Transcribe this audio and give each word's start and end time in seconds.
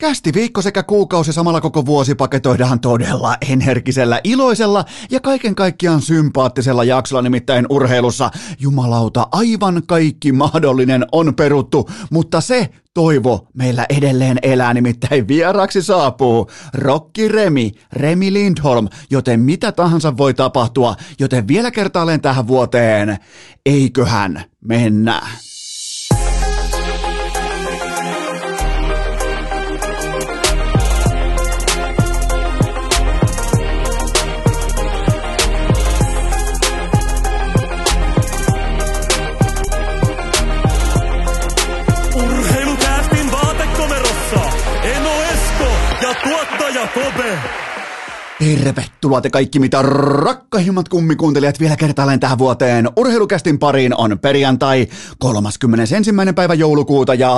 Kästi 0.00 0.34
viikko 0.34 0.62
sekä 0.62 0.82
kuukausi 0.82 1.32
samalla 1.32 1.60
koko 1.60 1.86
vuosi 1.86 2.14
paketoidaan 2.14 2.80
todella 2.80 3.36
energisellä, 3.50 4.20
iloisella 4.24 4.84
ja 5.10 5.20
kaiken 5.20 5.54
kaikkiaan 5.54 6.02
sympaattisella 6.02 6.84
jaksolla 6.84 7.22
nimittäin 7.22 7.66
urheilussa. 7.70 8.30
Jumalauta, 8.60 9.28
aivan 9.32 9.82
kaikki 9.86 10.32
mahdollinen 10.32 11.06
on 11.12 11.34
peruttu, 11.34 11.90
mutta 12.10 12.40
se 12.40 12.68
toivo 12.94 13.46
meillä 13.54 13.86
edelleen 13.88 14.38
elää, 14.42 14.74
nimittäin 14.74 15.28
vieraksi 15.28 15.82
saapuu 15.82 16.50
Rokki 16.74 17.28
Remi, 17.28 17.72
Remi 17.92 18.32
Lindholm, 18.32 18.88
joten 19.10 19.40
mitä 19.40 19.72
tahansa 19.72 20.16
voi 20.16 20.34
tapahtua, 20.34 20.96
joten 21.18 21.48
vielä 21.48 21.70
kertaalleen 21.70 22.20
tähän 22.20 22.48
vuoteen, 22.48 23.18
eiköhän 23.66 24.44
mennä. 24.60 25.22
Tervetuloa 48.40 49.20
te 49.20 49.30
kaikki 49.30 49.58
mitä 49.58 49.82
rakkahimmat 49.82 50.88
kummikuuntelijat 50.88 51.60
vielä 51.60 51.76
kertaalleen 51.76 52.20
tähän 52.20 52.38
vuoteen. 52.38 52.88
Urheilukästin 52.96 53.58
pariin 53.58 53.96
on 53.96 54.18
perjantai 54.18 54.88
31. 55.18 56.10
päivä 56.34 56.54
joulukuuta 56.54 57.14
ja 57.14 57.30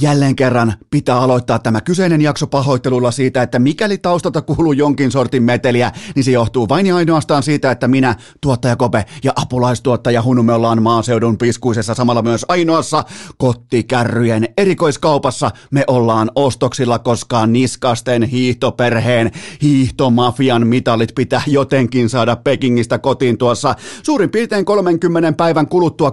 Jälleen 0.00 0.36
kerran 0.36 0.74
pitää 0.90 1.20
aloittaa 1.20 1.58
tämä 1.58 1.80
kyseinen 1.80 2.20
jakso 2.20 2.46
pahoittelulla 2.46 3.10
siitä, 3.10 3.42
että 3.42 3.58
mikäli 3.58 3.98
taustalta 3.98 4.42
kuuluu 4.42 4.72
jonkin 4.72 5.10
sortin 5.10 5.42
meteliä, 5.42 5.92
niin 6.14 6.24
se 6.24 6.30
johtuu 6.30 6.68
vain 6.68 6.86
ja 6.86 6.96
ainoastaan 6.96 7.42
siitä, 7.42 7.70
että 7.70 7.88
minä, 7.88 8.14
tuottaja 8.40 8.76
Kope 8.76 9.04
ja 9.24 9.32
apulaistuottaja 9.36 10.22
Hunu, 10.22 10.42
me 10.42 10.52
ollaan 10.52 10.82
maaseudun 10.82 11.38
piskuisessa 11.38 11.94
samalla 11.94 12.22
myös 12.22 12.44
ainoassa 12.48 13.04
kottikärryjen 13.38 14.48
erikoiskaupassa. 14.56 15.50
Me 15.70 15.84
ollaan 15.86 16.30
ostoksilla, 16.34 16.98
koska 16.98 17.46
niskasten 17.46 18.22
hiihtoperheen 19.10 19.30
hiihtomafian 19.62 20.66
mitalit 20.66 21.14
pitää 21.14 21.42
jotenkin 21.46 22.08
saada 22.08 22.36
Pekingistä 22.36 22.98
kotiin 22.98 23.38
tuossa. 23.38 23.74
Suurin 24.02 24.30
piirtein 24.30 24.64
30 24.64 25.32
päivän 25.32 25.66
kuluttua, 25.66 26.12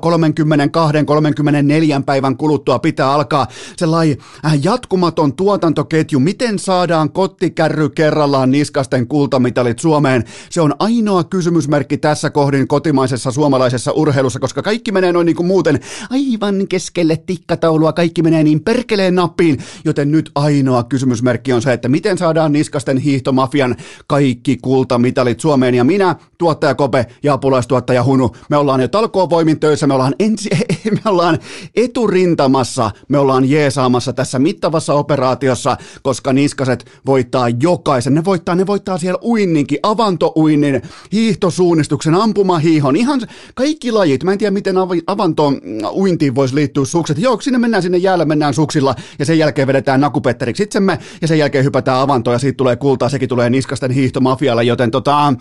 32-34 2.00 2.04
päivän 2.06 2.38
kuluttua 2.38 2.80
pitää 2.80 3.12
alkaa 3.12 3.48
sellainen 3.78 4.18
äh, 4.46 4.60
jatkumaton 4.64 5.34
tuotantoketju, 5.34 6.20
miten 6.20 6.60
saadaan 6.60 7.12
kottikärry 7.12 7.90
kerrallaan 7.90 8.52
niskasten 8.52 9.08
kultamitalit 9.08 9.80
Suomeen. 9.80 10.24
Se 10.50 10.62
on 10.62 10.76
ainoa 10.80 11.24
kysymysmerkki 11.24 11.98
tässä 11.98 12.30
kohdin 12.30 12.68
kotimaisessa 12.68 13.32
suomalaisessa 13.32 13.92
urheilussa, 13.92 14.40
koska 14.40 14.62
kaikki 14.62 14.92
menee 14.92 15.12
noin 15.12 15.26
niin 15.26 15.36
kuin 15.36 15.48
muuten 15.48 15.80
aivan 16.10 16.68
keskelle 16.70 17.18
tikkataulua, 17.26 17.94
kaikki 17.94 18.22
menee 18.22 18.44
niin 18.44 18.64
perkeleen 18.64 19.16
nappiin, 19.16 19.58
joten 19.86 20.12
nyt 20.12 20.32
ainoa 20.36 20.84
kysymysmerkki 20.84 21.54
on 21.54 21.62
se, 21.62 21.74
että 21.74 21.90
miten 21.90 22.18
saadaan 22.18 22.52
niskasten 22.88 22.98
hiihtomafian 22.98 23.76
kaikki 24.08 24.58
kultamitalit 24.62 25.40
Suomeen. 25.40 25.76
Ja 25.76 25.84
minä, 25.84 26.16
tuottaja 26.38 26.76
Kope 26.76 27.06
ja 27.24 27.34
apulaistuottaja 27.34 28.04
Hunu, 28.04 28.36
me 28.50 28.58
ollaan 28.58 28.82
jo 28.82 28.88
talkoovoimin 28.88 29.60
töissä, 29.60 29.88
me 29.88 29.94
ollaan, 29.94 30.16
ensi, 30.20 30.50
me 31.04 31.10
ollaan 31.10 31.40
eturintamassa, 31.76 32.92
me 33.08 33.18
ollaan 33.18 33.50
jeesaamassa 33.50 34.14
tässä 34.14 34.40
mittavassa 34.40 34.94
operaatiossa, 34.94 35.78
koska 36.02 36.34
niskaset 36.34 36.86
voittaa 37.06 37.50
jokaisen. 37.50 38.14
Ne 38.14 38.26
voittaa, 38.26 38.56
ne 38.56 38.68
voittaa 38.68 38.98
siellä 38.98 39.20
uinninkin, 39.24 39.80
avantouinnin, 39.84 40.82
hiihtosuunnistuksen, 41.12 42.16
ampumahiihon, 42.16 42.96
ihan 42.96 43.22
kaikki 43.56 43.92
lajit. 43.92 44.24
Mä 44.24 44.32
en 44.32 44.38
tiedä, 44.38 44.52
miten 44.52 44.76
avanto 45.08 45.54
uintiin 45.92 46.36
voisi 46.36 46.56
liittyä 46.56 46.86
sukset. 46.86 47.18
Joo, 47.18 47.42
sinne 47.42 47.60
mennään 47.60 47.84
sinne 47.84 47.98
jäällä, 47.98 48.26
mennään 48.26 48.54
suksilla 48.54 48.96
ja 49.20 49.26
sen 49.26 49.38
jälkeen 49.38 49.68
vedetään 49.68 50.02
nakupetteriksi 50.02 50.64
itsemme 50.64 51.00
ja 51.22 51.28
sen 51.28 51.40
jälkeen 51.40 51.66
hypätään 51.66 52.00
avantoon 52.00 52.36
ja 52.36 52.40
siitä 52.40 52.58
tulee 52.58 52.77
kultaa, 52.78 53.10
sekin 53.10 53.30
tulee 53.30 53.50
niskasten 53.50 53.92
hiihtomafialle, 53.92 54.64
joten 54.64 54.92
tota 54.92 55.34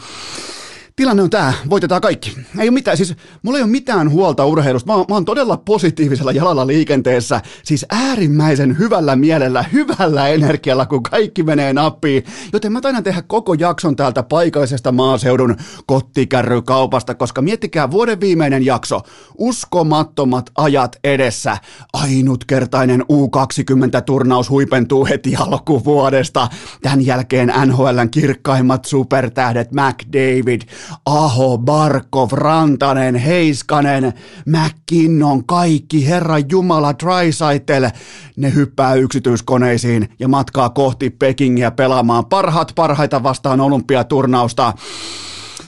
tilanne 0.97 1.23
on 1.23 1.31
tämä, 1.31 1.53
voitetaan 1.71 2.01
kaikki. 2.01 2.37
Ei 2.59 2.69
ole 2.69 2.75
mitään, 2.75 2.97
siis 2.97 3.15
mulla 3.43 3.59
ei 3.59 3.65
ole 3.65 3.71
mitään 3.71 4.11
huolta 4.11 4.45
urheilusta. 4.47 4.93
Mä 4.93 4.97
oon, 4.97 5.05
mä 5.09 5.15
oon 5.15 5.25
todella 5.25 5.57
positiivisella 5.57 6.33
jalalla 6.33 6.67
liikenteessä, 6.67 7.41
siis 7.65 7.87
äärimmäisen 7.91 8.79
hyvällä 8.79 9.17
mielellä, 9.17 9.65
hyvällä 9.73 10.29
energialla, 10.29 10.87
kun 10.87 11.03
kaikki 11.03 11.43
menee 11.43 11.73
nappiin. 11.73 12.25
Joten 12.53 12.73
mä 12.73 12.81
taidan 12.81 13.03
tehdä 13.03 13.23
koko 13.27 13.55
jakson 13.55 13.97
täältä 13.97 14.23
paikallisesta 14.23 14.93
maaseudun 14.93 15.57
kottikärrykaupasta, 15.87 17.15
koska 17.15 17.43
miettikää 17.43 17.91
vuoden 17.91 18.21
viimeinen 18.21 18.65
jakso, 18.65 19.01
uskomattomat 19.39 20.51
ajat 20.57 20.97
edessä. 21.05 21.59
Ainutkertainen 21.93 23.01
U20-turnaus 23.01 24.51
huipentuu 24.51 25.07
heti 25.07 25.37
alkuvuodesta. 25.37 26.49
Tämän 26.83 27.07
jälkeen 27.07 27.53
NHLn 27.67 28.09
kirkkaimmat 28.11 28.85
supertähdet 28.85 29.69
McDavid, 29.73 30.63
Aho, 31.05 31.59
Barkov, 31.59 32.29
Rantanen, 32.33 33.15
Heiskanen, 33.15 34.13
McKinnon, 34.47 35.47
kaikki, 35.47 36.09
Herra 36.09 36.39
Jumala, 36.39 36.95
Trysaitel, 36.95 37.91
ne 38.37 38.55
hyppää 38.55 38.95
yksityiskoneisiin 38.95 40.09
ja 40.19 40.29
matkaa 40.29 40.71
kohti 40.71 41.11
Pekingiä 41.11 41.71
pelaamaan 41.71 42.27
parhaat 42.27 42.73
parhaita 42.75 43.23
vastaan 43.23 43.61
olympiaturnausta. 43.61 44.73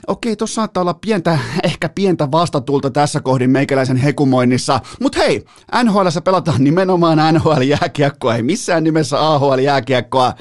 Okei, 0.09 0.37
tuossa 0.37 0.55
saattaa 0.55 0.81
olla 0.81 0.95
pientä, 0.95 1.39
ehkä 1.65 1.89
pientä 1.89 2.31
vastatulta 2.31 2.91
tässä 2.91 3.21
kohdin 3.21 3.50
meikäläisen 3.50 3.97
hekumoinnissa, 3.97 4.81
mutta 5.00 5.19
hei, 5.19 5.45
NHL 5.85 6.06
pelataan 6.25 6.65
nimenomaan 6.65 7.19
NHL-jääkiekkoa, 7.35 8.35
ei 8.35 8.43
missään 8.43 8.85
nimessä 8.85 9.21
AHL-jääkiekkoa. 9.21 10.33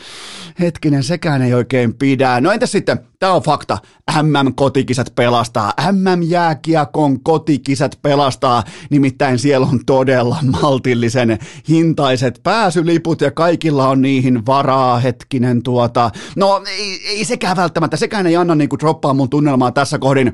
Hetkinen, 0.60 1.04
sekään 1.04 1.42
ei 1.42 1.54
oikein 1.54 1.94
pidä. 1.94 2.42
No 2.42 2.52
entäs 2.52 2.72
sitten, 2.72 3.00
Tämä 3.20 3.34
on 3.34 3.42
fakta. 3.42 3.78
MM-kotikisat 4.22 5.16
pelastaa. 5.16 5.74
MM-jääkiekon 5.92 7.24
kotikisat 7.24 8.00
pelastaa. 8.02 8.64
Nimittäin 8.90 9.40
siellä 9.40 9.68
on 9.68 9.80
todella 9.86 10.38
maltillisen 10.62 11.40
hintaiset 11.70 12.40
pääsyliput 12.44 13.22
ja 13.22 13.32
kaikilla 13.32 13.88
on 13.90 14.02
niihin 14.02 14.46
varaa. 14.46 15.00
Hetkinen 15.00 15.64
tuota. 15.64 16.12
No 16.36 16.64
ei, 16.68 17.02
ei 17.08 17.26
sekään 17.26 17.58
välttämättä. 17.58 17.98
Sekään 17.98 18.28
ei 18.28 18.36
anna 18.36 18.56
niinku 18.56 18.80
droppaa 18.80 19.14
mun 19.14 19.30
tunnelmaa 19.30 19.72
tässä 19.72 20.00
kohdin. 20.00 20.34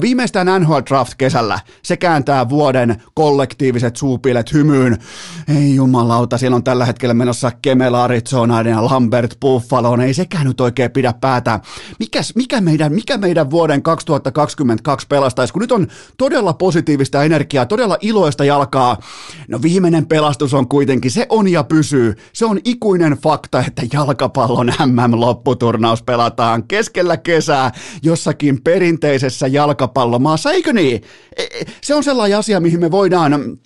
Viimeistään 0.00 0.62
NHL 0.62 0.78
Draft 0.88 1.12
kesällä. 1.18 1.60
Se 1.82 1.96
kääntää 1.96 2.48
vuoden 2.48 3.02
kollektiiviset 3.14 3.96
suupilet 3.96 4.52
hymyyn. 4.52 4.98
Ei 5.56 5.74
jumalauta, 5.74 6.38
siellä 6.38 6.56
on 6.56 6.64
tällä 6.64 6.84
hetkellä 6.84 7.14
menossa 7.14 7.52
Kemel 7.62 7.94
Arizona 7.94 8.62
ja 8.62 8.84
Lambert 8.84 9.36
Buffalo. 9.40 10.02
Ei 10.02 10.14
sekään 10.14 10.46
nyt 10.46 10.60
oikein 10.60 10.90
pidä 10.90 11.14
päätä. 11.20 11.60
Mikä 11.98 12.19
mikäs, 12.20 12.34
mikä, 12.34 12.60
meidän, 12.60 12.92
mikä 12.92 13.18
meidän 13.18 13.50
vuoden 13.50 13.82
2022 13.82 15.06
pelastaisi, 15.06 15.52
kun 15.52 15.62
nyt 15.62 15.72
on 15.72 15.86
todella 16.18 16.52
positiivista 16.52 17.24
energiaa, 17.24 17.66
todella 17.66 17.98
iloista 18.00 18.44
jalkaa. 18.44 18.96
No 19.48 19.62
viimeinen 19.62 20.06
pelastus 20.06 20.54
on 20.54 20.68
kuitenkin, 20.68 21.10
se 21.10 21.26
on 21.28 21.48
ja 21.48 21.64
pysyy. 21.64 22.14
Se 22.32 22.46
on 22.46 22.60
ikuinen 22.64 23.12
fakta, 23.12 23.64
että 23.66 23.82
jalkapallon 23.92 24.72
MM-lopputurnaus 24.86 26.02
pelataan 26.02 26.64
keskellä 26.68 27.16
kesää 27.16 27.72
jossakin 28.02 28.62
perinteisessä 28.62 29.46
jalkapallomaassa, 29.46 30.52
eikö 30.52 30.72
niin? 30.72 31.02
E, 31.36 31.42
e, 31.42 31.64
se 31.82 31.94
on 31.94 32.04
sellainen 32.04 32.38
asia, 32.38 32.60
mihin 32.60 32.80
me 32.80 32.90
voidaan 32.90 33.58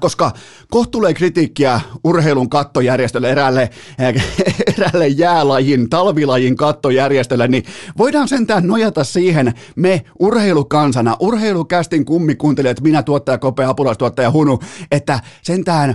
Koska 0.00 0.32
kohtuulee 0.70 1.14
kritiikkiä 1.14 1.80
urheilun 2.04 2.50
kattojärjestölle, 2.50 3.30
eräälle, 3.30 3.70
eräälle 4.76 5.08
jäälajin, 5.08 5.90
talvilajin 5.90 6.56
kattojärjestölle, 6.56 7.48
niin 7.48 7.64
voidaan 7.98 8.28
sentään 8.28 8.66
nojata 8.66 9.04
siihen 9.04 9.54
me 9.76 10.04
urheilukansana, 10.18 11.16
urheilukästin 11.20 12.04
kummikuuntelijat, 12.04 12.80
minä 12.80 13.02
tuottaja 13.02 13.38
Kopea, 13.38 13.68
apulaistuottaja 13.68 14.30
Hunu, 14.30 14.60
että 14.90 15.20
sentään 15.42 15.94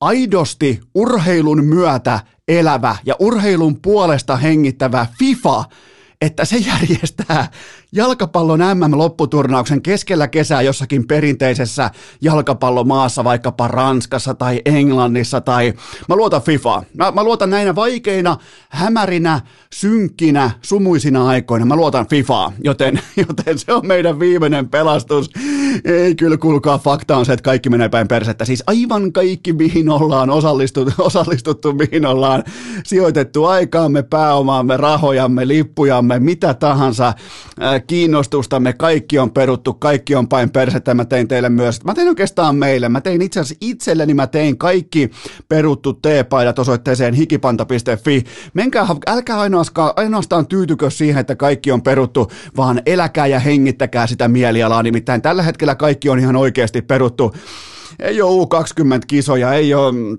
aidosti 0.00 0.80
urheilun 0.94 1.64
myötä 1.64 2.20
elävä 2.48 2.96
ja 3.06 3.14
urheilun 3.18 3.80
puolesta 3.80 4.36
hengittävä 4.36 5.06
FIFA– 5.18 5.64
että 6.20 6.44
se 6.44 6.56
järjestää 6.56 7.48
jalkapallon 7.92 8.60
MM-lopputurnauksen 8.60 9.82
keskellä 9.82 10.28
kesää 10.28 10.62
jossakin 10.62 11.06
perinteisessä 11.06 11.90
jalkapallomaassa, 12.20 13.24
vaikkapa 13.24 13.68
Ranskassa 13.68 14.34
tai 14.34 14.62
Englannissa 14.64 15.40
tai 15.40 15.72
mä 16.08 16.16
luotan 16.16 16.42
FIFA. 16.42 16.82
Mä, 16.94 17.10
mä 17.10 17.24
luotan 17.24 17.50
näinä 17.50 17.74
vaikeina, 17.74 18.36
hämärinä, 18.68 19.40
synkkinä, 19.74 20.50
sumuisina 20.62 21.28
aikoina, 21.28 21.66
mä 21.66 21.76
luotan 21.76 22.06
FIFA, 22.06 22.52
joten, 22.64 23.00
joten 23.28 23.58
se 23.58 23.72
on 23.72 23.86
meidän 23.86 24.20
viimeinen 24.20 24.68
pelastus. 24.68 25.30
Ei 25.84 26.14
kyllä, 26.14 26.36
kuulkaa, 26.36 26.78
fakta 26.78 27.16
on 27.16 27.26
se, 27.26 27.32
että 27.32 27.42
kaikki 27.42 27.70
menee 27.70 27.88
päin 27.88 28.08
persettä. 28.08 28.44
Siis 28.44 28.62
aivan 28.66 29.12
kaikki, 29.12 29.52
mihin 29.52 29.90
ollaan 29.90 30.30
osallistuttu, 30.30 30.92
osallistuttu 30.98 31.72
mihin 31.72 32.06
ollaan 32.06 32.44
sijoitettu 32.84 33.44
aikaamme, 33.44 34.02
pääomaamme, 34.02 34.76
rahojamme, 34.76 35.48
lippujamme, 35.48 36.18
mitä 36.18 36.54
tahansa, 36.54 37.12
kiinnostustamme, 37.86 38.72
kaikki 38.72 39.18
on 39.18 39.30
peruttu, 39.30 39.74
kaikki 39.74 40.14
on 40.14 40.28
päin 40.28 40.50
persettä. 40.50 40.94
Mä 40.94 41.04
tein 41.04 41.28
teille 41.28 41.48
myös, 41.48 41.84
mä 41.84 41.94
tein 41.94 42.08
oikeastaan 42.08 42.56
meille, 42.56 42.88
mä 42.88 43.00
tein 43.00 43.22
itse 43.22 43.40
asiassa 43.40 43.58
itselleni, 43.60 44.14
mä 44.14 44.26
tein 44.26 44.58
kaikki 44.58 45.10
peruttu 45.48 45.92
teepaidat 45.92 46.58
osoitteeseen 46.58 47.14
hikipanta.fi. 47.14 48.24
Menkää, 48.54 48.86
älkää 49.06 49.40
ainoastaan, 49.40 49.92
ainoastaan 49.96 50.46
tyйтykö 50.46 50.90
siihen, 50.90 51.20
että 51.20 51.36
kaikki 51.36 51.72
on 51.72 51.82
peruttu, 51.82 52.30
vaan 52.56 52.82
eläkää 52.86 53.26
ja 53.26 53.38
hengittäkää 53.38 54.06
sitä 54.06 54.28
mielialaa. 54.28 54.82
Nimittäin 54.82 55.22
tällä 55.22 55.42
hetkellä 55.42 55.65
kaikki 55.74 56.08
on 56.08 56.18
ihan 56.18 56.36
oikeasti 56.36 56.82
peruttu. 56.82 57.34
Ei 57.98 58.22
ole 58.22 58.44
U20-kisoja, 58.44 59.52
ei 59.52 59.74
ole 59.74 60.18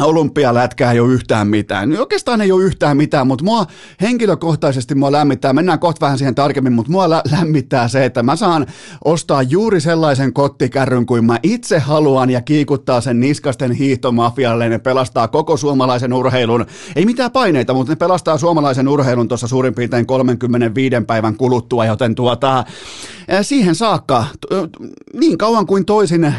olympialätkää 0.00 0.92
ei 0.92 1.00
ole 1.00 1.12
yhtään 1.12 1.48
mitään. 1.48 1.96
Oikeastaan 2.00 2.40
ei 2.40 2.52
ole 2.52 2.64
yhtään 2.64 2.96
mitään, 2.96 3.26
mutta 3.26 3.44
mua 3.44 3.66
henkilökohtaisesti 4.00 4.94
mua 4.94 5.12
lämmittää, 5.12 5.52
mennään 5.52 5.78
kohta 5.78 6.06
vähän 6.06 6.18
siihen 6.18 6.34
tarkemmin, 6.34 6.72
mutta 6.72 6.92
mua 6.92 7.10
lä- 7.10 7.22
lämmittää 7.32 7.88
se, 7.88 8.04
että 8.04 8.22
mä 8.22 8.36
saan 8.36 8.66
ostaa 9.04 9.42
juuri 9.42 9.80
sellaisen 9.80 10.32
kottikärryn 10.32 11.06
kuin 11.06 11.24
mä 11.24 11.38
itse 11.42 11.78
haluan 11.78 12.30
ja 12.30 12.40
kiikuttaa 12.40 13.00
sen 13.00 13.20
niskasten 13.20 13.72
hiihtomafialle. 13.72 14.68
Ne 14.68 14.78
pelastaa 14.78 15.28
koko 15.28 15.56
suomalaisen 15.56 16.12
urheilun. 16.12 16.66
Ei 16.96 17.06
mitään 17.06 17.30
paineita, 17.30 17.74
mutta 17.74 17.92
ne 17.92 17.96
pelastaa 17.96 18.38
suomalaisen 18.38 18.88
urheilun 18.88 19.28
tuossa 19.28 19.48
suurin 19.48 19.74
piirtein 19.74 20.06
35 20.06 20.96
päivän 21.06 21.36
kuluttua, 21.36 21.84
joten 21.84 22.14
tuota, 22.14 22.64
siihen 23.42 23.74
saakka, 23.74 24.24
niin 25.14 25.38
kauan 25.38 25.66
kuin 25.66 25.84
toisin 25.84 26.34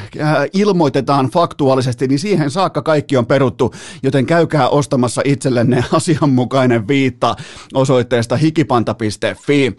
ilmoitetaan 0.53 1.29
faktuaalisesti, 1.29 2.07
niin 2.07 2.19
siihen 2.19 2.51
saakka 2.51 2.81
kaikki 2.81 3.17
on 3.17 3.25
peruttu, 3.25 3.73
joten 4.03 4.25
käykää 4.25 4.69
ostamassa 4.69 5.21
itsellenne 5.25 5.83
asianmukainen 5.91 6.87
viitta 6.87 7.35
osoitteesta 7.73 8.37
hikipanta.fi. 8.37 9.75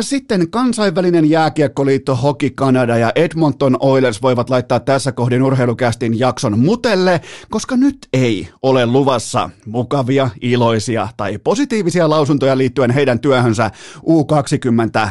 Sitten 0.00 0.50
kansainvälinen 0.50 1.30
jääkiekkoliitto 1.30 2.16
Hockey 2.16 2.50
Canada 2.50 2.96
ja 2.96 3.12
Edmonton 3.14 3.76
Oilers 3.80 4.22
voivat 4.22 4.50
laittaa 4.50 4.80
tässä 4.80 5.12
kohdin 5.12 5.42
urheilukästin 5.42 6.18
jakson 6.18 6.58
mutelle, 6.58 7.20
koska 7.50 7.76
nyt 7.76 8.08
ei 8.12 8.48
ole 8.62 8.86
luvassa 8.86 9.50
mukavia, 9.66 10.30
iloisia 10.40 11.08
tai 11.16 11.38
positiivisia 11.38 12.10
lausuntoja 12.10 12.58
liittyen 12.58 12.90
heidän 12.90 13.20
työhönsä 13.20 13.70
U20 13.96 15.08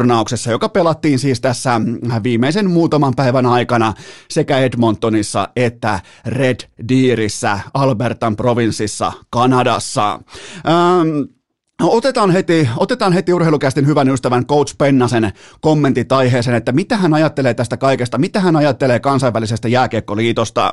MM-turnauksessa, 0.00 0.50
joka 0.50 0.68
pelattiin 0.68 1.18
siis 1.18 1.40
tässä 1.40 1.80
viimeisen 2.22 2.70
muutaman 2.70 3.12
päivän 3.16 3.46
aikana 3.46 3.94
sekä 4.30 4.58
Edmontonissa 4.58 5.48
että 5.56 6.00
Red 6.26 6.60
Deerissä, 6.88 7.60
Albertan 7.74 8.36
provinssissa, 8.36 9.12
Kanadassa. 9.30 10.12
Ähm, 10.12 11.08
otetaan 11.82 12.30
heti, 12.30 12.68
otetaan 12.76 13.12
heti 13.12 13.32
urheilukästin 13.32 13.86
hyvän 13.86 14.08
ystävän 14.08 14.46
Coach 14.46 14.74
Pennasen 14.78 15.32
kommentit 15.60 16.12
aiheeseen, 16.12 16.56
että 16.56 16.72
mitä 16.72 16.96
hän 16.96 17.14
ajattelee 17.14 17.54
tästä 17.54 17.76
kaikesta, 17.76 18.18
mitä 18.18 18.40
hän 18.40 18.56
ajattelee 18.56 19.00
kansainvälisestä 19.00 19.68
jääkiekkoliitosta. 19.68 20.72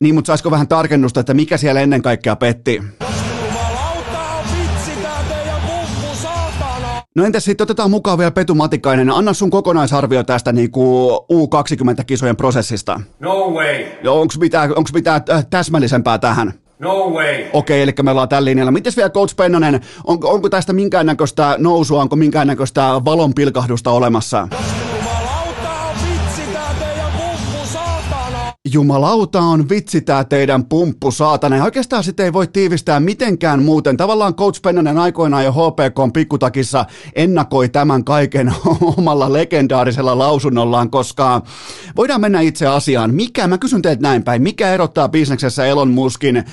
Niin, 0.00 0.14
mutta 0.14 0.26
saisiko 0.26 0.50
vähän 0.50 0.68
tarkennusta, 0.68 1.20
että 1.20 1.34
mikä 1.34 1.56
siellä 1.56 1.80
ennen 1.80 2.02
kaikkea 2.02 2.36
petti? 2.36 2.82
No 7.14 7.24
entäs 7.24 7.44
sitten 7.44 7.64
otetaan 7.64 7.90
mukaan 7.90 8.18
vielä 8.18 8.30
Petu 8.30 8.54
Matikainen. 8.54 9.10
Anna 9.10 9.32
sun 9.32 9.50
kokonaisarvio 9.50 10.22
tästä 10.24 10.52
niin 10.52 10.70
kuin 10.70 11.14
U20-kisojen 11.32 12.36
prosessista. 12.36 13.00
No 13.20 13.50
way. 13.50 13.84
Onko 14.08 14.34
mitään, 14.40 14.72
onks 14.76 14.92
mitään 14.92 15.22
äh, 15.30 15.46
täsmällisempää 15.50 16.18
tähän? 16.18 16.54
No 16.78 17.10
way. 17.10 17.34
Okei, 17.34 17.48
okay, 17.52 17.80
eli 17.80 17.92
me 18.02 18.10
ollaan 18.10 18.28
tällä 18.28 18.44
linjalla. 18.44 18.72
Mites 18.72 18.96
vielä 18.96 19.10
Coach 19.10 19.36
Pennanen, 19.36 19.80
onko, 20.04 20.30
onko 20.30 20.48
tästä 20.48 20.72
minkäännäköistä 20.72 21.54
nousua, 21.58 22.02
onko 22.02 22.16
minkäännäköistä 22.16 23.00
valon 23.04 23.34
pilkahdusta 23.34 23.90
olemassa? 23.90 24.48
Jumalauta 28.72 29.40
on 29.40 29.68
vitsi 29.68 30.00
tää 30.00 30.24
teidän 30.24 30.64
pumppu 30.64 31.10
saatana. 31.10 31.56
Ja 31.56 31.64
oikeastaan 31.64 32.04
sitä 32.04 32.24
ei 32.24 32.32
voi 32.32 32.46
tiivistää 32.46 33.00
mitenkään 33.00 33.62
muuten. 33.62 33.96
Tavallaan 33.96 34.34
Coach 34.34 34.62
Pennanen 34.62 34.98
aikoinaan 34.98 35.44
jo 35.44 35.52
HPK 35.52 36.12
pikkutakissa 36.12 36.84
ennakoi 37.14 37.68
tämän 37.68 38.04
kaiken 38.04 38.52
omalla 38.98 39.32
legendaarisella 39.32 40.18
lausunnollaan, 40.18 40.90
koska 40.90 41.42
voidaan 41.96 42.20
mennä 42.20 42.40
itse 42.40 42.66
asiaan. 42.66 43.14
Mikä, 43.14 43.46
mä 43.46 43.58
kysyn 43.58 43.82
teiltä 43.82 44.02
näin 44.02 44.22
päin, 44.22 44.42
mikä 44.42 44.72
erottaa 44.74 45.08
bisneksessä 45.08 45.66
Elon 45.66 45.90
Muskin, 45.90 46.36
äh, 46.36 46.44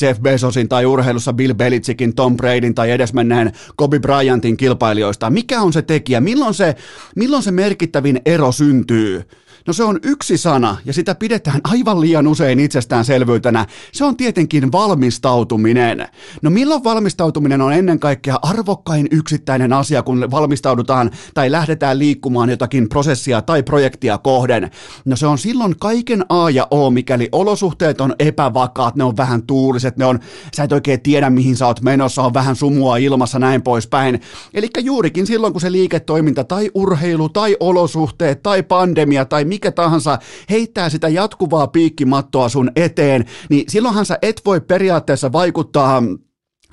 Jeff 0.00 0.20
Bezosin 0.20 0.68
tai 0.68 0.86
urheilussa 0.86 1.32
Bill 1.32 1.54
Belichickin, 1.54 2.14
Tom 2.14 2.36
Bradyn 2.36 2.74
tai 2.74 2.90
edesmenneen 2.90 3.52
Kobe 3.76 3.98
Bryantin 3.98 4.56
kilpailijoista? 4.56 5.30
Mikä 5.30 5.60
on 5.60 5.72
se 5.72 5.82
tekijä? 5.82 6.20
Milloin 6.20 6.54
se, 6.54 6.76
milloin 7.16 7.42
se 7.42 7.50
merkittävin 7.50 8.20
ero 8.26 8.52
syntyy? 8.52 9.24
No 9.68 9.72
se 9.72 9.84
on 9.84 9.98
yksi 10.02 10.38
sana 10.38 10.76
ja 10.84 10.92
sitä 10.92 11.14
pidetään 11.14 11.60
aivan 11.64 12.00
liian 12.00 12.26
usein 12.26 12.60
itsestäänselvyytenä. 12.60 13.66
Se 13.92 14.04
on 14.04 14.16
tietenkin 14.16 14.72
valmistautuminen. 14.72 16.08
No 16.42 16.50
milloin 16.50 16.84
valmistautuminen 16.84 17.60
on 17.60 17.72
ennen 17.72 17.98
kaikkea 17.98 18.38
arvokkain 18.42 19.08
yksittäinen 19.10 19.72
asia, 19.72 20.02
kun 20.02 20.30
valmistaudutaan 20.30 21.10
tai 21.34 21.50
lähdetään 21.50 21.98
liikkumaan 21.98 22.50
jotakin 22.50 22.88
prosessia 22.88 23.42
tai 23.42 23.62
projektia 23.62 24.18
kohden? 24.18 24.70
No 25.04 25.16
se 25.16 25.26
on 25.26 25.38
silloin 25.38 25.74
kaiken 25.80 26.24
A 26.28 26.50
ja 26.50 26.66
O, 26.70 26.90
mikäli 26.90 27.28
olosuhteet 27.32 28.00
on 28.00 28.14
epävakaat, 28.18 28.96
ne 28.96 29.04
on 29.04 29.16
vähän 29.16 29.42
tuuliset, 29.42 29.96
ne 29.96 30.04
on, 30.04 30.18
sä 30.56 30.62
et 30.62 30.72
oikein 30.72 31.00
tiedä 31.00 31.30
mihin 31.30 31.56
sä 31.56 31.66
oot 31.66 31.80
menossa, 31.80 32.22
on 32.22 32.34
vähän 32.34 32.56
sumua 32.56 32.96
ilmassa 32.96 33.38
näin 33.38 33.62
poispäin. 33.62 34.20
Eli 34.54 34.68
juurikin 34.80 35.26
silloin, 35.26 35.52
kun 35.52 35.60
se 35.60 35.72
liiketoiminta 35.72 36.44
tai 36.44 36.70
urheilu 36.74 37.28
tai 37.28 37.56
olosuhteet 37.60 38.42
tai 38.42 38.62
pandemia 38.62 39.24
tai 39.24 39.44
mikä 39.44 39.57
tahansa 39.74 40.18
heittää 40.50 40.88
sitä 40.88 41.08
jatkuvaa 41.08 41.66
piikkimattoa 41.66 42.48
sun 42.48 42.70
eteen, 42.76 43.24
niin 43.50 43.64
silloinhan 43.68 44.06
sä 44.06 44.18
et 44.22 44.40
voi 44.44 44.60
periaatteessa 44.60 45.32
vaikuttaa 45.32 46.02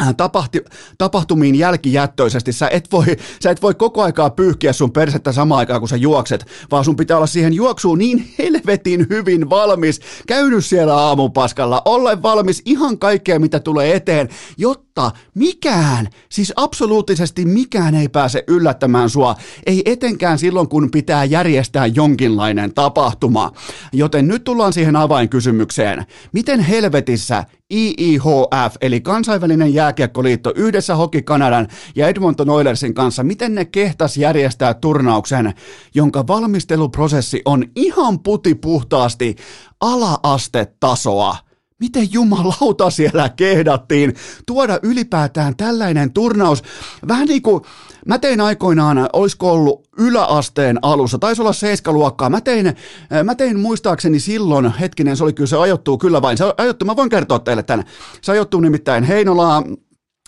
Äh, 0.01 0.15
tapahti, 0.17 0.61
tapahtumiin 0.97 1.55
jälkijättöisesti. 1.55 2.51
Sä 2.53 2.67
et, 2.67 2.91
voi, 2.91 3.05
sä 3.43 3.51
et 3.51 3.61
voi 3.61 3.73
koko 3.73 4.03
aikaa 4.03 4.29
pyyhkiä 4.29 4.73
sun 4.73 4.91
persettä 4.91 5.31
samaan 5.31 5.59
aikaan, 5.59 5.81
kun 5.81 5.89
sä 5.89 5.95
juokset, 5.95 6.45
vaan 6.71 6.85
sun 6.85 6.95
pitää 6.95 7.17
olla 7.17 7.27
siihen 7.27 7.53
juoksuun 7.53 7.97
niin 7.97 8.33
helvetin 8.39 9.07
hyvin 9.09 9.49
valmis, 9.49 10.01
käynyt 10.27 10.65
siellä 10.65 10.95
aamupaskalla, 10.95 11.81
olla 11.85 12.21
valmis 12.21 12.61
ihan 12.65 12.99
kaikkea, 12.99 13.39
mitä 13.39 13.59
tulee 13.59 13.95
eteen, 13.95 14.29
jotta 14.57 14.84
mikään, 15.35 16.07
siis 16.29 16.53
absoluuttisesti 16.55 17.45
mikään 17.45 17.95
ei 17.95 18.09
pääse 18.09 18.43
yllättämään 18.47 19.09
sua, 19.09 19.35
ei 19.65 19.81
etenkään 19.85 20.39
silloin, 20.39 20.69
kun 20.69 20.91
pitää 20.91 21.23
järjestää 21.23 21.85
jonkinlainen 21.85 22.73
tapahtuma. 22.73 23.51
Joten 23.93 24.27
nyt 24.27 24.43
tullaan 24.43 24.73
siihen 24.73 24.95
avainkysymykseen. 24.95 26.05
Miten 26.33 26.59
helvetissä 26.59 27.45
IIHF, 27.73 28.75
eli 28.81 29.01
kansainvälinen 29.01 29.73
jääkiekkoliitto 29.73 30.53
yhdessä 30.55 30.95
Hockey 30.95 31.21
Kanadan 31.21 31.67
ja 31.95 32.07
Edmonton 32.07 32.49
Oilersin 32.49 32.93
kanssa, 32.93 33.23
miten 33.23 33.55
ne 33.55 33.65
kehtas 33.65 34.17
järjestää 34.17 34.73
turnauksen, 34.73 35.53
jonka 35.95 36.27
valmisteluprosessi 36.27 37.41
on 37.45 37.65
ihan 37.75 38.19
putipuhtaasti 38.19 39.35
ala-astetasoa. 39.79 41.37
Miten 41.85 42.07
jumalauta 42.11 42.89
siellä 42.89 43.29
kehdattiin 43.29 44.13
tuoda 44.47 44.79
ylipäätään 44.83 45.55
tällainen 45.55 46.13
turnaus? 46.13 46.63
Vähän 47.07 47.27
niin 47.27 47.41
kuin 47.41 47.61
mä 48.05 48.19
tein 48.19 48.41
aikoinaan, 48.41 49.09
olisiko 49.13 49.51
ollut 49.51 49.87
yläasteen 49.97 50.79
alussa, 50.81 51.19
taisi 51.19 51.41
olla 51.41 51.53
seiskaluokkaa. 51.53 52.29
Mä 52.29 52.41
tein, 52.41 52.73
mä 53.23 53.35
tein 53.35 53.59
muistaakseni 53.59 54.19
silloin, 54.19 54.73
hetkinen, 54.79 55.17
se 55.17 55.23
oli 55.23 55.33
kyllä, 55.33 55.47
se 55.47 55.57
ajoittuu 55.57 55.97
kyllä 55.97 56.21
vain. 56.21 56.37
Se 56.37 56.53
ajoittuu, 56.57 56.85
mä 56.85 56.95
voin 56.95 57.09
kertoa 57.09 57.39
teille 57.39 57.63
tämän. 57.63 57.85
Se 58.21 58.31
ajoittuu 58.31 58.59
nimittäin 58.59 59.03
Heinolaa, 59.03 59.63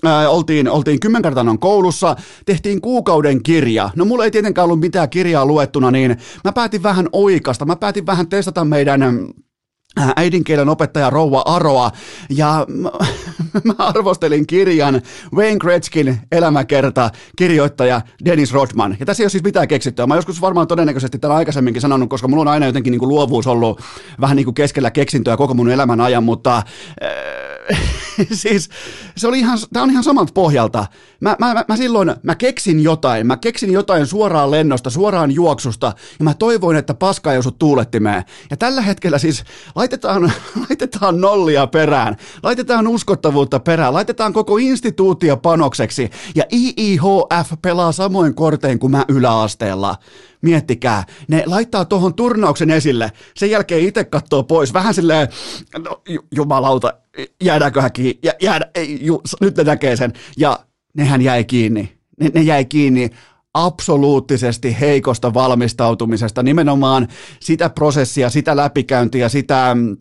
Ää, 0.05 0.29
oltiin, 0.29 0.69
oltiin 0.69 0.99
kymmenkartanon 0.99 1.59
koulussa, 1.59 2.15
tehtiin 2.45 2.81
kuukauden 2.81 3.43
kirja. 3.43 3.89
No 3.95 4.05
mulla 4.05 4.23
ei 4.23 4.31
tietenkään 4.31 4.65
ollut 4.65 4.79
mitään 4.79 5.09
kirjaa 5.09 5.45
luettuna, 5.45 5.91
niin 5.91 6.17
mä 6.43 6.51
päätin 6.51 6.83
vähän 6.83 7.09
oikasta. 7.11 7.65
Mä 7.65 7.75
päätin 7.75 8.05
vähän 8.05 8.29
testata 8.29 8.65
meidän 8.65 9.01
äidinkielen 10.15 10.69
opettaja 10.69 11.09
Rouva 11.09 11.43
Aroa, 11.45 11.91
ja 12.29 12.65
mä 13.63 13.73
arvostelin 13.77 14.47
kirjan 14.47 15.01
Wayne 15.35 15.57
Gretzkin 15.57 16.19
elämäkerta, 16.31 17.09
kirjoittaja 17.35 18.01
Dennis 18.25 18.53
Rodman. 18.53 18.97
Ja 18.99 19.05
tässä 19.05 19.23
ei 19.23 19.25
ole 19.25 19.29
siis 19.29 19.43
mitään 19.43 19.67
keksittyä. 19.67 20.07
Mä 20.07 20.15
joskus 20.15 20.41
varmaan 20.41 20.67
todennäköisesti 20.67 21.19
tämän 21.19 21.37
aikaisemminkin 21.37 21.81
sanonut, 21.81 22.09
koska 22.09 22.27
mulla 22.27 22.41
on 22.41 22.47
aina 22.47 22.65
jotenkin 22.65 22.91
niin 22.91 22.99
kuin 22.99 23.09
luovuus 23.09 23.47
ollut 23.47 23.81
vähän 24.21 24.35
niin 24.35 24.45
kuin 24.45 24.55
keskellä 24.55 24.91
keksintöä 24.91 25.37
koko 25.37 25.53
mun 25.53 25.69
elämän 25.69 26.01
ajan, 26.01 26.23
mutta 26.23 26.57
äh, 26.57 27.46
siis 28.31 28.69
se 29.17 29.27
oli 29.27 29.39
ihan, 29.39 29.59
tämä 29.73 29.83
on 29.83 29.91
ihan 29.91 30.03
samalta 30.03 30.33
pohjalta. 30.33 30.85
Mä, 31.19 31.35
mä, 31.39 31.53
mä, 31.53 31.65
mä 31.67 31.77
silloin, 31.77 32.15
mä 32.23 32.35
keksin 32.35 32.83
jotain, 32.83 33.27
mä 33.27 33.37
keksin 33.37 33.71
jotain 33.71 34.07
suoraan 34.07 34.51
lennosta, 34.51 34.89
suoraan 34.89 35.31
juoksusta, 35.31 35.93
ja 36.19 36.25
mä 36.25 36.33
toivoin, 36.33 36.77
että 36.77 36.93
paska 36.93 37.31
ei 37.31 37.37
osu 37.37 37.51
tuulettimeen. 37.51 38.23
Ja 38.49 38.57
tällä 38.57 38.81
hetkellä 38.81 39.17
siis 39.17 39.43
laitetaan, 39.75 40.31
laitetaan 40.69 41.21
nollia 41.21 41.67
perään, 41.67 42.17
laitetaan 42.43 42.87
uskottavuutta 42.87 43.59
perään, 43.59 43.93
laitetaan 43.93 44.33
koko 44.33 44.57
instituutio 44.57 45.37
panokseksi, 45.37 46.09
ja 46.35 46.43
IIHF 46.53 47.51
pelaa 47.61 47.91
samoin 47.91 48.35
kortein 48.35 48.79
kuin 48.79 48.91
mä 48.91 49.05
yläasteella. 49.07 49.95
Miettikää, 50.41 51.03
ne 51.27 51.43
laittaa 51.45 51.85
tuohon 51.85 52.13
turnauksen 52.13 52.69
esille, 52.69 53.11
sen 53.37 53.49
jälkeen 53.49 53.87
itse 53.87 54.03
katsoo 54.03 54.43
pois, 54.43 54.73
vähän 54.73 54.93
silleen, 54.93 55.27
no 55.77 56.01
jumalauta, 56.35 56.93
jäädäänkö 57.43 57.89
kiinni, 57.93 58.19
jä, 58.23 58.33
jäädä, 58.41 58.69
ei, 58.75 58.99
ju, 59.01 59.21
nyt 59.41 59.57
ne 59.57 59.63
näkee 59.63 59.95
sen, 59.95 60.13
ja 60.37 60.59
nehän 60.93 61.21
jäi 61.21 61.43
kiinni, 61.43 61.97
ne, 62.19 62.31
ne 62.33 62.41
jäi 62.41 62.65
kiinni 62.65 63.09
absoluuttisesti 63.53 64.79
heikosta 64.79 65.33
valmistautumisesta, 65.33 66.43
nimenomaan 66.43 67.07
sitä 67.39 67.69
prosessia, 67.69 68.29
sitä 68.29 68.55
läpikäyntiä, 68.55 69.29
sitä 69.29 69.71
mm, 69.75 69.97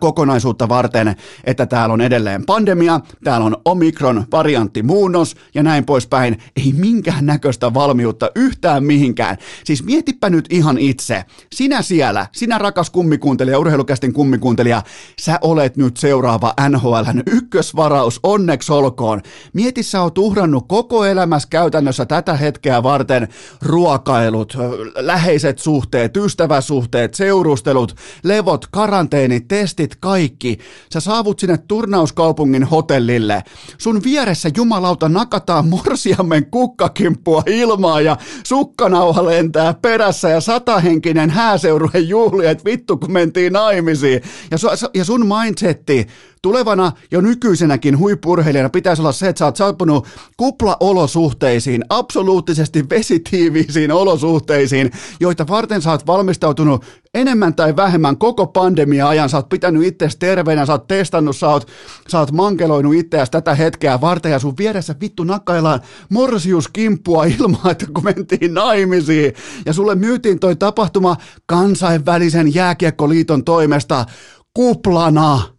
kokonaisuutta 0.00 0.68
varten, 0.68 1.16
että 1.44 1.66
täällä 1.66 1.92
on 1.92 2.00
edelleen 2.00 2.46
pandemia, 2.46 3.00
täällä 3.24 3.46
on 3.46 3.56
omikron 3.64 4.24
variantti 4.32 4.82
muunnos 4.82 5.36
ja 5.54 5.62
näin 5.62 5.84
poispäin. 5.84 6.38
Ei 6.56 6.72
minkään 6.76 7.26
näköistä 7.26 7.74
valmiutta 7.74 8.30
yhtään 8.34 8.84
mihinkään. 8.84 9.36
Siis 9.64 9.84
mietipä 9.84 10.30
nyt 10.30 10.46
ihan 10.50 10.78
itse. 10.78 11.24
Sinä 11.52 11.82
siellä, 11.82 12.26
sinä 12.32 12.58
rakas 12.58 12.90
kummikuuntelija, 12.90 13.58
urheilukästin 13.58 14.12
kummikuuntelija, 14.12 14.82
sä 15.20 15.38
olet 15.40 15.76
nyt 15.76 15.96
seuraava 15.96 16.54
NHLn 16.68 17.22
ykkösvaraus, 17.26 18.20
onneksi 18.22 18.72
olkoon. 18.72 19.22
Mieti, 19.52 19.82
sä 19.82 20.02
oot 20.02 20.18
uhrannut 20.18 20.64
koko 20.68 21.04
elämässä 21.04 21.48
käytännössä 21.50 22.06
tätä 22.06 22.36
hetkeä 22.36 22.82
varten 22.82 23.28
ruokailut, 23.62 24.56
läheiset 24.96 25.58
suhteet, 25.58 26.16
ystäväsuhteet, 26.16 27.14
seurustelut, 27.14 27.96
levot, 28.24 28.66
karanteenit, 28.70 29.48
testit, 29.62 29.96
kaikki. 30.00 30.58
Sä 30.92 31.00
saavut 31.00 31.38
sinne 31.38 31.58
turnauskaupungin 31.68 32.64
hotellille. 32.64 33.42
Sun 33.78 34.02
vieressä 34.02 34.50
jumalauta 34.56 35.08
nakataan 35.08 35.68
morsiammen 35.68 36.46
kukkakimppua 36.50 37.42
ilmaa 37.46 38.00
ja 38.00 38.16
sukkanauha 38.46 39.24
lentää 39.24 39.74
perässä 39.74 40.28
ja 40.28 40.40
satahenkinen 40.40 41.30
hääseurueen 41.30 42.08
juhli, 42.08 42.46
että 42.46 42.64
vittu 42.64 42.96
kun 42.96 43.12
mentiin 43.12 43.52
naimisiin. 43.52 44.22
Ja, 44.50 44.56
su- 44.56 44.90
ja 44.94 45.04
sun 45.04 45.26
mindsetti 45.26 46.06
tulevana 46.42 46.92
jo 47.10 47.20
nykyisenäkin 47.20 47.98
huippurheilijana 47.98 48.68
pitäisi 48.68 49.02
olla 49.02 49.12
se, 49.12 49.28
että 49.28 49.38
sä 49.38 49.44
oot 49.44 49.56
saapunut 49.56 50.06
kuplaolosuhteisiin, 50.36 51.84
absoluuttisesti 51.88 52.88
vesitiiviisiin 52.90 53.92
olosuhteisiin, 53.92 54.90
joita 55.20 55.46
varten 55.48 55.82
sä 55.82 55.90
oot 55.90 56.06
valmistautunut 56.06 56.84
enemmän 57.14 57.54
tai 57.54 57.76
vähemmän 57.76 58.16
koko 58.16 58.46
pandemia-ajan, 58.46 59.28
sä 59.28 59.36
oot 59.36 59.48
pitänyt 59.48 59.84
itseäsi 59.84 60.18
terveenä, 60.18 60.66
sä 60.66 60.72
oot 60.72 60.86
testannut, 60.86 61.36
sä 61.36 61.48
oot, 61.48 61.68
sä 62.08 62.18
oot 62.18 62.32
mankeloinut 62.32 62.94
itseäsi 62.94 63.30
tätä 63.30 63.54
hetkeä 63.54 64.00
varten 64.00 64.32
ja 64.32 64.38
sun 64.38 64.56
vieressä 64.58 64.94
vittu 65.00 65.24
nakkaillaan 65.24 65.80
morsiuskimppua 66.08 67.24
ilman, 67.38 67.70
että 67.70 67.86
kun 67.94 68.04
mentiin 68.04 68.54
naimisiin. 68.54 69.32
Ja 69.66 69.72
sulle 69.72 69.94
myytiin 69.94 70.38
toi 70.38 70.56
tapahtuma 70.56 71.16
kansainvälisen 71.46 72.54
jääkiekkoliiton 72.54 73.44
toimesta 73.44 74.06
kuplana 74.54 75.51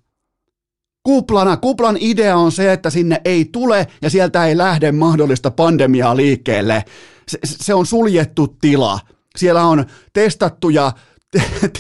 kuplana. 1.04 1.58
Kuplan 1.58 1.98
idea 2.00 2.38
on 2.38 2.52
se, 2.52 2.74
että 2.74 2.90
sinne 2.90 3.22
ei 3.26 3.46
tule 3.52 3.88
ja 4.02 4.10
sieltä 4.10 4.46
ei 4.46 4.58
lähde 4.58 4.92
mahdollista 4.92 5.52
pandemiaa 5.52 6.18
liikkeelle. 6.18 6.84
Se, 7.28 7.40
se 7.44 7.74
on 7.74 7.86
suljettu 7.86 8.48
tila. 8.48 9.00
Siellä 9.36 9.64
on 9.64 9.86
testattuja 10.14 10.92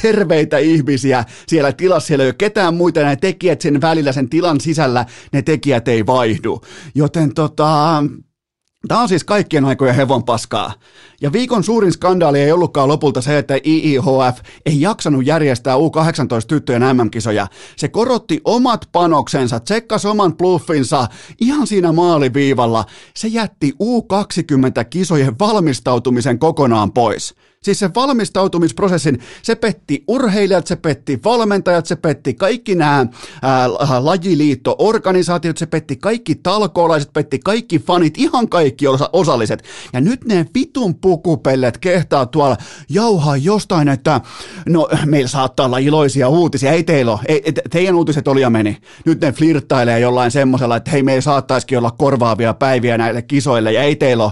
terveitä 0.01 0.57
ihmisiä 0.57 1.25
siellä 1.47 1.71
tilassa, 1.71 2.07
siellä 2.07 2.23
ei 2.23 2.27
ole 2.27 2.35
ketään 2.37 2.75
muita, 2.75 2.99
nämä 2.99 3.15
tekijät 3.15 3.61
sen 3.61 3.81
välillä, 3.81 4.11
sen 4.11 4.29
tilan 4.29 4.61
sisällä, 4.61 5.05
ne 5.31 5.41
tekijät 5.41 5.87
ei 5.87 6.05
vaihdu. 6.05 6.61
Joten 6.95 7.33
tota, 7.33 8.03
Tämä 8.87 9.01
on 9.01 9.09
siis 9.09 9.23
kaikkien 9.23 9.65
aikojen 9.65 9.95
hevon 9.95 10.23
paskaa. 10.23 10.73
Ja 11.21 11.31
viikon 11.31 11.63
suurin 11.63 11.91
skandaali 11.91 12.39
ei 12.39 12.51
ollutkaan 12.51 12.87
lopulta 12.87 13.21
se, 13.21 13.37
että 13.37 13.59
IIHF 13.65 14.39
ei 14.65 14.81
jaksanut 14.81 15.25
järjestää 15.25 15.75
U18-tyttöjen 15.75 16.81
MM-kisoja. 16.93 17.47
Se 17.75 17.87
korotti 17.87 18.41
omat 18.45 18.89
panoksensa, 18.91 19.59
tsekkasi 19.59 20.07
oman 20.07 20.37
bluffinsa 20.37 21.07
ihan 21.41 21.67
siinä 21.67 21.91
maaliviivalla. 21.91 22.85
Se 23.15 23.27
jätti 23.27 23.73
U20-kisojen 23.83 25.39
valmistautumisen 25.39 26.39
kokonaan 26.39 26.91
pois. 26.91 27.35
Siis 27.63 27.79
se 27.79 27.89
valmistautumisprosessin, 27.95 29.19
se 29.41 29.55
petti 29.55 30.03
urheilijat, 30.07 30.67
se 30.67 30.75
petti 30.75 31.19
valmentajat, 31.23 31.85
se 31.85 31.95
petti 31.95 32.33
kaikki 32.33 32.75
nämä 32.75 33.05
ää, 33.41 33.67
lajiliitto-organisaatiot, 33.99 35.57
se 35.57 35.65
petti 35.65 35.95
kaikki 35.95 36.35
talkoolaiset, 36.35 37.13
petti 37.13 37.39
kaikki 37.39 37.79
fanit, 37.79 38.17
ihan 38.17 38.49
kaikki 38.49 38.87
osa- 38.87 39.09
osalliset. 39.13 39.63
Ja 39.93 40.01
nyt 40.01 40.25
ne 40.25 40.45
vitun 40.53 40.95
pukupellet 40.95 41.77
kehtaa 41.77 42.25
tuolla 42.25 42.57
jauhaa 42.89 43.37
jostain, 43.37 43.87
että 43.87 44.21
no 44.69 44.89
meillä 45.05 45.27
saattaa 45.27 45.65
olla 45.65 45.77
iloisia 45.77 46.29
uutisia, 46.29 46.71
ei 46.71 46.83
teillä 46.83 47.11
ole, 47.11 47.19
ei, 47.27 47.53
teidän 47.71 47.95
uutiset 47.95 48.27
oli 48.27 48.41
ja 48.41 48.49
meni. 48.49 48.77
Nyt 49.05 49.21
ne 49.21 49.31
flirttailee 49.31 49.99
jollain 49.99 50.31
semmoisella, 50.31 50.75
että 50.75 50.91
hei 50.91 51.03
meillä 51.03 51.21
saattaisikin 51.21 51.77
olla 51.77 51.91
korvaavia 51.91 52.53
päiviä 52.53 52.97
näille 52.97 53.21
kisoille 53.21 53.71
ja 53.71 53.83
ei 53.83 53.95
teillä 53.95 54.23
ole. 54.23 54.31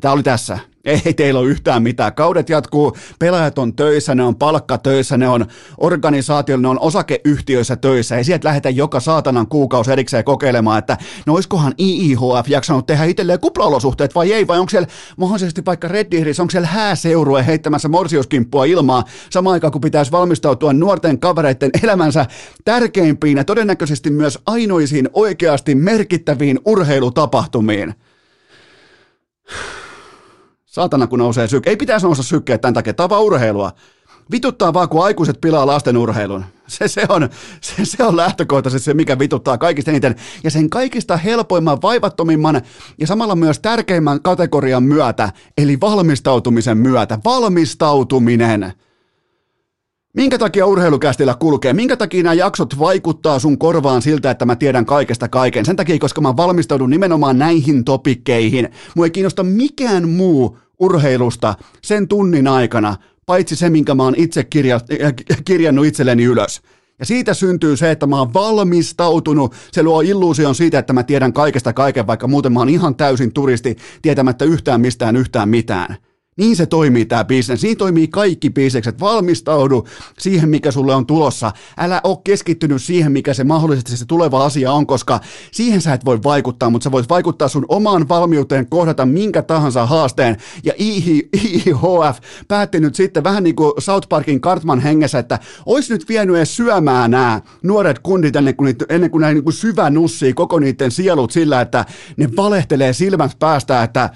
Tämä 0.00 0.14
oli 0.14 0.22
tässä. 0.22 0.58
Ei 0.84 1.14
teillä 1.14 1.40
ole 1.40 1.48
yhtään 1.48 1.82
mitään. 1.82 2.14
Kaudet 2.14 2.48
jatkuu, 2.48 2.96
pelaajat 3.18 3.58
on 3.58 3.76
töissä, 3.76 4.14
ne 4.14 4.22
on 4.22 4.36
palkkatöissä, 4.36 5.16
ne 5.16 5.28
on 5.28 5.46
organisaatioilla, 5.78 6.62
ne 6.62 6.68
on 6.68 6.80
osakeyhtiöissä 6.80 7.76
töissä. 7.76 8.16
Ei 8.16 8.24
sieltä 8.24 8.48
lähetä 8.48 8.70
joka 8.70 9.00
saatanan 9.00 9.46
kuukausi 9.46 9.92
erikseen 9.92 10.24
kokeilemaan, 10.24 10.78
että 10.78 10.96
no 11.26 11.34
olisikohan 11.34 11.74
IIHF 11.80 12.48
jaksanut 12.48 12.86
tehdä 12.86 13.04
itselleen 13.04 13.40
kuplaolosuhteet 13.40 14.14
vai 14.14 14.32
ei, 14.32 14.46
vai 14.46 14.58
onko 14.58 14.70
siellä 14.70 14.88
mahdollisesti 15.16 15.62
vaikka 15.66 15.88
Red 15.88 16.06
onko 16.40 16.50
siellä 16.50 16.68
hääseurue 16.68 17.46
heittämässä 17.46 17.88
morsiuskimppua 17.88 18.64
ilmaa 18.64 19.04
samaan 19.30 19.54
aikaan, 19.54 19.72
kun 19.72 19.80
pitäisi 19.80 20.12
valmistautua 20.12 20.72
nuorten 20.72 21.20
kavereiden 21.20 21.70
elämänsä 21.82 22.26
tärkeimpiin 22.64 23.36
ja 23.36 23.44
todennäköisesti 23.44 24.10
myös 24.10 24.38
ainoisiin 24.46 25.08
oikeasti 25.12 25.74
merkittäviin 25.74 26.60
urheilutapahtumiin. 26.64 27.94
Saatana 30.70 31.06
kun 31.06 31.18
nousee 31.18 31.48
syke. 31.48 31.70
Ei 31.70 31.76
pitäisi 31.76 32.06
nousta 32.06 32.22
sykkeet 32.22 32.60
tämän 32.60 32.74
takia. 32.74 32.94
Tämä 32.94 33.16
on 33.16 33.24
urheilua. 33.24 33.72
Vituttaa 34.30 34.74
vaan, 34.74 34.88
kun 34.88 35.04
aikuiset 35.04 35.40
pilaa 35.40 35.66
lasten 35.66 35.96
urheilun. 35.96 36.44
Se, 36.70 36.88
se, 36.88 37.02
on, 37.08 37.28
se, 37.60 37.84
se 37.84 38.04
on 38.04 38.16
lähtökohtaisesti 38.16 38.84
se, 38.84 38.94
mikä 38.94 39.18
vituttaa 39.18 39.58
kaikista 39.58 39.90
eniten. 39.90 40.16
Ja 40.44 40.50
sen 40.50 40.70
kaikista 40.70 41.16
helpoimman, 41.16 41.82
vaivattomimman 41.82 42.62
ja 42.98 43.06
samalla 43.06 43.36
myös 43.36 43.58
tärkeimmän 43.58 44.22
kategorian 44.22 44.82
myötä, 44.82 45.32
eli 45.58 45.80
valmistautumisen 45.80 46.78
myötä. 46.78 47.18
Valmistautuminen. 47.24 48.72
Minkä 50.16 50.38
takia 50.38 50.66
urheilukästillä 50.66 51.34
kulkee? 51.34 51.72
Minkä 51.72 51.96
takia 51.96 52.22
nämä 52.22 52.34
jaksot 52.34 52.78
vaikuttaa 52.78 53.38
sun 53.38 53.58
korvaan 53.58 54.02
siltä, 54.02 54.30
että 54.30 54.46
mä 54.46 54.56
tiedän 54.56 54.86
kaikesta 54.86 55.28
kaiken? 55.28 55.64
Sen 55.64 55.76
takia, 55.76 55.98
koska 55.98 56.20
mä 56.20 56.36
valmistaudun 56.36 56.90
nimenomaan 56.90 57.38
näihin 57.38 57.84
topikkeihin. 57.84 58.68
Mua 58.96 59.06
ei 59.06 59.10
kiinnosta 59.10 59.42
mikään 59.42 60.08
muu 60.08 60.58
urheilusta 60.78 61.54
sen 61.82 62.08
tunnin 62.08 62.48
aikana, 62.48 62.96
paitsi 63.26 63.56
se, 63.56 63.70
minkä 63.70 63.94
mä 63.94 64.02
oon 64.02 64.14
itse 64.16 64.44
kirja, 64.44 64.80
kirjannut 65.44 65.86
itselleni 65.86 66.24
ylös. 66.24 66.60
Ja 66.98 67.06
siitä 67.06 67.34
syntyy 67.34 67.76
se, 67.76 67.90
että 67.90 68.06
mä 68.06 68.18
oon 68.18 68.34
valmistautunut. 68.34 69.54
Se 69.72 69.82
luo 69.82 70.00
illuusion 70.00 70.54
siitä, 70.54 70.78
että 70.78 70.92
mä 70.92 71.02
tiedän 71.02 71.32
kaikesta 71.32 71.72
kaiken, 71.72 72.06
vaikka 72.06 72.28
muuten 72.28 72.52
mä 72.52 72.58
oon 72.58 72.68
ihan 72.68 72.94
täysin 72.94 73.32
turisti, 73.32 73.76
tietämättä 74.02 74.44
yhtään 74.44 74.80
mistään 74.80 75.16
yhtään 75.16 75.48
mitään. 75.48 75.96
Niin 76.40 76.56
se 76.56 76.66
toimii 76.66 77.06
tämä 77.06 77.24
bisnes. 77.24 77.62
Niin 77.62 77.76
toimii 77.76 78.08
kaikki 78.08 78.50
bisnekset. 78.50 79.00
Valmistaudu 79.00 79.86
siihen, 80.18 80.48
mikä 80.48 80.70
sulle 80.70 80.94
on 80.94 81.06
tulossa. 81.06 81.52
Älä 81.78 82.00
ole 82.04 82.18
keskittynyt 82.24 82.82
siihen, 82.82 83.12
mikä 83.12 83.34
se 83.34 83.44
mahdollisesti 83.44 83.96
se 83.96 84.04
tuleva 84.04 84.44
asia 84.44 84.72
on, 84.72 84.86
koska 84.86 85.20
siihen 85.52 85.80
sä 85.80 85.94
et 85.94 86.04
voi 86.04 86.18
vaikuttaa, 86.24 86.70
mutta 86.70 86.84
sä 86.84 86.92
voit 86.92 87.08
vaikuttaa 87.08 87.48
sun 87.48 87.64
omaan 87.68 88.08
valmiuteen 88.08 88.66
kohdata 88.70 89.06
minkä 89.06 89.42
tahansa 89.42 89.86
haasteen. 89.86 90.36
Ja 90.64 90.72
IHF 90.78 92.18
päätti 92.48 92.80
nyt 92.80 92.94
sitten 92.94 93.24
vähän 93.24 93.44
niin 93.44 93.56
kuin 93.56 93.72
South 93.78 94.08
Parkin 94.08 94.40
Cartman 94.40 94.80
hengessä, 94.80 95.18
että 95.18 95.38
olisi 95.66 95.92
nyt 95.92 96.08
vienyt 96.08 96.36
edes 96.36 96.56
syömään 96.56 97.10
nämä 97.10 97.40
nuoret 97.62 97.98
kundit 97.98 98.36
ennen 98.36 98.56
kuin, 98.56 98.66
niitä, 98.66 98.84
ennen 98.88 99.10
kuin 99.10 99.20
näin 99.20 99.34
niin 99.34 99.52
syvä 99.52 99.90
nussii 99.90 100.32
koko 100.32 100.58
niiden 100.58 100.90
sielut 100.90 101.30
sillä, 101.30 101.60
että 101.60 101.84
ne 102.16 102.28
valehtelee 102.36 102.92
silmät 102.92 103.38
päästä, 103.38 103.82
että 103.82 104.10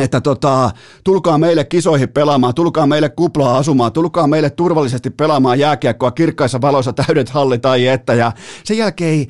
että 0.00 0.20
tota, 0.20 0.70
tulkaa 1.04 1.38
meille 1.38 1.64
kisoihin 1.64 2.08
pelaamaan, 2.08 2.54
tulkaa 2.54 2.86
meille 2.86 3.08
kuplaa 3.08 3.58
asumaan, 3.58 3.92
tulkaa 3.92 4.26
meille 4.26 4.50
turvallisesti 4.50 5.10
pelaamaan 5.10 5.58
jääkiekkoa 5.58 6.10
kirkkaissa 6.10 6.60
valoissa 6.60 6.92
täydet 7.06 7.28
halli 7.28 7.58
tai 7.58 7.86
että 7.86 8.14
ja 8.14 8.32
sen 8.64 8.78
jälkeen 8.78 9.10
ei, 9.10 9.28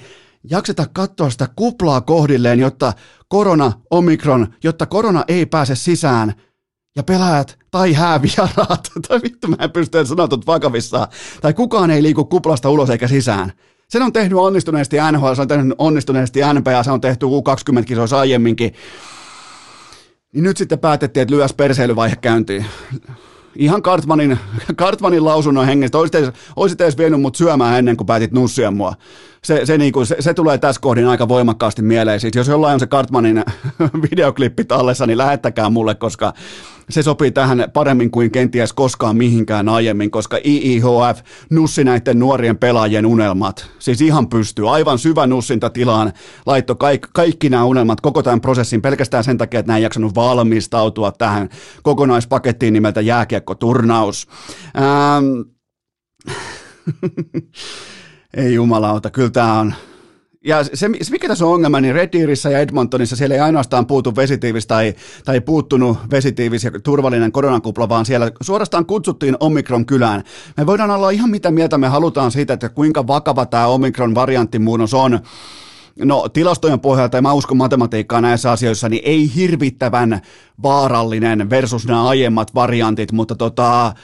jakseta 0.51 0.87
katsoa 0.93 1.31
sitä 1.31 1.49
kuplaa 1.57 2.01
kohdilleen, 2.01 2.61
jotta 2.61 2.93
korona, 3.29 3.73
omikron, 3.91 4.55
jotta 4.65 4.87
korona 4.87 5.25
ei 5.29 5.47
pääse 5.47 5.75
sisään 5.75 6.35
ja 6.97 7.03
pelaajat 7.03 7.59
tai 7.71 7.93
häävieraat, 7.93 8.91
tai 9.09 9.21
vittu 9.23 9.49
mä 9.49 9.57
en 9.61 9.71
pysty 9.71 9.99
edes 9.99 10.09
sanoa 10.09 10.29
vakavissaan, 10.47 11.09
tai 11.41 11.55
kukaan 11.55 11.91
ei 11.91 12.03
liiku 12.03 12.25
kuplasta 12.25 12.71
ulos 12.71 12.91
eikä 12.91 13.09
sisään. 13.09 13.53
Sen 13.89 14.03
on 14.03 14.13
tehnyt 14.13 14.39
onnistuneesti 14.39 14.97
NHL, 15.13 15.35
se 15.35 15.43
on 15.43 15.49
tehnyt 15.49 15.75
onnistuneesti 15.79 16.41
NBA, 16.55 16.83
se 16.83 16.91
on 16.91 17.01
tehty 17.01 17.27
U20-kisoissa 17.27 18.19
aiemminkin. 18.19 18.75
Niin 20.35 20.45
nyt 20.45 20.57
sitten 20.57 20.79
päätettiin, 20.79 21.23
että 21.23 21.35
lyös 21.35 21.55
perseilyvaihe 21.55 22.17
käyntiin 22.17 22.67
ihan 23.57 23.83
Kartmanin, 23.83 24.39
Kartmanin 24.77 25.25
lausunnon 25.31 25.67
hengestä. 25.67 25.99
Olisit 25.99 26.15
edes, 26.15 26.31
olisit 26.57 26.81
edes 26.81 26.99
vienyt 26.99 27.21
mut 27.21 27.37
syömään 27.37 27.79
ennen 27.79 27.97
kuin 27.97 28.07
päätit 28.07 28.33
nussia 28.33 28.71
mua. 28.71 28.95
Se, 29.45 29.67
se, 29.67 29.79
niinku, 29.79 30.05
se, 30.05 30.17
se, 30.21 30.35
tulee 30.35 30.59
tässä 30.59 30.81
kohdin 30.81 31.07
aika 31.07 31.29
voimakkaasti 31.29 31.83
mieleen. 31.83 32.21
Siis 32.21 32.35
jos 32.35 32.49
jollain 32.49 32.75
on 32.75 32.81
se 32.81 32.87
Kartmanin 32.87 33.45
videoklippi 34.11 34.65
tallessa, 34.65 35.07
niin 35.07 35.19
lähettäkää 35.19 35.71
mulle, 35.71 35.95
koska 35.95 36.33
se 36.91 37.03
sopii 37.03 37.31
tähän 37.31 37.65
paremmin 37.73 38.11
kuin 38.11 38.31
kenties 38.31 38.73
koskaan 38.73 39.17
mihinkään 39.17 39.69
aiemmin, 39.69 40.11
koska 40.11 40.39
IIHF 40.45 41.21
nussi 41.51 41.85
näiden 41.85 42.19
nuorien 42.19 42.59
pelaajien 42.59 43.07
unelmat. 43.07 43.71
Siis 43.79 44.01
ihan 44.01 44.29
pystyy, 44.29 44.75
aivan 44.75 44.99
syvä 44.99 45.27
nussinta 45.27 45.71
tilaan, 45.71 46.13
laitto 46.47 46.75
kaikki, 46.75 47.09
kaikki 47.13 47.49
nämä 47.49 47.65
unelmat 47.65 48.01
koko 48.01 48.23
tämän 48.23 48.41
prosessin 48.41 48.83
pelkästään 48.83 49.25
sen 49.25 49.39
takia, 49.39 49.61
että 49.61 49.73
näin 49.73 49.83
jaksanut 49.83 50.15
valmistautua 50.15 51.13
tähän 51.13 51.49
kokonaispakettiin 51.83 52.73
nimeltä 52.73 53.01
jääkiekkoturnaus. 53.01 54.29
Ähm. 54.79 55.55
Ei 58.37 58.55
jumalauta, 58.55 59.11
kyllä 59.11 59.31
tämä 59.31 59.61
on, 59.61 59.75
ja 60.45 60.65
se, 60.65 60.71
se, 60.75 61.11
mikä 61.11 61.29
tässä 61.29 61.47
on 61.47 61.53
ongelma, 61.53 61.81
niin 61.81 61.95
Red 61.95 62.09
Deerissä 62.13 62.51
ja 62.51 62.59
Edmontonissa 62.59 63.17
siellä 63.17 63.35
ei 63.35 63.41
ainoastaan 63.41 63.87
puutu 63.87 64.17
vesitiivis 64.17 64.67
tai, 64.67 64.95
tai 65.25 65.41
puuttunut 65.41 65.99
vesitiivis 66.11 66.65
ja 66.65 66.71
turvallinen 66.83 67.33
koronakupla, 67.33 67.89
vaan 67.89 68.07
siellä 68.07 68.31
suorastaan 68.41 68.87
kutsuttiin 68.87 69.37
Omikron 69.41 69.87
kylään. 69.87 70.23
Me 70.57 70.67
voidaan 70.67 70.91
olla 70.91 71.11
ihan 71.11 71.31
mitä 71.31 71.51
mieltä 71.51 71.79
me 71.79 71.89
halutaan 71.89 72.31
siitä, 72.31 72.53
että 72.53 72.69
kuinka 72.69 73.07
vakava 73.07 73.47
tämä 73.47 73.67
Omikron 73.67 74.15
varianttimuunnos 74.15 74.95
on. 74.95 75.21
No 75.99 76.29
tilastojen 76.29 76.81
pohjalta, 76.81 77.17
ja 77.17 77.23
mä 77.23 77.33
uskon 77.33 77.57
matematiikkaa 77.57 78.21
näissä 78.21 78.51
asioissa, 78.51 78.89
niin 78.89 79.03
ei 79.05 79.35
hirvittävän 79.35 80.21
vaarallinen 80.63 81.51
versus 81.51 81.87
nämä 81.87 82.09
aiemmat 82.09 82.55
variantit, 82.55 83.13
mutta 83.13 83.35
tota, 83.35 83.95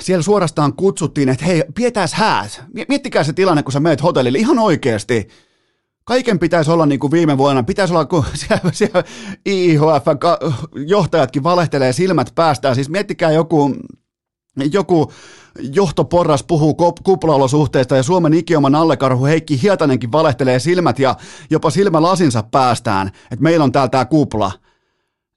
siellä 0.00 0.22
suorastaan 0.22 0.72
kutsuttiin, 0.72 1.28
että 1.28 1.44
hei, 1.44 1.64
pidetääs 1.74 2.14
häät. 2.14 2.64
Miettikää 2.88 3.24
se 3.24 3.32
tilanne, 3.32 3.62
kun 3.62 3.72
sä 3.72 3.80
meet 3.80 4.02
hotellille 4.02 4.38
ihan 4.38 4.58
oikeasti. 4.58 5.28
Kaiken 6.04 6.38
pitäisi 6.38 6.70
olla 6.70 6.86
niin 6.86 7.00
kuin 7.00 7.10
viime 7.10 7.38
vuonna. 7.38 7.62
Pitäisi 7.62 7.94
olla, 7.94 8.04
kun 8.04 8.24
siellä, 8.34 8.72
siellä 8.72 9.04
IIHF 9.46 10.06
johtajatkin 10.86 11.42
valehtelee 11.42 11.92
silmät 11.92 12.32
päästään. 12.34 12.74
Siis 12.74 12.88
miettikää 12.88 13.32
joku, 13.32 13.76
joku 14.72 15.12
johtoporras 15.58 16.42
puhuu 16.42 16.76
kuplaolosuhteista 17.04 17.96
ja 17.96 18.02
Suomen 18.02 18.34
ikioman 18.34 18.74
allekarhu 18.74 19.24
Heikki 19.24 19.62
Hietanenkin 19.62 20.12
valehtelee 20.12 20.58
silmät 20.58 20.98
ja 20.98 21.16
jopa 21.50 21.70
silmälasinsa 21.70 22.42
päästään, 22.42 23.06
että 23.06 23.42
meillä 23.42 23.64
on 23.64 23.72
täällä 23.72 23.88
tämä 23.88 24.04
kupla. 24.04 24.52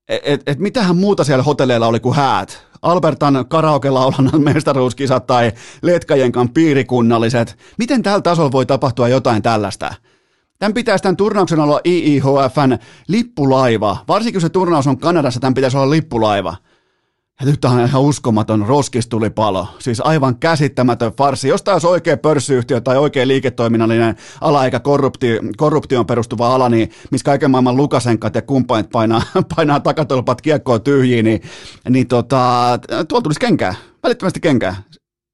Et, 0.10 0.42
et, 0.46 0.60
mitähän 0.60 0.96
muuta 0.96 1.24
siellä 1.24 1.44
hotelleilla 1.44 1.88
oli 1.88 2.00
kuin 2.00 2.16
häät? 2.16 2.68
Albertan 2.82 3.46
karaoke-laulannan 3.48 4.44
mestaruuskisat 4.54 5.28
tai 5.28 5.52
Letkajenkan 5.82 6.50
piirikunnalliset. 6.50 7.58
Miten 7.78 8.04
tällä 8.04 8.22
tasolla 8.22 8.52
voi 8.52 8.66
tapahtua 8.66 9.08
jotain 9.08 9.42
tällaista? 9.42 9.94
Tämän 10.60 10.74
pitäisi 10.74 11.02
tämän 11.04 11.18
turnauksen 11.18 11.60
olla 11.60 11.82
IIHFn 11.86 12.78
lippulaiva. 13.08 13.98
Varsinkin 14.08 14.34
kun 14.34 14.42
se 14.42 14.50
turnaus 14.50 14.88
on 14.88 14.98
Kanadassa, 14.98 15.40
tämän 15.40 15.54
pitäisi 15.54 15.78
olla 15.78 15.90
lippulaiva. 15.90 16.56
Nyt 17.46 17.65
on 17.65 17.79
ihan 17.79 18.01
uskomaton 18.01 18.65
roskistulipalo. 18.67 19.67
Siis 19.79 20.01
aivan 20.01 20.39
käsittämätön 20.39 21.12
farsi. 21.17 21.48
Jos 21.48 21.63
tämä 21.63 21.75
olisi 21.75 21.88
oikea 21.88 22.17
pörssiyhtiö 22.17 22.82
tai 22.82 22.98
oikea 22.98 23.27
liiketoiminnallinen 23.27 24.15
ala 24.41 24.65
eikä 24.65 24.79
korrupti, 24.79 25.28
korruptioon 25.58 26.06
perustuva 26.06 26.56
ala, 26.56 26.69
niin 26.69 26.91
missä 27.12 27.26
kaiken 27.26 27.52
maailman 27.52 27.78
lukasenkat 27.78 28.36
ja 28.36 28.41
kumppanit 28.41 28.89
painaa, 28.89 29.21
painaa 29.56 29.80
takatolpat 29.80 30.41
kiekkoon 30.41 30.82
tyhjiin, 30.82 31.26
niin, 31.26 31.41
niin 31.89 32.08
tota, 32.08 32.80
tuolla 33.08 33.23
tulisi 33.23 33.39
kenkää. 33.39 33.76
Välittömästi 34.04 34.39
kenkää. 34.39 34.76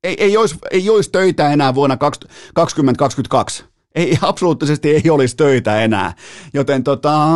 Ei, 0.03 0.15
ei, 0.23 0.37
olisi, 0.37 0.55
ei 0.71 0.89
olisi 0.89 1.11
töitä 1.11 1.51
enää 1.51 1.75
vuonna 1.75 1.97
2022. 1.97 3.65
Ei, 3.95 4.17
absoluuttisesti 4.21 4.89
ei 4.89 5.09
olisi 5.09 5.35
töitä 5.35 5.81
enää. 5.81 6.13
Joten 6.53 6.83
tota, 6.83 7.29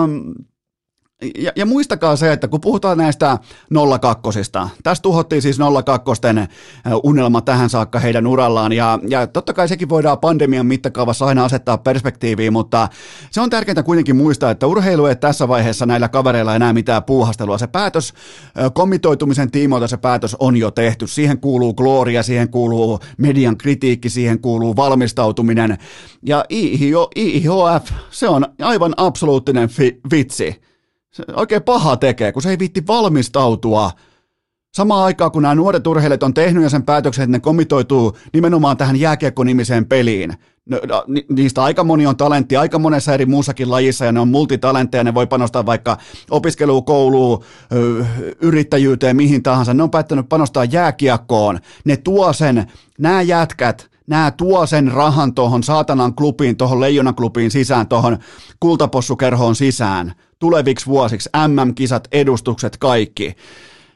ja, 1.37 1.51
ja 1.55 1.65
muistakaa 1.65 2.15
se, 2.15 2.31
että 2.31 2.47
kun 2.47 2.61
puhutaan 2.61 2.97
näistä 2.97 3.37
02 4.01 4.39
tässä 4.83 5.01
tuhottiin 5.01 5.41
siis 5.41 5.57
02 5.85 6.21
unelma 7.03 7.41
tähän 7.41 7.69
saakka 7.69 7.99
heidän 7.99 8.27
urallaan, 8.27 8.73
ja, 8.73 8.99
ja 9.09 9.27
totta 9.27 9.53
kai 9.53 9.67
sekin 9.67 9.89
voidaan 9.89 10.19
pandemian 10.19 10.65
mittakaavassa 10.65 11.25
aina 11.25 11.45
asettaa 11.45 11.77
perspektiiviin, 11.77 12.53
mutta 12.53 12.87
se 13.31 13.41
on 13.41 13.49
tärkeintä 13.49 13.83
kuitenkin 13.83 14.15
muistaa, 14.15 14.51
että 14.51 14.67
urheilu 14.67 15.05
ei 15.05 15.15
tässä 15.15 15.47
vaiheessa 15.47 15.85
näillä 15.85 16.09
kavereilla 16.09 16.55
enää 16.55 16.73
mitään 16.73 17.03
puuhastelua. 17.03 17.57
Se 17.57 17.67
päätös, 17.67 18.13
komitoitumisen 18.73 19.51
tiimoilta 19.51 19.87
se 19.87 19.97
päätös 19.97 20.35
on 20.39 20.57
jo 20.57 20.71
tehty. 20.71 21.07
Siihen 21.07 21.39
kuuluu 21.39 21.73
gloria, 21.73 22.23
siihen 22.23 22.49
kuuluu 22.49 22.99
median 23.17 23.57
kritiikki, 23.57 24.09
siihen 24.09 24.39
kuuluu 24.39 24.75
valmistautuminen, 24.75 25.77
ja 26.23 26.45
IIHF, 26.51 27.91
se 28.11 28.27
on 28.27 28.45
aivan 28.61 28.93
absoluuttinen 28.97 29.69
fi- 29.69 29.99
vitsi 30.11 30.66
se 31.17 31.23
oikein 31.35 31.63
paha 31.63 31.97
tekee, 31.97 32.31
kun 32.31 32.41
se 32.41 32.49
ei 32.49 32.59
viitti 32.59 32.87
valmistautua. 32.87 33.91
Samaan 34.73 35.03
aikaan, 35.03 35.31
kun 35.31 35.41
nämä 35.41 35.55
nuoret 35.55 35.87
urheilijat 35.87 36.23
on 36.23 36.33
tehnyt 36.33 36.63
ja 36.63 36.69
sen 36.69 36.83
päätöksen, 36.83 37.23
että 37.23 37.31
ne 37.31 37.39
komitoituu 37.39 38.17
nimenomaan 38.33 38.77
tähän 38.77 38.95
jääkiekko-nimiseen 38.95 39.85
peliin. 39.85 40.33
No, 40.69 40.79
no, 40.87 41.03
niistä 41.29 41.63
aika 41.63 41.83
moni 41.83 42.07
on 42.07 42.17
talentti 42.17 42.57
aika 42.57 42.79
monessa 42.79 43.13
eri 43.13 43.25
muussakin 43.25 43.71
lajissa 43.71 44.05
ja 44.05 44.11
ne 44.11 44.19
on 44.19 44.27
multitalentteja, 44.27 45.03
ne 45.03 45.13
voi 45.13 45.27
panostaa 45.27 45.65
vaikka 45.65 45.97
opiskeluun, 46.31 46.85
kouluun, 46.85 47.43
yrittäjyyteen, 48.41 49.15
mihin 49.15 49.43
tahansa. 49.43 49.73
Ne 49.73 49.83
on 49.83 49.91
päättänyt 49.91 50.29
panostaa 50.29 50.65
jääkiekkoon. 50.65 51.59
Ne 51.85 51.97
tuo 51.97 52.33
sen, 52.33 52.71
nämä 52.99 53.21
jätkät, 53.21 53.89
nämä 54.07 54.31
tuo 54.31 54.65
sen 54.65 54.91
rahan 54.91 55.33
tuohon 55.33 55.63
saatanan 55.63 56.15
klubiin, 56.15 56.57
tuohon 56.57 56.79
leijonan 56.79 57.15
klubiin 57.15 57.51
sisään, 57.51 57.87
tuohon 57.87 58.17
kultapossukerhoon 58.59 59.55
sisään– 59.55 60.13
tuleviksi 60.39 60.85
vuosiksi, 60.85 61.29
MM-kisat, 61.47 62.07
edustukset, 62.11 62.77
kaikki. 62.77 63.35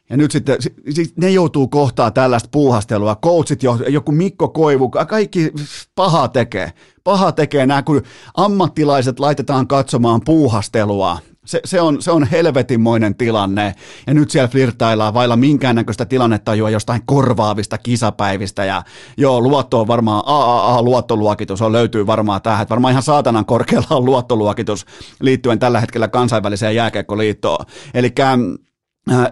Ja 0.10 0.18
nyt 0.18 0.32
sitten 0.32 0.58
siis 0.90 1.14
ne 1.18 1.30
joutuu 1.30 1.68
kohtaa 1.68 2.12
tällaista 2.12 2.50
puuhastelua. 2.52 3.16
Coachit, 3.16 3.60
joku 3.90 4.12
Mikko 4.12 4.50
Koivu, 4.50 4.90
kaikki 4.90 5.52
paha 5.96 6.28
tekee. 6.28 6.74
Paha 7.04 7.32
tekee 7.32 7.66
nämä, 7.66 7.84
kun 7.84 8.02
ammattilaiset 8.34 9.20
laitetaan 9.20 9.68
katsomaan 9.68 10.22
puuhastelua. 10.26 11.18
Se, 11.46 11.62
se, 11.66 11.82
on, 11.82 12.02
se 12.02 12.12
on 12.12 12.24
helvetinmoinen 12.24 13.16
tilanne. 13.16 13.76
Ja 14.08 14.14
nyt 14.14 14.32
siellä 14.32 14.48
flirtaillaan 14.48 15.14
vailla 15.14 15.36
minkäännäköistä 15.36 16.06
tilannetajua 16.06 16.70
jostain 16.70 17.02
korvaavista 17.06 17.78
kisapäivistä. 17.78 18.66
Ja 18.66 18.84
joo, 19.18 19.42
luotto 19.42 19.80
on 19.80 19.88
varmaan 19.88 20.24
AAA-luottoluokitus, 20.26 21.62
on 21.62 21.72
löytyy 21.72 22.08
varmaan 22.08 22.42
tähän. 22.42 22.62
Että 22.62 22.70
varmaan 22.70 22.92
ihan 22.92 23.04
saatanan 23.04 23.46
korkealla 23.46 23.88
on 23.96 24.06
luottoluokitus 24.06 24.86
liittyen 25.20 25.60
tällä 25.60 25.80
hetkellä 25.80 26.08
kansainväliseen 26.08 26.76
jääkiekkoliittoon. 26.76 27.66
Eli 27.94 28.14
äh, 28.20 28.36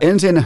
ensin 0.02 0.45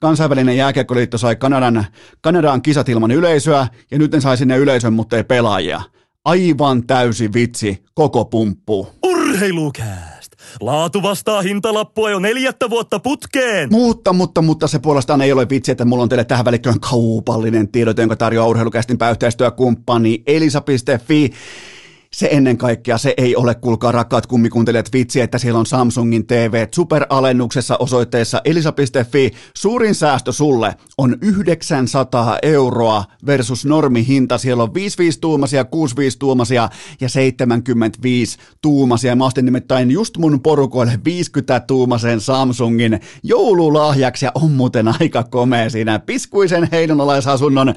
kansainvälinen 0.00 0.56
jääkiekkoliitto 0.56 1.18
sai 1.18 1.36
Kanadan, 1.36 1.86
Kanadaan 2.20 2.62
kisat 2.62 2.88
ilman 2.88 3.10
yleisöä, 3.10 3.66
ja 3.90 3.98
nyt 3.98 4.12
ne 4.12 4.20
sai 4.20 4.36
sinne 4.36 4.56
yleisön, 4.56 4.92
mutta 4.92 5.16
ei 5.16 5.24
pelaajia. 5.24 5.82
Aivan 6.24 6.86
täysi 6.86 7.32
vitsi, 7.32 7.84
koko 7.94 8.24
pumppu. 8.24 8.88
Urheilukää! 9.02 10.13
Laatu 10.60 11.02
vastaa 11.02 11.42
hintalappua 11.42 12.10
jo 12.10 12.18
neljättä 12.18 12.70
vuotta 12.70 13.00
putkeen. 13.00 13.68
Mutta, 13.72 14.12
mutta, 14.12 14.42
mutta 14.42 14.66
se 14.66 14.78
puolestaan 14.78 15.22
ei 15.22 15.32
ole 15.32 15.48
vitsi, 15.48 15.72
että 15.72 15.84
mulla 15.84 16.02
on 16.02 16.08
teille 16.08 16.24
tähän 16.24 16.44
välikköön 16.44 16.80
kaupallinen 16.80 17.68
tiedot, 17.68 17.98
jonka 17.98 18.16
tarjoaa 18.16 18.48
urheilukästin 18.48 18.98
yhteistyökumppani 19.10 20.22
elisa.fi 20.26 21.32
se 22.14 22.28
ennen 22.32 22.58
kaikkea 22.58 22.98
se 22.98 23.14
ei 23.16 23.36
ole, 23.36 23.54
kuulkaa 23.54 23.92
rakkaat 23.92 24.26
kummikuuntelijat, 24.26 24.92
vitsi, 24.92 25.20
että 25.20 25.38
siellä 25.38 25.58
on 25.58 25.66
Samsungin 25.66 26.26
TV 26.26 26.66
superalennuksessa 26.74 27.76
osoitteessa 27.76 28.40
elisa.fi. 28.44 29.30
Suurin 29.56 29.94
säästö 29.94 30.32
sulle 30.32 30.74
on 30.98 31.16
900 31.20 32.38
euroa 32.42 33.04
versus 33.26 33.64
normihinta. 33.64 34.38
Siellä 34.38 34.62
on 34.62 34.74
55 34.74 35.20
tuumasia, 35.20 35.64
65 35.64 36.18
tuumasia 36.18 36.68
ja 37.00 37.08
75 37.08 38.38
tuumasia. 38.62 39.16
Mä 39.16 39.24
ostin 39.24 39.44
nimittäin 39.44 39.90
just 39.90 40.16
mun 40.16 40.40
porukoille 40.40 40.98
50 41.04 41.60
tuumasen 41.60 42.20
Samsungin 42.20 43.00
joululahjaksi 43.22 44.24
ja 44.24 44.32
on 44.34 44.50
muuten 44.50 44.88
aika 45.00 45.22
komea 45.22 45.70
siinä 45.70 45.98
piskuisen 45.98 46.68
heinonalaisasunnon 46.72 47.74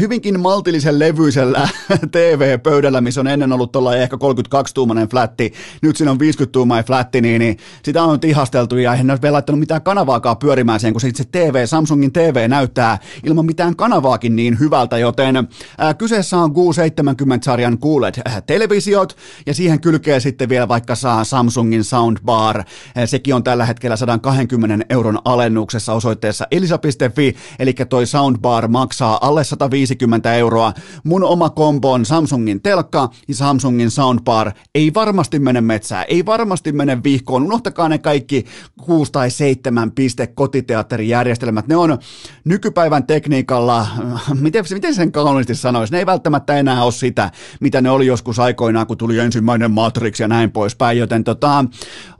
hyvinkin 0.00 0.40
maltillisen 0.40 0.98
levyisellä 0.98 1.68
TV-pöydällä, 2.12 3.00
missä 3.00 3.20
on 3.20 3.26
ennen 3.26 3.52
ollut 3.52 3.65
ollut 3.66 3.72
tuolla 3.72 3.96
ehkä 3.96 4.16
32-tuumainen 4.16 5.08
flätti, 5.08 5.52
nyt 5.82 5.96
siinä 5.96 6.10
on 6.10 6.18
50-tuumainen 6.20 6.86
flätti, 6.86 7.20
niin, 7.20 7.38
niin 7.38 7.58
sitä 7.82 8.02
on 8.02 8.12
nyt 8.12 8.24
ihasteltu 8.24 8.76
ja 8.76 9.02
ne 9.02 9.12
ole 9.12 9.22
vielä 9.22 9.32
laittanut 9.32 9.60
mitään 9.60 9.82
kanavaakaan 9.82 10.36
pyörimään 10.36 10.80
siihen, 10.80 10.94
kun 10.94 11.00
se 11.00 11.08
itse 11.08 11.24
TV, 11.32 11.66
Samsungin 11.66 12.12
TV 12.12 12.48
näyttää 12.48 12.98
ilman 13.24 13.46
mitään 13.46 13.76
kanavaakin 13.76 14.36
niin 14.36 14.58
hyvältä, 14.58 14.98
joten 14.98 15.48
ää, 15.78 15.94
kyseessä 15.94 16.38
on 16.38 16.50
Q70-sarjan 16.50 17.78
QLED-televisiot 17.78 19.16
ja 19.46 19.54
siihen 19.54 19.80
kylkee 19.80 20.20
sitten 20.20 20.48
vielä 20.48 20.68
vaikka 20.68 20.94
saa 20.94 21.24
Samsungin 21.24 21.84
soundbar, 21.84 22.64
sekin 23.04 23.34
on 23.34 23.44
tällä 23.44 23.66
hetkellä 23.66 23.96
120 23.96 24.86
euron 24.90 25.18
alennuksessa 25.24 25.92
osoitteessa 25.92 26.46
elisa.fi, 26.50 27.36
eli 27.58 27.74
toi 27.88 28.06
soundbar 28.06 28.68
maksaa 28.68 29.18
alle 29.20 29.44
150 29.44 30.34
euroa. 30.34 30.72
Mun 31.04 31.24
oma 31.24 31.50
kombo 31.50 31.92
on 31.92 32.04
Samsungin 32.04 32.62
telkka 32.62 33.10
ja 33.28 33.34
Samsungin 33.56 33.90
soundbar. 33.90 34.52
Ei 34.74 34.94
varmasti 34.94 35.38
mene 35.38 35.60
metsään, 35.60 36.04
ei 36.08 36.26
varmasti 36.26 36.72
mene 36.72 37.02
vihkoon. 37.04 37.42
Unohtakaa 37.42 37.88
ne 37.88 37.98
kaikki 37.98 38.44
6 38.80 39.12
tai 39.12 39.30
7 39.30 39.92
piste 39.92 40.26
kotiteatterijärjestelmät. 40.26 41.66
Ne 41.66 41.76
on 41.76 41.98
nykypäivän 42.44 43.06
tekniikalla, 43.06 43.86
miten, 44.40 44.64
miten 44.70 44.94
sen 44.94 45.12
kauniisti 45.12 45.54
sanoisi, 45.54 45.92
ne 45.92 45.98
ei 45.98 46.06
välttämättä 46.06 46.56
enää 46.56 46.84
ole 46.84 46.92
sitä, 46.92 47.30
mitä 47.60 47.80
ne 47.80 47.90
oli 47.90 48.06
joskus 48.06 48.38
aikoinaan, 48.38 48.86
kun 48.86 48.98
tuli 48.98 49.18
ensimmäinen 49.18 49.70
Matrix 49.70 50.20
ja 50.20 50.28
näin 50.28 50.52
poispäin, 50.52 50.98
joten 50.98 51.24
tota, 51.24 51.64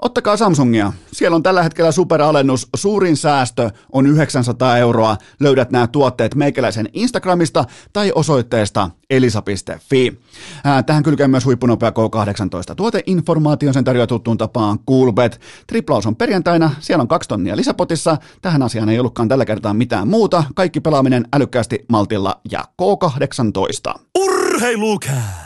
ottakaa 0.03 0.37
Samsungia. 0.37 0.93
Siellä 1.13 1.35
on 1.35 1.43
tällä 1.43 1.63
hetkellä 1.63 1.93
superalennus, 1.93 2.69
suurin 2.77 3.17
säästö 3.17 3.71
on 3.93 4.07
900 4.07 4.79
euroa. 4.79 5.17
Löydät 5.41 5.71
nämä 5.71 5.87
tuotteet 5.87 6.35
meikäläisen 6.35 6.89
Instagramista 6.93 7.65
tai 7.93 8.13
osoitteesta 8.15 8.91
elisa.fi. 9.11 10.21
Tähän 10.87 11.03
kylkee 11.27 11.31
myös 11.31 11.45
huippunopea 11.45 11.91
K18 11.91 12.75
tuoteinformaation, 12.75 13.75
sen 13.75 13.85
tarjoaa 13.85 14.07
tuttuun 14.07 14.39
tapaan 14.39 14.79
Coolbet. 14.89 15.41
Triplaus 15.67 16.07
on 16.07 16.17
perjantaina, 16.17 16.71
siellä 16.81 17.03
on 17.03 17.09
kaksi 17.09 17.29
tonnia 17.29 17.57
lisäpotissa. 17.57 18.17
Tähän 18.43 18.63
asiaan 18.63 18.89
ei 18.89 18.99
ollutkaan 18.99 19.29
tällä 19.29 19.45
kertaa 19.45 19.75
mitään 19.75 20.09
muuta. 20.09 20.45
Kaikki 20.55 20.81
pelaaminen 20.81 21.25
älykkäästi 21.35 21.85
maltilla 21.89 22.41
ja 22.51 22.65
K18. 22.83 24.01
Urheilukää! 24.19 25.46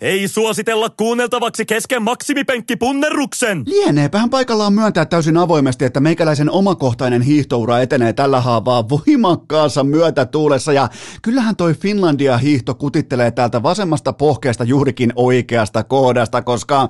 Ei 0.00 0.28
suositella 0.28 0.90
kuunneltavaksi 0.90 1.66
kesken 1.66 2.02
maksimipenkkipunnerruksen. 2.02 3.62
Lieneepähän 3.66 4.30
paikallaan 4.30 4.72
myöntää 4.72 5.04
täysin 5.04 5.36
avoimesti, 5.36 5.84
että 5.84 6.00
meikäläisen 6.00 6.50
omakohtainen 6.50 7.22
hiihtoura 7.22 7.80
etenee 7.80 8.12
tällä 8.12 8.40
haavaa 8.40 8.88
voimakkaassa 8.88 9.84
myötätuulessa 9.84 10.72
ja 10.72 10.88
kyllähän 11.22 11.56
toi 11.56 11.74
Finlandia 11.74 12.38
hiihto 12.38 12.74
kutittelee 12.74 13.30
täältä 13.30 13.62
vasemmasta 13.62 14.12
pohkeesta 14.12 14.64
juurikin 14.64 15.12
oikeasta 15.16 15.84
kohdasta, 15.84 16.42
koska 16.42 16.88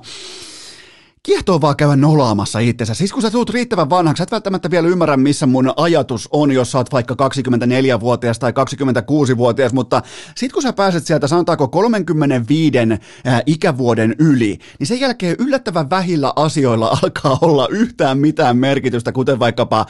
kiehtoo 1.23 1.61
vaan 1.61 1.75
käydä 1.75 1.95
nolaamassa 1.95 2.59
itsensä. 2.59 2.93
Siis 2.93 3.13
kun 3.13 3.21
sä 3.21 3.31
tulet 3.31 3.49
riittävän 3.49 3.89
vanhaksi, 3.89 4.19
sä 4.19 4.23
et 4.23 4.31
välttämättä 4.31 4.71
vielä 4.71 4.87
ymmärrä, 4.87 5.17
missä 5.17 5.45
mun 5.45 5.73
ajatus 5.77 6.29
on, 6.31 6.51
jos 6.51 6.71
sä 6.71 6.77
oot 6.77 6.91
vaikka 6.91 7.13
24-vuotias 7.13 8.39
tai 8.39 8.51
26-vuotias, 8.51 9.73
mutta 9.73 10.01
sit 10.35 10.51
kun 10.53 10.61
sä 10.61 10.73
pääset 10.73 11.05
sieltä, 11.05 11.27
sanotaanko 11.27 11.67
35 11.67 12.77
ää, 12.77 13.41
ikävuoden 13.45 14.15
yli, 14.19 14.57
niin 14.79 14.87
sen 14.87 14.99
jälkeen 14.99 15.35
yllättävän 15.39 15.89
vähillä 15.89 16.33
asioilla 16.35 16.87
alkaa 17.03 17.37
olla 17.41 17.67
yhtään 17.71 18.17
mitään 18.17 18.57
merkitystä, 18.57 19.11
kuten 19.11 19.39
vaikkapa 19.39 19.85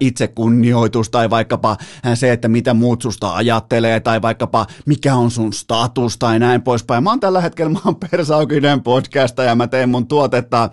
itsekunnioitus 0.00 1.10
tai 1.10 1.30
vaikkapa 1.30 1.76
se, 2.14 2.32
että 2.32 2.48
mitä 2.48 2.74
muut 2.74 3.02
susta 3.02 3.34
ajattelee 3.34 4.00
tai 4.00 4.22
vaikkapa 4.22 4.66
mikä 4.86 5.14
on 5.14 5.30
sun 5.30 5.52
status 5.52 6.18
tai 6.18 6.38
näin 6.38 6.62
poispäin. 6.62 7.04
Mä 7.04 7.10
oon 7.10 7.20
tällä 7.20 7.40
hetkellä, 7.40 7.72
mä 7.72 7.78
oon 7.84 7.96
Persaukinen 8.10 8.82
podcasta 8.82 9.42
ja 9.42 9.54
mä 9.54 9.66
teen 9.66 9.88
mun 9.88 10.06
tuotetta 10.06 10.70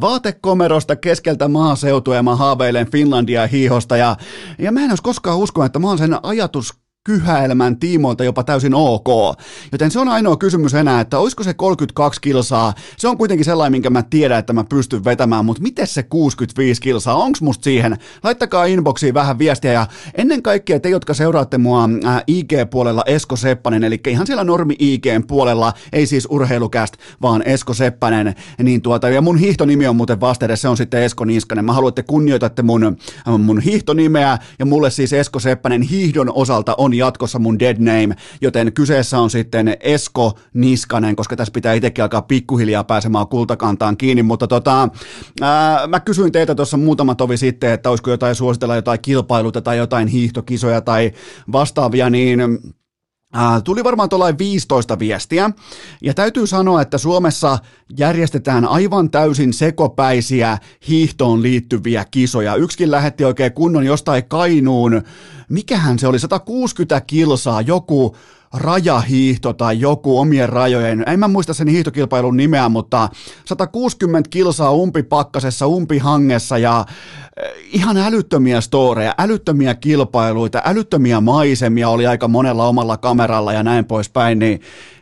vaatekomerosta 0.00 0.96
keskeltä 0.96 1.48
maaseutua 1.48 2.16
ja 2.16 2.22
mä 2.22 2.36
haaveilen 2.36 2.90
Finlandia 2.90 3.46
hiihosta 3.46 3.96
ja, 3.96 4.16
ja 4.58 4.72
mä 4.72 4.80
en 4.80 4.90
olisi 4.90 5.02
koskaan 5.02 5.38
uskonut, 5.38 5.66
että 5.66 5.78
mä 5.78 5.88
oon 5.88 5.98
sen 5.98 6.16
ajatus 6.22 6.79
kyhäelämän 7.04 7.76
tiimoilta 7.76 8.24
jopa 8.24 8.44
täysin 8.44 8.74
ok. 8.74 9.08
Joten 9.72 9.90
se 9.90 9.98
on 9.98 10.08
ainoa 10.08 10.36
kysymys 10.36 10.74
enää, 10.74 11.00
että 11.00 11.18
olisiko 11.18 11.42
se 11.42 11.54
32 11.54 12.20
kilsaa, 12.20 12.72
se 12.96 13.08
on 13.08 13.18
kuitenkin 13.18 13.44
sellainen, 13.44 13.72
minkä 13.72 13.90
mä 13.90 14.02
tiedän, 14.02 14.38
että 14.38 14.52
mä 14.52 14.64
pystyn 14.64 15.04
vetämään, 15.04 15.44
mutta 15.44 15.62
miten 15.62 15.86
se 15.86 16.02
65 16.02 16.80
kilsaa, 16.80 17.14
onks 17.14 17.42
musta 17.42 17.64
siihen? 17.64 17.96
Laittakaa 18.22 18.64
inboxiin 18.64 19.14
vähän 19.14 19.38
viestiä 19.38 19.72
ja 19.72 19.86
ennen 20.14 20.42
kaikkea 20.42 20.80
te, 20.80 20.88
jotka 20.88 21.14
seuraatte 21.14 21.58
mua 21.58 21.88
ää, 22.04 22.22
IG-puolella 22.26 23.02
Esko 23.06 23.36
Seppänen, 23.36 23.84
eli 23.84 24.00
ihan 24.06 24.26
siellä 24.26 24.44
normi 24.44 24.76
IGn 24.78 25.26
puolella, 25.26 25.72
ei 25.92 26.06
siis 26.06 26.26
urheilukäst, 26.30 26.94
vaan 27.22 27.42
Esko 27.42 27.74
Seppänen, 27.74 28.34
niin 28.62 28.82
tuota, 28.82 29.08
ja 29.08 29.20
mun 29.20 29.38
hiihtonimi 29.38 29.86
on 29.86 29.96
muuten 29.96 30.20
vasteede, 30.20 30.56
se 30.56 30.68
on 30.68 30.76
sitten 30.76 31.02
Esko 31.02 31.24
Niskanen. 31.24 31.64
Mä 31.64 31.72
haluan, 31.72 31.88
että 31.88 32.02
kunnioitatte 32.02 32.62
mun, 32.62 32.96
mun 33.38 33.60
hiihtonimeä, 33.60 34.38
ja 34.58 34.66
mulle 34.66 34.90
siis 34.90 35.12
Esko 35.12 35.40
Seppänen 35.40 35.82
hiihdon 35.82 36.32
osalta 36.34 36.74
on 36.78 36.89
jatkossa 36.94 37.38
mun 37.38 37.58
dead 37.58 37.76
name, 37.78 38.16
joten 38.40 38.72
kyseessä 38.72 39.18
on 39.18 39.30
sitten 39.30 39.76
Esko 39.80 40.38
Niskanen, 40.54 41.16
koska 41.16 41.36
tässä 41.36 41.52
pitää 41.52 41.74
itsekin 41.74 42.04
alkaa 42.04 42.22
pikkuhiljaa 42.22 42.84
pääsemään 42.84 43.26
kultakantaan 43.26 43.96
kiinni, 43.96 44.22
mutta 44.22 44.46
tota, 44.46 44.88
ää, 45.40 45.86
mä 45.86 46.00
kysyin 46.00 46.32
teitä 46.32 46.54
tuossa 46.54 46.76
muutama 46.76 47.14
tovi 47.14 47.36
sitten, 47.36 47.72
että 47.72 47.90
olisiko 47.90 48.10
jotain 48.10 48.34
suositella 48.34 48.76
jotain 48.76 48.98
kilpailuta 49.02 49.60
tai 49.60 49.78
jotain 49.78 50.08
hiihtokisoja 50.08 50.80
tai 50.80 51.12
vastaavia, 51.52 52.10
niin 52.10 52.40
tuli 53.64 53.84
varmaan 53.84 54.08
tuollain 54.08 54.38
15 54.38 54.98
viestiä, 54.98 55.50
ja 56.02 56.14
täytyy 56.14 56.46
sanoa, 56.46 56.82
että 56.82 56.98
Suomessa 56.98 57.58
järjestetään 57.98 58.64
aivan 58.64 59.10
täysin 59.10 59.52
sekopäisiä 59.52 60.58
hiihtoon 60.88 61.42
liittyviä 61.42 62.04
kisoja. 62.10 62.54
Yksikin 62.54 62.90
lähetti 62.90 63.24
oikein 63.24 63.52
kunnon 63.52 63.84
jostain 63.84 64.24
Kainuun, 64.28 65.02
mikähän 65.48 65.98
se 65.98 66.06
oli, 66.06 66.18
160 66.18 67.00
kilsaa, 67.00 67.60
joku 67.60 68.16
rajahiihto 68.54 69.52
tai 69.52 69.80
joku 69.80 70.18
omien 70.18 70.48
rajojen, 70.48 71.04
en 71.06 71.18
mä 71.18 71.28
muista 71.28 71.54
sen 71.54 71.68
hiihtokilpailun 71.68 72.36
nimeä, 72.36 72.68
mutta 72.68 73.08
160 73.44 74.30
kilsaa 74.30 74.72
umpipakkasessa, 74.72 75.66
umpihangessa 75.66 76.58
ja 76.58 76.86
eh, 77.42 77.52
ihan 77.72 77.96
älyttömiä 77.96 78.60
storeja, 78.60 79.14
älyttömiä 79.18 79.74
kilpailuita, 79.74 80.62
älyttömiä 80.64 81.20
maisemia 81.20 81.88
oli 81.88 82.06
aika 82.06 82.28
monella 82.28 82.68
omalla 82.68 82.96
kameralla 82.96 83.52
ja 83.52 83.62
näin 83.62 83.84
poispäin, 83.84 84.38
niin 84.38 84.60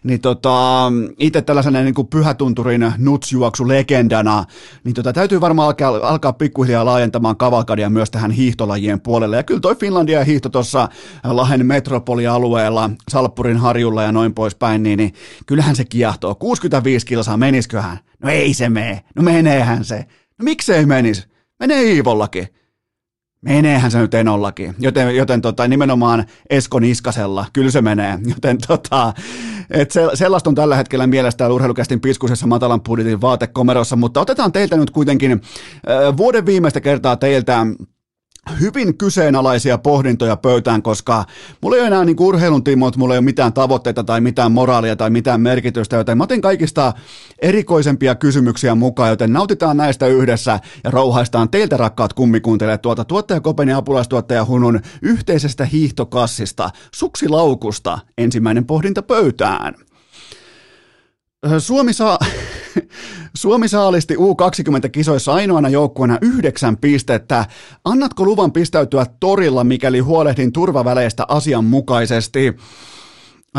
niin 0.09 0.21
tota, 0.21 0.93
itse 1.19 1.43
tällaisena 1.43 1.83
niin 1.83 1.95
kuin 1.95 2.07
pyhätunturin 2.07 2.93
nutsjuoksu 2.99 3.69
legendana, 3.69 4.45
niin 4.85 4.95
tota, 4.95 5.13
täytyy 5.13 5.41
varmaan 5.41 5.67
alkaa, 5.67 5.89
alkaa 5.89 6.33
pikkuhiljaa 6.33 6.85
laajentamaan 6.85 7.37
kavalkadia 7.37 7.91
myös 7.91 8.11
tähän 8.11 8.31
hiihtolajien 8.31 9.01
puolelle. 9.01 9.37
Ja 9.37 9.43
kyllä 9.43 9.61
toi 9.61 9.77
Finlandia 9.77 10.25
hiihto 10.25 10.49
tuossa 10.49 10.89
Lahen 11.25 11.67
metropolialueella, 11.67 12.91
Salppurin 13.11 13.57
harjulla 13.57 14.03
ja 14.03 14.13
noin 14.13 14.35
poispäin, 14.35 14.83
niin, 14.83 14.97
niin 14.97 15.15
kyllähän 15.47 15.77
se 15.77 15.85
kiehtoo. 15.85 16.35
65 16.35 17.07
kilsaa 17.07 17.37
menisköhän? 17.37 17.99
No 18.23 18.31
ei 18.31 18.55
se 18.55 18.69
mene. 18.69 19.05
No 19.17 19.23
meneehän 19.23 19.85
se. 19.85 19.97
No 20.39 20.43
miksei 20.43 20.87
menis? 20.87 21.29
Menee 21.61 21.83
Iivollakin. 21.83 22.49
Meneehän 23.41 23.91
se 23.91 23.99
nyt 23.99 24.15
enollakin, 24.15 24.75
joten, 24.79 25.17
joten 25.17 25.41
tota, 25.41 25.69
nimenomaan 25.69 26.25
Esko 26.51 26.81
Niskasella, 26.81 27.47
kyllä 27.53 27.71
se 27.71 27.83
menee, 27.83 28.19
joten 28.35 28.59
tota, 28.67 29.13
et 29.71 29.91
se, 29.91 30.01
sellaista 30.15 30.51
on 30.51 30.55
tällä 30.55 30.77
hetkellä 30.77 31.07
mielestä 31.07 31.49
urheilukästin 31.49 32.01
piskusessa 32.01 32.47
matalan 32.47 32.81
budjetin 32.81 33.21
vaatekomerossa, 33.21 33.97
mutta 33.97 34.21
otetaan 34.21 34.53
teiltä 34.53 34.77
nyt 34.77 34.91
kuitenkin 34.91 35.33
äh, 35.33 36.17
vuoden 36.17 36.47
viimeistä 36.47 36.81
kertaa 36.81 37.17
teiltä 37.17 37.67
hyvin 38.61 38.99
kyseenalaisia 38.99 39.79
pohdintoja 39.79 40.37
pöytään, 40.37 40.83
koska 40.83 41.25
mulla 41.61 41.77
ei 41.77 41.81
ole 41.81 41.87
enää 41.87 42.05
niin 42.05 42.17
urheilun 42.21 42.65
tiimoilta, 42.65 42.99
mulla 42.99 43.15
ei 43.15 43.19
ole 43.19 43.25
mitään 43.25 43.53
tavoitteita 43.53 44.05
tai 44.05 44.21
mitään 44.21 44.53
moraalia 44.53 44.97
tai 44.97 45.11
mitään 45.11 45.41
merkitystä, 45.41 45.97
joten 45.97 46.19
mä 46.19 46.25
otin 46.25 46.41
kaikista 46.41 46.93
erikoisempia 47.43 48.15
kysymyksiä 48.15 48.75
mukaan, 48.75 49.11
joten 49.11 49.33
nautitaan 49.33 49.77
näistä 49.77 50.07
yhdessä 50.07 50.61
ja 50.85 50.91
rouhaistaan 50.91 51.51
teiltä 51.51 51.77
rakkaat 51.77 52.13
kummikuuntelijat 52.13 52.83
tuolta 52.83 53.05
tuottaja 53.05 53.41
Kopen 53.41 53.69
ja 53.69 53.77
apulaistuottaja 53.77 54.45
Hunun 54.45 54.81
yhteisestä 55.03 55.65
hiihtokassista, 55.65 56.71
suksilaukusta, 56.95 57.99
ensimmäinen 58.19 58.67
pohdinta 58.67 59.03
pöytään. 59.03 59.75
Suomi 61.59 61.93
saa, 61.93 62.19
Suomi 63.37 63.69
saalisti 63.69 64.15
U20-kisoissa 64.15 65.33
ainoana 65.33 65.69
joukkueena 65.69 66.19
yhdeksän 66.23 66.77
pistettä. 66.77 67.45
Annatko 67.85 68.25
luvan 68.25 68.53
pistäytyä 68.53 69.07
torilla, 69.21 69.65
mikäli 69.65 69.99
huolehdin 69.99 70.53
turvaväleistä 70.53 71.25
asianmukaisesti? 71.29 72.57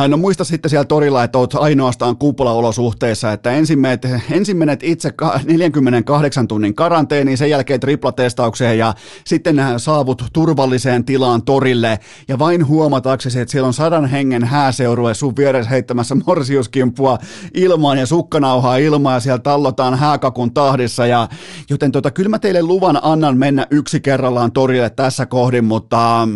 No 0.07 0.17
muista 0.17 0.43
sitten 0.43 0.69
siellä 0.69 0.85
torilla, 0.85 1.23
että 1.23 1.37
oot 1.37 1.55
ainoastaan 1.55 2.17
kuplaolosuhteissa, 2.17 3.31
että 3.31 3.51
ensin 3.51 3.79
menet, 3.79 4.07
ensin 4.31 4.57
menet 4.57 4.83
itse 4.83 5.13
48 5.45 6.47
tunnin 6.47 6.75
karanteeniin, 6.75 7.37
sen 7.37 7.49
jälkeen 7.49 7.79
triplatestaukseen 7.79 8.77
ja 8.77 8.93
sitten 9.25 9.57
saavut 9.77 10.25
turvalliseen 10.33 11.05
tilaan 11.05 11.41
torille. 11.41 11.99
Ja 12.27 12.39
vain 12.39 12.67
huomataksesi, 12.67 13.39
että 13.39 13.51
siellä 13.51 13.67
on 13.67 13.73
sadan 13.73 14.05
hengen 14.05 14.43
hääseurue 14.43 15.13
sun 15.13 15.35
vieressä 15.37 15.69
heittämässä 15.69 16.15
morsiuskimpua 16.27 17.17
ilmaan 17.53 17.97
ja 17.97 18.05
sukkanauhaa 18.05 18.77
ilmaan 18.77 19.15
ja 19.15 19.19
siellä 19.19 19.39
tallotaan 19.39 19.97
hääkakun 19.97 20.53
tahdissa. 20.53 21.05
Ja 21.05 21.27
joten 21.69 21.91
tota, 21.91 22.11
kyllä 22.11 22.29
mä 22.29 22.39
teille 22.39 22.63
luvan 22.63 22.99
annan 23.01 23.37
mennä 23.37 23.67
yksi 23.71 23.99
kerrallaan 23.99 24.51
torille 24.51 24.89
tässä 24.89 25.25
kohdin, 25.25 25.65
mutta 25.65 26.27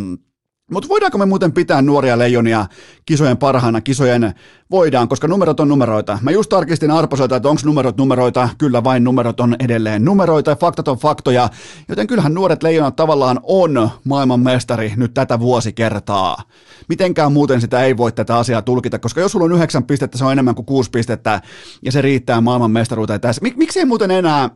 mutta 0.74 0.90
voidaanko 0.90 1.18
me 1.18 1.26
muuten 1.26 1.52
pitää 1.52 1.82
nuoria 1.82 2.18
leijonia 2.18 2.66
kisojen 3.06 3.38
parhaana? 3.38 3.82
Kisojen 3.82 4.34
voidaan, 4.72 5.08
koska 5.08 5.28
numerot 5.28 5.60
on 5.60 5.68
numeroita. 5.68 6.20
Mä 6.22 6.32
just 6.32 6.50
tarkistin 6.50 6.92
arposoita, 6.92 7.36
että 7.36 7.50
onko 7.50 7.62
numerot 7.66 7.98
numeroita. 7.98 8.50
Kyllä 8.58 8.84
vain 8.84 9.04
numerot 9.04 9.40
on 9.40 9.56
edelleen 9.60 10.06
numeroita 10.06 10.52
ja 10.52 10.56
faktat 10.56 10.88
on 10.88 10.98
faktoja. 10.98 11.50
Joten 11.90 12.08
kyllähän 12.08 12.34
nuoret 12.34 12.64
leijonat 12.64 12.96
tavallaan 12.96 13.40
on 13.44 13.90
maailmanmestari 14.04 14.94
nyt 14.96 15.14
tätä 15.14 15.40
vuosikertaa. 15.40 16.44
Mitenkään 16.90 17.32
muuten 17.32 17.62
sitä 17.62 17.84
ei 17.84 17.98
voi 17.98 18.12
tätä 18.12 18.38
asiaa 18.38 18.62
tulkita, 18.62 19.00
koska 19.00 19.22
jos 19.22 19.32
sulla 19.32 19.46
on 19.46 19.54
yhdeksän 19.54 19.84
pistettä, 19.84 20.18
se 20.18 20.26
on 20.26 20.32
enemmän 20.32 20.56
kuin 20.56 20.66
kuusi 20.66 20.90
pistettä 20.90 21.42
ja 21.82 21.92
se 21.92 22.02
riittää 22.02 22.42
maailmanmestaruuteen 22.42 23.22
tässä. 23.22 23.42
Mik, 23.42 23.56
miksei 23.56 23.86
muuten 23.86 24.12
enää, 24.12 24.50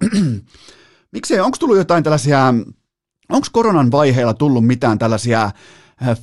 miksei, 1.15 1.39
onko 1.39 1.57
tullut 1.59 1.77
jotain 1.77 2.03
tällaisia, 2.03 2.53
onko 3.29 3.47
koronan 3.51 3.91
vaiheilla 3.91 4.33
tullut 4.33 4.67
mitään 4.67 4.99
tällaisia 4.99 5.51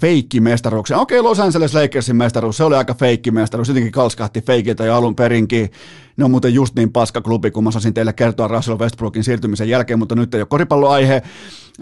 feikkimestaruuksia. 0.00 0.98
Okei, 0.98 1.22
Los 1.22 1.40
Angeles 1.40 1.74
Lakersin 1.74 2.16
mestaruus, 2.16 2.56
se 2.56 2.64
oli 2.64 2.74
aika 2.74 2.94
feikkimestaruus, 2.94 3.68
jotenkin 3.68 3.92
kalskahti 3.92 4.40
feikiltä 4.40 4.84
jo 4.84 4.96
alun 4.96 5.16
perinkin. 5.16 5.70
Ne 6.16 6.24
on 6.24 6.30
muuten 6.30 6.54
just 6.54 6.74
niin 6.74 6.92
paska 6.92 7.20
klubi, 7.20 7.50
kun 7.50 7.64
mä 7.64 7.70
saisin 7.70 7.94
teille 7.94 8.12
kertoa 8.12 8.48
Russell 8.48 8.78
Westbrookin 8.78 9.24
siirtymisen 9.24 9.68
jälkeen, 9.68 9.98
mutta 9.98 10.14
nyt 10.14 10.34
ei 10.34 10.40
ole 10.40 10.46
koripalloaihe. 10.46 11.22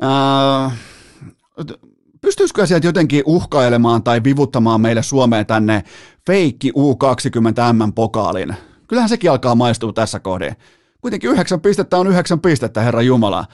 Äh, 0.03 0.73
pystyisikö 2.21 2.67
sieltä 2.67 2.87
jotenkin 2.87 3.23
uhkailemaan 3.27 4.03
tai 4.03 4.25
vivuttamaan 4.25 4.81
meille 4.81 5.03
Suomeen 5.03 5.47
tänne 5.47 5.83
feikki 6.27 6.71
U20 6.71 7.73
M-pokaalin? 7.73 8.55
Kyllähän 8.89 9.09
sekin 9.09 9.31
alkaa 9.31 9.55
maistua 9.55 9.93
tässä 9.93 10.21
kohdassa. 10.21 10.55
Kuitenkin 11.01 11.31
yhdeksän 11.31 11.61
pistettä 11.61 11.97
on 11.97 12.07
yhdeksän 12.07 12.41
pistettä, 12.41 12.81
herra 12.81 13.03
Jumala. 13.03 13.45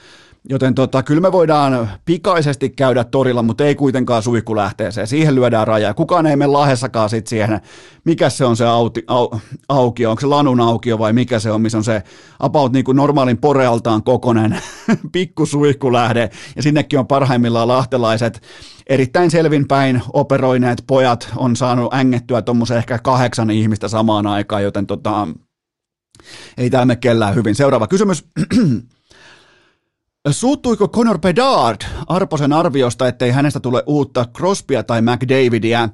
Joten 0.49 0.75
tota, 0.75 1.03
kyllä 1.03 1.21
me 1.21 1.31
voidaan 1.31 1.89
pikaisesti 2.05 2.69
käydä 2.69 3.03
torilla, 3.03 3.43
mutta 3.43 3.65
ei 3.65 3.75
kuitenkaan 3.75 4.23
suihkulähteeseen. 4.23 5.07
Siihen 5.07 5.35
lyödään 5.35 5.67
raja. 5.67 5.93
Kukaan 5.93 6.27
ei 6.27 6.35
mene 6.35 6.47
lahessakaan 6.47 7.09
sit 7.09 7.27
siihen, 7.27 7.61
mikä 8.05 8.29
se 8.29 8.45
on 8.45 8.57
se 8.57 8.65
auti, 8.65 9.03
au, 9.07 9.29
aukio, 9.69 10.09
onko 10.09 10.19
se 10.19 10.27
lanun 10.27 10.61
aukio 10.61 10.99
vai 10.99 11.13
mikä 11.13 11.39
se 11.39 11.51
on, 11.51 11.61
missä 11.61 11.77
on 11.77 11.83
se 11.83 12.03
about 12.39 12.73
niin 12.73 12.85
kuin 12.85 12.95
normaalin 12.95 13.37
porealtaan 13.37 14.03
kokonen 14.03 14.59
pikku 15.11 15.45
suihkulähde. 15.45 16.29
Ja 16.55 16.63
sinnekin 16.63 16.99
on 16.99 17.07
parhaimmillaan 17.07 17.67
lahtelaiset 17.67 18.41
erittäin 18.87 19.31
selvinpäin 19.31 20.01
operoineet 20.13 20.83
pojat 20.87 21.29
on 21.37 21.55
saanut 21.55 21.93
ängettyä 21.93 22.41
tuommoisen 22.41 22.77
ehkä 22.77 22.99
kahdeksan 22.99 23.49
ihmistä 23.49 23.87
samaan 23.87 24.27
aikaan, 24.27 24.63
joten 24.63 24.87
tota, 24.87 25.27
ei 26.57 26.69
tämä 26.69 26.85
me 26.85 26.95
kellään 26.95 27.35
hyvin. 27.35 27.55
Seuraava 27.55 27.87
kysymys. 27.87 28.25
Suuttuiko 30.31 30.87
Conor 30.87 31.19
Bedard 31.19 31.81
Arposen 32.07 32.53
arviosta, 32.53 33.07
ettei 33.07 33.31
hänestä 33.31 33.59
tule 33.59 33.83
uutta 33.85 34.25
Crosbya 34.37 34.83
tai 34.83 35.01
McDavidia? 35.01 35.89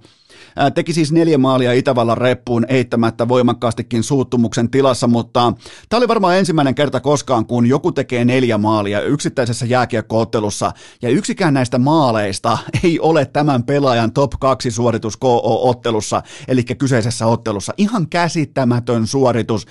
Teki 0.74 0.94
siis 0.94 1.12
neljä 1.12 1.38
maalia 1.38 1.74
Itävallan 1.74 2.18
reppuun 2.18 2.66
eittämättä 2.70 3.28
voimakkaastikin 3.28 4.04
suuttumuksen 4.04 4.72
tilassa, 4.72 5.08
mutta 5.08 5.54
tämä 5.90 5.98
oli 5.98 6.08
varmaan 6.08 6.38
ensimmäinen 6.38 6.76
kerta 6.76 7.00
koskaan, 7.00 7.46
kun 7.46 7.66
joku 7.68 7.92
tekee 7.92 8.26
neljä 8.26 8.58
maalia 8.58 9.02
yksittäisessä 9.02 9.66
jääkiekkoottelussa, 9.66 10.72
ja 11.02 11.10
yksikään 11.10 11.54
näistä 11.54 11.78
maaleista 11.78 12.58
ei 12.84 13.00
ole 13.00 13.26
tämän 13.26 13.64
pelaajan 13.64 14.12
top 14.12 14.32
2 14.40 14.72
suoritus 14.72 15.18
KO-ottelussa, 15.18 16.22
eli 16.48 16.64
kyseisessä 16.64 17.28
ottelussa. 17.28 17.74
Ihan 17.78 18.10
käsittämätön 18.10 19.08
suoritus. 19.08 19.66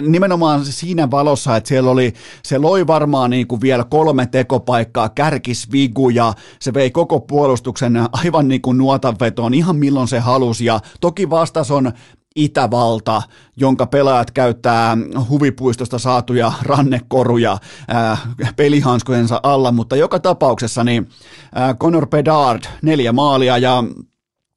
Nimenomaan 0.00 0.64
siinä 0.64 1.10
valossa, 1.10 1.56
että 1.56 1.68
siellä 1.68 1.90
oli, 1.90 2.12
se 2.42 2.58
loi 2.58 2.86
varmaan 2.86 3.30
niin 3.30 3.46
kuin 3.46 3.60
vielä 3.60 3.84
kolme 3.84 4.26
tekopaikkaa, 4.26 5.08
kärkis 5.08 5.72
Vigu 5.72 6.10
ja 6.10 6.32
se 6.60 6.74
vei 6.74 6.90
koko 6.90 7.20
puolustuksen 7.20 7.92
aivan 8.12 8.48
niin 8.48 8.62
kuin 8.62 8.78
nuotanvetoon, 8.78 9.54
ihan 9.54 9.76
milloin 9.76 10.08
se 10.10 10.18
halusi 10.18 10.64
ja 10.64 10.80
toki 11.00 11.30
vastas 11.30 11.70
on 11.70 11.92
Itävalta, 12.36 13.22
jonka 13.56 13.86
pelaajat 13.86 14.30
käyttää 14.30 14.96
huvipuistosta 15.28 15.98
saatuja 15.98 16.52
rannekoruja 16.62 17.58
ää, 17.88 18.16
pelihanskojensa 18.56 19.40
alla, 19.42 19.72
mutta 19.72 19.96
joka 19.96 20.18
tapauksessa 20.18 20.84
niin 20.84 21.08
ää, 21.54 21.74
Conor 21.74 22.06
Bedard 22.06 22.62
neljä 22.82 23.12
maalia. 23.12 23.58
Ja 23.58 23.84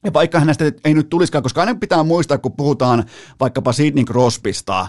ja 0.05 0.13
vaikka 0.13 0.39
hänestä 0.39 0.71
ei 0.85 0.93
nyt 0.93 1.09
tulisikaan, 1.09 1.43
koska 1.43 1.61
aina 1.61 1.75
pitää 1.75 2.03
muistaa, 2.03 2.37
kun 2.37 2.51
puhutaan 2.51 3.03
vaikkapa 3.39 3.73
Sidney 3.73 4.03
Crosbysta 4.03 4.87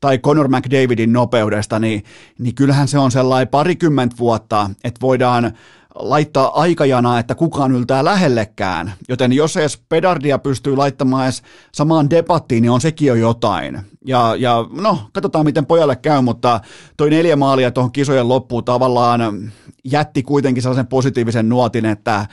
tai 0.00 0.18
Conor 0.18 0.48
McDavidin 0.48 1.12
nopeudesta, 1.12 1.78
niin, 1.78 2.04
niin 2.38 2.54
kyllähän 2.54 2.88
se 2.88 2.98
on 2.98 3.10
sellainen 3.10 3.48
parikymmentä 3.48 4.16
vuotta, 4.18 4.70
että 4.84 5.00
voidaan 5.00 5.52
laittaa 5.98 6.60
aikajana, 6.60 7.18
että 7.18 7.34
kukaan 7.34 7.72
yltää 7.72 8.04
lähellekään. 8.04 8.92
Joten 9.08 9.32
jos 9.32 9.56
edes 9.56 9.82
pedardia 9.88 10.38
pystyy 10.38 10.76
laittamaan 10.76 11.24
edes 11.24 11.42
samaan 11.72 12.10
debattiin, 12.10 12.62
niin 12.62 12.70
on 12.70 12.80
sekin 12.80 13.06
jo 13.06 13.14
jotain. 13.14 13.80
Ja, 14.04 14.34
ja 14.38 14.66
no, 14.80 14.98
katsotaan 15.12 15.44
miten 15.44 15.66
pojalle 15.66 15.96
käy, 15.96 16.20
mutta 16.20 16.60
toi 16.96 17.10
neljä 17.10 17.36
maalia 17.36 17.70
tuohon 17.70 17.92
kisojen 17.92 18.28
loppuun 18.28 18.64
tavallaan 18.64 19.52
jätti 19.84 20.22
kuitenkin 20.22 20.62
sellaisen 20.62 20.86
positiivisen 20.86 21.48
nuotin, 21.48 21.86
että 21.86 22.26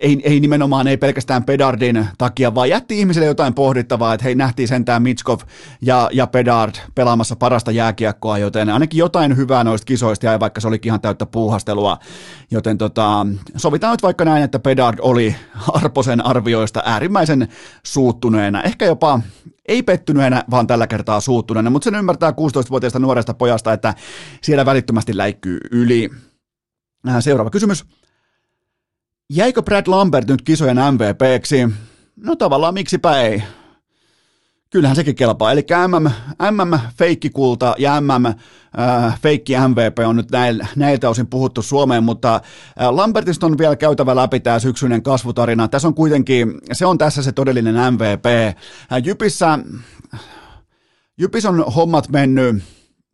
ei, 0.00 0.20
ei 0.24 0.40
nimenomaan 0.40 0.86
ei 0.86 0.96
pelkästään 0.96 1.44
Pedardin 1.44 2.06
takia, 2.18 2.54
vaan 2.54 2.68
jätti 2.68 2.98
ihmisille 2.98 3.26
jotain 3.26 3.54
pohdittavaa, 3.54 4.14
että 4.14 4.24
hei 4.24 4.34
nähtiin 4.34 4.68
sentään 4.68 5.02
Mitskov 5.02 5.40
ja, 5.82 6.08
ja 6.12 6.26
Pedard 6.26 6.74
pelaamassa 6.94 7.36
parasta 7.36 7.70
jääkiekkoa, 7.70 8.38
joten 8.38 8.70
ainakin 8.70 8.98
jotain 8.98 9.36
hyvää 9.36 9.64
noista 9.64 9.84
kisoista 9.84 10.26
ja 10.26 10.40
vaikka 10.40 10.60
se 10.60 10.68
olikin 10.68 10.90
ihan 10.90 11.00
täyttä 11.00 11.26
puuhastelua, 11.26 11.98
joten 12.50 12.78
tota, 12.78 13.26
sovitaan 13.56 13.92
nyt 13.92 14.02
vaikka 14.02 14.24
näin, 14.24 14.44
että 14.44 14.58
Pedard 14.58 14.98
oli 15.02 15.36
Arposen 15.68 16.26
arvioista 16.26 16.82
äärimmäisen 16.86 17.48
suuttuneena, 17.86 18.62
ehkä 18.62 18.84
jopa 18.84 19.20
ei 19.68 19.82
pettyneenä, 19.82 20.44
vaan 20.50 20.66
tällä 20.66 20.86
kertaa 20.86 21.20
suuttuneena, 21.20 21.70
mutta 21.70 21.84
sen 21.84 21.94
ymmärtää 21.94 22.30
16-vuotiaasta 22.30 22.98
nuoresta 22.98 23.34
pojasta, 23.34 23.72
että 23.72 23.94
siellä 24.42 24.66
välittömästi 24.66 25.16
läikkyy 25.16 25.58
yli. 25.70 26.10
Äh, 27.08 27.16
seuraava 27.20 27.50
kysymys. 27.50 27.84
Jäikö 29.32 29.62
Brad 29.62 29.86
Lambert 29.86 30.28
nyt 30.28 30.42
kisojen 30.42 30.76
MVPksi? 30.76 31.68
No 32.16 32.36
tavallaan 32.36 32.74
miksipä 32.74 33.20
ei. 33.20 33.42
Kyllähän 34.70 34.96
sekin 34.96 35.14
kelpaa. 35.14 35.52
Eli 35.52 35.66
MM, 35.88 36.10
MM 36.50 36.78
feikkikulta 36.98 37.74
ja 37.78 38.00
MM 38.00 38.26
äh, 38.26 39.20
feikki 39.22 39.52
MVP 39.68 39.98
on 40.06 40.16
nyt 40.16 40.30
näil, 40.30 40.62
näiltä 40.76 41.08
osin 41.08 41.26
puhuttu 41.26 41.62
Suomeen, 41.62 42.04
mutta 42.04 42.34
äh, 42.34 42.88
Lambertista 42.90 43.46
on 43.46 43.58
vielä 43.58 43.76
käytävä 43.76 44.16
läpi 44.16 44.40
tämä 44.40 44.58
syksyinen 44.58 45.02
kasvutarina. 45.02 45.68
Tässä 45.68 45.88
on 45.88 45.94
kuitenkin, 45.94 46.54
se 46.72 46.86
on 46.86 46.98
tässä 46.98 47.22
se 47.22 47.32
todellinen 47.32 47.74
MVP. 47.92 48.26
Äh, 48.26 49.02
Jypissä, 49.04 49.58
Jypis 51.18 51.44
on 51.44 51.64
hommat 51.72 52.08
mennyt 52.08 52.62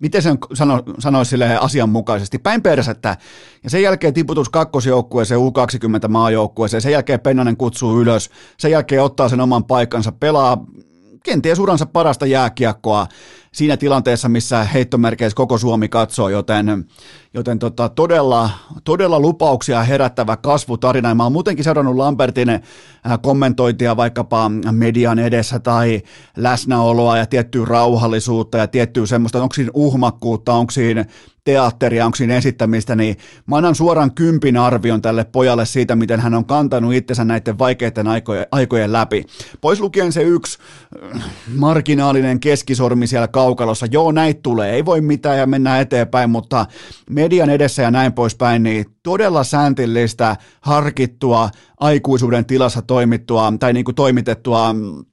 miten 0.00 0.22
sen 0.22 0.38
sano, 0.54 0.82
sanoisi 0.98 1.28
sille 1.28 1.56
asianmukaisesti, 1.56 2.38
päin 2.38 2.62
persettä, 2.62 3.16
ja 3.64 3.70
sen 3.70 3.82
jälkeen 3.82 4.14
tiputus 4.14 4.48
kakkosjoukkueeseen, 4.48 5.40
U20 5.40 6.08
maajoukkueeseen, 6.08 6.80
sen 6.80 6.92
jälkeen 6.92 7.20
Pennanen 7.20 7.56
kutsuu 7.56 8.00
ylös, 8.00 8.30
sen 8.58 8.70
jälkeen 8.70 9.02
ottaa 9.02 9.28
sen 9.28 9.40
oman 9.40 9.64
paikkansa, 9.64 10.12
pelaa 10.12 10.64
kenties 11.24 11.58
uransa 11.58 11.86
parasta 11.86 12.26
jääkiekkoa 12.26 13.06
siinä 13.54 13.76
tilanteessa, 13.76 14.28
missä 14.28 14.64
heittomerkeissä 14.64 15.36
koko 15.36 15.58
Suomi 15.58 15.88
katsoo, 15.88 16.28
joten, 16.28 16.86
joten 17.34 17.58
tota, 17.58 17.88
todella, 17.88 18.50
todella 18.84 19.20
lupauksia 19.20 19.82
herättävä 19.82 20.36
kasvutarina. 20.36 21.14
Mä 21.14 21.22
oon 21.22 21.32
muutenkin 21.32 21.64
seurannut 21.64 21.96
Lambertin 21.96 22.48
äh, 22.48 22.60
kommentointia 23.22 23.96
vaikkapa 23.96 24.48
median 24.70 25.18
edessä 25.18 25.58
tai 25.58 26.02
läsnäoloa 26.36 27.18
ja 27.18 27.26
tiettyä 27.26 27.64
rauhallisuutta 27.64 28.58
ja 28.58 28.66
tiettyä 28.66 29.06
semmoista, 29.06 29.42
onko 29.42 29.54
siinä 29.54 29.70
uhmakkuutta, 29.74 30.52
onko 30.52 30.70
siinä 30.70 31.04
teatteria, 31.44 32.06
onko 32.06 32.16
siinä 32.16 32.36
esittämistä, 32.36 32.96
niin 32.96 33.16
mä 33.46 33.56
annan 33.56 33.74
suoraan 33.74 34.14
kympin 34.14 34.56
arvion 34.56 35.02
tälle 35.02 35.24
pojalle 35.24 35.66
siitä, 35.66 35.96
miten 35.96 36.20
hän 36.20 36.34
on 36.34 36.44
kantanut 36.44 36.94
itsensä 36.94 37.24
näiden 37.24 37.58
vaikeiden 37.58 38.08
aikojen, 38.08 38.46
aikojen 38.52 38.92
läpi. 38.92 39.24
Pois 39.60 39.80
lukien 39.80 40.12
se 40.12 40.22
yksi 40.22 40.58
äh, 41.14 41.22
marginaalinen 41.56 42.40
keskisormi 42.40 43.06
siellä 43.06 43.28
kaukalossa. 43.40 43.86
Joo, 43.90 44.12
näitä 44.12 44.40
tulee, 44.42 44.72
ei 44.72 44.84
voi 44.84 45.00
mitään 45.00 45.38
ja 45.38 45.46
mennään 45.46 45.80
eteenpäin, 45.80 46.30
mutta 46.30 46.66
median 47.10 47.50
edessä 47.50 47.82
ja 47.82 47.90
näin 47.90 48.12
poispäin, 48.12 48.62
niin 48.62 48.84
todella 49.02 49.44
sääntillistä, 49.44 50.36
harkittua, 50.60 51.50
aikuisuuden 51.80 52.44
tilassa 52.44 52.82
toimittua 52.82 53.52
tai 53.60 53.72
niin 53.72 53.84
kuin 53.84 53.94
toimitettua 53.94 54.72
mm, 54.72 55.04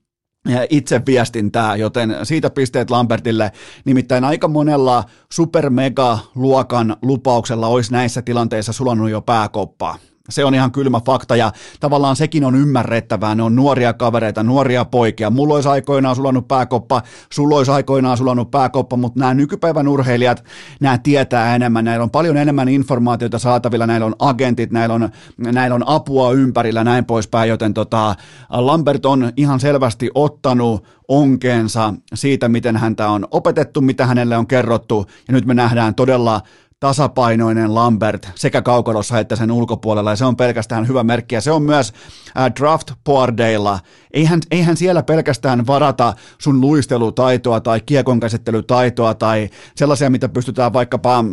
itse 0.70 1.02
viestintää, 1.06 1.76
joten 1.76 2.16
siitä 2.24 2.50
pisteet 2.50 2.90
Lambertille. 2.90 3.52
Nimittäin 3.86 4.24
aika 4.24 4.48
monella 4.48 5.04
super-mega-luokan 5.34 6.96
lupauksella 7.02 7.68
olisi 7.68 7.92
näissä 7.92 8.22
tilanteissa 8.22 8.74
sulannut 8.74 9.10
jo 9.10 9.22
pääkoppaa. 9.22 9.98
Se 10.30 10.46
on 10.46 10.56
ihan 10.56 10.72
kylmä 10.72 11.02
fakta 11.06 11.36
ja 11.36 11.52
tavallaan 11.80 12.16
sekin 12.16 12.44
on 12.44 12.56
ymmärrettävää. 12.56 13.36
Ne 13.36 13.44
on 13.44 13.56
nuoria 13.56 13.94
kavereita, 13.94 14.44
nuoria 14.44 14.86
poikia. 14.86 15.30
Mulla 15.30 15.54
olisi 15.54 15.70
aikoinaan 15.70 16.16
sulannut 16.16 16.48
pääkoppa, 16.48 17.02
sulla 17.34 17.56
olisi 17.56 17.72
aikoinaan 17.72 18.18
sulannut 18.18 18.52
pääkoppa, 18.52 18.98
mutta 18.98 19.20
nämä 19.20 19.34
nykypäivän 19.34 19.88
urheilijat, 19.88 20.44
nämä 20.80 20.98
tietää 20.98 21.56
enemmän. 21.56 21.86
Näillä 21.86 22.04
on 22.04 22.10
paljon 22.10 22.38
enemmän 22.38 22.70
informaatiota 22.70 23.40
saatavilla, 23.40 23.88
näillä 23.88 24.06
on 24.06 24.16
agentit, 24.20 24.72
näillä 24.72 24.96
on, 24.96 25.10
näillä 25.38 25.76
on 25.76 25.88
apua 25.88 26.32
ympärillä 26.32 26.84
näin 26.84 27.06
poispäin, 27.06 27.50
joten 27.50 27.74
tota, 27.74 28.16
Lambert 28.50 29.06
on 29.06 29.32
ihan 29.38 29.60
selvästi 29.60 30.10
ottanut 30.16 30.84
onkeensa 31.08 31.94
siitä, 32.14 32.50
miten 32.50 32.78
häntä 32.78 33.10
on 33.10 33.28
opetettu, 33.32 33.82
mitä 33.82 34.06
hänelle 34.06 34.38
on 34.38 34.48
kerrottu 34.48 35.06
ja 35.28 35.34
nyt 35.34 35.46
me 35.46 35.54
nähdään 35.54 35.96
todella 35.96 36.42
tasapainoinen 36.80 37.76
Lambert 37.76 38.30
sekä 38.36 38.62
kaukalossa 38.62 39.20
että 39.20 39.36
sen 39.36 39.52
ulkopuolella, 39.52 40.10
ja 40.10 40.16
se 40.16 40.26
on 40.26 40.38
pelkästään 40.38 40.88
hyvä 40.88 41.04
merkki, 41.04 41.36
ja 41.36 41.42
se 41.42 41.52
on 41.52 41.62
myös 41.62 41.94
äh, 42.38 42.52
draft 42.60 42.92
boardeilla. 43.04 43.80
Eihän, 44.14 44.40
eihän 44.52 44.78
siellä 44.78 45.04
pelkästään 45.04 45.68
varata 45.68 46.14
sun 46.38 46.62
luistelutaitoa 46.62 47.62
tai 47.62 47.82
kiekonkäsittelytaitoa 47.86 49.14
tai 49.14 49.50
sellaisia, 49.76 50.10
mitä 50.10 50.30
pystytään 50.30 50.74
vaikkapa 50.74 51.24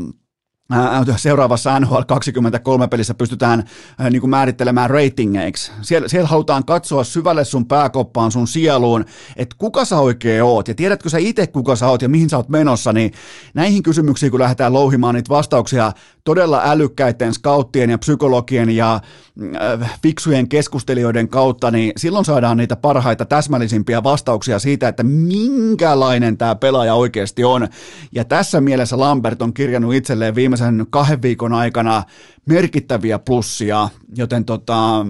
seuraavassa 1.17 1.81
NHL 1.81 2.01
23 2.07 2.89
pelissä 2.89 3.15
pystytään 3.15 3.65
niin 4.11 4.21
kuin 4.21 4.31
määrittelemään 4.31 4.91
ratingeiksi. 4.91 5.73
Siellä, 5.83 6.09
siellä 6.09 6.29
halutaan 6.29 6.65
katsoa 6.65 7.05
syvälle 7.05 7.45
sun 7.45 7.67
pääkoppaan, 7.67 8.33
sun 8.33 8.49
sieluun, 8.49 9.05
että 9.37 9.57
kuka 9.59 9.85
sä 9.85 9.99
oikein 9.99 10.43
oot 10.43 10.69
ja 10.69 10.75
tiedätkö 10.75 11.09
sä 11.09 11.19
itse 11.19 11.47
kuka 11.47 11.77
sä 11.77 11.89
oot 11.89 12.03
ja 12.03 12.09
mihin 12.09 12.31
sä 12.31 12.37
oot 12.37 12.49
menossa, 12.49 12.93
niin 12.93 13.13
näihin 13.55 13.83
kysymyksiin 13.83 14.31
kun 14.31 14.41
lähdetään 14.41 14.73
louhimaan 14.73 15.15
niitä 15.15 15.29
vastauksia 15.29 15.93
todella 16.25 16.63
älykkäiden 16.65 17.35
scouttien 17.35 17.91
ja 17.91 17.99
psykologien 17.99 18.71
ja 18.71 18.95
äh, 18.95 19.99
fiksujen 20.03 20.49
keskustelijoiden 20.49 21.29
kautta, 21.29 21.71
niin 21.71 21.93
silloin 21.97 22.25
saadaan 22.25 22.57
niitä 22.57 22.77
parhaita 22.77 23.25
täsmällisimpiä 23.25 24.03
vastauksia 24.03 24.59
siitä, 24.59 24.89
että 24.89 25.03
minkälainen 25.03 26.37
tämä 26.37 26.55
pelaaja 26.55 26.95
oikeasti 26.95 27.45
on. 27.45 27.69
Ja 28.13 28.25
tässä 28.25 28.61
mielessä 28.61 28.99
Lambert 28.99 29.43
on 29.43 29.55
kirjannut 29.55 29.95
itselleen 29.95 30.35
viimeisen 30.35 30.87
kahden 30.91 31.23
viikon 31.23 31.53
aikana 31.53 32.03
merkittäviä 32.47 33.19
plussia, 33.19 33.89
joten 34.17 34.45
tota, 34.45 35.07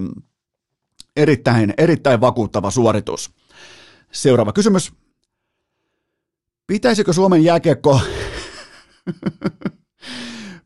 erittäin, 1.15 1.73
erittäin 1.77 2.21
vakuuttava 2.21 2.71
suoritus. 2.71 3.31
Seuraava 4.11 4.53
kysymys. 4.53 4.93
Pitäisikö 6.67 7.13
Suomen 7.13 7.43
jääkiekko 7.43 8.01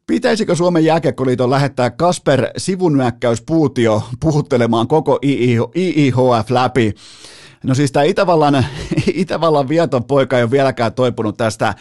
Pitäisikö 0.10 0.56
Suomen 0.56 0.86
jääkiekkoliiton 0.86 1.50
lähettää 1.50 1.90
Kasper 1.90 2.48
sivunnyökkäyspuutio 2.58 4.04
puhuttelemaan 4.20 4.88
koko 4.88 5.20
IIHF 5.76 6.50
läpi? 6.50 6.94
No 7.64 7.76
siis 7.76 7.92
tämä 7.92 8.04
Itävallan, 8.04 8.66
Itävallan 9.14 9.70
vieton 9.70 10.04
poika 10.04 10.38
ei 10.38 10.44
ole 10.44 10.52
vieläkään 10.52 10.94
toipunut 10.94 11.38
tästä 11.38 11.76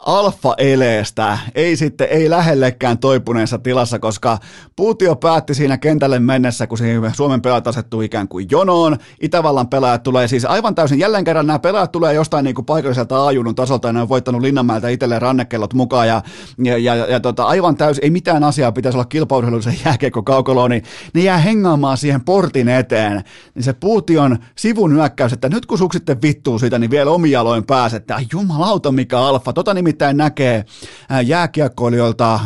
alfa-eleestä, 0.00 1.38
ei 1.54 1.76
sitten, 1.76 2.08
ei 2.10 2.30
lähellekään 2.30 2.98
toipuneessa 2.98 3.58
tilassa, 3.58 3.98
koska 3.98 4.38
Puutio 4.76 5.16
päätti 5.16 5.54
siinä 5.54 5.78
kentälle 5.78 6.18
mennessä, 6.18 6.66
kun 6.66 6.78
Suomen 7.16 7.42
pelaajat 7.42 7.66
asettuu 7.66 8.00
ikään 8.00 8.28
kuin 8.28 8.46
jonoon. 8.50 8.96
Itävallan 9.22 9.68
pelaajat 9.68 10.02
tulee 10.02 10.28
siis 10.28 10.44
aivan 10.44 10.74
täysin, 10.74 10.98
jälleen 10.98 11.24
kerran 11.24 11.46
nämä 11.46 11.58
pelaajat 11.58 11.92
tulee 11.92 12.14
jostain 12.14 12.44
niin 12.44 12.54
kuin 12.54 12.64
paikalliselta 12.64 13.18
aajunun 13.18 13.54
tasolta, 13.54 13.88
ja 13.88 13.92
ne 13.92 14.02
on 14.02 14.08
voittanut 14.08 14.42
Linnanmäeltä 14.42 14.88
itselleen 14.88 15.22
rannekellot 15.22 15.74
mukaan, 15.74 16.08
ja, 16.08 16.22
ja, 16.58 16.78
ja, 16.78 16.94
ja 16.94 17.20
tota, 17.20 17.44
aivan 17.44 17.76
täysin, 17.76 18.04
ei 18.04 18.10
mitään 18.10 18.44
asiaa 18.44 18.72
pitäisi 18.72 18.96
olla 18.96 19.04
kilpaurheilullisen 19.04 19.78
jääkiekko 19.84 20.22
kaukoloon, 20.22 20.70
niin 20.70 20.82
ne 21.14 21.22
jää 21.22 21.38
hengaamaan 21.38 21.96
siihen 21.96 22.24
portin 22.24 22.68
eteen. 22.68 23.24
Niin 23.54 23.62
se 23.62 23.72
Puution 23.72 24.38
sivun 24.56 24.94
nyökkäys, 24.94 25.32
että 25.32 25.48
nyt 25.48 25.66
kun 25.66 25.78
sitten 25.92 26.22
vittuu 26.22 26.58
siitä, 26.58 26.78
niin 26.78 26.90
vielä 26.90 27.10
omialoin 27.10 27.64
pääset, 27.64 28.02
että 28.02 28.20
jumalauta 28.32 28.92
mikä 28.92 29.18
alfa, 29.18 29.52
tota 29.52 29.74
nimittäin 29.86 30.16
näkee 30.16 30.64
jääkiekkoilijoilta 31.24 32.40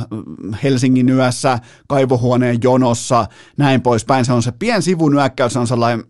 Helsingin 0.63 1.09
yössä, 1.09 1.59
kaivohuoneen 1.89 2.59
jonossa, 2.63 3.27
näin 3.57 3.83
poispäin. 3.83 4.25
Se 4.25 4.33
on 4.33 4.43
se 4.43 4.53
pien 4.53 4.83
sivunnyökkäys, 4.83 5.53
se 5.53 5.59
on 5.59 5.67
sellainen 5.67 6.05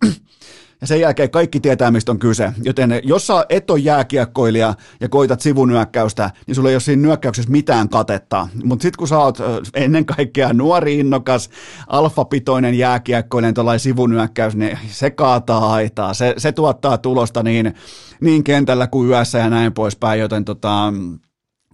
ja 0.81 0.87
sen 0.87 1.01
jälkeen 1.01 1.31
kaikki 1.31 1.61
tietää, 1.61 1.90
mistä 1.90 2.12
on 2.12 2.19
kyse. 2.19 2.53
Joten 2.62 3.01
jos 3.05 3.27
sä 3.27 3.47
et 3.49 3.71
ole 3.71 3.79
jääkiekkoilija 3.79 4.75
ja 5.01 5.09
koitat 5.09 5.40
sivunyökkäystä, 5.40 6.31
niin 6.47 6.55
sulla 6.55 6.69
ei 6.69 6.75
ole 6.75 6.81
siinä 6.81 7.03
nyökkäyksessä 7.03 7.51
mitään 7.51 7.88
katetta. 7.88 8.49
Mutta 8.64 8.83
sitten 8.83 8.99
kun 8.99 9.09
sä 9.09 9.19
oot 9.19 9.38
ennen 9.75 10.07
kaikkea 10.07 10.53
nuori, 10.53 10.99
innokas, 10.99 11.51
alfapitoinen 11.87 12.75
jääkiekkoilija, 12.75 13.53
tuollainen 13.53 13.81
sivunyökkäys, 13.81 14.57
niin 14.57 14.79
se 14.90 15.11
kaataa 15.11 15.73
aitaa. 15.73 16.14
Se, 16.14 16.35
se 16.37 16.53
tuottaa 16.53 16.99
tulosta 16.99 17.43
niin, 17.43 17.75
niin 18.21 18.45
kentällä 18.45 18.87
kuin 18.87 19.09
yössä 19.09 19.38
ja 19.38 19.51
näin 19.51 19.73
poispäin, 19.73 20.21
joten 20.21 20.45
tota, 20.45 20.93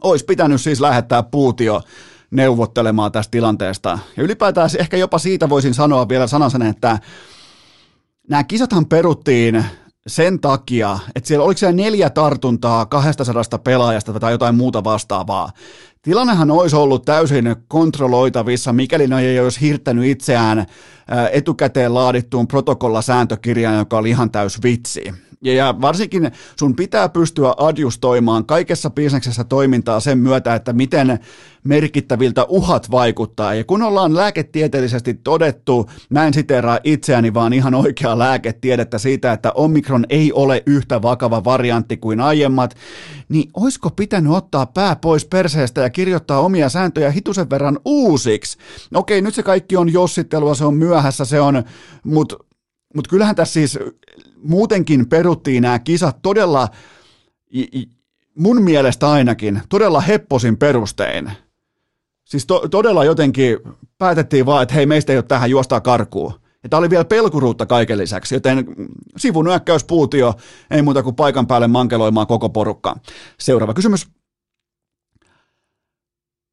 olisi 0.02 0.24
pitänyt 0.24 0.60
siis 0.60 0.80
lähettää 0.80 1.22
puutio 1.22 1.82
neuvottelemaan 2.30 3.12
tästä 3.12 3.30
tilanteesta. 3.30 3.98
Ja 4.16 4.22
ylipäätään 4.22 4.70
ehkä 4.78 4.96
jopa 4.96 5.18
siitä 5.18 5.48
voisin 5.48 5.74
sanoa 5.74 6.08
vielä 6.08 6.26
sanasen, 6.26 6.62
että 6.62 6.98
nämä 8.28 8.44
kisathan 8.44 8.86
peruttiin 8.86 9.64
sen 10.06 10.40
takia, 10.40 10.98
että 11.14 11.28
siellä 11.28 11.44
oliko 11.44 11.58
siellä 11.58 11.76
neljä 11.76 12.10
tartuntaa 12.10 12.86
200 12.86 13.42
pelaajasta 13.64 14.20
tai 14.20 14.32
jotain 14.32 14.54
muuta 14.54 14.84
vastaavaa. 14.84 15.50
Tilannehan 16.02 16.50
olisi 16.50 16.76
ollut 16.76 17.04
täysin 17.04 17.56
kontrolloitavissa, 17.68 18.72
mikäli 18.72 19.06
ne 19.06 19.20
ei 19.20 19.40
olisi 19.40 19.60
hirttänyt 19.60 20.04
itseään 20.04 20.66
etukäteen 21.32 21.94
laadittuun 21.94 22.48
protokollasääntökirjaan, 22.48 23.78
joka 23.78 23.98
oli 23.98 24.10
ihan 24.10 24.30
täys 24.30 24.62
vitsi. 24.62 25.14
Ja 25.54 25.74
varsinkin 25.80 26.30
sun 26.58 26.76
pitää 26.76 27.08
pystyä 27.08 27.54
adjustoimaan 27.56 28.46
kaikessa 28.46 28.90
bisneksessä 28.90 29.44
toimintaa 29.44 30.00
sen 30.00 30.18
myötä, 30.18 30.54
että 30.54 30.72
miten 30.72 31.18
merkittäviltä 31.64 32.44
uhat 32.44 32.90
vaikuttaa. 32.90 33.54
Ja 33.54 33.64
kun 33.64 33.82
ollaan 33.82 34.16
lääketieteellisesti 34.16 35.14
todettu, 35.14 35.90
mä 36.10 36.26
en 36.26 36.34
siteraa 36.34 36.78
itseäni, 36.84 37.34
vaan 37.34 37.52
ihan 37.52 37.74
oikeaa 37.74 38.18
lääketiedettä 38.18 38.98
siitä, 38.98 39.32
että 39.32 39.52
Omikron 39.52 40.06
ei 40.08 40.32
ole 40.32 40.62
yhtä 40.66 41.02
vakava 41.02 41.44
variantti 41.44 41.96
kuin 41.96 42.20
aiemmat, 42.20 42.76
niin 43.28 43.50
oisko 43.54 43.90
pitänyt 43.90 44.32
ottaa 44.32 44.66
pää 44.66 44.96
pois 44.96 45.24
perseestä 45.24 45.80
ja 45.80 45.90
kirjoittaa 45.90 46.40
omia 46.40 46.68
sääntöjä 46.68 47.10
hitusen 47.10 47.50
verran 47.50 47.78
uusiksi? 47.84 48.58
Okei, 48.94 49.22
nyt 49.22 49.34
se 49.34 49.42
kaikki 49.42 49.76
on 49.76 49.92
jossittelua, 49.92 50.54
se 50.54 50.64
on 50.64 50.74
myöhässä, 50.74 51.24
se 51.24 51.40
on, 51.40 51.64
mutta 52.04 52.36
mut 52.94 53.08
kyllähän 53.08 53.36
tässä 53.36 53.52
siis 53.52 53.78
muutenkin 54.42 55.08
peruttiin 55.08 55.62
nämä 55.62 55.78
kisat 55.78 56.22
todella, 56.22 56.68
mun 58.34 58.62
mielestä 58.62 59.10
ainakin, 59.10 59.62
todella 59.68 60.00
hepposin 60.00 60.56
perustein. 60.56 61.32
Siis 62.24 62.46
to, 62.46 62.68
todella 62.68 63.04
jotenkin 63.04 63.58
päätettiin 63.98 64.46
vaan, 64.46 64.62
että 64.62 64.74
hei, 64.74 64.86
meistä 64.86 65.12
ei 65.12 65.18
ole 65.18 65.22
tähän 65.28 65.50
juostaa 65.50 65.80
karkuun. 65.80 66.32
Ja 66.62 66.68
tämä 66.68 66.78
oli 66.78 66.90
vielä 66.90 67.04
pelkuruutta 67.04 67.66
kaiken 67.66 67.98
lisäksi, 67.98 68.34
joten 68.34 68.66
puutio, 69.86 70.34
ei 70.70 70.82
muuta 70.82 71.02
kuin 71.02 71.16
paikan 71.16 71.46
päälle 71.46 71.68
mankeloimaan 71.68 72.26
koko 72.26 72.48
porukka. 72.48 72.96
Seuraava 73.38 73.74
kysymys. 73.74 74.15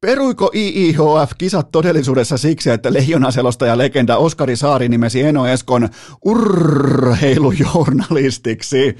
Peruiko 0.04 0.50
IIHF-kisat 0.54 1.72
todellisuudessa 1.72 2.38
siksi, 2.38 2.70
että 2.70 2.92
leijonaselostaja 2.92 3.78
legenda 3.78 4.16
Oskari 4.16 4.56
Saari 4.56 4.88
nimesi 4.88 5.22
Eno 5.22 5.46
Eskon 5.46 5.88
urheilujournalistiksi? 6.24 8.96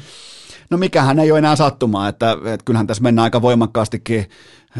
No 0.70 0.76
mikähän 0.76 1.18
ei 1.18 1.30
ole 1.30 1.38
enää 1.38 1.56
sattumaa, 1.56 2.08
että, 2.08 2.32
että 2.32 2.64
kyllähän 2.64 2.86
tässä 2.86 3.02
mennään 3.02 3.24
aika 3.24 3.42
voimakkaastikin 3.42 4.26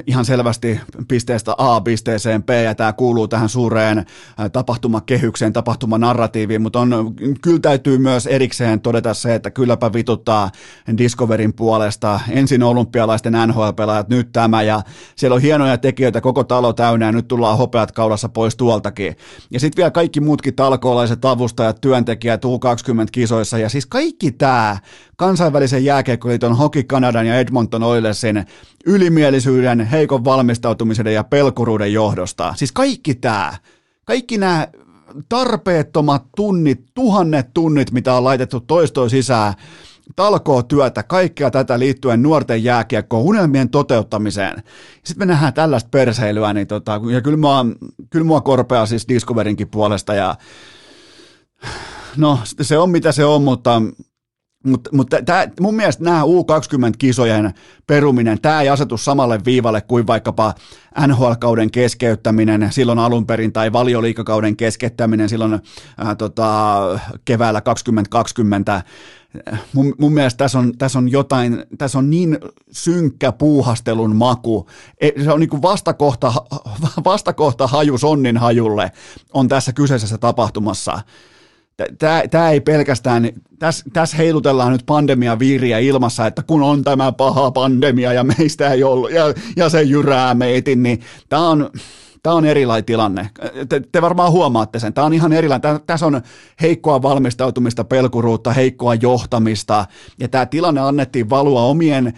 ihan 0.07 0.25
selvästi 0.25 0.81
pisteestä 1.09 1.55
A 1.59 1.81
pisteeseen 1.81 2.43
B, 2.43 2.51
ja 2.65 2.75
tämä 2.75 2.93
kuuluu 2.93 3.29
tähän 3.29 3.49
suureen 3.49 4.07
tapahtumakehykseen, 4.53 5.53
tapahtumanarratiiviin, 5.53 6.63
mutta 6.63 6.81
on, 6.81 7.15
kyllä 7.43 7.59
täytyy 7.59 7.99
myös 7.99 8.27
erikseen 8.27 8.81
todeta 8.81 9.15
se, 9.15 9.35
että 9.35 9.51
kylläpä 9.51 9.93
vituttaa 9.93 10.51
Discoverin 10.99 11.55
puolesta. 11.55 12.21
Ensin 12.31 12.63
olympialaisten 12.63 13.35
NHL-pelaajat, 13.47 14.09
nyt 14.09 14.33
tämä, 14.33 14.63
ja 14.63 14.83
siellä 15.17 15.35
on 15.35 15.43
hienoja 15.43 15.79
tekijöitä, 15.79 16.21
koko 16.21 16.45
talo 16.45 16.73
täynnä, 16.73 17.07
ja 17.07 17.13
nyt 17.13 17.29
tullaan 17.29 17.59
hopeat 17.59 17.93
kaulassa 17.93 18.29
pois 18.29 18.57
tuoltakin. 18.57 19.17
Ja 19.51 19.61
sitten 19.61 19.77
vielä 19.77 19.91
kaikki 19.91 20.21
muutkin 20.21 20.55
talkoolaiset 20.55 21.25
avustajat, 21.25 21.81
työntekijät 21.81 22.45
U20-kisoissa, 22.45 23.59
ja 23.59 23.69
siis 23.69 23.87
kaikki 23.87 24.33
tämä 24.33 24.79
kansainvälisen 25.17 25.85
jääkiekkoliiton 25.85 26.57
Hockey 26.57 26.83
Kanadan 26.83 27.27
ja 27.27 27.39
Edmonton 27.39 27.83
Oilersin 27.83 28.45
ylimielisyyden, 28.87 29.84
heikon 29.85 30.25
valmistautumisen 30.25 31.07
ja 31.07 31.25
pelkuruuden 31.25 31.93
johdosta. 31.93 32.55
Siis 32.57 32.73
kaikki 32.73 33.15
tämä, 33.15 33.53
kaikki 34.05 34.39
nämä 34.39 34.69
tarpeettomat 35.29 36.25
tunnit, 36.37 36.85
tuhannet 36.95 37.55
tunnit, 37.55 37.91
mitä 37.91 38.15
on 38.15 38.25
laitettu 38.25 38.61
toistoon 38.61 39.11
sisään, 39.11 39.55
talkoo 40.17 40.63
työtä, 40.63 41.03
kaikkea 41.03 41.51
tätä 41.51 41.79
liittyen 41.79 42.23
nuorten 42.23 42.65
jääkiekkoon, 42.65 43.23
unelmien 43.23 43.71
toteuttamiseen. 43.71 44.63
Sitten 45.05 45.29
me 45.29 45.33
nähdään 45.33 45.55
tällaista 45.55 45.89
perseilyä, 45.91 46.53
niin 46.53 46.67
tota, 46.67 47.01
ja 47.13 47.21
kyllä 47.21 47.37
mua, 47.37 47.67
kyllä 48.11 48.27
mua 48.27 48.41
korpeaa 48.41 48.87
siis 48.87 49.09
Discoverinkin 49.09 49.69
puolesta, 49.69 50.15
ja 50.15 50.37
no 52.17 52.39
se 52.61 52.79
on 52.79 52.91
mitä 52.91 53.13
se 53.13 53.25
on, 53.25 53.43
mutta 53.43 53.83
mutta 54.65 54.91
mut 54.93 55.11
mun 55.61 55.75
mielestä 55.75 56.05
nämä 56.05 56.23
U20-kisojen 56.23 57.55
peruminen, 57.87 58.41
tämä 58.41 58.63
ei 58.63 58.69
asetu 58.69 58.97
samalle 58.97 59.41
viivalle 59.45 59.81
kuin 59.81 60.07
vaikkapa 60.07 60.55
NHL-kauden 61.07 61.71
keskeyttäminen 61.71 62.73
silloin 62.73 62.99
alun 62.99 63.27
perin 63.27 63.53
tai 63.53 63.73
valioliikakauden 63.73 64.57
keskeyttäminen 64.57 65.29
silloin 65.29 65.61
ää, 65.99 66.15
tota, 66.15 66.81
keväällä 67.25 67.61
2020. 67.61 68.83
Mun, 69.73 69.95
mun 69.99 70.13
mielestä 70.13 70.39
tässä 70.39 70.59
on, 70.59 70.79
tässä 70.79 70.99
on 70.99 71.09
jotain, 71.09 71.65
tässä 71.79 71.99
on 71.99 72.11
niin 72.11 72.39
synkkä 72.71 73.33
puuhastelun 73.33 74.17
maku. 74.17 74.69
E, 75.01 75.11
se 75.25 75.33
on 75.33 75.41
niin 75.41 75.51
kuin 75.51 75.63
vastakohta, 75.63 76.33
vastakohta 77.05 77.67
haju 77.67 77.99
sonnin 77.99 78.37
hajulle 78.37 78.93
on 79.33 79.49
tässä 79.49 79.73
kyseisessä 79.73 80.19
tapahtumassa 80.19 81.01
tämä 82.31 82.51
ei 82.51 82.61
pelkästään, 82.61 83.31
tässä 83.59 83.85
täs 83.93 84.19
heilutellaan 84.19 84.73
nyt 84.73 84.83
pandemia 84.87 85.39
viiriä 85.39 85.79
ilmassa, 85.79 86.27
että 86.27 86.43
kun 86.43 86.63
on 86.63 86.85
tämä 86.85 87.13
paha 87.13 87.51
pandemia 87.51 88.13
ja 88.13 88.25
meistä 88.25 88.73
ei 88.73 88.85
ollut, 88.85 89.13
ja, 89.13 89.25
ja 89.57 89.69
se 89.69 89.83
jyrää 89.83 90.35
meitin, 90.35 90.83
niin 90.83 91.01
tämä 91.29 91.49
on, 91.49 91.71
Tämä 92.25 92.37
on 92.37 92.45
erilainen 92.45 92.85
tilanne. 92.85 93.31
Te, 93.69 93.83
te 93.93 94.03
varmaan 94.03 94.33
huomaatte 94.33 94.79
sen. 94.79 94.95
Tämä 94.95 95.05
on 95.07 95.13
ihan 95.13 95.33
erilainen. 95.33 95.81
Tässä 95.87 96.07
on 96.07 96.23
heikkoa 96.61 97.03
valmistautumista, 97.03 97.85
pelkuruutta, 97.85 98.53
heikkoa 98.53 98.95
johtamista. 98.95 99.87
Ja 100.21 100.29
tämä 100.29 100.47
tilanne 100.47 100.81
annettiin 100.81 101.31
valua 101.31 101.63
omien 101.63 102.13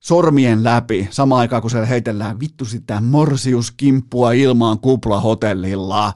sormien 0.00 0.64
läpi 0.64 1.08
samaan 1.10 1.40
aikaan, 1.40 1.62
kun 1.62 1.70
siellä 1.70 1.86
heitellään 1.86 2.40
vittu 2.40 2.64
sitä 2.64 3.00
morsiuskimppua 3.00 4.32
ilmaan 4.32 4.78
kuplahotellilla. 4.78 6.12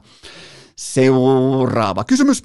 Seuraava 0.75 2.03
kysymys. 2.03 2.43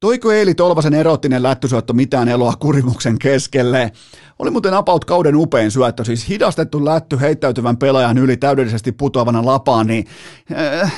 Toiko 0.00 0.32
Eeli 0.32 0.54
Tolvasen 0.54 0.94
erottinen 0.94 1.42
lättysyöttö 1.42 1.92
mitään 1.92 2.28
eloa 2.28 2.52
kurimuksen 2.60 3.18
keskelle? 3.18 3.92
Oli 4.38 4.50
muuten 4.50 4.74
apaut 4.74 5.04
kauden 5.04 5.36
upein 5.36 5.70
syöttö, 5.70 6.04
siis 6.04 6.28
hidastettu 6.28 6.84
lätty 6.84 7.20
heittäytyvän 7.20 7.76
pelaajan 7.76 8.18
yli 8.18 8.36
täydellisesti 8.36 8.92
putoavana 8.92 9.44
lapaan, 9.44 9.86
niin 9.86 10.06
äh, 10.82 10.92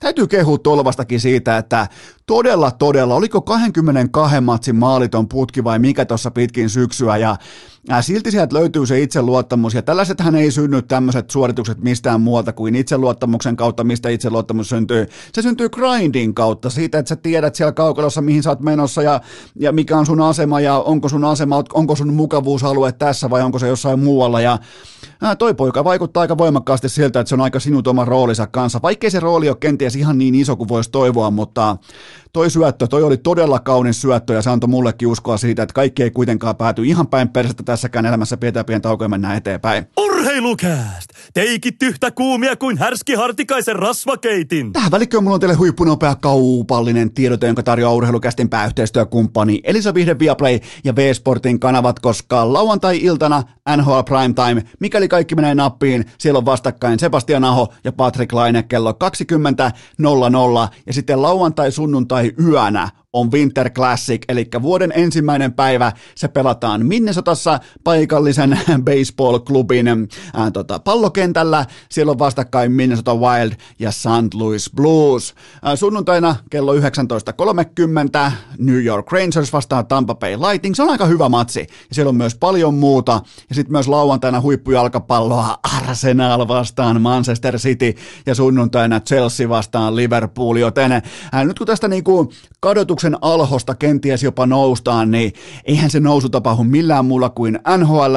täytyy 0.00 0.26
kehua 0.26 0.58
Tolvastakin 0.58 1.20
siitä, 1.20 1.58
että 1.58 1.88
todella, 2.26 2.70
todella, 2.70 3.14
oliko 3.14 3.40
22 3.40 4.40
matsin 4.40 4.76
maaliton 4.76 5.28
putki 5.28 5.64
vai 5.64 5.78
mikä 5.78 6.04
tuossa 6.04 6.30
pitkin 6.30 6.70
syksyä, 6.70 7.16
ja 7.16 7.36
silti 8.00 8.30
sieltä 8.30 8.56
löytyy 8.56 8.86
se 8.86 9.00
itseluottamus, 9.00 9.74
ja 9.74 9.82
tällaisethan 9.82 10.34
ei 10.34 10.50
synny 10.50 10.82
tämmöiset 10.82 11.30
suoritukset 11.30 11.78
mistään 11.78 12.20
muualta 12.20 12.52
kuin 12.52 12.74
itseluottamuksen 12.74 13.56
kautta, 13.56 13.84
mistä 13.84 14.08
itseluottamus 14.08 14.68
syntyy. 14.68 15.06
Se 15.32 15.42
syntyy 15.42 15.68
grindin 15.68 16.34
kautta, 16.34 16.70
siitä, 16.70 16.98
että 16.98 17.08
sä 17.08 17.16
tiedät 17.16 17.54
siellä 17.54 17.72
kaukalossa, 17.72 18.22
mihin 18.22 18.42
sä 18.42 18.50
oot 18.50 18.60
menossa, 18.60 19.02
ja, 19.02 19.20
ja 19.54 19.72
mikä 19.72 19.98
on 19.98 20.06
sun 20.06 20.20
asema, 20.20 20.60
ja 20.60 20.78
onko 20.78 21.08
sun 21.08 21.24
asema, 21.24 21.64
onko 21.74 21.96
sun 21.96 22.14
mukavuusalue 22.14 22.92
tässä, 22.92 23.30
vai 23.30 23.42
onko 23.42 23.58
se 23.58 23.68
jossain 23.68 23.98
muualla, 23.98 24.40
ja 24.40 24.58
ää, 25.22 25.36
toi 25.36 25.54
poika 25.54 25.84
vaikuttaa 25.84 26.20
aika 26.20 26.38
voimakkaasti 26.38 26.88
siltä, 26.88 27.20
että 27.20 27.28
se 27.28 27.34
on 27.34 27.40
aika 27.40 27.60
sinut 27.60 27.86
oma 27.86 28.04
roolinsa 28.04 28.46
kanssa, 28.46 28.80
vaikkei 28.82 29.10
se 29.10 29.20
rooli 29.20 29.48
ole 29.48 29.56
kenties 29.60 29.96
ihan 29.96 30.18
niin 30.18 30.34
iso 30.34 30.56
kuin 30.56 30.68
voisi 30.68 30.90
toivoa, 30.90 31.30
mutta 31.30 31.76
toi 32.32 32.50
syöttö, 32.50 32.86
toi 32.86 33.02
oli 33.02 33.16
todella 33.16 33.58
kaunis 33.58 34.00
syöttö 34.00 34.34
ja 34.34 34.42
se 34.42 34.50
antoi 34.50 34.68
mullekin 34.68 35.08
uskoa 35.08 35.36
siitä, 35.36 35.62
että 35.62 35.74
kaikki 35.74 36.02
ei 36.02 36.10
kuitenkaan 36.10 36.56
pääty 36.56 36.84
ihan 36.84 37.06
päin 37.06 37.28
persettä 37.28 37.71
tässäkään 37.72 38.06
elämässä, 38.06 38.36
pidetään 38.36 38.66
pieni 38.66 38.80
tauko 38.80 39.04
ja 39.04 39.08
mennään 39.08 39.36
eteenpäin. 39.36 39.86
Urheilukääst! 39.96 41.10
Teikit 41.34 41.82
yhtä 41.82 42.10
kuumia 42.10 42.56
kuin 42.56 42.78
härski 42.78 43.14
hartikaisen 43.14 43.76
rasvakeitin. 43.76 44.72
Tähän 44.72 44.90
välikköön 44.90 45.24
mulla 45.24 45.34
on 45.34 45.40
teille 45.40 45.54
huippunopea 45.54 46.14
kaupallinen 46.14 47.14
tiedote, 47.14 47.46
jonka 47.46 47.62
tarjoaa 47.62 47.94
urheilukästin 47.94 48.48
pääyhteistyökumppani 48.48 49.60
Elisa 49.64 49.94
Vihde 49.94 50.18
Viaplay 50.18 50.58
ja 50.84 50.96
V-Sportin 50.96 51.60
kanavat, 51.60 52.00
koska 52.00 52.52
lauantai-iltana 52.52 53.42
NHL 53.76 54.00
Primetime, 54.00 54.62
mikäli 54.80 55.08
kaikki 55.08 55.34
menee 55.34 55.54
nappiin, 55.54 56.04
siellä 56.18 56.38
on 56.38 56.44
vastakkain 56.44 56.98
Sebastian 56.98 57.44
Aho 57.44 57.72
ja 57.84 57.92
Patrick 57.92 58.32
Laine 58.32 58.62
kello 58.62 58.92
20.00 58.92 58.98
ja 60.86 60.92
sitten 60.92 61.22
lauantai-sunnuntai 61.22 62.32
tai 62.32 62.44
yönä 62.46 62.88
on 63.12 63.32
Winter 63.32 63.70
Classic, 63.70 64.22
eli 64.28 64.48
vuoden 64.62 64.92
ensimmäinen 64.94 65.52
päivä 65.52 65.92
se 66.14 66.28
pelataan 66.28 66.86
Minnesotassa 66.86 67.60
paikallisen 67.84 68.60
baseball-klubin 68.88 70.08
ää, 70.34 70.50
tota, 70.50 70.78
pallokentällä. 70.78 71.66
Siellä 71.88 72.12
on 72.12 72.18
vastakkain 72.18 72.72
Minnesota 72.72 73.14
Wild 73.14 73.52
ja 73.78 73.90
St. 73.92 74.34
Louis 74.34 74.70
Blues. 74.76 75.34
Ää, 75.62 75.76
sunnuntaina 75.76 76.36
kello 76.50 76.74
19.30 76.74 78.32
New 78.58 78.84
York 78.84 79.12
Rangers 79.12 79.52
vastaan 79.52 79.86
Tampa 79.86 80.14
Bay 80.14 80.36
Lightning. 80.36 80.74
Se 80.74 80.82
on 80.82 80.90
aika 80.90 81.06
hyvä 81.06 81.28
matsi. 81.28 81.60
Ja 81.60 81.94
siellä 81.94 82.08
on 82.08 82.16
myös 82.16 82.34
paljon 82.34 82.74
muuta. 82.74 83.20
Ja 83.48 83.54
sitten 83.54 83.72
myös 83.72 83.88
lauantaina 83.88 84.40
huippujalkapalloa 84.40 85.58
Arsenal 85.76 86.48
vastaan 86.48 87.02
Manchester 87.02 87.58
City 87.58 87.94
ja 88.26 88.34
sunnuntaina 88.34 89.00
Chelsea 89.00 89.48
vastaan 89.48 89.96
Liverpool. 89.96 90.56
Joten 90.56 90.92
ää, 91.32 91.44
nyt 91.44 91.58
kun 91.58 91.66
tästä 91.66 91.88
niinku 91.88 92.32
kadotuksen 92.60 93.01
kehityksen 93.02 93.18
alhosta 93.22 93.74
kenties 93.74 94.22
jopa 94.22 94.46
noustaan, 94.46 95.10
niin 95.10 95.32
eihän 95.64 95.90
se 95.90 96.00
nousu 96.00 96.28
tapahdu 96.28 96.64
millään 96.64 97.04
muulla 97.04 97.30
kuin 97.30 97.58
NHL, 97.78 98.16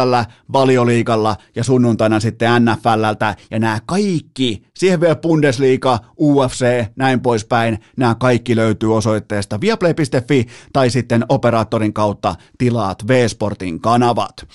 valioliikalla 0.54 1.36
ja 1.56 1.64
sunnuntaina 1.64 2.20
sitten 2.20 2.66
NFLltä 2.66 3.36
ja 3.52 3.60
nämä 3.60 3.80
kaikki, 3.86 4.64
siihen 4.74 5.02
vielä 5.02 5.16
Bundesliga, 5.16 6.00
UFC, 6.20 6.86
näin 6.96 7.22
poispäin, 7.22 7.80
nämä 7.98 8.16
kaikki 8.16 8.56
löytyy 8.56 8.96
osoitteesta 8.96 9.62
viaplay.fi 9.62 10.46
tai 10.74 10.90
sitten 10.90 11.26
operaattorin 11.30 11.94
kautta 11.94 12.36
tilaat 12.58 13.08
V-Sportin 13.08 13.80
kanavat. 13.80 14.48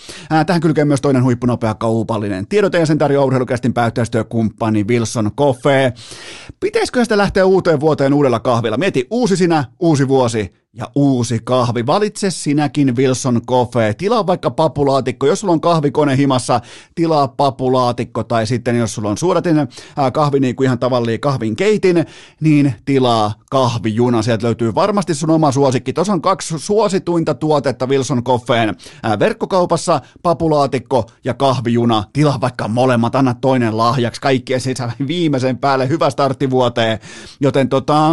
Tähän 0.46 0.60
kylkee 0.60 0.84
myös 0.84 1.00
toinen 1.00 1.24
huippunopea 1.24 1.74
kaupallinen 1.74 2.46
tiedote 2.46 2.78
ja 2.78 2.86
sen 2.86 2.98
tarjoaa 2.98 3.24
urheilukästin 3.26 3.74
pääyhteistyökumppani 3.74 4.84
Wilson 4.84 5.30
Coffee. 5.38 5.92
Pitäisikö 6.60 7.02
sitä 7.04 7.18
lähteä 7.18 7.46
uuteen 7.46 7.80
vuoteen 7.80 8.14
uudella 8.14 8.40
kahvilla? 8.40 8.76
Mieti 8.76 9.06
uusi 9.10 9.36
sinä, 9.36 9.64
uusi 9.78 10.08
vuosi 10.08 10.19
ja 10.72 10.90
uusi 10.94 11.38
kahvi. 11.44 11.86
Valitse 11.86 12.30
sinäkin 12.30 12.96
Wilson 12.96 13.40
Coffee. 13.46 13.94
Tilaa 13.94 14.26
vaikka 14.26 14.50
papulaatikko. 14.50 15.26
Jos 15.26 15.40
sulla 15.40 15.52
on 15.52 15.60
kahvikone 15.60 16.16
himassa, 16.16 16.60
tilaa 16.94 17.28
papulaatikko. 17.28 18.24
Tai 18.24 18.46
sitten 18.46 18.76
jos 18.76 18.94
sulla 18.94 19.10
on 19.10 19.18
suodatin 19.18 19.56
kahvi 20.12 20.40
niin 20.40 20.56
kuin 20.56 20.64
ihan 20.64 20.78
tavallinen 20.78 21.20
kahvin 21.20 21.56
keitin, 21.56 22.04
niin 22.40 22.74
tilaa 22.84 23.34
kahvijuna. 23.50 24.22
Sieltä 24.22 24.46
löytyy 24.46 24.74
varmasti 24.74 25.14
sun 25.14 25.30
oma 25.30 25.52
suosikki. 25.52 25.92
Tuossa 25.92 26.12
on 26.12 26.22
kaksi 26.22 26.58
suosituinta 26.58 27.34
tuotetta 27.34 27.86
Wilson 27.86 28.24
Coffeen 28.24 28.76
verkkokaupassa, 29.18 30.00
papulaatikko 30.22 31.10
ja 31.24 31.34
kahvijuna. 31.34 32.04
Tilaa 32.12 32.40
vaikka 32.40 32.68
molemmat, 32.68 33.14
anna 33.14 33.34
toinen 33.34 33.76
lahjaksi. 33.76 34.20
Kaikki 34.20 34.52
viimeisen 35.06 35.58
päälle. 35.58 35.88
Hyvä 35.88 36.10
startti 36.10 36.50
vuoteen. 36.50 36.98
Joten 37.40 37.68
tota, 37.68 38.10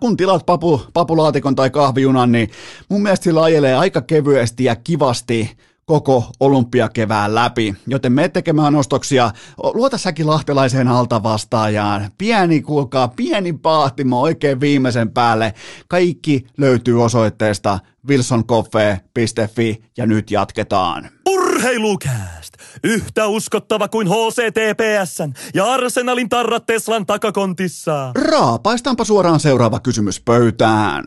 kun 0.00 0.16
tilat 0.16 0.46
papu, 0.46 0.82
papulaatikon 0.92 1.54
tai 1.54 1.70
kahvijunan, 1.70 2.32
niin 2.32 2.50
mun 2.88 3.02
mielestä 3.02 3.24
sillä 3.24 3.42
ajelee 3.42 3.74
aika 3.74 4.00
kevyesti 4.02 4.64
ja 4.64 4.76
kivasti 4.76 5.56
koko 5.90 6.30
olympiakevään 6.40 7.34
läpi, 7.34 7.74
joten 7.86 8.12
me 8.12 8.28
tekemään 8.28 8.76
ostoksia. 8.76 9.30
Luota 9.74 9.98
säkin 9.98 10.26
lahtelaiseen 10.26 10.88
alta 10.88 11.22
vastaajaan. 11.22 12.10
Pieni, 12.18 12.62
kuulkaa, 12.62 13.08
pieni 13.08 13.52
paahtimo 13.52 14.20
oikein 14.20 14.60
viimeisen 14.60 15.10
päälle. 15.10 15.54
Kaikki 15.88 16.46
löytyy 16.58 17.04
osoitteesta 17.04 17.78
wilsoncoffee.fi 18.08 19.82
ja 19.96 20.06
nyt 20.06 20.30
jatketaan. 20.30 21.10
Urheilukääst! 21.28 22.39
Yhtä 22.84 23.26
uskottava 23.26 23.88
kuin 23.88 24.08
HCTPSn 24.08 25.32
ja 25.54 25.72
Arsenalin 25.72 26.28
tarrat 26.28 26.66
Teslan 26.66 27.06
takakontissa. 27.06 28.12
Raapaistaanpa 28.14 29.04
suoraan 29.04 29.40
seuraava 29.40 29.80
kysymys 29.80 30.20
pöytään. 30.20 31.04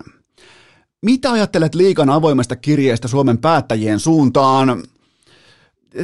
Mitä 1.01 1.31
ajattelet 1.31 1.75
liikan 1.75 2.09
avoimesta 2.09 2.55
kirjeestä 2.55 3.07
Suomen 3.07 3.37
päättäjien 3.37 3.99
suuntaan? 3.99 4.83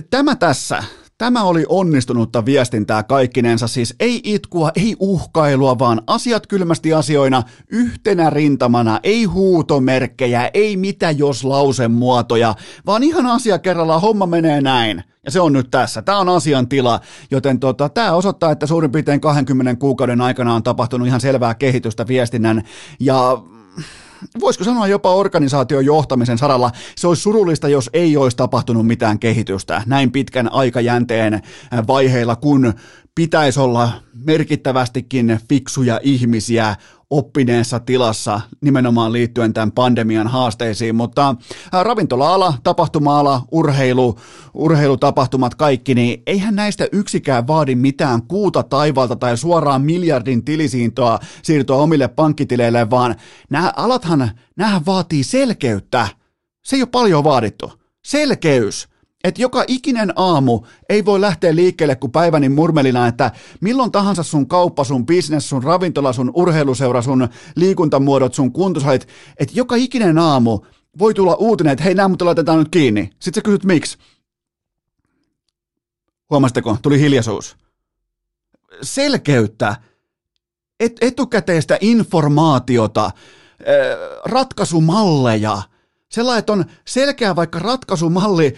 Tämä 0.09 0.35
tässä. 0.35 0.83
Tämä 1.19 1.43
oli 1.43 1.65
onnistunutta 1.69 2.45
viestintää 2.45 3.03
kaikkinensa, 3.03 3.67
siis 3.67 3.95
ei 3.99 4.21
itkua, 4.23 4.71
ei 4.75 4.95
uhkailua, 4.99 5.79
vaan 5.79 6.01
asiat 6.07 6.47
kylmästi 6.47 6.93
asioina 6.93 7.43
yhtenä 7.71 8.29
rintamana, 8.29 8.99
ei 9.03 9.23
huutomerkkejä, 9.23 10.49
ei 10.53 10.77
mitä 10.77 11.11
jos 11.11 11.43
lausemuotoja, 11.43 12.55
vaan 12.85 13.03
ihan 13.03 13.25
asia 13.25 13.59
kerrallaan 13.59 14.01
homma 14.01 14.25
menee 14.25 14.61
näin. 14.61 15.03
Ja 15.25 15.31
se 15.31 15.41
on 15.41 15.53
nyt 15.53 15.71
tässä. 15.71 16.01
Tämä 16.01 16.19
on 16.19 16.29
asian 16.29 16.67
tila, 16.67 16.99
joten 17.31 17.59
tota, 17.59 17.89
tämä 17.89 18.13
osoittaa, 18.13 18.51
että 18.51 18.67
suurin 18.67 18.91
piirtein 18.91 19.21
20 19.21 19.75
kuukauden 19.75 20.21
aikana 20.21 20.53
on 20.53 20.63
tapahtunut 20.63 21.07
ihan 21.07 21.21
selvää 21.21 21.55
kehitystä 21.55 22.07
viestinnän 22.07 22.63
ja 22.99 23.41
voisiko 24.39 24.63
sanoa 24.63 24.87
jopa 24.87 25.13
organisaation 25.15 25.85
johtamisen 25.85 26.37
saralla, 26.37 26.71
se 26.95 27.07
olisi 27.07 27.21
surullista, 27.21 27.67
jos 27.67 27.89
ei 27.93 28.17
olisi 28.17 28.37
tapahtunut 28.37 28.87
mitään 28.87 29.19
kehitystä 29.19 29.83
näin 29.85 30.11
pitkän 30.11 30.51
aikajänteen 30.51 31.41
vaiheilla, 31.87 32.35
kun 32.35 32.73
pitäisi 33.15 33.59
olla 33.59 33.91
merkittävästikin 34.25 35.39
fiksuja 35.49 35.99
ihmisiä 36.03 36.75
oppineessa 37.09 37.79
tilassa 37.79 38.41
nimenomaan 38.61 39.13
liittyen 39.13 39.53
tämän 39.53 39.71
pandemian 39.71 40.27
haasteisiin, 40.27 40.95
mutta 40.95 41.35
ravintola-ala, 41.81 42.53
tapahtuma-ala, 42.63 43.41
urheilu, 43.51 44.19
urheilutapahtumat 44.53 45.55
kaikki, 45.55 45.95
niin 45.95 46.23
eihän 46.27 46.55
näistä 46.55 46.87
yksikään 46.91 47.47
vaadi 47.47 47.75
mitään 47.75 48.21
kuuta 48.27 48.63
taivalta 48.63 49.15
tai 49.15 49.37
suoraan 49.37 49.81
miljardin 49.81 50.45
tilisiintoa 50.45 51.19
siirtoa 51.43 51.81
omille 51.81 52.07
pankkitileille, 52.07 52.89
vaan 52.89 53.15
nämä 53.49 53.73
alathan, 53.75 54.31
nämähän 54.55 54.85
vaatii 54.85 55.23
selkeyttä. 55.23 56.07
Se 56.63 56.75
ei 56.75 56.81
ole 56.81 56.89
paljon 56.91 57.23
vaadittu. 57.23 57.73
Selkeys 58.05 58.87
että 59.23 59.41
joka 59.41 59.63
ikinen 59.67 60.13
aamu 60.15 60.61
ei 60.89 61.05
voi 61.05 61.21
lähteä 61.21 61.55
liikkeelle 61.55 61.95
kuin 61.95 62.11
päiväni 62.11 62.49
murmelina, 62.49 63.07
että 63.07 63.31
milloin 63.61 63.91
tahansa 63.91 64.23
sun 64.23 64.47
kauppa, 64.47 64.83
sun 64.83 65.05
business, 65.05 65.49
sun 65.49 65.63
ravintola, 65.63 66.13
sun 66.13 66.31
urheiluseura, 66.33 67.01
sun 67.01 67.29
liikuntamuodot, 67.55 68.33
sun 68.33 68.51
kuntosalit, 68.51 69.07
että 69.37 69.53
joka 69.57 69.75
ikinen 69.75 70.17
aamu 70.17 70.59
voi 70.99 71.13
tulla 71.13 71.35
uutinen, 71.35 71.73
että 71.73 71.83
hei, 71.83 71.95
nämä 71.95 72.07
mutta 72.07 72.25
laitetaan 72.25 72.59
nyt 72.59 72.69
kiinni. 72.71 73.09
Sitten 73.19 73.41
sä 73.41 73.45
kysyt, 73.45 73.65
miksi? 73.65 73.97
Huomasitteko? 76.29 76.77
Tuli 76.81 76.99
hiljaisuus. 76.99 77.57
Selkeyttä, 78.81 79.75
et, 80.79 80.97
etukäteistä 81.01 81.77
informaatiota, 81.81 83.11
ratkaisumalleja, 84.25 85.61
sellainen, 86.11 86.39
että 86.39 86.53
on 86.53 86.65
selkeä 86.87 87.35
vaikka 87.35 87.59
ratkaisumalli 87.59 88.55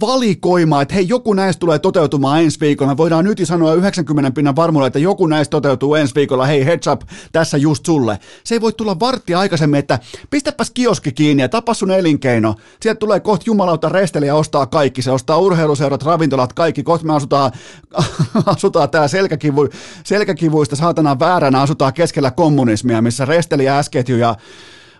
valikoima, 0.00 0.82
että 0.82 0.94
hei, 0.94 1.08
joku 1.08 1.34
näistä 1.34 1.60
tulee 1.60 1.78
toteutumaan 1.78 2.42
ensi 2.42 2.60
viikolla. 2.60 2.96
Voidaan 2.96 3.24
nyt 3.24 3.40
sanoa 3.44 3.74
90 3.74 4.30
pinnan 4.30 4.56
varmuudella, 4.56 4.86
että 4.86 4.98
joku 4.98 5.26
näistä 5.26 5.50
toteutuu 5.50 5.94
ensi 5.94 6.14
viikolla. 6.14 6.46
Hei, 6.46 6.64
heads 6.64 6.86
up, 6.86 7.02
tässä 7.32 7.56
just 7.56 7.86
sulle. 7.86 8.18
Se 8.44 8.54
ei 8.54 8.60
voi 8.60 8.72
tulla 8.72 9.00
vartti 9.00 9.34
aikaisemmin, 9.34 9.78
että 9.78 9.98
pistäpäs 10.30 10.70
kioski 10.70 11.12
kiinni 11.12 11.42
ja 11.42 11.48
tapa 11.48 11.74
sun 11.74 11.90
elinkeino. 11.90 12.54
Sieltä 12.80 12.98
tulee 12.98 13.20
kohta 13.20 13.44
jumalauta 13.46 13.88
resteli 13.88 14.26
ja 14.26 14.34
ostaa 14.34 14.66
kaikki. 14.66 15.02
Se 15.02 15.10
ostaa 15.10 15.38
urheiluseurat, 15.38 16.02
ravintolat, 16.02 16.52
kaikki. 16.52 16.82
Kohta 16.82 17.06
me 17.06 17.14
asutaan, 17.14 17.52
asutaan 18.46 18.90
tää 18.90 19.08
selkäkivu, 19.08 19.68
selkäkivuista 20.04 20.76
saatana 20.76 21.18
vääränä, 21.18 21.60
asutaan 21.60 21.92
keskellä 21.92 22.30
kommunismia, 22.30 23.02
missä 23.02 23.24
resteli 23.24 23.64
ja 23.64 23.74
ja 24.18 24.36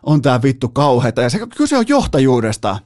on 0.02 0.22
tää 0.22 0.42
vittu 0.42 0.68
kauheita. 0.68 1.22
Ja 1.22 1.30
se 1.30 1.38
kyse 1.56 1.76
on 1.76 1.84
johtajuudesta. 1.88 2.78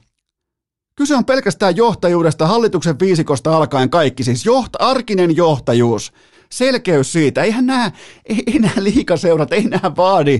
Kyse 0.99 1.15
on 1.15 1.25
pelkästään 1.25 1.75
johtajuudesta, 1.75 2.47
hallituksen 2.47 2.99
viisikosta 2.99 3.57
alkaen 3.57 3.89
kaikki, 3.89 4.23
siis 4.23 4.45
joht, 4.45 4.69
arkinen 4.79 5.35
johtajuus, 5.35 6.13
selkeys 6.51 7.11
siitä. 7.11 7.43
Eihän 7.43 7.65
nämä, 7.65 7.91
ei, 8.25 8.43
ei 8.47 8.59
nämä 8.59 8.73
liikaseurat, 8.77 9.53
ei 9.53 9.63
nämä 9.63 9.95
vaadi. 9.97 10.39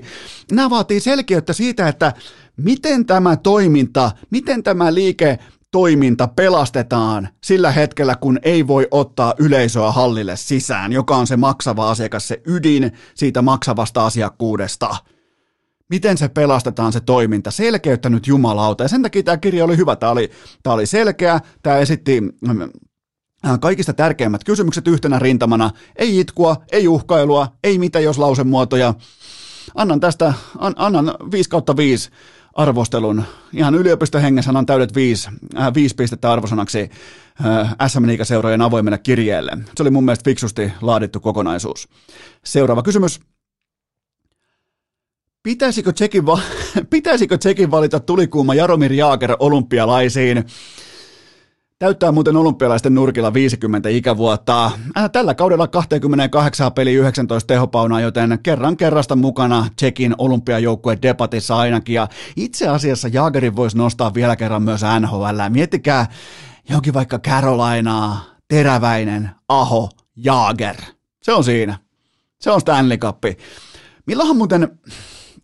Nämä 0.51 0.69
vaatii 0.69 0.99
selkeyttä 0.99 1.53
siitä, 1.53 1.87
että 1.87 2.13
miten 2.57 3.05
tämä 3.05 3.35
toiminta, 3.35 4.11
miten 4.29 4.63
tämä 4.63 4.93
liike 4.93 5.39
toiminta 5.71 6.27
pelastetaan 6.27 7.29
sillä 7.43 7.71
hetkellä, 7.71 8.15
kun 8.15 8.39
ei 8.43 8.67
voi 8.67 8.87
ottaa 8.91 9.33
yleisöä 9.37 9.91
hallille 9.91 10.37
sisään, 10.37 10.91
joka 10.91 11.17
on 11.17 11.27
se 11.27 11.37
maksava 11.37 11.89
asiakas, 11.89 12.27
se 12.27 12.41
ydin 12.45 12.91
siitä 13.15 13.41
maksavasta 13.41 14.05
asiakkuudesta 14.05 14.95
miten 15.89 16.17
se 16.17 16.27
pelastetaan 16.27 16.93
se 16.93 16.99
toiminta, 16.99 17.51
selkeyttä 17.51 18.09
nyt 18.09 18.27
jumalauta. 18.27 18.83
Ja 18.83 18.87
sen 18.87 19.01
takia 19.01 19.23
tämä 19.23 19.37
kirja 19.37 19.65
oli 19.65 19.77
hyvä, 19.77 19.95
tämä 19.95 20.11
oli, 20.11 20.31
tämä 20.63 20.73
oli 20.73 20.85
selkeä, 20.85 21.39
tämä 21.63 21.77
esitti 21.77 22.21
äh, 23.45 23.59
kaikista 23.59 23.93
tärkeimmät 23.93 24.43
kysymykset 24.43 24.87
yhtenä 24.87 25.19
rintamana, 25.19 25.71
ei 25.95 26.19
itkua, 26.19 26.55
ei 26.71 26.87
uhkailua, 26.87 27.47
ei 27.63 27.79
mitä 27.79 27.99
jos 27.99 28.17
lausemuotoja. 28.17 28.93
Annan 29.75 29.99
tästä, 29.99 30.33
an, 30.57 30.73
annan 30.75 31.13
5 31.31 31.49
kautta 31.49 31.77
5 31.77 32.09
arvostelun. 32.53 33.23
Ihan 33.53 33.75
yliopistohengessä 33.75 34.49
annan 34.49 34.65
täydet 34.65 34.95
5, 34.95 35.29
äh, 35.57 35.73
5 35.73 35.95
pistettä 35.95 36.31
arvosanaksi 36.31 36.89
äh, 37.45 37.75
SM 37.87 38.03
seurojen 38.23 38.61
avoimelle 38.61 38.97
kirjeelle. 38.97 39.57
Se 39.75 39.83
oli 39.83 39.89
mun 39.89 40.05
mielestä 40.05 40.29
fiksusti 40.29 40.71
laadittu 40.81 41.19
kokonaisuus. 41.19 41.87
Seuraava 42.45 42.83
kysymys. 42.83 43.19
Pitäisikö 45.43 45.93
Tsekin, 45.93 46.25
va- 46.25 46.39
pitäisikö 46.89 47.37
Tsekin 47.37 47.71
valita 47.71 47.99
tulikuuma 47.99 48.53
Jaromir 48.53 48.93
Jaager 48.93 49.35
olympialaisiin? 49.39 50.43
Täyttää 51.79 52.11
muuten 52.11 52.37
olympialaisten 52.37 52.95
nurkilla 52.95 53.33
50 53.33 53.89
ikävuotta. 53.89 54.71
Äh, 54.97 55.09
tällä 55.11 55.33
kaudella 55.33 55.67
28 55.67 56.73
peli 56.73 56.93
19 56.93 57.47
tehopauna, 57.47 58.01
joten 58.01 58.39
kerran 58.43 58.77
kerrasta 58.77 59.15
mukana 59.15 59.67
Tsekin 59.75 60.15
olympiajoukkue 60.17 60.97
debatissa 61.01 61.57
ainakin. 61.57 61.95
Ja 61.95 62.07
itse 62.35 62.67
asiassa 62.67 63.07
Jaagerin 63.07 63.55
voisi 63.55 63.77
nostaa 63.77 64.13
vielä 64.13 64.35
kerran 64.35 64.63
myös 64.63 64.81
NHL. 64.99 65.39
Miettikää 65.49 66.07
jokin 66.69 66.93
vaikka 66.93 67.19
Carolinaa, 67.19 68.25
Teräväinen, 68.47 69.29
Aho, 69.47 69.89
Jaager. 70.15 70.75
Se 71.23 71.33
on 71.33 71.43
siinä. 71.43 71.77
Se 72.41 72.51
on 72.51 72.61
Stanley 72.61 72.97
Cup. 72.97 73.23
Milloinhan 74.05 74.37
muuten 74.37 74.79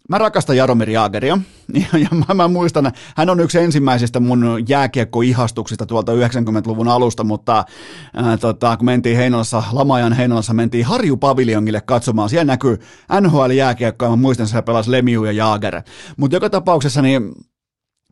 Mä 0.10 0.18
rakastan 0.18 0.58
Jaromir 0.58 0.90
Jaageria, 0.90 1.38
ja, 1.74 2.00
ja 2.00 2.08
mä, 2.12 2.34
mä 2.34 2.48
muistan, 2.48 2.92
hän 3.16 3.30
on 3.30 3.40
yksi 3.40 3.60
ensimmäisistä 3.60 4.20
mun 4.20 4.64
jääkiekkoihastuksista 4.68 5.86
tuolta 5.86 6.12
90-luvun 6.12 6.88
alusta, 6.88 7.24
mutta 7.24 7.66
ää, 8.14 8.38
tota, 8.38 8.78
kun 8.78 8.86
mentiin 8.86 9.18
Heinolassa, 9.18 9.64
Lamajan 9.72 10.14
Heinolassa, 10.14 10.54
mentiin 10.54 10.86
Harju 10.86 11.18
Paviljongille 11.18 11.82
katsomaan, 11.82 12.30
siellä 12.30 12.46
näkyy 12.46 12.80
NHL-jääkiekko, 13.22 14.06
ja 14.06 14.10
mä 14.10 14.16
muistan, 14.16 14.46
että 14.46 14.62
pelasi 14.62 14.92
Lemiu 14.92 15.24
ja 15.24 15.32
Jaager. 15.32 15.82
Mutta 16.18 16.36
joka 16.36 16.50
tapauksessa, 16.50 17.02
niin 17.02 17.32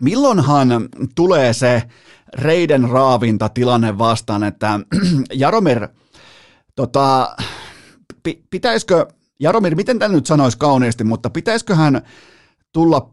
milloinhan 0.02 0.70
tulee 1.16 1.54
se 1.54 1.84
reiden 2.34 2.90
raavinta 2.90 3.50
tilanne 3.50 3.98
vastaan, 3.98 4.44
että 4.44 4.80
Jaromir, 5.34 5.88
tota, 6.76 7.36
pitäisikö 8.50 9.08
Jaromir, 9.44 9.76
miten 9.76 10.00
tämä 10.00 10.16
nyt 10.16 10.26
sanoisi 10.26 10.58
kauniisti, 10.58 11.04
mutta 11.04 11.30
pitäisiköhän 11.30 12.02
tulla 12.74 13.10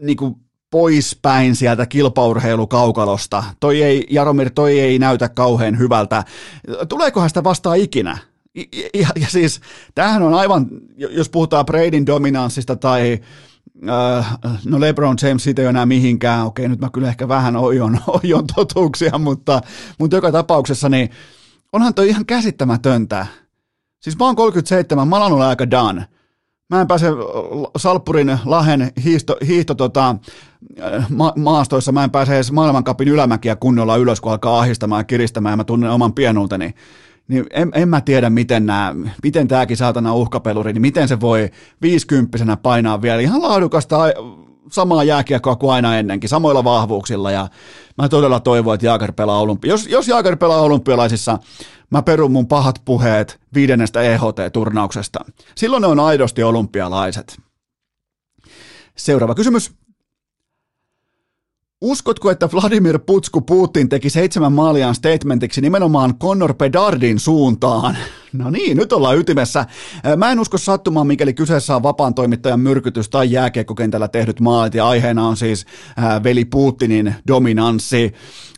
niin 0.00 0.16
kuin 0.16 0.34
poispäin 0.70 1.56
sieltä 1.56 1.86
kilpaurheilukaukalosta. 1.86 3.44
Toi 3.60 3.82
ei, 3.82 4.06
Jaromir, 4.10 4.50
toi 4.50 4.80
ei 4.80 4.98
näytä 4.98 5.28
kauhean 5.28 5.78
hyvältä. 5.78 6.24
Tuleekohan 6.88 7.30
sitä 7.30 7.44
vastaan 7.44 7.78
ikinä? 7.78 8.18
Ja, 8.94 9.08
ja 9.20 9.26
siis 9.28 9.60
tämähän 9.94 10.22
on 10.22 10.34
aivan, 10.34 10.66
jos 10.96 11.28
puhutaan 11.28 11.66
Bradyn 11.66 12.06
dominanssista 12.06 12.76
tai 12.76 13.18
äh, 13.88 14.38
no 14.64 14.80
LeBron 14.80 15.16
James 15.22 15.44
siitä 15.44 15.62
ei 15.62 15.66
ole 15.66 15.70
enää 15.70 15.86
mihinkään, 15.86 16.46
okei 16.46 16.68
nyt 16.68 16.80
mä 16.80 16.90
kyllä 16.92 17.08
ehkä 17.08 17.28
vähän 17.28 17.56
ojon, 17.56 17.98
ojon 18.22 18.46
totuuksia, 18.54 19.18
mutta, 19.18 19.60
mutta 19.98 20.16
joka 20.16 20.32
tapauksessa 20.32 20.88
niin 20.88 21.10
onhan 21.72 21.94
toi 21.94 22.08
ihan 22.08 22.26
käsittämätöntä, 22.26 23.26
Siis 24.00 24.18
mä 24.18 24.24
oon 24.24 24.36
37, 24.36 25.08
mä 25.08 25.16
oon 25.16 25.42
aika 25.42 25.70
done. 25.70 26.06
Mä 26.70 26.80
en 26.80 26.86
pääse 26.86 27.06
Salppurin 27.76 28.38
lahen 28.44 28.92
hiihto, 29.04 29.36
hiihto 29.46 29.74
tota, 29.74 30.16
ma- 31.08 31.32
maastoissa, 31.36 31.92
mä 31.92 32.04
en 32.04 32.10
pääse 32.10 32.34
edes 32.34 32.52
maailmankapin 32.52 33.08
ylämäkiä 33.08 33.56
kunnolla 33.56 33.96
ylös, 33.96 34.20
kun 34.20 34.32
alkaa 34.32 34.60
ahistamaan 34.60 35.00
ja 35.00 35.04
kiristämään 35.04 35.52
ja 35.52 35.56
mä 35.56 35.64
tunnen 35.64 35.90
oman 35.90 36.12
pienuuteni. 36.12 36.74
Niin 37.28 37.46
en, 37.50 37.70
en 37.74 37.88
mä 37.88 38.00
tiedä, 38.00 38.30
miten, 38.30 38.66
nämä, 38.66 38.94
miten 39.22 39.48
tääkin 39.48 39.76
saatana 39.76 40.14
uhkapeluri, 40.14 40.72
niin 40.72 40.82
miten 40.82 41.08
se 41.08 41.20
voi 41.20 41.50
viisikymppisenä 41.82 42.56
painaa 42.56 43.02
vielä 43.02 43.20
ihan 43.20 43.42
laadukasta 43.42 43.98
samaa 44.72 45.04
jääkiekkoa 45.04 45.56
kuin 45.56 45.72
aina 45.72 45.98
ennenkin, 45.98 46.30
samoilla 46.30 46.64
vahvuuksilla 46.64 47.30
ja 47.30 47.48
mä 47.98 48.08
todella 48.08 48.40
toivon, 48.40 48.74
että 48.74 48.86
Jaager 48.86 49.12
pelaa 49.12 49.40
olympi- 49.40 49.68
jos, 49.68 49.86
jos 49.86 50.08
Jaager 50.08 50.36
pelaa 50.36 50.60
olympialaisissa, 50.60 51.38
perun 52.02 52.32
mun 52.32 52.46
pahat 52.46 52.82
puheet 52.84 53.40
viidennestä 53.54 54.00
EHT-turnauksesta. 54.00 55.24
Silloin 55.54 55.80
ne 55.80 55.86
on 55.86 56.00
aidosti 56.00 56.42
olympialaiset. 56.42 57.40
Seuraava 58.96 59.34
kysymys. 59.34 59.72
Uskotko, 61.80 62.30
että 62.30 62.48
Vladimir 62.52 62.98
Putsku 62.98 63.40
Putin 63.40 63.88
teki 63.88 64.10
seitsemän 64.10 64.52
maaliaan 64.52 64.94
statementiksi 64.94 65.60
nimenomaan 65.60 66.18
Connor 66.18 66.54
Bedardin 66.54 67.20
suuntaan? 67.20 67.96
No 68.32 68.50
niin, 68.50 68.76
nyt 68.76 68.92
ollaan 68.92 69.18
ytimessä. 69.18 69.66
Mä 70.16 70.32
en 70.32 70.40
usko 70.40 70.58
sattumaan, 70.58 71.06
mikäli 71.06 71.34
kyseessä 71.34 71.76
on 71.76 71.82
vapaan 71.82 72.14
toimittajan 72.14 72.60
myrkytys 72.60 73.08
tai 73.08 73.32
jääkiekkokentällä 73.32 74.08
tehdyt 74.08 74.40
maalit, 74.40 74.74
ja 74.74 74.88
aiheena 74.88 75.28
on 75.28 75.36
siis 75.36 75.66
äh, 75.98 76.22
veli 76.22 76.44
Putinin 76.44 77.14
dominanssi. 77.28 78.14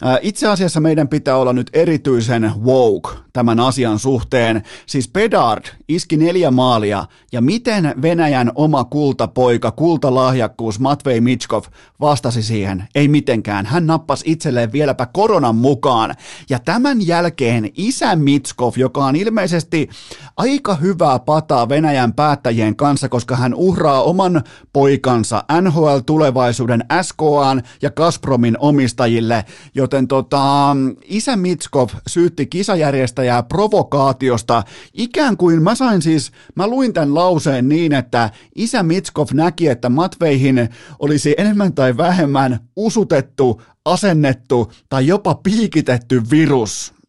Äh, 0.07 0.19
itse 0.23 0.49
asiassa 0.49 0.81
meidän 0.81 1.09
pitää 1.09 1.37
olla 1.37 1.53
nyt 1.53 1.71
erityisen 1.73 2.53
woke 2.65 3.11
tämän 3.33 3.61
asian 3.61 3.99
suhteen. 3.99 4.63
Siis 4.87 5.09
Bedard 5.09 5.65
iski 5.89 6.17
neljä 6.17 6.51
maalia, 6.51 7.05
ja 7.33 7.41
miten 7.41 7.95
Venäjän 8.03 8.53
oma 8.55 8.85
kultapoika, 8.85 9.71
kultalahjakkuus 9.71 10.81
Matvei 10.81 11.21
Mitskov 11.21 11.65
vastasi 12.01 12.43
siihen? 12.43 12.85
Ei 12.95 13.09
mitenkään. 13.09 13.67
Hän 13.67 13.87
nappasi 13.87 14.25
itselleen 14.27 14.73
vieläpä 14.73 15.07
koronan 15.07 15.57
mukaan. 15.57 16.15
Ja 16.51 16.59
tämän 16.59 17.07
jälkeen 17.07 17.71
isä 17.77 18.17
Mitskov, 18.17 18.73
joka 18.77 19.05
on 19.05 19.17
ilmeisesti 19.17 19.60
ilmeisesti 19.61 19.89
aika 20.37 20.75
hyvää 20.75 21.19
pataa 21.19 21.69
Venäjän 21.69 22.13
päättäjien 22.13 22.77
kanssa, 22.77 23.09
koska 23.09 23.37
hän 23.37 23.55
uhraa 23.55 24.03
oman 24.03 24.43
poikansa 24.73 25.45
NHL-tulevaisuuden 25.61 26.85
SKAn 27.03 27.63
ja 27.83 27.91
Gazpromin 27.91 28.57
omistajille, 28.59 29.45
joten 29.75 30.09
tota, 30.09 30.77
isä 31.05 31.37
Mitskov 31.37 31.89
syytti 32.07 32.47
kisajärjestäjää 32.47 33.43
provokaatiosta, 33.43 34.63
ikään 34.95 35.37
kuin 35.37 35.63
mä 35.63 35.75
sain 35.75 36.03
siis, 36.03 36.33
mä 36.55 36.67
luin 36.67 36.93
tämän 36.93 37.15
lauseen 37.15 37.69
niin, 37.69 37.93
että 37.93 38.31
isä 38.55 38.83
Mitskov 38.83 39.29
näki, 39.33 39.69
että 39.69 39.89
Matveihin 39.89 40.69
olisi 40.99 41.35
enemmän 41.39 41.73
tai 41.73 41.97
vähemmän 41.97 42.59
usutettu, 42.77 43.63
asennettu 43.85 44.73
tai 44.89 45.07
jopa 45.07 45.35
piikitetty 45.35 46.23
virus 46.31 47.00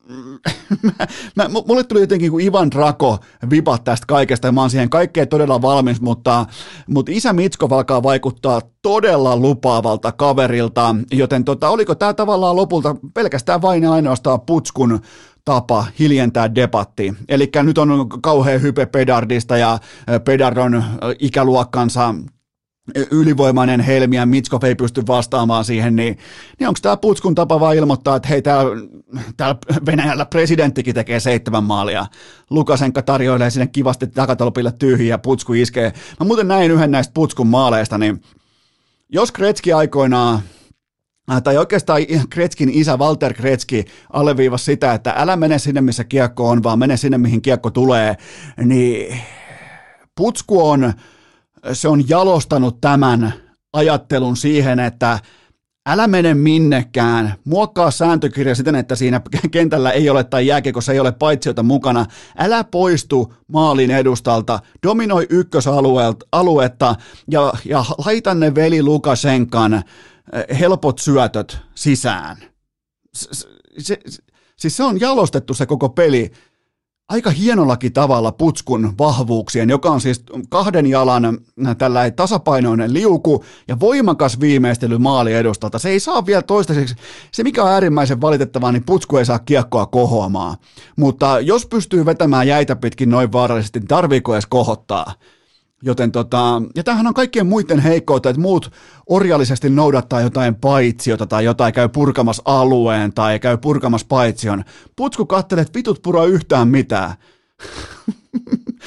mä, 1.35 1.49
mulle 1.67 1.83
tuli 1.83 2.01
jotenkin 2.01 2.31
kuin 2.31 2.45
Ivan 2.45 2.71
Drako 2.71 3.19
vipat 3.49 3.83
tästä 3.83 4.05
kaikesta 4.07 4.47
ja 4.47 4.51
mä 4.51 4.61
oon 4.61 4.69
siihen 4.69 4.89
kaikkeen 4.89 5.27
todella 5.27 5.61
valmis, 5.61 6.01
mutta, 6.01 6.45
mutta 6.87 7.11
isä 7.15 7.33
Mitskov 7.33 7.71
alkaa 7.71 8.03
vaikuttaa 8.03 8.61
todella 8.81 9.37
lupaavalta 9.37 10.11
kaverilta, 10.11 10.95
joten 11.11 11.43
tota, 11.43 11.69
oliko 11.69 11.95
tämä 11.95 12.13
tavallaan 12.13 12.55
lopulta 12.55 12.95
pelkästään 13.13 13.61
vain 13.61 13.83
ja 13.83 13.91
ainoastaan 13.91 14.41
putskun 14.41 14.99
tapa 15.45 15.85
hiljentää 15.99 16.55
debatti. 16.55 17.13
Eli 17.29 17.49
nyt 17.63 17.77
on 17.77 18.09
kauhean 18.21 18.61
hype 18.61 18.85
Pedardista 18.85 19.57
ja 19.57 19.79
Pedard 20.25 20.57
on 20.57 20.83
ikäluokkansa 21.19 22.15
ylivoimainen 23.11 23.79
helmi 23.79 24.15
ja 24.15 24.25
Mitskov 24.25 24.63
ei 24.63 24.75
pysty 24.75 25.03
vastaamaan 25.07 25.65
siihen, 25.65 25.95
niin, 25.95 26.17
niin 26.59 26.67
onko 26.67 26.79
tämä 26.81 26.97
Putskun 26.97 27.35
tapa 27.35 27.59
vaan 27.59 27.75
ilmoittaa, 27.75 28.15
että 28.15 28.29
hei, 28.29 28.41
täällä, 28.41 28.71
täällä 29.37 29.55
Venäjällä 29.85 30.25
presidenttikin 30.25 30.95
tekee 30.95 31.19
seitsemän 31.19 31.63
maalia. 31.63 32.05
Lukasenka 32.49 33.01
tarjoilee 33.01 33.49
sinne 33.49 33.67
kivasti 33.67 34.07
takatolpille 34.07 34.71
tyhjiä 34.71 35.17
Putsku 35.17 35.53
iskee. 35.53 35.93
Mä 36.19 36.25
muuten 36.25 36.47
näin 36.47 36.71
yhden 36.71 36.91
näistä 36.91 37.13
Putskun 37.13 37.47
maaleista, 37.47 37.97
niin 37.97 38.21
jos 39.09 39.31
Kretski 39.31 39.73
aikoinaan 39.73 40.39
äh, 41.31 41.41
tai 41.43 41.57
oikeastaan 41.57 42.01
Kretskin 42.29 42.69
isä 42.69 42.97
Walter 42.97 43.33
Kretski 43.33 43.85
alleviivasi 44.13 44.65
sitä, 44.65 44.93
että 44.93 45.13
älä 45.17 45.35
mene 45.35 45.59
sinne, 45.59 45.81
missä 45.81 46.03
kiekko 46.03 46.49
on, 46.49 46.63
vaan 46.63 46.79
mene 46.79 46.97
sinne, 46.97 47.17
mihin 47.17 47.41
kiekko 47.41 47.69
tulee, 47.69 48.15
niin 48.63 49.21
Putsku 50.15 50.69
on 50.69 50.93
se 51.73 51.87
on 51.87 52.09
jalostanut 52.09 52.81
tämän 52.81 53.33
ajattelun 53.73 54.37
siihen, 54.37 54.79
että 54.79 55.19
älä 55.85 56.07
mene 56.07 56.33
minnekään, 56.33 57.33
muokkaa 57.45 57.91
sääntökirja 57.91 58.55
siten, 58.55 58.75
että 58.75 58.95
siinä 58.95 59.21
kentällä 59.51 59.91
ei 59.91 60.09
ole 60.09 60.23
tai 60.23 60.47
jääkiekossa 60.47 60.93
ei 60.93 60.99
ole 60.99 61.11
paitsiota 61.11 61.63
mukana, 61.63 62.05
älä 62.37 62.63
poistu 62.63 63.33
maalin 63.47 63.91
edustalta, 63.91 64.59
dominoi 64.87 65.27
ykkösaluetta 65.29 66.95
ja, 67.31 67.53
ja 67.65 67.85
laita 68.05 68.33
ne 68.33 68.55
veli 68.55 68.83
Lukasenkan 68.83 69.73
eh, 69.73 70.59
helpot 70.59 70.99
syötöt 70.99 71.57
sisään. 71.75 72.37
Se, 73.13 73.29
se, 73.77 73.99
siis 74.57 74.77
se 74.77 74.83
on 74.83 74.99
jalostettu 74.99 75.53
se 75.53 75.65
koko 75.65 75.89
peli 75.89 76.31
aika 77.11 77.29
hienollakin 77.29 77.93
tavalla 77.93 78.31
putskun 78.31 78.93
vahvuuksien, 78.99 79.69
joka 79.69 79.89
on 79.89 80.01
siis 80.01 80.23
kahden 80.49 80.85
jalan 80.85 81.25
äh, 81.25 81.77
tällä 81.77 82.11
tasapainoinen 82.11 82.93
liuku 82.93 83.43
ja 83.67 83.79
voimakas 83.79 84.39
viimeistely 84.39 84.97
maali 84.97 85.33
edustalta. 85.33 85.79
Se 85.79 85.89
ei 85.89 85.99
saa 85.99 86.25
vielä 86.25 86.41
toistaiseksi, 86.41 86.95
se 87.31 87.43
mikä 87.43 87.63
on 87.63 87.71
äärimmäisen 87.71 88.21
valitettavaa, 88.21 88.71
niin 88.71 88.83
putsku 88.85 89.17
ei 89.17 89.25
saa 89.25 89.39
kiekkoa 89.39 89.85
kohoamaan. 89.85 90.57
Mutta 90.95 91.39
jos 91.39 91.65
pystyy 91.65 92.05
vetämään 92.05 92.47
jäitä 92.47 92.75
pitkin 92.75 93.09
noin 93.09 93.31
vaarallisesti, 93.31 93.79
niin 93.79 93.87
tarviiko 93.87 94.33
edes 94.33 94.45
kohottaa? 94.45 95.13
Joten 95.81 96.11
tota, 96.11 96.61
ja 96.75 96.83
tämähän 96.83 97.07
on 97.07 97.13
kaikkien 97.13 97.47
muiden 97.47 97.79
heikkoutta, 97.79 98.29
että 98.29 98.41
muut 98.41 98.71
orjallisesti 99.09 99.69
noudattaa 99.69 100.21
jotain 100.21 100.55
paitsiota 100.55 101.25
tai 101.25 101.45
jotain 101.45 101.73
käy 101.73 101.89
purkamas 101.89 102.41
alueen 102.45 103.13
tai 103.13 103.39
käy 103.39 103.57
purkamas 103.57 104.03
paitsion. 104.05 104.63
Putsku 104.95 105.25
kattelee, 105.25 105.61
että 105.61 105.77
vitut 105.77 106.01
pura 106.01 106.25
yhtään 106.25 106.67
mitään. 106.67 107.13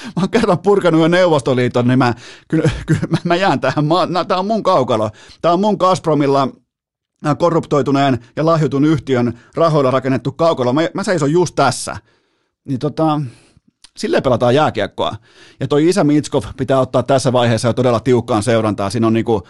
mä 0.05 0.21
oon 0.21 0.31
kerran 0.31 0.59
purkanut 0.59 1.01
jo 1.01 1.09
Neuvostoliiton, 1.09 1.89
niin 1.89 1.99
mä, 1.99 2.15
kyllä, 2.49 2.71
kyllä 2.87 3.01
mä, 3.09 3.19
mä 3.25 3.37
jään 3.37 3.61
tähän. 3.61 3.85
Mä, 3.85 4.25
tää 4.25 4.39
on 4.39 4.47
mun 4.47 4.63
kaukalo. 4.63 5.11
Tää 5.43 5.53
on 5.53 5.61
mun 5.61 5.77
Gazpromilla 5.79 6.49
korruptoituneen 7.39 8.19
ja 8.37 8.47
lahjutun 8.47 8.85
yhtiön 8.85 9.39
rahoilla 9.55 9.91
rakennettu 9.91 10.33
kaukalo. 10.33 10.73
Mä, 10.73 10.81
mä 10.95 11.05
seison 11.05 11.33
just 11.33 11.55
tässä. 11.55 11.97
Niin 12.65 12.79
tota, 12.79 13.21
Silleen 13.99 14.23
pelataan 14.23 14.55
jääkiekkoa. 14.55 15.17
Ja 15.61 15.69
toi 15.69 15.89
isä 15.89 16.05
Mitskov 16.05 16.45
pitää 16.57 16.81
ottaa 16.81 17.03
tässä 17.03 17.33
vaiheessa 17.33 17.69
jo 17.69 17.73
todella 17.73 18.01
tiukkaan 18.01 18.43
seurantaa. 18.43 18.91
Siinä 18.91 19.07
on 19.07 19.13
niinku, 19.13 19.43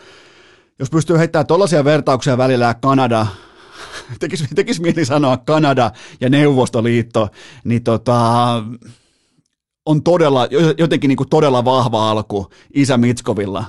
jos 0.79 0.91
pystyy 0.91 1.19
heittämään 1.19 1.47
tollaisia 1.47 1.85
vertauksia 1.85 2.39
välillä 2.39 2.75
Kanada, 2.75 3.27
tekisi, 4.21 4.47
tekis 4.55 4.81
mieli 4.81 5.05
sanoa 5.05 5.37
Kanada 5.37 5.91
ja 6.21 6.29
Neuvostoliitto, 6.29 7.29
niin 7.65 7.83
tota, 7.83 8.17
on 9.87 10.03
todella, 10.03 10.49
jotenkin 10.79 11.09
niin 11.09 11.17
kuin 11.17 11.29
todella 11.29 11.65
vahva 11.65 12.11
alku 12.11 12.51
isä 12.75 12.97
Mitskovilla 12.97 13.65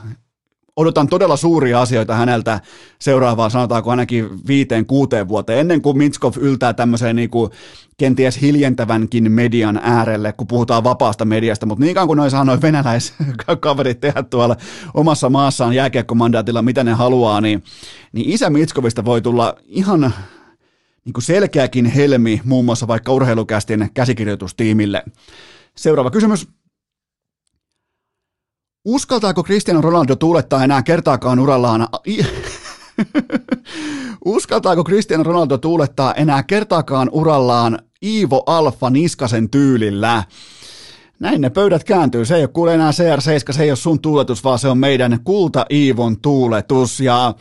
odotan 0.76 1.08
todella 1.08 1.38
suuria 1.38 1.82
asioita 1.82 2.16
häneltä 2.16 2.60
seuraavaan, 3.00 3.52
sanotaanko 3.52 3.92
ainakin 3.92 4.30
viiteen, 4.48 4.86
kuuteen 4.86 5.28
vuoteen, 5.28 5.60
ennen 5.60 5.82
kuin 5.82 5.98
Mitskov 5.98 6.34
yltää 6.40 6.74
tämmöiseen 6.74 7.16
niin 7.16 7.30
kuin 7.30 7.52
kenties 7.98 8.42
hiljentävänkin 8.42 9.32
median 9.32 9.80
äärelle, 9.84 10.34
kun 10.34 10.48
puhutaan 10.48 10.84
vapaasta 10.84 11.26
mediasta, 11.26 11.66
mutta 11.66 11.84
niin 11.84 11.96
kauan 11.96 12.08
kuin 12.08 12.18
noin 12.18 12.32
saa 12.32 12.46
noin 12.46 12.62
venäläiskaverit 12.62 14.00
tehdä 14.02 14.24
tuolla 14.24 14.56
omassa 14.94 15.30
maassaan 15.30 15.74
jääkiekkomandaatilla, 15.74 16.62
mitä 16.62 16.84
ne 16.84 16.94
haluaa, 16.94 17.42
niin, 17.42 17.64
niin 18.14 18.30
isä 18.30 18.50
Mitskovista 18.50 19.06
voi 19.06 19.22
tulla 19.22 19.56
ihan 19.66 20.14
niin 21.06 21.14
kuin 21.14 21.24
selkeäkin 21.24 21.86
helmi 21.86 22.42
muun 22.44 22.66
muassa 22.66 22.88
vaikka 22.88 23.14
urheilukästin 23.14 23.90
käsikirjoitustiimille. 23.94 25.04
Seuraava 25.76 26.12
kysymys. 26.12 26.48
Uskaltaako 28.86 29.44
Cristiano 29.44 29.82
Ronaldo 29.82 30.16
tuulettaa 30.16 30.64
enää 30.64 30.84
kertaakaan 30.84 31.40
urallaan... 31.40 31.88
Uskaltaako 34.26 34.84
Cristiano 34.84 35.24
Ronaldo 35.24 35.58
tuulettaa 35.58 36.14
enää 36.14 36.44
kertaakaan 36.44 37.10
urallaan 37.12 37.80
Iivo 38.04 38.44
Alfa 38.46 38.90
Niskasen 38.90 39.50
tyylillä? 39.50 40.24
Näin 41.20 41.42
ne 41.42 41.50
pöydät 41.50 41.84
kääntyy. 41.84 42.26
Se 42.26 42.36
ei 42.36 42.42
ole 42.42 42.48
kuule 42.48 42.74
enää 42.74 42.92
CR7, 42.92 43.54
se 43.54 43.64
ei 43.64 43.72
ole 43.72 43.76
sun 43.76 44.00
tuuletus, 44.00 44.44
vaan 44.44 44.60
se 44.60 44.68
on 44.68 44.78
meidän 44.78 45.20
kulta 45.24 45.66
Iivon 45.72 46.22
tuuletus. 46.22 47.00
Ja 47.00 47.34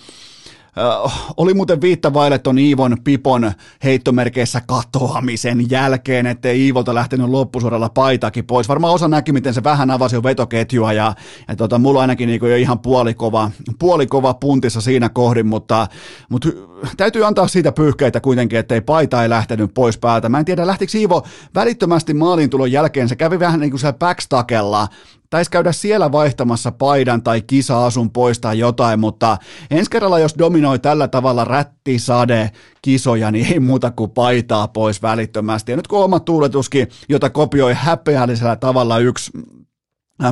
oli 1.37 1.55
muuten 1.55 1.81
viitta 1.81 2.15
vaille 2.15 2.39
ton 2.39 2.59
Iivon 2.59 2.97
Pipon 3.05 3.53
heittomerkeissä 3.85 4.63
katoamisen 4.67 5.71
jälkeen, 5.71 6.27
ettei 6.27 6.61
Iivolta 6.61 6.95
lähtenyt 6.95 7.29
loppusuoralla 7.29 7.89
paitakin 7.89 8.47
pois. 8.47 8.69
Varmaan 8.69 8.95
osa 8.95 9.09
näki, 9.09 9.33
miten 9.33 9.55
se 9.55 9.65
vähän 9.65 9.91
avasi 9.91 10.17
jo 10.17 10.23
vetoketjua 10.23 10.93
ja, 10.93 11.15
ja 11.49 11.57
tota, 11.57 11.79
mulla 11.79 12.01
ainakin 12.01 12.27
niin 12.27 12.41
jo 12.43 12.57
ihan 12.57 12.79
puolikova, 12.79 13.51
puolikova 13.79 14.35
puntissa 14.35 14.81
siinä 14.81 15.09
kohdin, 15.09 15.47
mutta, 15.47 15.87
mutta 16.29 16.49
täytyy 16.97 17.27
antaa 17.27 17.49
siitä 17.49 17.73
pyyhkeitä 17.73 18.21
kuitenkin, 18.21 18.59
ettei 18.59 18.81
paita 18.81 19.23
ei 19.23 19.29
lähtenyt 19.29 19.75
pois 19.75 19.99
päältä. 19.99 20.29
Mä 20.29 20.39
en 20.39 20.45
tiedä, 20.45 20.67
lähtikö 20.67 20.99
Iivo 20.99 21.23
välittömästi 21.55 22.15
maalintulon 22.15 22.73
jälkeen, 22.73 23.09
se 23.09 23.17
kävi 23.17 23.39
vähän 23.39 23.61
niin 23.61 23.71
kuin 23.71 23.81
siellä 23.81 23.99
backstakella 23.99 24.89
taisi 25.35 25.51
käydä 25.51 25.73
siellä 25.73 26.13
vaihtamassa 26.13 26.73
paidan 26.73 27.23
tai 27.23 27.43
kisa-asun 27.43 28.11
pois 28.11 28.41
tai 28.41 28.59
jotain, 28.59 29.01
mutta 29.01 29.37
ensi 29.71 29.91
kerralla 29.91 30.19
jos 30.19 30.35
dominoi 30.39 30.79
tällä 30.79 31.09
tavalla 31.09 31.45
rättisade 31.45 32.51
kisoja, 32.83 33.31
niin 33.31 33.53
ei 33.53 33.61
muuta 33.61 33.91
kuin 33.91 34.11
paitaa 34.11 34.69
pois 34.69 35.03
välittömästi. 35.03 35.73
Ja 35.73 35.77
nyt 35.77 35.87
kun 35.87 36.05
oma 36.05 36.21
tuuletuskin, 36.21 36.89
jota 37.09 37.31
kopioi 37.31 37.75
häpeällisellä 37.75 38.57
tavalla 38.57 38.99
yksi 38.99 39.31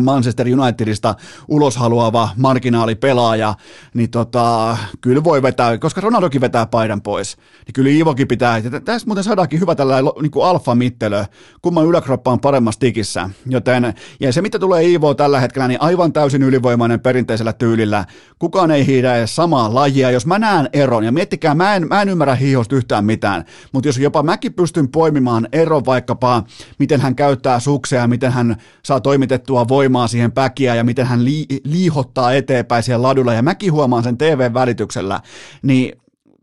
Manchester 0.00 0.46
Unitedista 0.60 1.14
ulos 1.48 1.76
haluava 1.76 2.28
marginaalipelaaja, 2.36 3.54
niin 3.94 4.10
tota, 4.10 4.76
kyllä 5.00 5.24
voi 5.24 5.42
vetää, 5.42 5.78
koska 5.78 6.00
Ronaldokin 6.00 6.40
vetää 6.40 6.66
paidan 6.66 7.02
pois, 7.02 7.36
niin 7.66 7.72
kyllä 7.72 7.90
Iivokin 7.90 8.28
pitää, 8.28 8.62
tässä 8.84 9.06
muuten 9.06 9.24
saadaankin 9.24 9.60
hyvä 9.60 9.74
tällainen 9.74 10.12
niin 10.22 10.30
kuin 10.30 10.46
alfa-mittelö, 10.46 11.24
kumman 11.62 11.86
yläkroppa 11.86 12.32
on 12.32 12.40
paremmassa 12.40 12.80
tikissä, 12.80 13.30
joten, 13.46 13.94
ja 14.20 14.32
se 14.32 14.42
mitä 14.42 14.58
tulee 14.58 14.84
Iivoon 14.84 15.16
tällä 15.16 15.40
hetkellä, 15.40 15.68
niin 15.68 15.82
aivan 15.82 16.12
täysin 16.12 16.42
ylivoimainen 16.42 17.00
perinteisellä 17.00 17.52
tyylillä, 17.52 18.04
kukaan 18.38 18.70
ei 18.70 18.86
hiidä 18.86 19.16
edes 19.16 19.36
samaa 19.36 19.74
lajia, 19.74 20.10
jos 20.10 20.26
mä 20.26 20.38
näen 20.38 20.68
eron, 20.72 21.04
ja 21.04 21.12
miettikää, 21.12 21.54
mä 21.54 21.74
en, 21.74 21.88
mä 21.88 22.02
en 22.02 22.08
ymmärrä 22.08 22.34
hiihosta 22.34 22.76
yhtään 22.76 23.04
mitään, 23.04 23.44
mutta 23.72 23.88
jos 23.88 23.98
jopa 23.98 24.22
mäkin 24.22 24.54
pystyn 24.54 24.88
poimimaan 24.88 25.48
eron 25.52 25.84
vaikkapa, 25.84 26.42
miten 26.78 27.00
hän 27.00 27.14
käyttää 27.14 27.60
suksia, 27.60 28.06
miten 28.06 28.32
hän 28.32 28.56
saa 28.82 29.00
toimitettua 29.00 29.68
voimaa 29.72 30.08
siihen 30.08 30.32
päkiä 30.32 30.74
ja 30.74 30.84
miten 30.84 31.06
hän 31.06 31.24
li- 31.24 31.46
liihottaa 31.64 32.32
eteenpäin 32.32 32.82
siellä 32.82 33.08
ladulla, 33.08 33.34
ja 33.34 33.42
mäkin 33.42 33.72
huomaan 33.72 34.02
sen 34.02 34.18
TV-välityksellä, 34.18 35.20
niin 35.62 35.92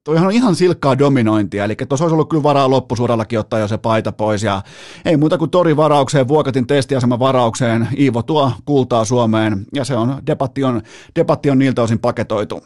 toihan 0.04 0.28
on 0.28 0.34
ihan 0.34 0.56
silkkaa 0.56 1.00
dominointia, 1.00 1.64
eli 1.66 1.76
tuossa 1.76 2.06
olisi 2.06 2.14
ollut 2.14 2.30
kyllä 2.30 2.44
varaa 2.44 2.70
loppusuorallakin 2.70 3.40
ottaa 3.40 3.60
jo 3.60 3.68
se 3.68 3.78
paita 3.78 4.12
pois, 4.12 4.44
ja 4.44 4.62
ei 5.06 5.18
muuta 5.18 5.38
kuin 5.38 5.52
tori 5.52 5.78
varaukseen, 5.78 6.28
Vuokatin 6.28 6.68
testiasema 6.68 7.20
varaukseen, 7.20 7.88
Iivo 8.00 8.24
tuo 8.24 8.52
kultaa 8.66 9.06
Suomeen, 9.06 9.66
ja 9.74 9.84
se 9.86 9.96
on, 9.96 10.22
debatti 10.28 10.64
on, 10.64 10.82
debatti 11.16 11.50
on 11.50 11.60
niiltä 11.60 11.82
osin 11.82 12.00
paketoitu. 12.00 12.64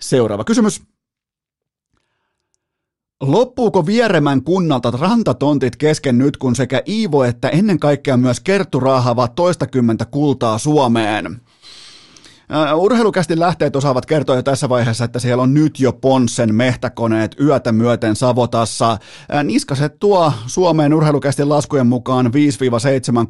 Seuraava 0.00 0.44
kysymys. 0.44 0.82
Loppuuko 3.20 3.86
Vieremän 3.86 4.42
kunnalta 4.42 4.90
rantatontit 4.90 5.76
kesken 5.76 6.18
nyt, 6.18 6.36
kun 6.36 6.56
sekä 6.56 6.82
Iivo 6.88 7.24
että 7.24 7.48
ennen 7.48 7.78
kaikkea 7.78 8.16
myös 8.16 8.40
Kerttu 8.40 8.80
raahaavat 8.80 9.34
toistakymmentä 9.34 10.04
kultaa 10.04 10.58
Suomeen? 10.58 11.40
Urheilukästi 12.74 13.38
lähteet 13.38 13.76
osaavat 13.76 14.06
kertoa 14.06 14.36
jo 14.36 14.42
tässä 14.42 14.68
vaiheessa, 14.68 15.04
että 15.04 15.18
siellä 15.18 15.42
on 15.42 15.54
nyt 15.54 15.80
jo 15.80 15.92
Ponssen 15.92 16.54
mehtäkoneet 16.54 17.36
yötä 17.40 17.72
myöten 17.72 18.16
Savotassa. 18.16 18.98
Niskaset 19.44 19.98
tuo 19.98 20.32
Suomeen 20.46 20.94
urheilukästi 20.94 21.44
laskujen 21.44 21.86
mukaan 21.86 22.26
5-7 22.26 22.30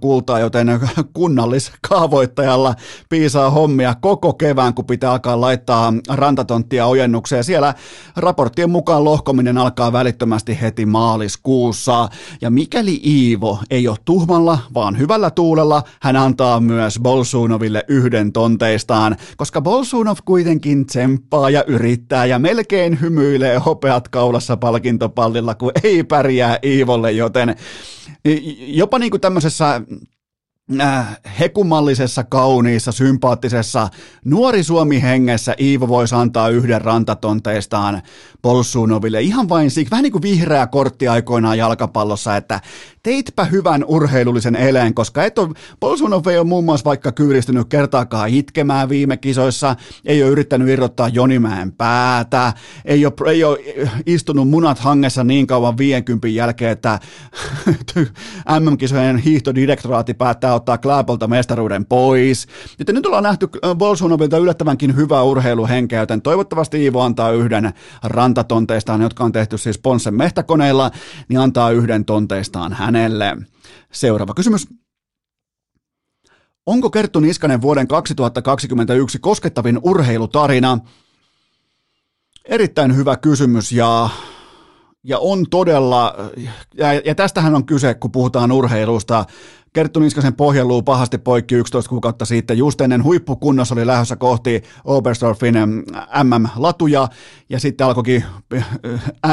kultaa, 0.01 0.39
joten 0.39 0.81
kunnalliskaavoittajalla 1.15 2.75
piisaa 3.09 3.51
hommia 3.51 3.95
koko 4.01 4.33
kevään, 4.33 4.75
kun 4.75 4.85
pitää 4.85 5.13
alkaa 5.13 5.41
laittaa 5.41 5.93
rantatonttia 6.09 6.87
ojennukseen. 6.87 7.45
Siellä 7.45 7.75
raporttien 8.17 8.71
mukaan 8.71 9.05
lohkominen 9.05 9.59
alkaa 9.59 9.93
välittömästi 9.93 10.61
heti 10.61 10.87
maaliskuussa. 10.87 12.09
Ja 12.41 12.51
mikäli 12.51 13.01
Iivo 13.07 13.59
ei 13.71 13.89
ole 13.89 13.97
tuhmalla, 14.05 14.59
vaan 14.75 14.99
hyvällä 14.99 15.31
tuulella, 15.31 15.83
hän 16.03 16.17
antaa 16.17 16.61
myös 16.61 16.99
Bolsunoville 17.03 17.85
yhden 17.89 18.33
tonteistaan 18.33 19.10
mukaan, 19.11 19.37
koska 19.37 19.61
Bolsunov 19.61 20.17
kuitenkin 20.25 20.87
tsemppaa 20.87 21.51
ja 21.51 21.65
yrittää 21.67 22.27
ja 22.27 22.39
melkein 22.39 23.01
hymyilee 23.01 23.59
hopeat 23.59 24.09
kaulassa 24.09 24.57
palkintopallilla, 24.57 25.55
kun 25.55 25.73
ei 25.85 26.05
pärjää 26.05 26.59
Iivolle, 26.65 27.13
joten 27.13 27.57
jopa 28.59 28.99
niin 28.99 29.11
kuin 29.11 29.21
tämmöisessä 29.21 29.83
äh, 30.81 31.19
hekumallisessa, 31.41 32.25
kauniissa, 32.25 32.93
sympaattisessa, 32.93 33.89
nuori 34.25 34.63
Suomi 34.63 35.03
hengessä 35.03 35.55
Iivo 35.61 35.89
voisi 35.89 36.15
antaa 36.15 36.49
yhden 36.49 36.81
rantatonteistaan 36.81 38.03
Polsunoville 38.43 39.21
ihan 39.21 39.49
vain 39.49 39.71
siksi, 39.71 39.91
vähän 39.91 40.03
niin 40.03 40.13
kuin 40.13 40.23
vihreä 40.23 40.67
kortti 40.67 41.09
aikoinaan 41.09 41.59
jalkapallossa, 41.59 42.37
että 42.37 42.61
teitpä 43.03 43.45
hyvän 43.45 43.85
urheilullisen 43.85 44.57
eleen, 44.57 44.95
koska 44.95 45.25
et 45.25 45.39
ole, 45.39 45.55
ei 46.33 46.39
ole 46.39 46.47
muun 46.47 46.65
muassa 46.65 46.85
vaikka 46.85 47.13
kyyristynyt 47.13 47.69
kertaakaan 47.69 48.31
itkemään 48.31 48.89
viime 48.89 49.17
kisoissa, 49.17 49.77
ei 50.05 50.23
ole 50.23 50.31
yrittänyt 50.31 50.69
irrottaa 50.69 51.09
Jonimäen 51.09 51.73
päätä, 51.73 52.53
ei 52.85 53.07
ole, 53.07 53.31
ei 53.31 53.45
ole 53.45 53.59
istunut 54.07 54.49
munat 54.49 54.79
hangessa 54.79 55.25
niin 55.25 55.47
kauan 55.47 55.79
50 55.79 56.29
jälkeen, 56.29 56.73
että 56.73 56.99
MM-kisojen 58.61 59.19
hiihtodirektoraati 59.19 60.15
päättää 60.15 60.55
ottaa 60.61 60.79
Klaapolta 60.79 61.27
mestaruuden 61.27 61.87
pois. 61.87 62.47
Joten 62.79 62.95
nyt 62.95 63.07
ollaan 63.07 63.25
nähty 63.25 63.49
Bolsunovilta 63.75 64.39
yllättävänkin 64.39 64.97
hyvää 64.97 65.23
urheiluhenkeä, 65.23 66.01
joten 66.01 66.23
toivottavasti 66.23 66.83
Iivo 66.83 67.01
antaa 67.01 67.31
yhden 67.31 67.73
rantatonteistaan, 68.03 69.03
jotka 69.03 69.25
on 69.25 69.33
tehty 69.33 69.59
siis 69.59 69.79
Ponssen 69.79 70.15
mehtäkoneilla, 70.15 70.91
niin 71.29 71.41
antaa 71.41 71.71
yhden 71.71 72.05
tonteistaan 72.05 72.73
hän 72.73 73.01
hänelle. 73.01 73.37
Seuraava 73.93 74.35
kysymys. 74.35 74.69
Onko 76.67 76.91
Kerttu 76.91 77.21
Niskanen 77.21 77.61
vuoden 77.61 77.89
2021 77.89 79.19
koskettavin 79.19 79.79
urheilutarina? 79.83 80.79
Erittäin 82.45 82.97
hyvä 82.97 83.17
kysymys 83.17 83.73
ja, 83.73 84.09
ja 85.05 85.19
on 85.19 85.47
todella, 85.51 86.15
ja, 86.75 86.93
ja 86.93 87.15
tästähän 87.15 87.55
on 87.55 87.67
kyse, 87.67 87.95
kun 87.95 88.13
puhutaan 88.13 88.53
urheilusta. 88.53 89.25
Kerttu 89.73 90.01
Niskasen 90.01 90.35
pohjaluu 90.35 90.83
pahasti 90.83 91.19
poikki 91.19 91.55
11 91.55 91.89
kuukautta 91.89 92.25
sitten. 92.25 92.59
Just 92.59 92.81
ennen 92.81 93.05
huippukunnossa 93.05 93.75
oli 93.75 93.87
lähdössä 93.87 94.17
kohti 94.17 94.63
Oberstdorfin 94.85 95.55
MM-latuja 96.25 97.09
ja 97.49 97.61
sitten 97.61 97.87
alkoikin 97.87 98.25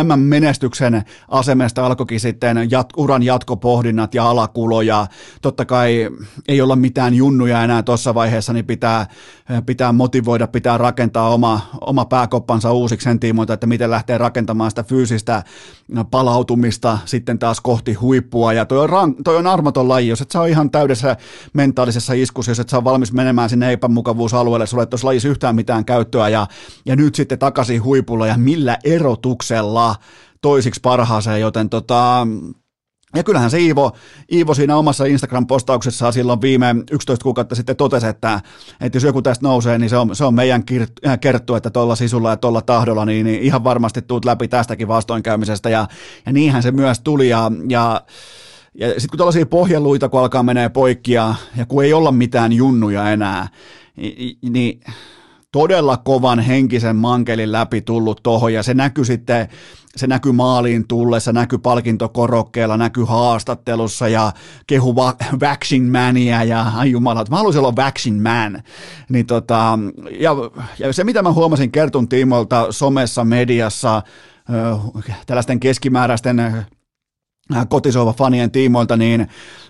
MM-menestyksen 0.04 1.04
asemesta 1.28 1.86
alkoikin 1.86 2.20
sitten 2.20 2.68
jat, 2.72 2.90
uran 2.98 3.24
jatkopohdinnat 3.24 4.16
ja 4.16 4.30
alakuloja. 4.30 5.08
Totta 5.42 5.66
kai 5.66 6.10
ei 6.48 6.62
olla 6.62 6.76
mitään 6.76 7.14
junnuja 7.14 7.64
enää 7.64 7.84
tuossa 7.84 8.14
vaiheessa, 8.14 8.54
niin 8.54 8.66
pitää, 8.66 9.06
pitää 9.66 9.92
motivoida, 9.92 10.48
pitää 10.48 10.78
rakentaa 10.78 11.30
oma, 11.30 11.62
oma 11.82 12.06
pääkoppansa 12.06 12.72
uusiksi 12.72 13.04
sen 13.04 13.20
tiimoilta, 13.20 13.54
että 13.54 13.68
miten 13.68 13.92
lähtee 13.92 14.18
rakentamaan 14.18 14.72
sitä 14.72 14.84
fyysistä 14.84 15.44
palautumista 16.12 16.98
sitten 17.06 17.40
taas 17.40 17.62
kohti 17.62 17.94
huippua. 17.94 18.54
Ja 18.54 18.66
toi 18.66 18.80
on, 18.80 19.16
toi 19.24 19.38
on 19.38 19.48
armoton 19.48 19.88
laji, 19.90 20.08
jos 20.08 20.27
et 20.28 20.32
sä 20.32 20.42
ole 20.42 20.50
ihan 20.50 20.72
täydessä 20.72 21.18
mentaalisessa 21.54 22.14
iskussa, 22.14 22.52
jos 22.52 22.60
et 22.60 22.70
sä 22.70 22.78
ole 22.78 22.84
valmis 22.84 23.14
menemään 23.14 23.50
sinne 23.50 23.72
epämukavuusalueelle, 23.72 24.66
sulle 24.66 24.84
et 24.84 24.90
tuossa 24.90 25.08
lajissa 25.08 25.30
yhtään 25.30 25.56
mitään 25.56 25.86
käyttöä 25.86 26.30
ja, 26.30 26.48
ja 26.86 26.96
nyt 26.96 27.16
sitten 27.16 27.40
takaisin 27.40 27.84
huipulla 27.84 28.28
ja 28.28 28.38
millä 28.38 28.78
erotuksella 28.84 29.96
toisiksi 30.42 30.80
parhaaseen, 30.84 31.42
joten 31.42 31.70
tota, 31.70 32.28
ja 33.16 33.24
kyllähän 33.24 33.52
se 33.52 33.60
Iivo, 33.60 33.92
Iivo 34.32 34.54
siinä 34.54 34.78
omassa 34.78 35.06
Instagram-postauksessaan 35.06 36.14
silloin 36.14 36.42
viime 36.42 36.76
11 36.92 37.24
kuukautta 37.24 37.56
sitten 37.56 37.76
totesi, 37.76 38.08
että, 38.08 38.42
että 38.82 38.96
jos 38.96 39.04
joku 39.04 39.22
tästä 39.22 39.48
nousee, 39.48 39.78
niin 39.78 39.90
se 39.90 39.98
on, 39.98 40.16
se 40.16 40.26
on 40.26 40.34
meidän 40.34 40.64
äh, 41.08 41.20
kerttu, 41.20 41.56
että 41.56 41.70
tuolla 41.70 41.96
sisulla 41.96 42.30
ja 42.30 42.38
tuolla 42.38 42.62
tahdolla, 42.62 43.06
niin, 43.06 43.26
niin 43.26 43.42
ihan 43.42 43.64
varmasti 43.64 44.02
tuut 44.02 44.26
läpi 44.26 44.48
tästäkin 44.48 44.88
vastoinkäymisestä. 44.88 45.70
Ja, 45.70 45.88
ja 46.26 46.34
niinhän 46.34 46.64
se 46.64 46.72
myös 46.72 47.00
tuli. 47.00 47.30
Ja, 47.30 47.52
ja 47.70 48.02
ja 48.78 48.88
sitten 48.88 49.10
kun 49.10 49.18
tällaisia 49.18 49.46
pohjaluita, 49.46 50.10
kun 50.10 50.20
alkaa 50.20 50.44
menee 50.44 50.70
poikki 50.70 51.14
ja, 51.14 51.36
ja 51.58 51.66
kun 51.66 51.84
ei 51.84 51.94
olla 51.94 52.12
mitään 52.12 52.54
junnuja 52.54 53.12
enää, 53.12 53.48
niin, 53.96 54.38
niin 54.50 54.80
todella 55.52 55.98
kovan 55.98 56.40
henkisen 56.40 56.96
mankelin 56.96 57.52
läpi 57.52 57.82
tullut 57.82 58.20
tohon 58.24 58.54
ja 58.54 58.64
se 58.64 58.74
näkyy 58.74 59.06
sitten, 59.06 59.48
se 59.96 60.08
näkyy 60.08 60.32
maaliin 60.32 60.88
tullessa, 60.88 61.34
näkyy 61.34 61.60
palkintokorokkeella, 61.60 62.78
näkyy 62.78 63.04
haastattelussa 63.04 64.08
ja 64.08 64.32
kehu 64.68 64.96
va- 64.96 65.16
Mania 65.92 66.44
ja 66.44 66.66
ai 66.76 66.92
jumala, 66.92 67.26
mä 67.30 67.38
haluaisin 67.38 67.60
olla 67.60 67.76
Vaccine 67.76 68.22
Man. 68.22 68.64
Niin 69.10 69.26
tota, 69.26 69.80
ja, 70.20 70.36
ja, 70.80 70.94
se 70.94 71.04
mitä 71.04 71.22
mä 71.22 71.32
huomasin 71.32 71.72
Kertun 71.72 72.10
tiimoilta 72.10 72.72
somessa, 72.72 73.26
mediassa, 73.26 74.02
tällaisten 75.26 75.60
keskimääräisten 75.60 76.66
Äh, 77.56 77.68
kotisova 77.70 78.14
fanien 78.14 78.52
tiimoilta, 78.52 78.98
niin, 78.98 79.28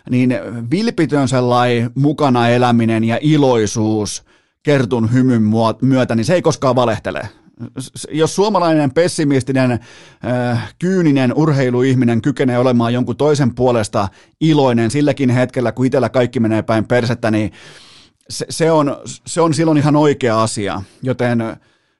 niin 0.09 0.35
vilpitön 0.71 1.27
sellainen 1.27 1.91
mukana 1.95 2.49
eläminen 2.49 3.03
ja 3.03 3.19
iloisuus 3.21 4.23
kertun 4.63 5.13
hymyn 5.13 5.41
myötä, 5.81 6.15
niin 6.15 6.25
se 6.25 6.33
ei 6.33 6.41
koskaan 6.41 6.75
valehtele. 6.75 7.29
Jos 8.11 8.35
suomalainen 8.35 8.91
pessimistinen, 8.91 9.71
äh, 9.71 10.73
kyyninen 10.79 11.33
urheiluihminen 11.33 12.21
kykenee 12.21 12.57
olemaan 12.57 12.93
jonkun 12.93 13.17
toisen 13.17 13.55
puolesta 13.55 14.07
iloinen 14.41 14.91
silläkin 14.91 15.29
hetkellä, 15.29 15.71
kun 15.71 15.85
itsellä 15.85 16.09
kaikki 16.09 16.39
menee 16.39 16.61
päin 16.61 16.87
persettä, 16.87 17.31
niin 17.31 17.51
se, 18.29 18.45
se, 18.49 18.71
on, 18.71 18.97
se 19.05 19.41
on 19.41 19.53
silloin 19.53 19.77
ihan 19.77 19.95
oikea 19.95 20.43
asia. 20.43 20.81
Joten 21.01 21.43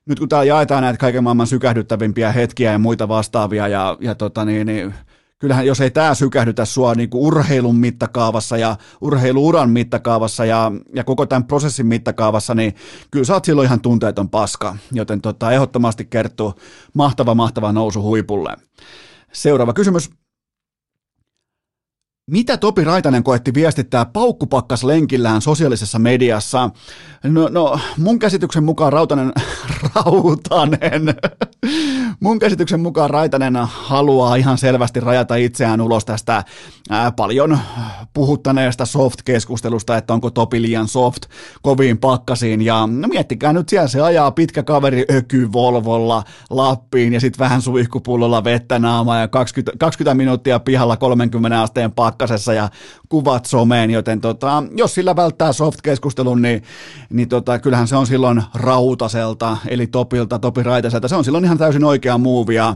nyt 0.06 0.20
kun 0.20 0.30
täällä 0.30 0.46
jaetaan 0.46 0.84
näitä 0.84 0.98
kaiken 0.98 1.24
maailman 1.24 1.48
sykähdyttävimpiä 1.48 2.32
hetkiä 2.32 2.72
ja 2.72 2.80
muita 2.80 3.08
vastaavia 3.08 3.68
ja, 3.68 3.98
ja 4.02 4.16
tota 4.16 4.46
niin, 4.46 4.68
niin 4.68 4.94
kyllähän 5.40 5.66
jos 5.66 5.82
ei 5.82 5.92
tämä 5.92 6.14
sykähdytä 6.14 6.66
sua 6.66 6.94
niin 6.94 7.10
kuin 7.10 7.22
urheilun 7.22 7.76
mittakaavassa 7.76 8.58
ja 8.58 8.76
urheiluuran 9.02 9.70
mittakaavassa 9.70 10.46
ja, 10.46 10.72
ja 10.96 11.04
koko 11.04 11.26
tämän 11.26 11.48
prosessin 11.48 11.88
mittakaavassa, 11.88 12.56
niin 12.56 12.76
kyllä 13.12 13.26
sä 13.26 13.34
oot 13.34 13.46
silloin 13.46 13.66
ihan 13.66 13.82
tunteeton 13.82 14.30
paska, 14.30 14.78
joten 14.92 15.22
tota, 15.22 15.52
ehdottomasti 15.52 16.06
kertoo 16.06 16.54
mahtava, 16.94 17.36
mahtava 17.36 17.72
nousu 17.72 18.02
huipulle. 18.02 18.56
Seuraava 19.34 19.74
kysymys. 19.74 20.10
Mitä 22.32 22.58
Topi 22.58 22.84
Raitanen 22.84 23.24
koetti 23.24 23.54
viestittää 23.54 24.06
paukkupakkas 24.06 24.84
lenkillään 24.84 25.42
sosiaalisessa 25.42 26.00
mediassa? 26.00 26.70
No, 27.24 27.50
no 27.52 27.80
mun 27.98 28.20
käsityksen 28.20 28.64
mukaan 28.64 28.94
Rautanen, 28.94 29.32
Rautanen, 29.96 31.16
mun 32.20 32.40
käsityksen 32.40 32.80
mukaan 32.80 33.10
Raitanen 33.10 33.56
haluaa 33.66 34.36
ihan 34.36 34.58
selvästi 34.58 35.00
rajata 35.00 35.36
itseään 35.36 35.82
ulos 35.82 36.06
tästä 36.06 36.44
ää, 36.90 37.12
paljon 37.12 37.60
puhuttaneesta 38.14 38.86
soft-keskustelusta, 38.86 39.98
että 39.98 40.14
onko 40.14 40.30
Topi 40.30 40.62
liian 40.62 40.88
soft 40.88 41.24
koviin 41.62 41.98
pakkasiin. 41.98 42.62
Ja 42.62 42.88
no 42.92 43.08
miettikää 43.08 43.54
nyt 43.54 43.70
siellä 43.70 43.88
se 43.88 44.02
ajaa 44.02 44.32
pitkä 44.32 44.64
kaveri 44.64 45.06
öky 45.12 45.52
Volvolla 45.54 46.24
Lappiin 46.50 47.14
ja 47.14 47.20
sitten 47.20 47.40
vähän 47.40 47.62
suihkupullolla 47.62 48.44
vettä 48.44 48.80
naamaa 48.80 49.20
ja 49.20 49.28
20, 49.28 49.78
20 49.80 50.14
minuuttia 50.14 50.60
pihalla 50.60 50.98
30 50.98 51.62
asteen 51.62 51.92
pakkasessa 51.92 52.54
ja 52.54 52.70
kuvat 53.10 53.46
someen, 53.46 53.92
joten 53.92 54.22
tota, 54.22 54.64
jos 54.76 54.96
sillä 54.96 55.16
välttää 55.16 55.54
soft-keskustelun, 55.54 56.42
niin, 56.42 56.64
niin 57.10 57.30
tota, 57.30 57.60
kyllähän 57.60 57.88
se 57.88 57.96
on 57.96 58.08
silloin 58.08 58.44
Rautaselta, 58.54 59.58
eli 59.68 59.88
Topilta, 59.88 60.40
Topi 60.40 60.64
Raitaselta, 60.64 61.08
se 61.08 61.16
on 61.16 61.24
silloin 61.24 61.46
ihan 61.46 61.58
täysin 61.58 61.84
oikea 61.98 62.18
muuvia. 62.18 62.76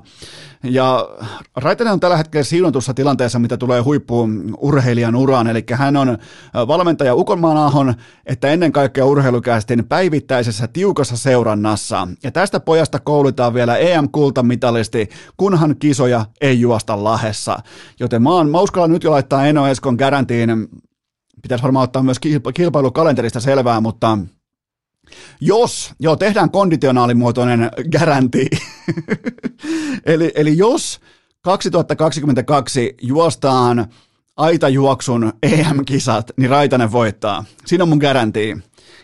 Ja 0.63 1.09
Raitanen 1.55 1.93
on 1.93 1.99
tällä 1.99 2.17
hetkellä 2.17 2.43
siunatussa 2.43 2.93
tilanteessa, 2.93 3.39
mitä 3.39 3.57
tulee 3.57 3.81
huippuun 3.81 4.55
urheilijan 4.57 5.15
uraan, 5.15 5.47
eli 5.47 5.63
hän 5.73 5.97
on 5.97 6.17
valmentaja 6.53 7.15
Ukonmaan 7.15 7.57
Ahon, 7.57 7.93
että 8.25 8.47
ennen 8.47 8.71
kaikkea 8.71 9.05
urheilukästin 9.05 9.85
päivittäisessä 9.85 10.67
tiukassa 10.67 11.17
seurannassa. 11.17 12.07
Ja 12.23 12.31
tästä 12.31 12.59
pojasta 12.59 12.99
koulutaan 12.99 13.53
vielä 13.53 13.77
EM-kultamitalisti, 13.77 15.09
kunhan 15.37 15.75
kisoja 15.79 16.25
ei 16.41 16.61
juosta 16.61 17.03
lahessa. 17.03 17.59
Joten 17.99 18.21
mä, 18.21 18.29
oon, 18.29 18.49
mä 18.49 18.59
uskallan 18.59 18.91
nyt 18.91 19.03
jo 19.03 19.11
laittaa 19.11 19.45
Eno 19.45 19.67
Eskon 19.67 19.95
garantiin, 19.95 20.67
pitäisi 21.41 21.63
varmaan 21.63 21.83
ottaa 21.83 22.03
myös 22.03 22.19
kilpailukalenterista 22.53 23.39
selvää, 23.39 23.81
mutta 23.81 24.17
jos, 25.41 25.93
joo, 25.99 26.15
tehdään 26.15 26.51
konditionaalimuotoinen 26.51 27.69
garanti, 27.91 28.49
eli, 30.05 30.31
eli 30.35 30.57
jos 30.57 30.99
2022 31.41 32.95
juostaan 33.01 33.87
aitajuoksun 34.37 35.33
EM-kisat, 35.43 36.31
niin 36.37 36.49
Raitanen 36.49 36.91
voittaa. 36.91 37.45
Siinä 37.65 37.83
on 37.83 37.89
mun 37.89 37.97
garanti. 37.97 38.57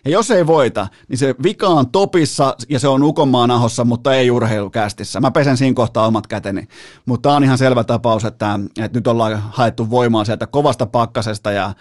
Ja 0.06 0.12
jos 0.12 0.32
ei 0.32 0.48
voita, 0.48 0.88
niin 1.08 1.18
se 1.18 1.36
vika 1.44 1.68
on 1.68 1.92
topissa 1.92 2.56
ja 2.70 2.80
se 2.80 2.88
on 2.88 3.04
Ukonmaan 3.04 3.52
ahossa, 3.52 3.86
mutta 3.86 4.16
ei 4.16 4.32
urheilukästissä. 4.32 5.20
Mä 5.20 5.32
pesen 5.32 5.58
siinä 5.58 5.74
kohtaa 5.74 6.08
omat 6.08 6.28
käteni. 6.28 6.68
Mutta 7.06 7.34
on 7.34 7.44
ihan 7.44 7.58
selvä 7.58 7.84
tapaus, 7.84 8.26
että, 8.26 8.60
että 8.82 8.98
nyt 8.98 9.08
ollaan 9.08 9.44
haettu 9.52 9.90
voimaa 9.90 10.26
sieltä 10.26 10.48
kovasta 10.48 10.86
pakkasesta 10.86 11.52
ja 11.52 11.74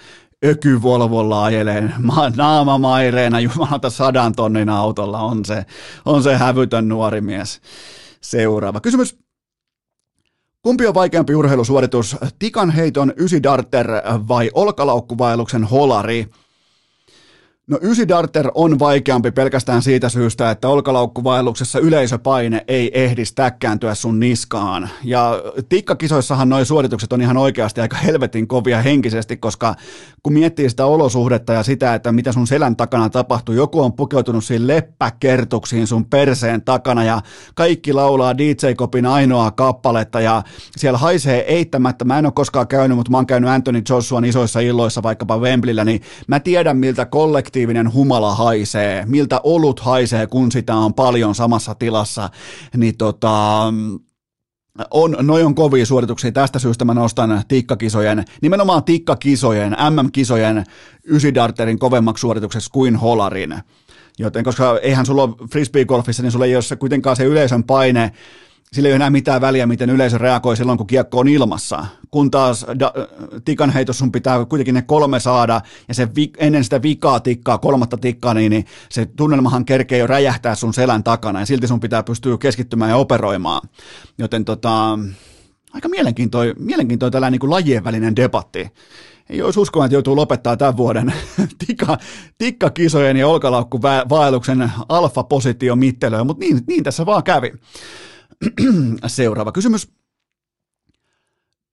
ökyvolvolla 0.45 1.45
ajelee 1.45 1.91
naama 2.37 2.78
maireena 2.78 3.41
jumalata 3.41 3.91
sadan 3.91 4.34
tonnin 4.34 4.68
autolla. 4.68 5.20
On 5.20 5.45
se, 5.45 5.66
on 6.05 6.22
se 6.22 6.37
hävytön 6.37 6.89
nuori 6.89 7.20
mies. 7.20 7.61
Seuraava 8.20 8.80
kysymys. 8.80 9.18
Kumpi 10.62 10.87
on 10.87 10.95
vaikeampi 10.95 11.34
urheilusuoritus, 11.34 12.16
tikan 12.39 12.70
heiton 12.70 13.12
ysidarter 13.16 13.87
vai 14.28 14.51
olkalaukkuvaelluksen 14.55 15.64
holari? 15.64 16.26
No 17.70 17.78
ysi 17.82 18.08
darter 18.08 18.50
on 18.54 18.78
vaikeampi 18.78 19.30
pelkästään 19.30 19.82
siitä 19.82 20.08
syystä, 20.08 20.50
että 20.50 20.68
olkalaukkuvaelluksessa 20.68 21.78
yleisöpaine 21.78 22.64
ei 22.68 23.04
ehdi 23.04 23.24
stäkkääntyä 23.24 23.94
sun 23.94 24.20
niskaan. 24.20 24.88
Ja 25.04 25.42
tikkakisoissahan 25.68 26.48
nuo 26.48 26.64
suoritukset 26.64 27.12
on 27.12 27.22
ihan 27.22 27.36
oikeasti 27.36 27.80
aika 27.80 27.96
helvetin 27.96 28.48
kovia 28.48 28.82
henkisesti, 28.82 29.36
koska 29.36 29.74
kun 30.22 30.32
miettii 30.32 30.70
sitä 30.70 30.86
olosuhdetta 30.86 31.52
ja 31.52 31.62
sitä, 31.62 31.94
että 31.94 32.12
mitä 32.12 32.32
sun 32.32 32.46
selän 32.46 32.76
takana 32.76 33.10
tapahtuu, 33.10 33.54
joku 33.54 33.80
on 33.80 33.92
pukeutunut 33.92 34.44
siinä 34.44 34.66
leppäkertuksiin 34.66 35.86
sun 35.86 36.04
perseen 36.04 36.62
takana 36.62 37.04
ja 37.04 37.20
kaikki 37.54 37.92
laulaa 37.92 38.38
DJ 38.38 38.74
Kopin 38.76 39.06
ainoa 39.06 39.50
kappaletta 39.50 40.20
ja 40.20 40.42
siellä 40.76 40.98
haisee 40.98 41.40
eittämättä, 41.54 42.04
mä 42.04 42.18
en 42.18 42.26
ole 42.26 42.32
koskaan 42.32 42.68
käynyt, 42.68 42.96
mutta 42.96 43.10
mä 43.10 43.16
oon 43.16 43.26
käynyt 43.26 43.50
Anthony 43.50 43.82
Joshuan 43.88 44.24
isoissa 44.24 44.60
illoissa 44.60 45.02
vaikkapa 45.02 45.38
Wembleyllä, 45.38 45.84
niin 45.84 46.02
mä 46.26 46.40
tiedän 46.40 46.76
miltä 46.76 47.06
kollekti 47.06 47.55
kollektiivinen 47.57 47.92
humala 47.92 48.34
haisee, 48.34 49.04
miltä 49.07 49.40
olut 49.42 49.80
haisee, 49.80 50.26
kun 50.26 50.52
sitä 50.52 50.74
on 50.74 50.94
paljon 50.94 51.34
samassa 51.34 51.74
tilassa, 51.74 52.30
niin 52.76 52.96
tota, 52.96 53.64
on, 54.90 55.16
noi 55.20 55.42
on 55.42 55.54
kovia 55.54 55.86
suorituksia. 55.86 56.32
Tästä 56.32 56.59
syystä 56.59 56.84
mä 56.84 56.94
nostan 56.94 57.42
tikkakisojen, 57.48 58.24
nimenomaan 58.42 58.84
tikkakisojen, 58.84 59.72
MM-kisojen 59.72 60.64
ysidarterin 61.11 61.78
kovemmaksi 61.78 62.20
suoritukseksi 62.20 62.70
kuin 62.70 62.96
holarin. 62.96 63.54
Joten 64.18 64.44
koska 64.44 64.78
eihän 64.78 65.07
sulla 65.07 65.22
ole 65.22 65.34
frisbee-golfissa, 65.50 66.22
niin 66.22 66.32
sulla 66.32 66.46
ei 66.46 66.57
ole 66.57 66.76
kuitenkaan 66.78 67.16
se 67.16 67.24
yleisön 67.24 67.64
paine, 67.64 68.12
sillä 68.77 68.89
ei 68.89 68.93
ole 68.93 68.97
enää 68.97 69.11
mitään 69.11 69.41
väliä, 69.41 69.66
miten 69.66 69.91
yleisö 69.91 70.18
reagoi 70.18 70.57
silloin, 70.57 70.79
kun 70.79 70.87
kiekko 70.87 71.18
on 71.18 71.29
ilmassa. 71.29 71.87
Kun 72.11 72.31
taas 72.31 72.66
da, 72.79 72.93
tikan 73.45 73.70
heitos 73.70 73.99
sun 73.99 74.12
pitää 74.12 74.45
kuitenkin 74.45 74.74
ne 74.74 74.83
kolme 74.83 75.20
saada, 75.20 75.61
ja 75.89 75.95
se 75.95 76.09
vi, 76.16 76.31
ennen 76.39 76.64
sitä 76.64 76.83
vikaa 76.83 77.20
tikkaa, 77.20 77.59
kolmatta 77.59 77.97
tikkaa, 77.97 78.35
niin, 78.35 78.51
niin 78.51 78.64
se 78.89 79.07
tunnelmahan 79.07 79.64
kerkee 79.64 79.99
jo 79.99 80.07
räjähtää 80.07 80.55
sun 80.55 80.74
selän 80.74 81.05
takana, 81.05 81.41
ja 81.41 81.47
silti 81.47 81.66
sun 81.66 81.81
pitää 81.81 82.03
pystyä 82.03 82.39
keskittymään 82.39 82.91
ja 82.91 82.97
operoimaan. 82.97 83.68
Joten 84.18 84.45
tota, 84.45 84.99
aika 85.72 85.89
mielenkiintoinen, 85.89 86.55
mielenkiintoinen 86.59 87.12
tällainen 87.12 87.33
niin 87.33 87.41
kuin 87.41 87.51
lajien 87.51 87.85
välinen 87.85 88.16
debatti. 88.16 88.70
Ei 89.31 89.43
olisi 89.43 89.61
uskoa, 89.61 89.85
että 89.85 89.95
joutuu 89.95 90.16
lopettaa 90.16 90.57
tämän 90.57 90.77
vuoden 90.77 91.12
tikka, 91.66 91.99
tikkakisojen 92.39 93.16
ja 93.16 93.29
olkalaukkuvaelluksen 93.29 94.72
alfa-positio 94.89 95.77
mittelöä, 95.77 96.24
mutta 96.24 96.45
niin, 96.45 96.61
niin 96.66 96.85
tässä 96.85 97.07
vaan 97.07 97.22
kävi. 97.22 97.53
Seuraava 99.07 99.53
kysymys. 99.53 99.97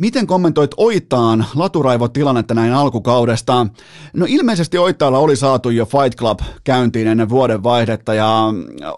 Miten 0.01 0.28
kommentoit 0.28 0.72
Oitaan 0.78 1.45
laturaivotilannetta 1.55 2.53
näin 2.53 2.74
alkukaudesta? 2.74 3.68
No 4.14 4.26
ilmeisesti 4.30 4.78
Oittaalla 4.78 5.18
oli 5.18 5.36
saatu 5.36 5.70
jo 5.70 5.86
Fight 5.86 6.20
Club 6.20 6.39
käyntiin 6.64 7.07
ennen 7.07 7.30
vuoden 7.30 7.64
vaihdetta 7.64 8.14
ja 8.14 8.43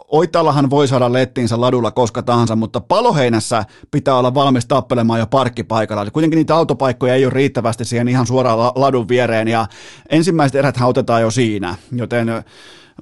Oittaallahan 0.07 0.69
voi 0.69 0.87
saada 0.87 1.13
lettiinsä 1.13 1.61
ladulla 1.61 1.91
koska 1.91 2.23
tahansa, 2.23 2.55
mutta 2.55 2.79
paloheinässä 2.81 3.65
pitää 3.91 4.15
olla 4.15 4.33
valmis 4.33 4.65
tappelemaan 4.65 5.19
jo 5.19 5.27
parkkipaikalla. 5.27 6.11
Kuitenkin 6.11 6.37
niitä 6.37 6.55
autopaikkoja 6.55 7.15
ei 7.15 7.25
ole 7.25 7.33
riittävästi 7.33 7.85
siihen 7.85 8.07
ihan 8.07 8.27
suoraan 8.27 8.59
ladun 8.75 9.07
viereen 9.07 9.47
ja 9.47 9.67
ensimmäiset 10.09 10.55
erät 10.55 10.75
otetaan 10.81 11.21
jo 11.21 11.31
siinä, 11.31 11.75
joten 11.91 12.27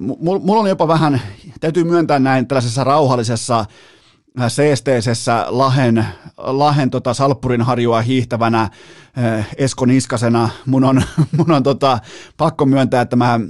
mulla 0.00 0.60
on 0.60 0.68
jopa 0.68 0.88
vähän, 0.88 1.20
täytyy 1.60 1.84
myöntää 1.84 2.18
näin 2.18 2.48
tällaisessa 2.48 2.84
rauhallisessa 2.84 3.64
seesteisessä 4.48 5.46
Lahen, 5.48 6.06
Lahen 6.36 6.90
tota 6.90 7.14
Salppurin 7.14 7.62
harjua 7.62 8.02
hiihtävänä 8.02 8.70
eh, 9.16 9.46
Esko 9.56 9.86
Niskasena 9.86 10.48
mun 10.66 10.84
on, 10.84 11.02
mun 11.36 11.50
on 11.50 11.62
tota, 11.62 11.98
pakko 12.36 12.66
myöntää, 12.66 13.00
että 13.02 13.16
mä 13.16 13.40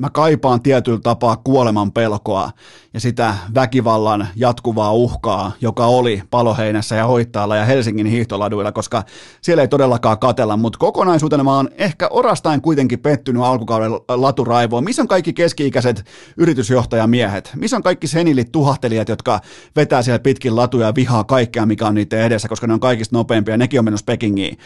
mä 0.00 0.10
kaipaan 0.10 0.62
tietyllä 0.62 0.98
tapaa 1.02 1.36
kuoleman 1.36 1.92
pelkoa 1.92 2.50
ja 2.94 3.00
sitä 3.00 3.34
väkivallan 3.54 4.28
jatkuvaa 4.36 4.92
uhkaa, 4.92 5.52
joka 5.60 5.86
oli 5.86 6.22
Paloheinässä 6.30 6.94
ja 6.94 7.06
Hoittaalla 7.06 7.56
ja 7.56 7.64
Helsingin 7.64 8.06
hiihtoladuilla, 8.06 8.72
koska 8.72 9.02
siellä 9.40 9.62
ei 9.62 9.68
todellakaan 9.68 10.18
katella, 10.18 10.56
mutta 10.56 10.78
kokonaisuutena 10.78 11.44
mä 11.44 11.56
oon 11.56 11.68
ehkä 11.78 12.08
orastain 12.10 12.62
kuitenkin 12.62 13.00
pettynyt 13.00 13.42
alkukauden 13.42 13.92
laturaivoon. 14.08 14.84
Missä 14.84 15.02
on 15.02 15.08
kaikki 15.08 15.32
keski-ikäiset 15.32 16.04
yritysjohtajamiehet? 16.36 17.50
Missä 17.56 17.76
on 17.76 17.82
kaikki 17.82 18.06
senilit 18.06 18.52
tuhahtelijat, 18.52 19.08
jotka 19.08 19.40
vetää 19.76 20.02
siellä 20.02 20.18
pitkin 20.18 20.56
latuja 20.56 20.86
ja 20.86 20.94
vihaa 20.94 21.24
kaikkea, 21.24 21.66
mikä 21.66 21.86
on 21.86 21.94
niiden 21.94 22.20
edessä, 22.20 22.48
koska 22.48 22.66
ne 22.66 22.72
on 22.72 22.80
kaikista 22.80 23.16
nopeampia, 23.16 23.56
nekin 23.56 23.80
on 23.80 23.84
mennyt 23.84 24.06
Pekingiin. 24.06 24.58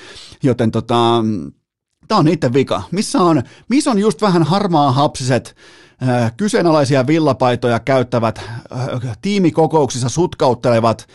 Joten 0.42 0.70
tota, 0.70 1.24
Tämä 2.08 2.18
on 2.18 2.24
niiden 2.24 2.52
vika. 2.52 2.82
Missä 2.90 3.18
on, 3.18 3.42
missä 3.68 3.90
on 3.90 3.98
just 3.98 4.22
vähän 4.22 4.42
harmaa 4.42 4.92
hapsiset, 4.92 5.56
äh, 6.08 6.32
kyseenalaisia 6.36 7.06
villapaitoja 7.06 7.80
käyttävät, 7.80 8.38
äh, 8.38 9.18
tiimikokouksissa 9.22 10.08
sutkauttelevat 10.08 11.08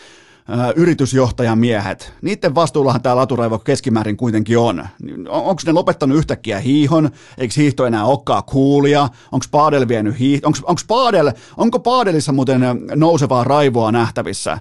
äh, 0.50 0.72
yritysjohtajamiehet. 0.76 2.12
Niiden 2.22 2.54
vastuullahan 2.54 3.02
tämä 3.02 3.16
laturaivo 3.16 3.58
keskimäärin 3.58 4.16
kuitenkin 4.16 4.58
on. 4.58 4.88
Onko 5.28 5.62
ne 5.66 5.72
lopettanut 5.72 6.18
yhtäkkiä 6.18 6.58
hiihon? 6.58 7.10
Eikö 7.38 7.54
hiihto 7.56 7.86
enää 7.86 8.04
olekaan 8.04 8.44
kuulia? 8.44 9.08
Onko 9.32 9.46
Paadel 9.50 9.88
vienyt 9.88 10.18
hiihto? 10.18 10.46
Onko, 10.46 10.58
onko, 10.62 10.82
Paadel, 10.88 11.32
onko 11.56 11.78
Paadelissa 11.78 12.32
muuten 12.32 12.60
nousevaa 12.94 13.44
raivoa 13.44 13.92
nähtävissä? 13.92 14.58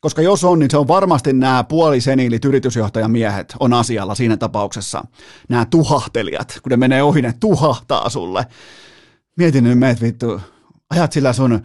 Koska 0.00 0.22
jos 0.22 0.44
on, 0.44 0.58
niin 0.58 0.70
se 0.70 0.76
on 0.76 0.88
varmasti 0.88 1.32
nämä 1.32 1.64
puoliseniilit 1.64 2.44
yritysjohtajamiehet 2.44 3.54
on 3.60 3.72
asialla 3.72 4.14
siinä 4.14 4.36
tapauksessa. 4.36 5.04
Nämä 5.48 5.64
tuhahtelijat, 5.64 6.58
kun 6.62 6.70
ne 6.70 6.76
menee 6.76 7.02
ohi, 7.02 7.22
ne 7.22 7.34
tuhahtaa 7.40 8.08
sulle. 8.08 8.46
Mietin 9.36 9.64
nyt 9.64 9.78
meet 9.78 10.02
vittu, 10.02 10.40
ajat 10.90 11.12
sillä 11.12 11.32
sun 11.32 11.62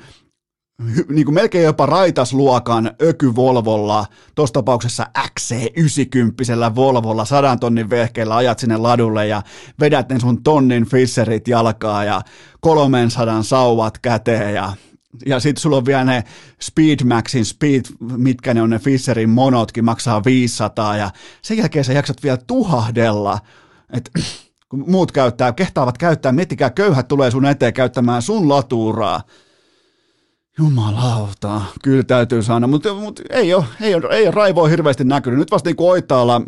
niin 1.09 1.25
kuin 1.25 1.35
melkein 1.35 1.65
jopa 1.65 1.85
raitasluokan 1.85 2.91
ökyvolvolla, 3.01 4.05
tuossa 4.35 4.53
tapauksessa 4.53 5.07
XC90 5.17 6.75
Volvolla, 6.75 7.25
sadan 7.25 7.59
tonnin 7.59 7.89
vehkeellä 7.89 8.35
ajat 8.35 8.59
sinne 8.59 8.77
ladulle 8.77 9.27
ja 9.27 9.41
vedät 9.79 10.09
ne 10.09 10.19
sun 10.19 10.43
tonnin 10.43 10.85
fisserit 10.85 11.47
jalkaa 11.47 12.03
ja 12.03 12.21
300 12.59 13.43
sauvat 13.43 13.97
käteen 13.97 14.53
ja 14.55 14.73
ja 15.25 15.39
sitten 15.39 15.61
sulla 15.61 15.77
on 15.77 15.85
vielä 15.85 16.03
ne 16.03 16.23
Speedmaxin 16.61 17.45
Speed, 17.45 17.81
mitkä 18.17 18.53
ne 18.53 18.61
on 18.61 18.69
ne 18.69 18.79
Fisherin 18.79 19.29
monotkin, 19.29 19.85
maksaa 19.85 20.23
500 20.23 20.97
ja 20.97 21.11
sen 21.41 21.57
jälkeen 21.57 21.85
sä 21.85 21.93
jaksat 21.93 22.23
vielä 22.23 22.37
tuhahdella, 22.47 23.39
että 23.93 24.11
kun 24.69 24.83
muut 24.87 25.11
käyttää, 25.11 25.53
kehtaavat 25.53 25.97
käyttää, 25.97 26.31
miettikää, 26.31 26.69
köyhät 26.69 27.07
tulee 27.07 27.31
sun 27.31 27.45
eteen 27.45 27.73
käyttämään 27.73 28.21
sun 28.21 28.49
latuuraa. 28.49 29.21
Jumalauta, 30.57 31.61
kyllä 31.83 32.03
täytyy 32.03 32.43
sanoa, 32.43 32.67
mutta, 32.67 32.93
mutta 32.93 33.23
ei, 33.29 33.53
ole, 33.53 33.65
ei, 33.81 33.95
ole, 33.95 34.15
ei 34.15 34.23
ole 34.23 34.31
raivoa 34.31 34.67
hirveästi 34.67 35.03
näkynyt. 35.03 35.39
Nyt 35.39 35.51
vasta 35.51 35.69
niin 35.69 35.75
kuin 35.75 35.89
Oittaalla 35.89 36.41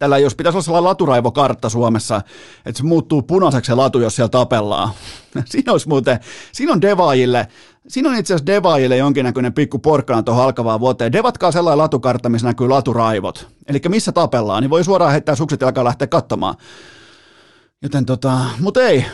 tällä 0.00 0.18
jos 0.18 0.34
pitäisi 0.34 0.56
olla 0.56 0.62
sellainen 0.62 0.88
laturaivokartta 0.88 1.68
Suomessa, 1.68 2.22
että 2.66 2.78
se 2.78 2.84
muuttuu 2.84 3.22
punaiseksi 3.22 3.66
se 3.66 3.74
latu, 3.74 4.00
jos 4.00 4.16
siellä 4.16 4.28
tapellaan. 4.28 4.90
Siinä 5.44 5.72
olisi 5.72 5.88
muuten, 5.88 6.20
siinä 6.52 6.72
on 6.72 6.80
devaajille, 6.80 7.48
siinä 7.90 8.08
on 8.08 8.16
itse 8.16 8.34
asiassa 8.34 8.46
devaajille 8.46 8.96
jonkinnäköinen 8.96 9.52
pikku 9.52 9.78
porkkana 9.78 10.22
tuohon 10.22 10.44
alkavaan 10.44 10.80
vuoteen. 10.80 11.12
Devatkaa 11.12 11.52
sellainen 11.52 11.78
latukartta, 11.78 12.28
missä 12.28 12.46
näkyy 12.46 12.68
laturaivot. 12.68 13.48
Eli 13.66 13.80
missä 13.88 14.12
tapellaan, 14.12 14.62
niin 14.62 14.70
voi 14.70 14.84
suoraan 14.84 15.12
heittää 15.12 15.34
sukset 15.34 15.60
ja 15.60 15.66
alkaa 15.66 15.84
lähteä 15.84 16.06
katsomaan. 16.06 16.54
Joten 17.82 18.06
tota, 18.06 18.38
mutta 18.60 18.82
ei, 18.82 19.04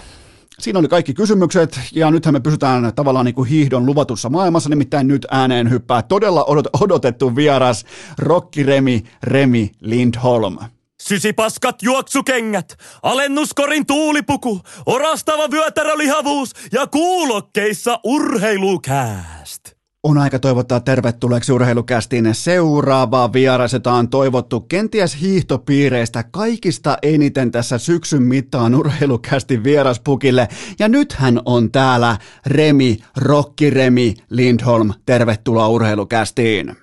Siinä 0.58 0.78
oli 0.78 0.88
kaikki 0.88 1.14
kysymykset, 1.14 1.80
ja 1.94 2.10
nythän 2.10 2.34
me 2.34 2.40
pysytään 2.40 2.92
tavallaan 2.94 3.24
niin 3.24 3.34
kuin 3.34 3.48
hiihdon 3.48 3.86
luvatussa 3.86 4.28
maailmassa, 4.28 4.70
nimittäin 4.70 5.08
nyt 5.08 5.26
ääneen 5.30 5.70
hyppää 5.70 6.02
todella 6.02 6.44
odotettu 6.80 7.36
vieras 7.36 7.84
Rokki 8.18 8.62
Remi 8.62 9.04
Remi 9.22 9.72
Lindholm. 9.80 10.58
Sysipaskat 11.06 11.82
juoksukengät, 11.82 12.76
alennuskorin 13.02 13.86
tuulipuku, 13.86 14.60
orastava 14.86 15.50
vyötärölihavuus 15.50 16.50
ja 16.72 16.86
kuulokkeissa 16.86 18.00
urheilukääst. 18.04 19.62
On 20.02 20.18
aika 20.18 20.38
toivottaa 20.38 20.80
tervetulleeksi 20.80 21.52
urheilukästiin 21.52 22.28
seuraava 22.32 23.32
vieras, 23.32 23.72
jota 23.72 23.92
on 23.92 24.08
toivottu 24.08 24.60
kenties 24.60 25.20
hiihtopiireistä 25.20 26.24
kaikista 26.30 26.98
eniten 27.02 27.50
tässä 27.50 27.78
syksyn 27.78 28.22
mittaan 28.22 28.74
urheilukästin 28.74 29.64
vieraspukille. 29.64 30.48
Ja 30.78 30.88
nyt 30.88 31.12
hän 31.12 31.40
on 31.44 31.72
täällä 31.72 32.16
Remi, 32.46 32.96
Rokki 33.16 33.70
Remi 33.70 34.14
Lindholm. 34.30 34.92
Tervetuloa 35.06 35.68
urheilukästiin. 35.68 36.76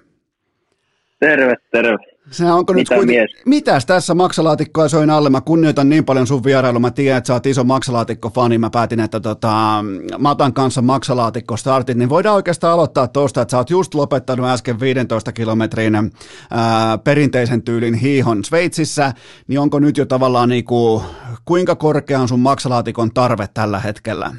Terve, 1.20 1.56
terve. 1.72 2.13
Se 2.34 2.52
onko 2.52 2.74
Mitä 2.74 2.96
nyt 2.96 3.00
kuiten... 3.00 3.16
mies? 3.16 3.32
Mitäs 3.46 3.86
tässä 3.86 4.14
maksalaatikkoa 4.14 4.88
soin 4.88 5.10
alle? 5.10 5.30
Mä 5.30 5.42
kunnioitan 5.42 5.90
niin 5.90 6.06
paljon 6.06 6.28
sun 6.28 6.44
vierailu. 6.44 6.80
Mä 6.80 6.92
tiedän, 6.92 7.18
että 7.18 7.28
sä 7.28 7.34
oot 7.34 7.46
iso 7.46 7.64
maksalaatikko-fani. 7.64 8.58
Mä 8.58 8.70
päätin, 8.70 9.00
että 9.00 9.20
tota, 9.20 9.84
mä 10.20 10.32
otan 10.32 10.54
kanssa 10.54 10.82
maksalaatikko 10.82 11.58
startit, 11.58 11.98
niin 11.98 12.10
voidaan 12.10 12.36
oikeastaan 12.36 12.74
aloittaa 12.74 13.08
tuosta, 13.08 13.42
että 13.42 13.52
sä 13.52 13.58
oot 13.58 13.70
just 13.70 13.94
lopettanut 13.94 14.46
äsken 14.46 14.80
15 14.80 15.32
kilometrin 15.32 15.96
ää, 15.96 16.98
perinteisen 16.98 17.62
tyylin 17.62 17.94
hiihon 17.94 18.44
Sveitsissä, 18.44 19.14
niin 19.48 19.60
onko 19.60 19.80
nyt 19.80 19.98
jo 19.98 20.06
tavallaan 20.06 20.50
niinku, 20.50 21.04
kuinka 21.46 21.76
korkea 21.76 22.20
on 22.20 22.28
sun 22.28 22.40
maksalaatikon 22.40 23.12
tarve 23.14 23.48
tällä 23.54 23.80
hetkellä? 23.80 24.32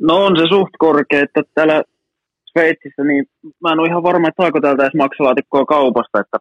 No 0.00 0.24
on 0.24 0.36
se 0.36 0.42
suht 0.48 0.70
korkea, 0.78 1.22
että 1.22 1.42
täällä 1.54 1.82
Sveitsissä, 2.52 3.04
niin 3.04 3.24
mä 3.62 3.72
en 3.72 3.78
ole 3.80 3.88
ihan 3.88 4.02
varma, 4.02 4.28
että 4.28 4.42
saako 4.42 4.60
täältä 4.60 4.82
edes 4.82 4.94
maksalaatikkoa 4.94 5.64
kaupasta, 5.64 6.20
että, 6.20 6.38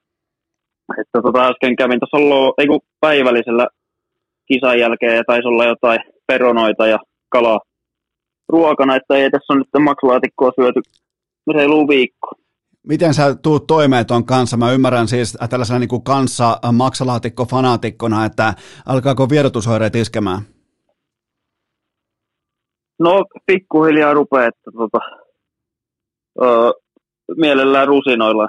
että 1.02 1.22
tota 1.22 1.48
äsken 1.48 1.76
kävin 1.76 2.00
tuossa 2.00 2.54
ei 2.58 2.68
päivällisellä 3.00 3.68
kisan 4.48 4.80
jälkeen 4.80 5.16
ja 5.16 5.24
taisi 5.28 5.48
olla 5.48 5.66
jotain 5.66 6.00
peronoita 6.28 6.88
ja 6.88 7.00
kalaa 7.30 7.60
ruokana, 8.50 8.96
että 8.96 9.16
ei 9.16 9.32
tässä 9.32 9.54
on 9.54 9.60
nyt 9.60 9.84
maksalaatikkoa 9.84 10.52
syöty 10.60 10.82
reiluun 11.54 11.88
viikko. 11.88 12.32
Miten 12.88 13.14
sä 13.14 13.36
tuut 13.36 13.68
toimeen 13.68 14.06
ton 14.06 14.26
kanssa? 14.26 14.58
Mä 14.58 14.72
ymmärrän 14.72 15.08
siis 15.08 15.38
tällaisena 15.50 15.80
niin 15.80 15.90
kuin 15.90 16.04
kanssa 16.04 16.60
maksalaatikko-fanatikkona, 16.72 18.26
että 18.26 18.54
alkaako 18.86 19.30
vierotusoireet 19.30 19.96
iskemään? 19.96 20.42
No 23.00 23.26
pikkuhiljaa 23.46 24.14
rupeaa, 24.14 24.48
että 24.48 24.72
tota, 24.78 25.00
öö, 26.42 26.72
mielellään 27.38 27.88
rusinoilla 27.88 28.48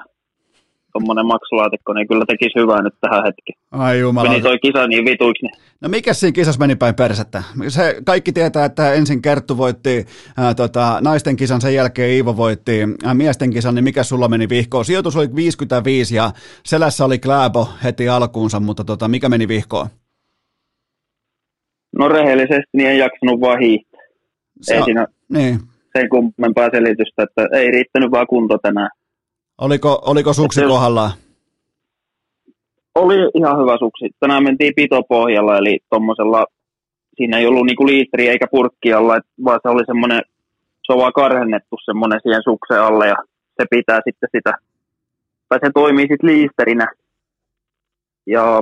tuommoinen 0.93 1.25
maksulaatikko, 1.25 1.93
niin 1.93 2.07
kyllä 2.07 2.25
tekisi 2.27 2.59
hyvää 2.59 2.81
nyt 2.81 2.93
tähän 3.01 3.23
hetkeen. 3.25 3.59
Ai 3.71 3.99
jumala. 3.99 4.29
Meni 4.29 4.41
toi 4.41 4.59
kisa 4.59 4.87
niin 4.87 5.05
vituiksi. 5.05 5.45
Niin. 5.45 5.55
No 5.81 5.89
mikä 5.89 6.13
siinä 6.13 6.31
kisassa 6.31 6.59
meni 6.59 6.75
päin 6.75 6.95
persettä? 6.95 7.43
Se, 7.67 7.95
kaikki 8.05 8.31
tietää, 8.31 8.65
että 8.65 8.93
ensin 8.93 9.21
Kerttu 9.21 9.57
voitti 9.57 10.05
ää, 10.37 10.53
tota, 10.53 10.97
naisten 11.01 11.35
kisan, 11.35 11.61
sen 11.61 11.73
jälkeen 11.73 12.11
Iivo 12.11 12.37
voitti 12.37 12.79
ää, 13.03 13.13
miesten 13.13 13.49
kisan, 13.49 13.75
niin 13.75 13.83
mikä 13.83 14.03
sulla 14.03 14.27
meni 14.27 14.49
vihkoon? 14.49 14.85
Sijoitus 14.85 15.15
oli 15.15 15.35
55 15.35 16.15
ja 16.15 16.31
selässä 16.63 17.05
oli 17.05 17.19
Kläbo 17.19 17.69
heti 17.83 18.09
alkuunsa, 18.09 18.59
mutta 18.59 18.83
tota, 18.83 19.07
mikä 19.07 19.29
meni 19.29 19.47
vihkoon? 19.47 19.87
No 21.97 22.07
rehellisesti 22.07 22.69
niin 22.73 22.89
en 22.89 22.97
jaksanut 22.97 23.41
vaan 23.41 23.59
hiihtää. 23.59 24.01
Ei 24.71 24.83
siinä, 24.83 25.07
niin 25.29 25.59
sen 25.97 26.09
kummempaa 26.09 26.69
selitystä, 26.73 27.23
että 27.23 27.57
ei 27.57 27.71
riittänyt 27.71 28.11
vaan 28.11 28.27
kunto 28.27 28.57
tänään. 28.57 28.89
Oliko, 29.61 30.01
oliko 30.05 30.33
suksi 30.33 30.61
että 30.61 30.69
kohdallaan? 30.69 31.11
Oli 32.95 33.15
ihan 33.33 33.59
hyvä 33.61 33.77
suksi. 33.77 34.09
Tänään 34.19 34.43
mentiin 34.43 34.73
pitopohjalla, 34.75 35.57
eli 35.57 35.79
tuommoisella, 35.89 36.45
siinä 37.15 37.37
ei 37.37 37.47
ollut 37.47 37.65
niinku 37.65 37.87
liitri 37.87 38.27
eikä 38.27 38.47
purkki 38.51 38.93
alla, 38.93 39.19
vaan 39.45 39.59
se 39.63 39.69
oli 39.69 39.85
semmoinen, 39.85 40.21
se 40.83 40.93
on 40.93 40.99
vaan 40.99 41.13
karhennettu 41.13 41.75
semmoinen 41.85 42.19
siihen 42.23 42.43
suksen 42.43 42.81
alle 42.81 43.07
ja 43.07 43.15
se 43.61 43.65
pitää 43.69 43.99
sitten 44.03 44.29
sitä, 44.35 44.51
tai 45.49 45.59
se 45.63 45.71
toimii 45.73 46.07
sitten 46.07 46.29
liisterinä. 46.29 46.87
Ja 48.25 48.61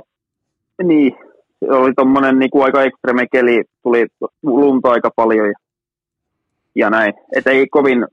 niin, 0.84 1.15
se 1.59 1.71
oli 1.71 1.93
tuommoinen 1.93 2.39
niinku 2.39 2.61
aika 2.61 2.84
ekstreme 2.84 3.27
keli, 3.32 3.63
tuli 3.84 4.07
lunta 4.43 4.91
aika 4.91 5.09
paljon 5.15 5.47
ja 5.47 5.53
ja 6.76 6.89
näin. 6.89 7.13
Että 7.36 7.49
ei 7.49 7.67
kovin 7.67 8.05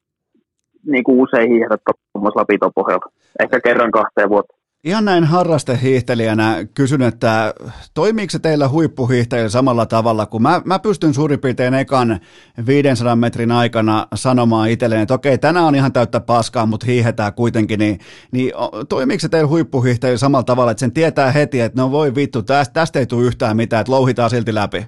niin 0.87 1.05
kuin 1.05 1.21
usein 1.21 1.51
hiihdä 1.51 1.77
tuommoisella 2.13 2.45
pitopohjalla. 2.45 3.13
Ehkä 3.43 3.61
kerran 3.61 3.91
kahteen 3.91 4.29
vuotta. 4.29 4.59
Ihan 4.85 5.05
näin 5.05 5.25
harrastehiihtelijänä 5.25 6.67
kysyn, 6.75 7.03
että 7.03 7.55
toimiiko 7.95 8.31
se 8.31 8.39
teillä 8.39 8.69
huippuhiihtäjillä 8.69 9.49
samalla 9.49 9.87
tavalla, 9.87 10.27
kun 10.27 10.43
mä, 10.43 10.63
mä 10.65 10.79
pystyn 10.79 11.15
suurin 11.15 11.41
piirtein 11.41 11.75
ekan 11.75 12.21
500 12.67 13.17
metrin 13.17 13.53
aikana 13.53 14.07
sanomaan 14.15 14.71
itselleen, 14.71 15.03
että 15.03 15.15
okei, 15.15 15.39
tänään 15.39 15.67
on 15.67 15.75
ihan 15.75 15.93
täyttä 15.93 16.21
paskaa, 16.21 16.67
mutta 16.67 16.87
hiihetään 16.87 17.35
kuitenkin, 17.35 17.79
niin, 17.79 17.99
niin 18.33 18.53
toimiiko 18.89 19.21
se 19.21 19.29
teillä 19.29 19.49
huippuhiihtäjillä 19.49 20.19
samalla 20.19 20.45
tavalla, 20.45 20.71
että 20.71 20.81
sen 20.81 20.93
tietää 20.93 21.31
heti, 21.31 21.61
että 21.61 21.83
no 21.83 21.91
voi 21.91 22.15
vittu, 22.15 22.43
tästä, 22.43 22.73
tästä 22.73 22.99
ei 22.99 23.07
tule 23.07 23.27
yhtään 23.27 23.57
mitään, 23.57 23.81
että 23.81 23.93
louhitaan 23.93 24.31
silti 24.31 24.55
läpi? 24.55 24.87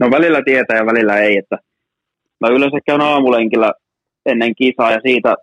No 0.00 0.10
välillä 0.10 0.42
tietää 0.44 0.76
ja 0.76 0.86
välillä 0.86 1.18
ei, 1.18 1.38
että 1.38 1.58
mä 2.40 2.48
yleensä 2.48 2.78
käyn 2.86 3.00
aamulenkillä 3.00 3.72
ennen 4.26 4.54
kisaa 4.54 4.92
ja 4.92 5.00
siitä, 5.06 5.36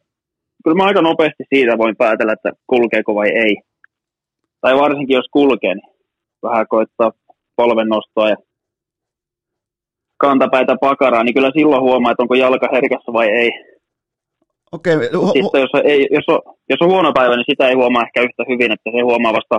kyllä 0.64 0.78
mä 0.78 0.84
aika 0.84 1.02
nopeasti 1.02 1.44
siitä 1.54 1.78
voin 1.78 1.96
päätellä, 1.98 2.34
että 2.34 2.52
kulkeeko 2.68 3.16
vai 3.16 3.30
ei. 3.30 3.56
Tai 4.62 4.76
varsinkin 4.76 5.16
jos 5.16 5.26
kulkee, 5.32 5.76
niin 5.76 5.90
vähän 6.44 6.68
koittaa 6.68 7.12
polven 7.56 7.88
nostoa 7.88 8.30
ja 8.30 8.36
kantapäitä 10.18 10.76
pakaraa, 10.82 11.24
niin 11.24 11.34
kyllä 11.34 11.52
silloin 11.58 11.84
huomaa, 11.84 12.12
että 12.12 12.24
onko 12.24 12.36
jalka 12.36 12.68
herkässä 12.72 13.14
vai 13.14 13.30
ei. 13.30 13.52
Okei. 14.72 14.96
Okay. 14.96 15.08
Sitten 15.08 15.62
jos, 15.62 15.72
ei, 15.84 16.08
jos, 16.12 16.26
on, 16.28 16.40
jos 16.70 16.82
on 16.82 16.92
huono 16.94 17.12
päivä, 17.14 17.36
niin 17.36 17.52
sitä 17.52 17.68
ei 17.68 17.76
huomaa 17.76 18.04
ehkä 18.06 18.22
yhtä 18.22 18.44
hyvin, 18.50 18.72
että 18.72 18.90
se 18.92 19.02
huomaa 19.02 19.34
vasta 19.34 19.58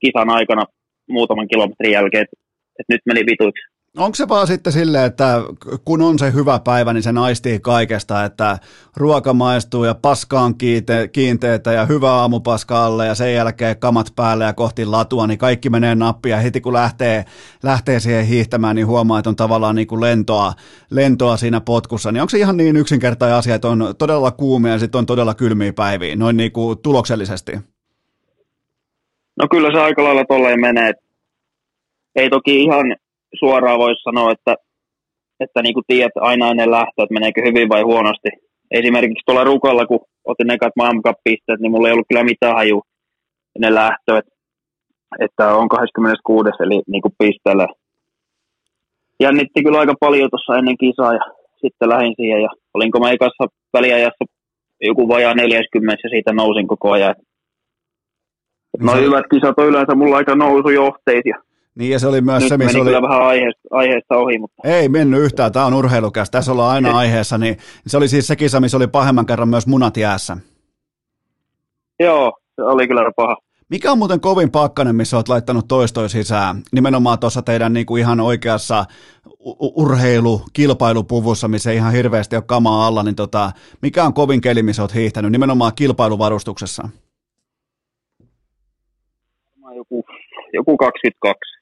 kisan 0.00 0.30
aikana 0.30 0.64
muutaman 1.08 1.48
kilometrin 1.48 1.92
jälkeen, 1.92 2.22
että, 2.22 2.36
että 2.78 2.92
nyt 2.92 3.00
meni 3.06 3.20
vituiksi. 3.30 3.77
Onko 3.96 4.14
se 4.14 4.28
vaan 4.28 4.46
sitten 4.46 4.72
silleen, 4.72 5.04
että 5.04 5.42
kun 5.84 6.02
on 6.02 6.18
se 6.18 6.32
hyvä 6.32 6.60
päivä, 6.64 6.92
niin 6.92 7.02
se 7.02 7.12
naistii 7.12 7.60
kaikesta, 7.60 8.24
että 8.24 8.58
ruoka 8.96 9.34
maistuu 9.34 9.84
ja 9.84 9.94
paskaan 9.94 10.54
kiinte, 10.54 11.08
kiinteitä 11.08 11.72
ja 11.72 11.86
hyvä 11.86 12.10
aamupaska 12.10 12.84
alle 12.84 13.06
ja 13.06 13.14
sen 13.14 13.34
jälkeen 13.34 13.78
kamat 13.78 14.06
päälle 14.16 14.44
ja 14.44 14.52
kohti 14.52 14.84
latua, 14.84 15.26
niin 15.26 15.38
kaikki 15.38 15.70
menee 15.70 15.94
nappia. 15.94 16.36
Heti 16.36 16.60
kun 16.60 16.72
lähtee, 16.72 17.24
lähtee 17.62 18.00
siihen 18.00 18.26
hiihtämään, 18.26 18.76
niin 18.76 18.86
huomaa, 18.86 19.18
että 19.18 19.30
on 19.30 19.36
tavallaan 19.36 19.76
niin 19.76 19.88
kuin 19.88 20.00
lentoa, 20.00 20.52
lentoa 20.90 21.36
siinä 21.36 21.60
potkussa. 21.60 22.12
Niin 22.12 22.20
onko 22.20 22.30
se 22.30 22.38
ihan 22.38 22.56
niin 22.56 22.76
yksinkertainen 22.76 23.36
asia, 23.36 23.54
että 23.54 23.68
on 23.68 23.94
todella 23.98 24.30
kuumia 24.30 24.72
ja 24.72 24.78
sitten 24.78 24.98
on 24.98 25.06
todella 25.06 25.34
kylmiä 25.34 25.72
päiviä, 25.72 26.16
noin 26.16 26.36
niin 26.36 26.52
kuin 26.52 26.78
tuloksellisesti? 26.78 27.52
No 29.36 29.48
kyllä 29.50 29.72
se 29.72 29.80
aika 29.80 30.04
lailla 30.04 30.24
tolleen 30.24 30.60
menee. 30.60 30.92
Ei 32.16 32.30
toki 32.30 32.62
ihan 32.62 32.96
suoraan 33.38 33.78
voisi 33.78 34.02
sanoa, 34.02 34.32
että, 34.32 34.54
että 35.40 35.62
niin 35.62 35.74
kuin 35.74 35.84
tiedät 35.86 36.12
aina 36.16 36.50
ennen 36.50 36.70
lähtöä, 36.70 37.04
että 37.04 37.14
meneekö 37.14 37.42
hyvin 37.48 37.68
vai 37.68 37.82
huonosti. 37.82 38.28
Esimerkiksi 38.70 39.22
tuolla 39.26 39.44
Rukolla, 39.44 39.86
kun 39.86 40.00
otin 40.24 40.50
ekat 40.50 40.72
maailmancup-pisteet, 40.76 41.60
niin 41.60 41.70
mulla 41.70 41.88
ei 41.88 41.92
ollut 41.92 42.08
kyllä 42.08 42.24
mitään 42.24 42.54
haju 42.54 42.82
ennen 43.56 43.74
lähtöä, 43.74 44.18
että, 44.18 44.32
että 45.20 45.54
on 45.54 45.68
26. 45.68 46.50
eli 46.60 46.82
niin 46.86 47.02
kuin 47.02 47.14
pisteellä. 47.18 47.66
Jännitti 49.20 49.62
kyllä 49.62 49.78
aika 49.78 49.94
paljon 50.00 50.30
tuossa 50.30 50.58
ennen 50.58 50.78
kisaa 50.78 51.12
ja 51.14 51.20
sitten 51.60 51.88
lähdin 51.88 52.14
siihen 52.16 52.42
ja 52.42 52.48
olinko 52.74 53.00
mä 53.00 53.10
ekassa 53.10 53.44
väliajassa 53.72 54.24
joku 54.80 55.08
vajaa 55.08 55.34
40 55.34 55.96
ja 56.02 56.10
siitä 56.10 56.32
nousin 56.32 56.68
koko 56.68 56.90
ajan. 56.92 57.14
No 58.80 58.94
hyvät 58.94 59.24
kisat 59.30 59.58
on 59.58 59.66
yleensä 59.66 59.94
mulla 59.94 60.16
aika 60.16 60.34
nousujohteisia. 60.34 61.36
Niin 61.78 61.90
ja 61.90 61.98
se 61.98 62.06
oli 62.06 62.20
myös 62.20 62.42
Nyt 62.42 62.48
se, 62.48 62.56
missä 62.58 62.78
oli... 62.78 62.86
kyllä 62.86 63.02
vähän 63.02 63.22
aiheesta, 63.22 63.60
aiheesta 63.70 64.16
ohi, 64.16 64.38
mutta 64.38 64.62
Ei 64.64 64.88
mennyt 64.88 65.20
yhtään, 65.20 65.52
tämä 65.52 65.66
on 65.66 65.74
urheilukäs, 65.74 66.30
tässä 66.30 66.52
ollaan 66.52 66.70
aina 66.74 66.98
aiheessa, 66.98 67.38
niin 67.38 67.56
se 67.86 67.96
oli 67.96 68.08
siis 68.08 68.26
se 68.26 68.36
kisa, 68.36 68.60
missä 68.60 68.76
oli 68.76 68.86
pahemman 68.86 69.26
kerran 69.26 69.48
myös 69.48 69.66
munat 69.66 69.96
jäässä. 69.96 70.36
joo, 72.00 72.32
se 72.56 72.62
oli 72.62 72.88
kyllä 72.88 73.10
paha. 73.16 73.36
Mikä 73.70 73.92
on 73.92 73.98
muuten 73.98 74.20
kovin 74.20 74.50
pakkanen, 74.50 74.96
missä 74.96 75.16
olet 75.16 75.28
laittanut 75.28 75.68
toistoi 75.68 76.08
sisään? 76.08 76.62
Nimenomaan 76.72 77.18
tuossa 77.18 77.42
teidän 77.42 77.72
niin 77.72 77.86
kuin 77.86 78.00
ihan 78.00 78.20
oikeassa 78.20 78.84
u- 79.40 79.82
urheilu, 79.82 80.42
kilpailupuvussa, 80.52 81.48
missä 81.48 81.70
ei 81.70 81.76
ihan 81.76 81.92
hirveästi 81.92 82.36
ole 82.36 82.44
kamaa 82.46 82.86
alla, 82.86 83.02
niin 83.02 83.14
tota, 83.16 83.52
mikä 83.82 84.04
on 84.04 84.14
kovin 84.14 84.40
keli, 84.40 84.62
missä 84.62 84.82
olet 84.82 84.94
hiihtänyt? 84.94 85.32
Nimenomaan 85.32 85.72
kilpailuvarustuksessa. 85.74 86.88
Joku, 89.76 90.04
joku 90.52 90.76
22. 90.76 91.57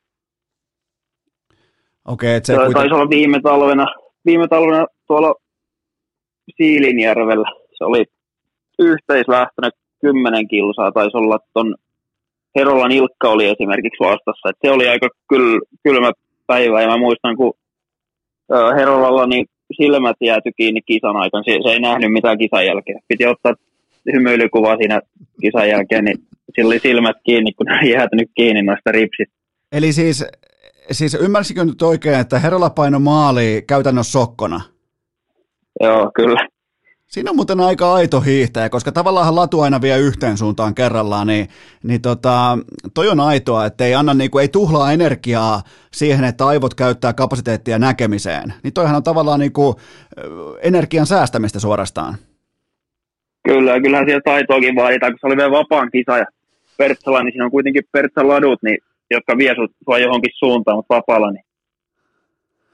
Okei, 2.07 2.35
että 2.35 2.47
se 2.47 2.53
kuitenkin... 2.53 2.75
taisi 2.75 2.95
olla 2.95 3.11
viime 3.11 3.41
talvena, 3.41 3.87
viime 4.27 4.49
talvena 4.49 4.87
tuolla 5.07 5.35
Siilinjärvellä. 6.57 7.49
Se 7.79 7.85
oli 7.85 8.05
yhteislähtönä 8.79 9.71
10 10.01 10.49
kilsaa, 10.49 10.93
taisi 10.93 11.17
olla 11.17 11.39
ton 11.55 11.75
Herolan 12.57 12.93
Ilkka 12.93 13.29
oli 13.29 13.47
esimerkiksi 13.47 14.01
vastassa. 14.01 14.49
Et 14.51 14.57
se 14.65 14.71
oli 14.71 14.89
aika 14.89 15.09
kyl, 15.29 15.61
kylmä 15.83 16.13
päivä 16.47 16.83
ja 16.83 16.89
mä 16.89 16.97
muistan, 16.97 17.37
kun 17.37 17.53
Herolalla 18.77 19.27
niin 19.27 19.47
silmät 19.77 20.17
jääty 20.21 20.51
kiinni 20.57 20.81
kisan 20.83 21.17
aikana. 21.17 21.43
Se, 21.43 21.59
se 21.63 21.69
ei 21.69 21.81
nähnyt 21.81 22.13
mitään 22.13 22.39
kisan 22.39 22.67
jälkeen. 22.67 23.01
Piti 23.09 23.27
ottaa 23.27 23.55
hymyilykuva 24.13 24.77
siinä 24.77 25.01
kisan 25.41 25.69
jälkeen, 25.69 26.05
niin 26.05 26.19
sillä 26.55 26.69
oli 26.69 26.79
silmät 26.79 27.17
kiinni, 27.25 27.53
kun 27.53 27.67
ne 27.67 27.79
oli 27.79 27.91
jäätynyt 27.91 28.31
kiinni 28.35 28.63
noista 28.63 28.93
ripsistä. 28.93 29.35
Eli 29.73 29.93
siis, 29.93 30.25
siis 30.91 31.15
ymmärsikö 31.15 31.65
nyt 31.65 31.83
oikein, 31.83 32.21
että 32.21 32.39
Herola 32.39 32.71
paino 32.71 32.99
maali 32.99 33.65
käytännössä 33.67 34.13
sokkona? 34.13 34.61
Joo, 35.81 36.11
kyllä. 36.15 36.49
Siinä 37.07 37.31
on 37.31 37.37
muuten 37.37 37.61
aika 37.61 37.95
aito 37.95 38.21
hiihtäjä, 38.21 38.69
koska 38.69 38.93
tavallaan 38.93 39.37
latu 39.37 39.61
aina 39.61 39.81
vie 39.81 39.99
yhteen 39.99 40.37
suuntaan 40.37 40.75
kerrallaan, 40.75 41.27
niin, 41.27 41.49
niin 41.83 42.03
tota, 42.03 42.59
toi 42.95 43.09
on 43.09 43.21
aitoa, 43.21 43.67
että 43.67 43.85
ei, 43.85 43.95
anna, 43.95 44.15
niinku, 44.15 44.39
ei 44.39 44.49
tuhlaa 44.49 44.93
energiaa 44.93 45.63
siihen, 45.93 46.25
että 46.25 46.47
aivot 46.47 46.75
käyttää 46.75 47.13
kapasiteettia 47.13 47.79
näkemiseen. 47.79 48.55
Niin 48.63 48.73
toihan 48.73 48.97
on 48.97 49.03
tavallaan 49.03 49.41
niinku, 49.41 49.77
ö, 50.19 50.23
energian 50.63 51.07
säästämistä 51.07 51.61
suorastaan. 51.61 52.15
Kyllä, 53.49 53.81
kyllähän 53.81 54.07
siellä 54.07 54.23
taitoakin 54.25 54.77
vaaditaan, 54.77 55.13
kun 55.13 55.19
se 55.21 55.27
oli 55.27 55.37
vielä 55.37 55.51
vapaan 55.51 55.91
kisa 55.91 56.19
ja 56.19 56.25
Pertsala, 56.77 57.23
niin 57.23 57.33
siinä 57.33 57.45
on 57.45 57.51
kuitenkin 57.51 57.83
Pertsan 57.93 58.29
ladut, 58.29 58.63
niin, 58.63 58.79
jotka 59.11 59.39
vie 59.39 59.55
sut, 59.55 59.71
sua 59.85 59.99
johonkin 59.99 60.33
suuntaan, 60.39 60.79
mutta 60.79 60.95
vapaalla, 60.95 61.31
niin 61.31 61.45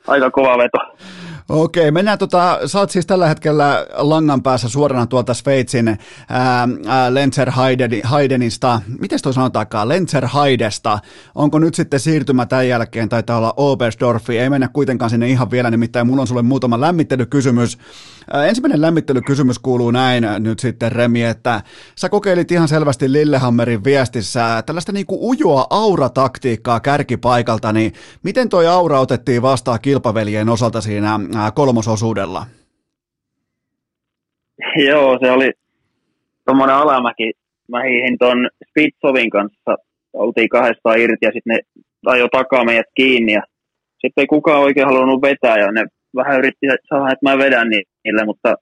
aika 0.06 0.30
kova 0.30 0.58
veto. 0.58 0.78
Okei, 1.48 1.90
mennään 1.90 2.18
tota, 2.18 2.58
sä 2.66 2.78
oot 2.78 2.90
siis 2.90 3.06
tällä 3.06 3.28
hetkellä 3.28 3.86
langan 3.96 4.42
päässä 4.42 4.68
suorana 4.68 5.06
tuolta 5.06 5.34
Sveitsin 5.34 5.88
ää, 5.88 5.98
ää, 6.86 7.14
Lenzer 7.14 7.50
Haideni, 7.50 8.00
Haidenista, 8.04 8.80
miten 9.00 9.18
toi 9.22 9.34
sanotaankaan, 9.34 9.88
Lenzer 9.88 10.26
Haidesta, 10.26 10.98
onko 11.34 11.58
nyt 11.58 11.74
sitten 11.74 12.00
siirtymä 12.00 12.46
tämän 12.46 12.68
jälkeen, 12.68 13.08
taitaa 13.08 13.38
olla 13.38 13.54
Oberstdorfi, 13.56 14.38
ei 14.38 14.50
mennä 14.50 14.68
kuitenkaan 14.72 15.10
sinne 15.10 15.28
ihan 15.28 15.50
vielä, 15.50 15.70
nimittäin 15.70 16.06
mulla 16.06 16.20
on 16.20 16.26
sulle 16.26 16.42
muutama 16.42 16.80
lämmittelykysymys. 16.80 17.78
Ää, 18.30 18.46
ensimmäinen 18.46 18.80
lämmittelykysymys 18.80 19.58
kuuluu 19.58 19.90
näin 19.90 20.24
nyt 20.38 20.58
sitten 20.58 20.92
Remi, 20.92 21.22
että 21.22 21.60
sä 21.98 22.08
kokeilit 22.08 22.50
ihan 22.50 22.68
selvästi 22.68 23.12
Lillehammerin 23.12 23.84
viestissä 23.84 24.62
tällaista 24.66 24.92
niinku 24.92 25.30
ujoa 25.30 25.66
aurataktiikkaa 25.70 26.80
kärkipaikalta, 26.80 27.72
niin 27.72 27.92
miten 28.22 28.48
toi 28.48 28.66
aura 28.66 29.00
otettiin 29.00 29.42
vastaan 29.42 29.78
kilpaveljen 29.82 30.48
osalta 30.48 30.80
siinä 30.80 31.20
kolmososuudella? 31.54 32.46
Joo, 34.88 35.18
se 35.22 35.30
oli 35.30 35.50
tuommoinen 36.44 36.76
alamäki. 36.76 37.32
Mä 37.68 37.82
hiihin 37.82 38.18
ton 38.18 38.48
Spitsovin 38.68 39.30
kanssa, 39.30 39.76
oltiin 40.12 40.48
kahdestaan 40.48 40.98
irti 40.98 41.26
ja 41.26 41.30
sitten 41.32 41.56
ne 41.56 41.82
ajoi 42.06 42.28
takaa 42.28 42.64
meidät 42.64 42.86
kiinni 42.94 43.32
ja 43.32 43.42
sitten 44.00 44.22
ei 44.22 44.26
kukaan 44.26 44.60
oikein 44.60 44.86
halunnut 44.86 45.22
vetää 45.22 45.58
ja 45.58 45.72
ne 45.72 45.84
vähän 46.16 46.38
yritti 46.38 46.66
saada, 46.88 47.12
että 47.12 47.30
mä 47.30 47.38
vedän 47.38 47.68
niille, 47.68 48.24
mutta 48.24 48.54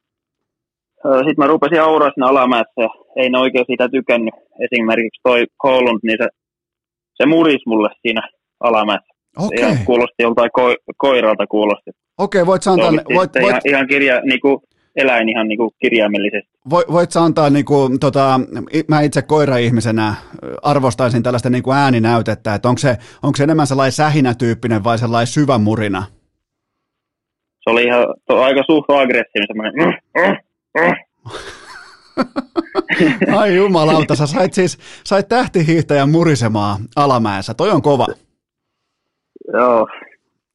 sitten 1.05 1.34
mä 1.38 1.46
rupesin 1.46 1.82
auraa 1.82 2.11
siinä 2.14 2.26
alamäessä 2.26 2.72
ja 2.76 2.88
ei 3.16 3.30
ne 3.30 3.38
oikein 3.38 3.64
siitä 3.66 3.88
tykännyt. 3.88 4.34
Esimerkiksi 4.64 5.20
toi 5.22 5.46
Holland, 5.64 6.01
niin 6.03 6.18
se, 6.22 6.28
se 7.14 7.26
muris 7.26 7.66
mulle 7.66 7.88
siinä 8.03 8.28
alamäessä. 8.61 9.14
Okei, 9.38 9.61
Ihan 9.61 9.76
kuulosti 9.84 10.22
joltain 10.22 10.51
ko- 10.61 10.82
koiralta 10.96 11.46
kuulosti. 11.46 11.90
okei, 12.18 12.46
voit 12.46 12.62
sä 12.62 12.70
antaa, 12.72 12.92
voit, 12.92 13.09
voit, 13.14 13.36
ihan, 13.48 13.61
ihan 13.68 13.86
kirja, 13.88 14.20
niinku, 14.20 14.62
eläin 14.96 15.28
ihan 15.28 15.48
niinku 15.48 15.70
kirjaimellisesti. 15.82 16.51
voit, 16.70 16.88
voit 16.92 17.11
sä 17.11 17.22
antaa, 17.22 17.51
niinku, 17.51 17.90
tota, 18.01 18.40
i- 18.74 18.84
mä 18.88 19.01
itse 19.01 19.22
koira-ihmisenä 19.22 20.14
arvostaisin 20.62 21.22
tällaista 21.22 21.51
niinku 21.51 21.72
ääninäytettä, 21.72 22.55
että 22.55 22.68
onko 22.68 22.78
se, 22.78 22.96
onko 23.22 23.36
se 23.36 23.42
enemmän 23.44 23.66
sellainen 23.66 23.92
sähinätyyppinen 23.92 24.84
vai 24.84 24.98
sellainen 24.98 25.26
syvä 25.26 25.59
murina? 25.59 26.03
Se 27.71 27.73
oli 27.73 27.85
ihan 27.85 28.07
to, 28.27 28.43
aika 28.43 28.62
suht 28.66 28.91
aggressiivinen 28.91 29.47
semmoinen. 29.47 29.75
Mm, 29.75 29.93
mm, 30.21 30.37
mm. 30.81 30.95
Ai 33.39 33.57
jumalauta, 33.57 34.14
sä 34.14 34.27
sait 34.27 34.55
siis 34.55 34.79
sait 35.05 35.29
tähtihiihtäjän 35.29 36.11
murisemaan 36.11 36.81
alamäessä, 36.97 37.55
toi 37.55 37.71
on 37.71 37.83
kova. 37.83 38.07
Joo, 39.53 39.89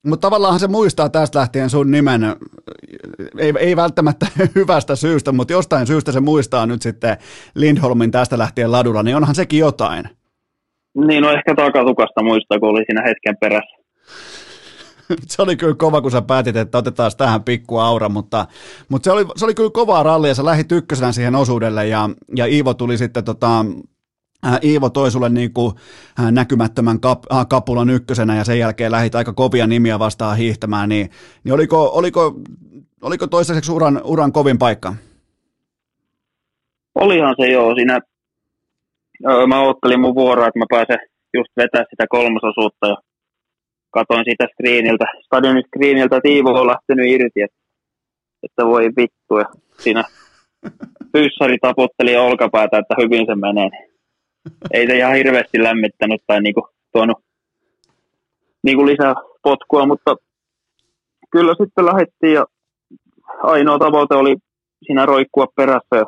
Mutta 0.05 0.27
tavallaan 0.27 0.59
se 0.59 0.67
muistaa 0.67 1.09
tästä 1.09 1.39
lähtien 1.39 1.69
sun 1.69 1.91
nimen, 1.91 2.21
ei, 3.39 3.53
ei 3.59 3.75
välttämättä 3.75 4.25
hyvästä 4.55 4.95
syystä, 4.95 5.31
mutta 5.31 5.53
jostain 5.53 5.87
syystä 5.87 6.11
se 6.11 6.19
muistaa 6.19 6.65
nyt 6.65 6.81
sitten 6.81 7.17
Lindholmin 7.55 8.11
tästä 8.11 8.37
lähtien 8.37 8.71
ladulla, 8.71 9.03
niin 9.03 9.15
onhan 9.15 9.35
sekin 9.35 9.59
jotain. 9.59 10.05
niin 11.07 11.23
no 11.23 11.31
ehkä 11.31 11.55
takatukasta 11.55 12.23
muistaa, 12.23 12.59
kun 12.59 12.69
oli 12.69 12.83
siinä 12.85 13.01
hetken 13.01 13.37
perässä. 13.39 13.84
Se 15.27 15.41
oli 15.41 15.55
kyllä 15.55 15.75
kova, 15.75 16.01
kun 16.01 16.11
sä 16.11 16.21
päätit, 16.21 16.55
että 16.55 16.77
otetaan 16.77 17.11
tähän 17.17 17.43
pikku 17.43 17.77
aura, 17.77 18.09
mutta, 18.09 18.45
mutta 18.89 19.03
se, 19.03 19.11
oli, 19.11 19.25
se 19.35 19.45
oli 19.45 19.55
kyllä 19.55 19.69
kovaa 19.69 20.03
rallia, 20.03 20.33
sä 20.35 20.45
lähdit 20.45 20.71
ykkösenä 20.71 21.11
siihen 21.11 21.35
osuudelle 21.35 21.87
ja, 21.87 22.09
ja 22.35 22.45
Iivo 22.45 22.73
tuli 22.73 22.97
sitten 22.97 23.23
tota, 23.23 23.65
ää, 24.43 24.59
Iivo 24.63 24.89
toi 24.89 25.11
sulle 25.11 25.29
niin 25.29 25.53
kuin, 25.53 25.73
ää, 26.19 26.31
näkymättömän 26.31 26.99
kap, 26.99 27.23
ää, 27.29 27.45
kapulan 27.45 27.89
ykkösenä 27.89 28.35
ja 28.35 28.43
sen 28.43 28.59
jälkeen 28.59 28.91
lähit 28.91 29.15
aika 29.15 29.33
kovia 29.33 29.67
nimiä 29.67 29.99
vastaan 29.99 30.37
hiihtämään, 30.37 30.89
niin, 30.89 31.09
niin 31.43 31.53
oliko, 31.53 31.91
oliko, 31.93 32.35
oliko 33.01 33.27
toistaiseksi 33.27 33.71
uran, 33.71 34.01
uran 34.03 34.31
kovin 34.31 34.57
paikka? 34.57 34.95
Olihan 36.95 37.35
se 37.41 37.47
joo, 37.47 37.75
siinä 37.75 37.99
mä 39.47 39.61
oottelin 39.61 39.99
mun 39.99 40.15
vuoroa, 40.15 40.47
että 40.47 40.59
mä 40.59 40.65
pääsen 40.69 40.97
just 41.33 41.51
vetää 41.57 41.85
sitä 41.89 42.05
kolmososuutta 42.09 42.87
ja 42.87 42.97
katoin 43.97 44.25
siitä 44.25 44.45
screeniltä, 44.53 45.05
stadionin 45.25 45.63
screeniltä, 45.67 46.17
että 46.17 46.29
Iivo 46.29 46.49
on 46.49 46.67
lähtenyt 46.67 47.11
irti, 47.15 47.41
että, 47.41 47.57
että 48.43 48.65
voi 48.65 48.83
vittu. 48.97 49.33
Ja 49.37 49.45
siinä 49.77 50.03
fyssari 51.11 51.57
taputteli 51.61 52.17
olkapäätä, 52.17 52.77
että 52.77 52.95
hyvin 53.01 53.25
se 53.25 53.35
menee. 53.35 53.69
Ei 54.73 54.87
se 54.87 54.97
ihan 54.97 55.15
hirveästi 55.15 55.63
lämmittänyt 55.63 56.21
tai 56.27 56.41
niinku 56.41 56.67
tuonut 56.93 57.17
niinku 58.63 58.85
lisää 58.85 59.13
potkua, 59.43 59.85
mutta 59.85 60.15
kyllä 61.31 61.53
sitten 61.61 61.85
lähdettiin 61.85 62.33
ja 62.33 62.45
ainoa 63.43 63.79
tavoite 63.79 64.15
oli 64.15 64.35
siinä 64.85 65.05
roikkua 65.05 65.47
perässä. 65.55 65.95
Ja 65.95 66.05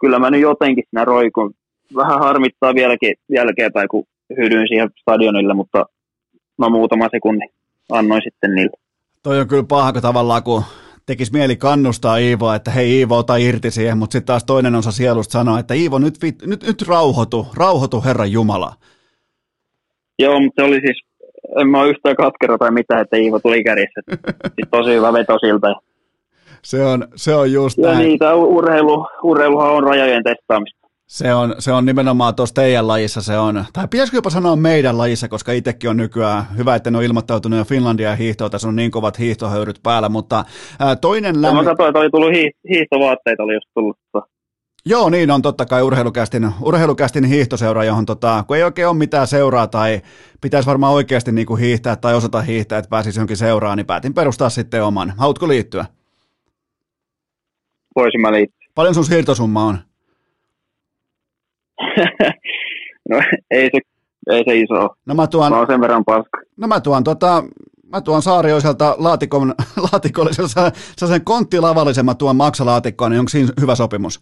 kyllä 0.00 0.18
mä 0.18 0.30
nyt 0.30 0.40
jotenkin 0.40 0.84
siinä 0.90 1.04
roikun. 1.04 1.54
Vähän 1.96 2.18
harmittaa 2.18 2.74
vieläkin 2.74 3.14
jälkeenpäin, 3.28 3.88
kun 3.88 4.04
hyydyin 4.36 4.68
siihen 4.68 4.90
stadionille, 5.00 5.54
mutta 5.54 5.86
mä 6.58 6.68
muutama 6.68 7.08
sekunni 7.10 7.48
annoin 7.92 8.22
sitten 8.24 8.54
niille. 8.54 8.76
Toi 9.22 9.40
on 9.40 9.48
kyllä 9.48 9.64
paha, 9.68 9.92
kun 9.92 10.02
tavallaan 10.02 10.42
kun 10.42 10.62
tekisi 11.06 11.32
mieli 11.32 11.56
kannustaa 11.56 12.16
Iivoa, 12.16 12.54
että 12.54 12.70
hei 12.70 12.98
Iivo, 12.98 13.16
ota 13.16 13.36
irti 13.36 13.70
siihen, 13.70 13.98
mutta 13.98 14.12
sitten 14.12 14.26
taas 14.26 14.44
toinen 14.44 14.74
osa 14.74 14.92
sielusta 14.92 15.32
sanoo, 15.32 15.58
että 15.58 15.74
Iivo, 15.74 15.98
nyt, 15.98 16.14
nyt, 16.46 16.62
nyt 16.66 16.82
rauhoitu, 16.88 17.46
rauhoitu 17.56 18.02
Herran 18.04 18.32
Jumala. 18.32 18.72
Joo, 20.18 20.40
mutta 20.40 20.62
se 20.62 20.68
oli 20.68 20.80
siis, 20.80 21.02
en 21.60 21.68
mä 21.68 21.80
ole 21.80 21.90
yhtään 21.90 22.16
katkera 22.16 22.58
tai 22.58 22.70
mitään, 22.70 23.00
että 23.00 23.16
Iivo 23.16 23.38
tuli 23.38 23.64
kärjissä. 23.64 24.00
Sitten 24.44 24.68
tosi 24.70 24.90
hyvä 24.90 25.12
veto 25.12 25.38
siltä. 25.38 25.74
Se 26.62 26.84
on, 26.84 27.08
se 27.16 27.34
on 27.34 27.52
just 27.52 27.78
ja 27.78 27.92
näin. 27.92 27.98
niitä 27.98 28.34
urheilu, 28.34 29.06
urheiluhan 29.22 29.72
on 29.72 29.82
rajojen 29.82 30.24
testaamista. 30.24 30.85
Se 31.06 31.34
on, 31.34 31.54
se 31.58 31.72
on 31.72 31.84
nimenomaan 31.84 32.34
tuossa 32.34 32.54
teidän 32.54 32.88
lajissa 32.88 33.22
se 33.22 33.38
on, 33.38 33.64
tai 33.72 33.88
pitäisikö 33.88 34.16
jopa 34.16 34.30
sanoa 34.30 34.56
meidän 34.56 34.98
lajissa, 34.98 35.28
koska 35.28 35.52
itsekin 35.52 35.90
on 35.90 35.96
nykyään 35.96 36.44
hyvä, 36.56 36.74
että 36.74 36.90
ne 36.90 36.98
on 36.98 37.04
ilmoittautunut 37.04 37.58
jo 37.58 37.64
Finlandia 37.64 38.16
hiihtoa, 38.16 38.50
tässä 38.50 38.68
on 38.68 38.76
niin 38.76 38.90
kovat 38.90 39.18
hiihtohöyryt 39.18 39.80
päällä, 39.82 40.08
mutta 40.08 40.44
ää, 40.78 40.96
toinen 40.96 41.42
Lämmin... 41.42 41.64
Mä 41.64 41.70
katsoin, 41.70 41.88
että 41.88 41.98
oli 41.98 42.10
tullut 42.10 42.32
hi- 42.32 42.52
hiihtovaatteita, 42.68 43.42
oli 43.42 43.54
just 43.54 43.66
tullut. 43.74 43.96
Joo, 44.88 45.10
niin 45.10 45.30
on 45.30 45.42
totta 45.42 45.66
kai 45.66 45.82
urheilukästin, 45.82 46.50
urheilukästin 46.62 47.24
hiihtoseura, 47.24 47.84
johon 47.84 48.06
tota, 48.06 48.44
kun 48.46 48.56
ei 48.56 48.62
oikein 48.62 48.88
ole 48.88 48.96
mitään 48.96 49.26
seuraa 49.26 49.66
tai 49.66 50.00
pitäisi 50.40 50.66
varmaan 50.66 50.92
oikeasti 50.92 51.32
niin 51.32 51.46
kuin 51.46 51.60
hiihtää 51.60 51.96
tai 51.96 52.14
osata 52.14 52.42
hiihtää, 52.42 52.78
että 52.78 52.88
pääsisi 52.88 53.18
johonkin 53.18 53.36
seuraan, 53.36 53.76
niin 53.76 53.86
päätin 53.86 54.14
perustaa 54.14 54.50
sitten 54.50 54.84
oman. 54.84 55.14
Haluatko 55.16 55.48
liittyä? 55.48 55.84
Voisin 57.96 58.20
mä 58.20 58.32
liittyä. 58.32 58.68
Paljon 58.74 58.94
sun 58.94 59.04
siirtosumma 59.04 59.64
on? 59.64 59.78
no 63.10 63.20
ei 63.50 63.70
se, 63.74 63.80
ei 64.30 64.44
se 64.48 64.56
iso 64.56 64.88
No 65.06 65.14
mä 65.14 65.26
tuon, 65.26 65.52
Mä 65.52 65.66
sen 65.66 65.80
verran 65.80 66.04
paska. 66.04 66.38
no 66.56 66.68
mä 66.68 66.80
tuon 66.80 67.04
tota, 67.04 67.44
mä 67.92 68.00
tuon 68.00 68.22
Saarioiselta 68.22 68.94
laatikon, 68.98 69.54
laatikkollisella, 69.92 70.48
sellaisen 70.96 71.24
konttilavallisen 71.24 72.04
mä 72.04 72.14
tuon 72.14 72.36
maksalaatikkoon, 72.36 73.10
niin 73.10 73.18
onko 73.20 73.28
siinä 73.28 73.52
hyvä 73.60 73.74
sopimus? 73.74 74.20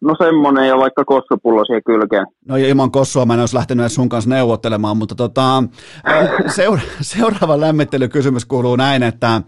No 0.00 0.14
semmonen 0.18 0.68
ja 0.68 0.78
vaikka 0.78 1.04
kossupullo 1.04 1.64
siihen 1.64 1.82
kylkeen. 1.86 2.26
No 2.48 2.56
ilman 2.56 2.90
kossua 2.90 3.26
mä 3.26 3.34
en 3.34 3.40
olisi 3.40 3.56
lähtenyt 3.56 3.82
edes 3.82 3.94
sun 3.94 4.08
kanssa 4.08 4.30
neuvottelemaan, 4.30 4.96
mutta 4.96 5.14
tota, 5.14 5.62
seura- 6.56 6.80
seuraava 7.00 7.60
lämmittelykysymys 7.60 8.44
kuuluu 8.44 8.76
näin, 8.76 9.02
että 9.02 9.42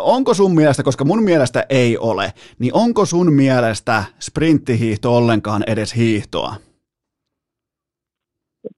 onko 0.00 0.34
sun 0.34 0.54
mielestä, 0.54 0.82
koska 0.82 1.04
mun 1.04 1.22
mielestä 1.22 1.66
ei 1.68 1.98
ole, 1.98 2.32
niin 2.58 2.74
onko 2.74 3.04
sun 3.04 3.32
mielestä 3.32 4.04
sprinttihiihto 4.20 5.16
ollenkaan 5.16 5.62
edes 5.66 5.96
hiihtoa? 5.96 6.54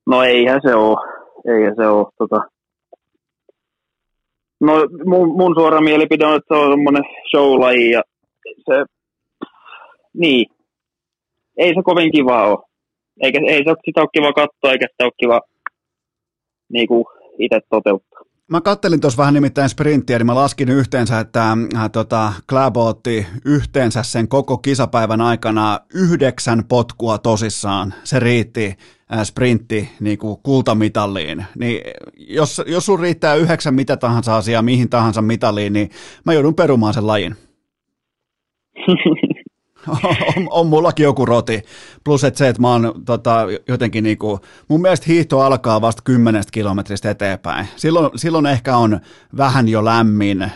No 0.06 0.22
eihän 0.22 0.60
se 0.62 0.74
oo. 0.74 0.96
Eihän 1.48 1.74
se 1.76 1.86
oo. 1.88 2.10
Tota. 2.18 2.40
No 4.60 4.72
mun, 5.04 5.28
mun 5.28 5.54
suora 5.54 5.80
mielipide 5.80 6.26
on, 6.26 6.36
että 6.36 6.54
se 6.54 6.60
on 6.60 6.72
semmonen 6.72 7.02
showlaji 7.30 7.90
ja 7.90 8.02
se, 8.66 8.84
niin, 10.14 10.46
ei 11.56 11.74
se 11.74 11.82
kovin 11.84 12.12
kiva 12.12 12.46
ole. 12.46 12.58
Eikä, 13.20 13.38
ei 13.48 13.58
se, 13.64 13.74
sitä 13.84 14.00
ole 14.00 14.08
kiva 14.12 14.32
katsoa, 14.32 14.72
eikä 14.72 14.86
sitä 14.90 15.04
ole 15.04 15.12
kiva 15.20 15.40
niinku, 16.72 17.08
itse 17.38 17.60
toteuttaa. 17.70 18.20
Mä 18.50 18.60
kattelin 18.60 19.00
tuossa 19.00 19.18
vähän 19.18 19.34
nimittäin 19.34 19.68
sprinttiä, 19.68 20.18
niin 20.18 20.26
mä 20.26 20.34
laskin 20.34 20.68
yhteensä, 20.68 21.20
että 21.20 21.56
äh, 21.76 21.90
tota, 21.92 22.32
Kläbo 22.48 22.86
otti 22.86 23.26
yhteensä 23.44 24.02
sen 24.02 24.28
koko 24.28 24.58
kisapäivän 24.58 25.20
aikana 25.20 25.80
yhdeksän 25.94 26.64
potkua 26.68 27.18
tosissaan. 27.18 27.94
Se 28.04 28.18
riitti 28.18 28.74
äh, 29.12 29.22
sprintti 29.22 29.88
niin 30.00 30.18
kuin 30.18 30.36
kultamitalliin. 30.42 31.44
Niin 31.58 31.80
jos, 32.16 32.62
jos 32.66 32.86
sun 32.86 33.00
riittää 33.00 33.34
yhdeksän 33.34 33.74
mitä 33.74 33.96
tahansa 33.96 34.36
asiaa 34.36 34.62
mihin 34.62 34.90
tahansa 34.90 35.22
mitaliin, 35.22 35.72
niin 35.72 35.90
mä 36.26 36.32
joudun 36.32 36.54
perumaan 36.54 36.94
sen 36.94 37.06
lajin. 37.06 37.34
on, 40.36 40.48
on 40.50 40.66
mullakin 40.66 41.04
joku 41.04 41.26
roti. 41.26 41.62
Plus 42.04 42.24
että 42.24 42.38
se, 42.38 42.48
että 42.48 42.62
mä 42.62 42.72
oon 42.72 42.92
tota, 43.06 43.46
jotenkin 43.68 44.04
niinku, 44.04 44.40
mun 44.68 44.82
mielestä 44.82 45.06
hiihto 45.08 45.40
alkaa 45.40 45.80
vasta 45.80 46.02
kymmenestä 46.04 46.50
kilometristä 46.52 47.10
eteenpäin. 47.10 47.66
Silloin, 47.76 48.18
silloin 48.18 48.46
ehkä 48.46 48.76
on 48.76 49.00
vähän 49.36 49.68
jo 49.68 49.84
lämmin. 49.84 50.52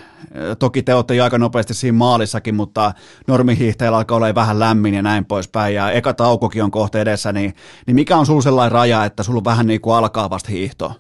Toki 0.59 0.83
te 0.83 0.95
olette 0.95 1.15
jo 1.15 1.25
aika 1.25 1.39
nopeasti 1.39 1.75
siinä 1.75 1.99
maalissakin, 1.99 2.55
mutta 2.55 2.93
normihiihtäjällä 3.27 3.99
alkaa 3.99 4.17
olla 4.17 4.35
vähän 4.35 4.59
lämmin 4.59 4.95
ja 4.95 5.03
näin 5.03 5.25
poispäin. 5.25 5.75
Ja 5.75 5.91
eka 5.91 6.15
taukokin 6.15 6.65
on 6.65 6.71
kohta 6.71 6.99
edessä, 6.99 7.33
niin, 7.33 7.55
niin 7.87 7.95
mikä 7.95 8.17
on 8.17 8.27
sulla 8.27 8.43
sellainen 8.43 8.73
raja, 8.73 9.05
että 9.05 9.23
sulla 9.23 9.45
vähän 9.45 9.67
niin 9.67 9.81
kuin 9.81 9.97
alkaa 9.97 10.31
vasta 10.31 10.51
hiihto? 10.51 10.93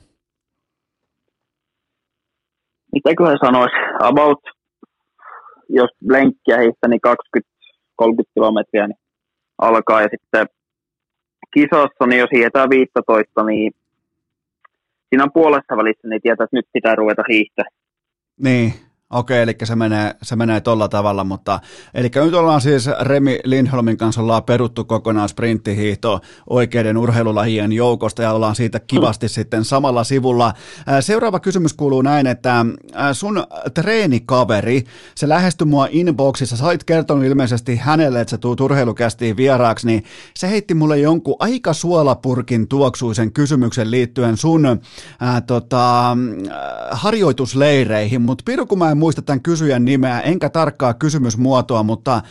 Mitäköhän 2.93 3.39
sanois? 3.44 3.73
About, 4.02 4.39
jos 5.69 5.90
lenkkiä 6.11 6.59
hiihtää, 6.61 6.89
niin 6.89 7.01
20 7.01 7.49
30 8.05 8.35
kilometriä 8.35 8.86
niin 8.86 8.98
alkaa. 9.59 10.02
Ja 10.02 10.09
sitten 10.10 10.47
kisassa, 11.55 12.06
niin 12.06 12.20
jos 12.20 12.31
hietään 12.35 12.70
15, 12.70 13.44
niin 13.44 13.72
siinä 15.09 15.24
on 15.24 15.36
puolessa 15.39 15.77
välissä, 15.77 16.09
niin 16.09 16.22
tietää, 16.22 16.44
että 16.44 16.56
nyt 16.56 16.68
pitää 16.72 16.94
ruveta 16.94 17.22
hiihtää. 17.28 17.64
Niin, 18.47 18.72
Okei, 19.11 19.43
eli 19.43 19.57
se 19.65 19.77
menee, 19.77 20.15
se 20.23 20.37
menee 20.37 20.61
tolla 20.61 20.89
tavalla, 20.89 21.24
mutta 21.24 21.61
eli 21.95 22.11
nyt 22.24 22.35
ollaan 22.35 22.61
siis 22.61 22.89
Remi 23.01 23.39
Lindholmin 23.45 23.97
kanssa 23.97 24.20
ollaan 24.20 24.43
peruttu 24.43 24.85
kokonaan 24.85 25.28
sprinttihiihto 25.28 26.20
oikeiden 26.51 26.97
urheilulajien 26.97 27.73
joukosta 27.73 28.23
ja 28.23 28.32
ollaan 28.32 28.55
siitä 28.55 28.81
kivasti 28.81 29.28
sitten 29.41 29.65
samalla 29.65 30.05
sivulla. 30.05 30.53
Seuraava 31.01 31.41
kysymys 31.41 31.73
kuuluu 31.73 32.03
näin, 32.03 32.27
että 32.27 32.66
sun 33.12 33.45
treenikaveri, 33.74 34.85
se 35.15 35.28
lähestyi 35.28 35.66
mua 35.66 35.89
inboxissa, 35.91 36.57
sait 36.57 36.85
kertonut 36.85 37.24
ilmeisesti 37.24 37.77
hänelle, 37.77 38.20
että 38.20 38.31
sä 38.31 38.39
tuut 38.39 38.61
urheilukästiin 38.61 39.37
vieraaksi, 39.37 39.87
niin 39.87 40.05
se 40.37 40.51
heitti 40.51 40.74
mulle 40.74 40.99
jonkun 40.99 41.37
aika 41.39 41.73
suolapurkin 41.73 42.69
tuoksuisen 42.69 43.32
kysymyksen 43.32 43.91
liittyen 43.91 44.37
sun 44.37 44.81
ää, 45.20 45.41
tota, 45.41 46.16
harjoitusleireihin, 46.91 48.23
mutta 48.23 48.43
Piru, 48.47 48.66
kun 48.66 48.78
mä 48.78 48.91
en 48.91 48.99
muista 49.01 49.22
tämän 49.22 49.43
kysyjän 49.43 49.85
nimeä, 49.85 50.20
enkä 50.20 50.48
tarkkaa 50.48 50.94
kysymysmuotoa, 50.94 51.82
mutta 51.82 52.22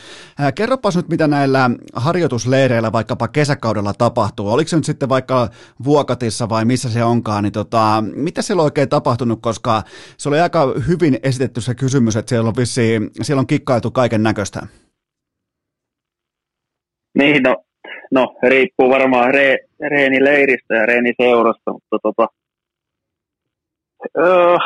kerropas 0.56 0.96
nyt, 0.96 1.10
mitä 1.10 1.28
näillä 1.28 1.70
harjoitusleireillä 1.94 2.92
vaikkapa 2.92 3.28
kesäkaudella 3.28 3.94
tapahtuu. 3.94 4.50
Oliko 4.50 4.68
se 4.68 4.76
nyt 4.76 4.86
sitten 4.86 5.10
vaikka 5.10 5.50
Vuokatissa 5.84 6.50
vai 6.50 6.66
missä 6.66 6.90
se 6.90 7.04
onkaan, 7.04 7.44
niin 7.44 7.54
tota, 7.54 8.04
mitä 8.16 8.42
siellä 8.42 8.62
on 8.62 8.66
oikein 8.66 8.90
tapahtunut, 8.90 9.40
koska 9.42 9.84
se 10.18 10.30
oli 10.30 10.40
aika 10.40 10.74
hyvin 10.88 11.20
esitetty 11.24 11.62
se 11.62 11.76
kysymys, 11.76 12.16
että 12.16 12.30
siellä 12.30 12.48
on, 12.48 12.56
vissiin, 12.58 13.10
siellä 13.22 13.40
on 13.40 13.48
kikkailtu 13.48 13.92
kaiken 13.92 14.24
näköistä. 14.24 14.68
Niin, 17.18 17.44
no, 17.44 17.56
no 18.12 18.36
riippuu 18.44 18.90
varmaan 18.90 19.34
re, 19.34 19.58
reenileiristä 19.90 20.76
ja 20.76 20.86
reeniseurasta, 20.86 21.72
mutta 21.74 21.98
tota, 22.04 22.28
öö, 24.18 24.58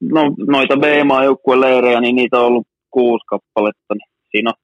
no, 0.00 0.22
noita 0.46 0.76
B-maajoukkueleirejä, 0.76 2.00
niin 2.00 2.16
niitä 2.16 2.40
on 2.40 2.46
ollut 2.46 2.66
kuusi 2.90 3.24
kappaletta. 3.26 3.94
Niin 3.94 4.08
siinä 4.30 4.50
on 4.50 4.54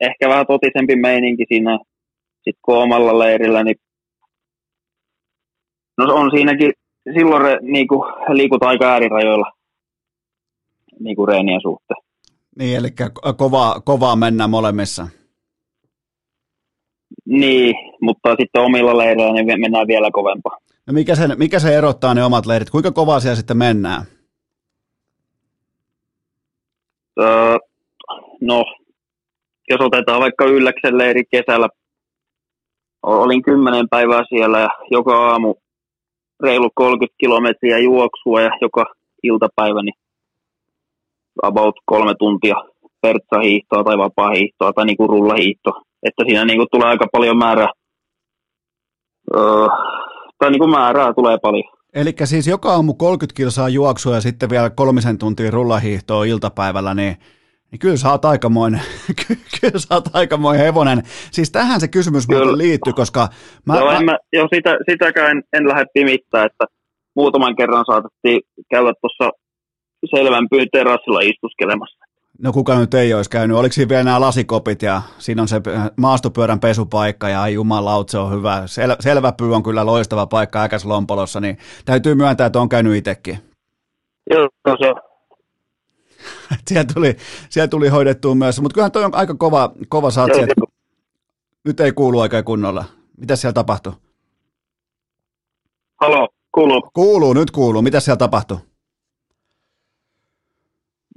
ehkä 0.00 0.28
vähän 0.28 0.46
totisempi 0.46 0.96
meininki 0.96 1.44
siinä. 1.48 1.78
Sitten 2.34 2.60
kun 2.62 2.78
omalla 2.78 3.18
leirillä, 3.18 3.64
niin 3.64 3.76
no 5.98 6.14
on 6.14 6.30
siinäkin, 6.34 6.72
silloin 7.14 7.42
re, 7.42 7.58
niin 7.62 7.88
kuin, 7.88 8.12
liikutaan 8.28 8.70
aika 8.70 8.92
äärirajoilla 8.92 9.52
niin 11.00 11.16
kuin 11.16 11.28
reenien 11.28 11.60
suhteen. 11.60 12.02
Niin, 12.58 12.76
eli 12.76 12.88
kovaa, 13.36 13.80
kovaa 13.80 14.16
mennään 14.16 14.50
molemmissa. 14.50 15.08
Niin, 17.26 17.74
mutta 18.00 18.36
sitten 18.40 18.62
omilla 18.62 18.98
leireillä 18.98 19.32
niin 19.32 19.60
mennään 19.60 19.86
vielä 19.86 20.10
kovempaa. 20.12 20.58
No 20.86 20.92
mikä 20.92 21.14
se, 21.14 21.34
mikä 21.36 21.58
se 21.58 21.76
erottaa 21.78 22.14
ne 22.14 22.24
omat 22.24 22.46
leirit? 22.46 22.70
Kuinka 22.70 22.90
kovaa 22.92 23.20
siellä 23.20 23.36
sitten 23.36 23.56
mennään? 23.56 24.02
Öö, 27.20 27.56
no, 28.40 28.64
jos 29.70 29.80
otetaan 29.80 30.20
vaikka 30.20 30.44
Ylläksen 30.44 30.98
leiri 30.98 31.22
kesällä, 31.30 31.68
olin 33.02 33.42
kymmenen 33.42 33.88
päivää 33.88 34.22
siellä 34.28 34.60
ja 34.60 34.68
joka 34.90 35.30
aamu 35.30 35.54
reilu 36.42 36.70
30 36.74 37.16
kilometriä 37.18 37.78
juoksua 37.78 38.40
ja 38.40 38.50
joka 38.60 38.86
iltapäivä 39.22 39.82
niin 39.82 39.94
about 41.42 41.74
kolme 41.84 42.14
tuntia 42.18 42.54
pertsahiihtoa 43.00 43.84
tai 43.84 43.98
vapaa-hiihtoa 43.98 44.72
tai 44.72 44.84
niinku 44.84 45.06
rullahiihto. 45.06 45.70
Että 46.02 46.24
siinä 46.26 46.44
niinku 46.44 46.66
tulee 46.72 46.88
aika 46.88 47.06
paljon 47.12 47.38
määrää, 47.38 47.68
öö, 49.36 49.66
tai 50.40 50.50
niinku 50.50 50.66
määrää 50.66 51.12
tulee 51.14 51.38
paljon. 51.42 51.64
Eli 51.94 52.14
siis 52.24 52.46
joka 52.46 52.70
aamu 52.70 52.94
30 52.94 53.36
kilsaa 53.36 53.68
juoksua 53.68 54.14
ja 54.14 54.20
sitten 54.20 54.50
vielä 54.50 54.70
kolmisen 54.70 55.18
tuntia 55.18 55.50
rullahiihtoa 55.50 56.24
iltapäivällä, 56.24 56.94
niin, 56.94 57.16
niin 57.70 57.78
kyllä 57.78 57.96
sä 57.96 58.10
oot 58.10 58.24
aikamoinen, 58.24 58.80
kyllä 59.60 59.78
sä 59.78 59.94
oot 59.94 60.04
aikamoinen 60.12 60.64
hevonen. 60.64 61.02
Siis 61.30 61.52
tähän 61.52 61.80
se 61.80 61.88
kysymys 61.88 62.28
muuten 62.28 62.58
liittyy, 62.58 62.92
koska 62.92 63.28
mä... 63.66 63.76
Joo, 63.76 63.90
en 63.90 64.04
mä, 64.04 64.18
jo 64.32 64.48
sitä, 64.54 64.76
sitäkään 64.90 65.30
en, 65.30 65.42
en 65.52 65.68
lähde 65.68 65.84
pimittämään, 65.94 66.46
että 66.46 66.64
muutaman 67.16 67.56
kerran 67.56 67.84
saatettiin 67.86 68.40
käydä 68.70 68.92
tuossa 69.00 69.30
selvän 70.16 70.46
pyyn 70.50 70.68
terassilla 70.72 71.20
istuskelemassa. 71.20 72.04
No 72.42 72.52
kuka 72.52 72.78
nyt 72.78 72.94
ei 72.94 73.14
olisi 73.14 73.30
käynyt? 73.30 73.56
Oliko 73.56 73.72
siinä 73.72 73.88
vielä 73.88 74.04
nämä 74.04 74.20
lasikopit 74.20 74.82
ja 74.82 75.02
siinä 75.18 75.42
on 75.42 75.48
se 75.48 75.60
maastopyörän 75.96 76.60
pesupaikka 76.60 77.28
ja 77.28 77.42
ai 77.42 77.54
jumalaut, 77.54 78.08
se 78.08 78.18
on 78.18 78.32
hyvä. 78.32 78.62
Sel, 78.66 78.96
selvä 79.00 79.32
pyy 79.32 79.54
on 79.54 79.62
kyllä 79.62 79.86
loistava 79.86 80.26
paikka 80.26 80.62
Äkäslompolossa, 80.62 81.40
niin 81.40 81.58
täytyy 81.84 82.14
myöntää, 82.14 82.46
että 82.46 82.60
on 82.60 82.68
käynyt 82.68 82.96
itsekin. 82.96 83.38
Joo, 84.30 84.48
se 84.78 85.10
siellä 86.68 86.92
tuli, 86.94 87.16
siellä 87.48 87.68
tuli 87.68 87.88
hoidettua 87.88 88.34
myös, 88.34 88.60
mutta 88.60 88.74
kyllähän 88.74 88.92
toi 88.92 89.04
on 89.04 89.14
aika 89.14 89.34
kova, 89.34 89.72
kova 89.88 90.10
satsi, 90.10 90.40
että 90.40 90.54
nyt 91.64 91.80
ei 91.80 91.92
kuulu 91.92 92.20
oikein 92.20 92.44
kunnolla. 92.44 92.84
Mitä 93.16 93.36
siellä 93.36 93.52
tapahtui? 93.52 93.92
Halo, 96.00 96.28
kuuluu. 96.54 96.90
Kuuluu, 96.94 97.32
nyt 97.32 97.50
kuuluu. 97.50 97.82
Mitä 97.82 98.00
siellä 98.00 98.16
tapahtui? 98.16 98.58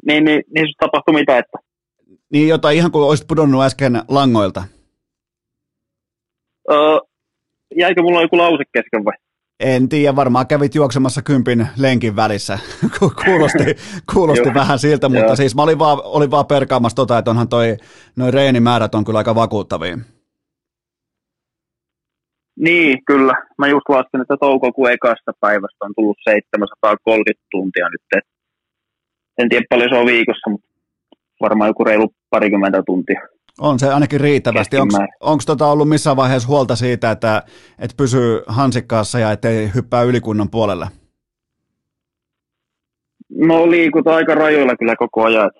Niin, 0.07 0.23
niin, 0.25 0.43
niin 0.55 0.67
tapahtui 0.79 1.13
mitä, 1.13 1.37
että? 1.37 1.57
Niin 2.31 2.47
jotain 2.47 2.77
ihan 2.77 2.91
kuin 2.91 3.03
olisit 3.03 3.27
pudonnut 3.27 3.63
äsken 3.63 4.01
langoilta. 4.07 4.63
Öö, 6.71 6.97
jäikö 7.75 8.01
mulla 8.01 8.21
joku 8.21 8.37
lause 8.37 8.63
kesken 8.73 9.05
vai? 9.05 9.13
En 9.59 9.89
tiedä, 9.89 10.15
varmaan 10.15 10.47
kävit 10.47 10.75
juoksemassa 10.75 11.21
kympin 11.21 11.67
lenkin 11.77 12.15
välissä. 12.15 12.59
kuulosti 13.25 13.75
kuulosti 14.13 14.53
vähän 14.53 14.79
siltä, 14.79 15.09
mutta 15.09 15.25
Joo. 15.25 15.35
siis 15.35 15.55
mä 15.55 15.63
olin 15.63 15.79
vaan, 15.79 15.97
olin 16.03 16.31
vaan 16.31 16.45
perkaamassa 16.45 16.95
tota, 16.95 17.17
että 17.17 17.31
onhan 17.31 17.49
toi, 17.49 17.77
noin 18.15 18.33
reenimäärät 18.33 18.95
on 18.95 19.05
kyllä 19.05 19.17
aika 19.17 19.35
vakuuttavia. 19.35 19.97
Niin, 22.59 23.05
kyllä. 23.05 23.33
Mä 23.57 23.67
just 23.67 23.89
lasken, 23.89 24.21
että 24.21 24.37
toukokuun 24.39 24.91
ekasta 24.91 25.31
päivästä 25.39 25.85
on 25.85 25.93
tullut 25.95 26.17
730 26.29 27.45
tuntia 27.51 27.89
nyt. 27.89 28.01
Et 28.17 28.32
en 29.37 29.49
tiedä 29.49 29.65
paljon 29.69 29.89
se 29.89 29.97
on 29.97 30.05
viikossa, 30.05 30.49
mutta 30.49 30.67
varmaan 31.41 31.67
joku 31.67 31.83
reilu 31.83 32.13
parikymmentä 32.29 32.83
tuntia. 32.85 33.21
On 33.59 33.79
se 33.79 33.93
ainakin 33.93 34.21
riittävästi. 34.21 34.77
Onko 35.19 35.43
tota 35.45 35.67
ollut 35.67 35.89
missään 35.89 36.17
vaiheessa 36.17 36.47
huolta 36.47 36.75
siitä, 36.75 37.11
että, 37.11 37.43
että 37.79 37.95
pysyy 37.97 38.43
hansikkaassa 38.47 39.19
ja 39.19 39.31
ettei 39.31 39.71
hyppää 39.75 40.01
ylikunnan 40.01 40.49
puolelle? 40.49 40.87
No 43.29 43.69
liikut 43.69 44.07
aika 44.07 44.35
rajoilla 44.35 44.75
kyllä 44.75 44.95
koko 44.95 45.23
ajan, 45.23 45.51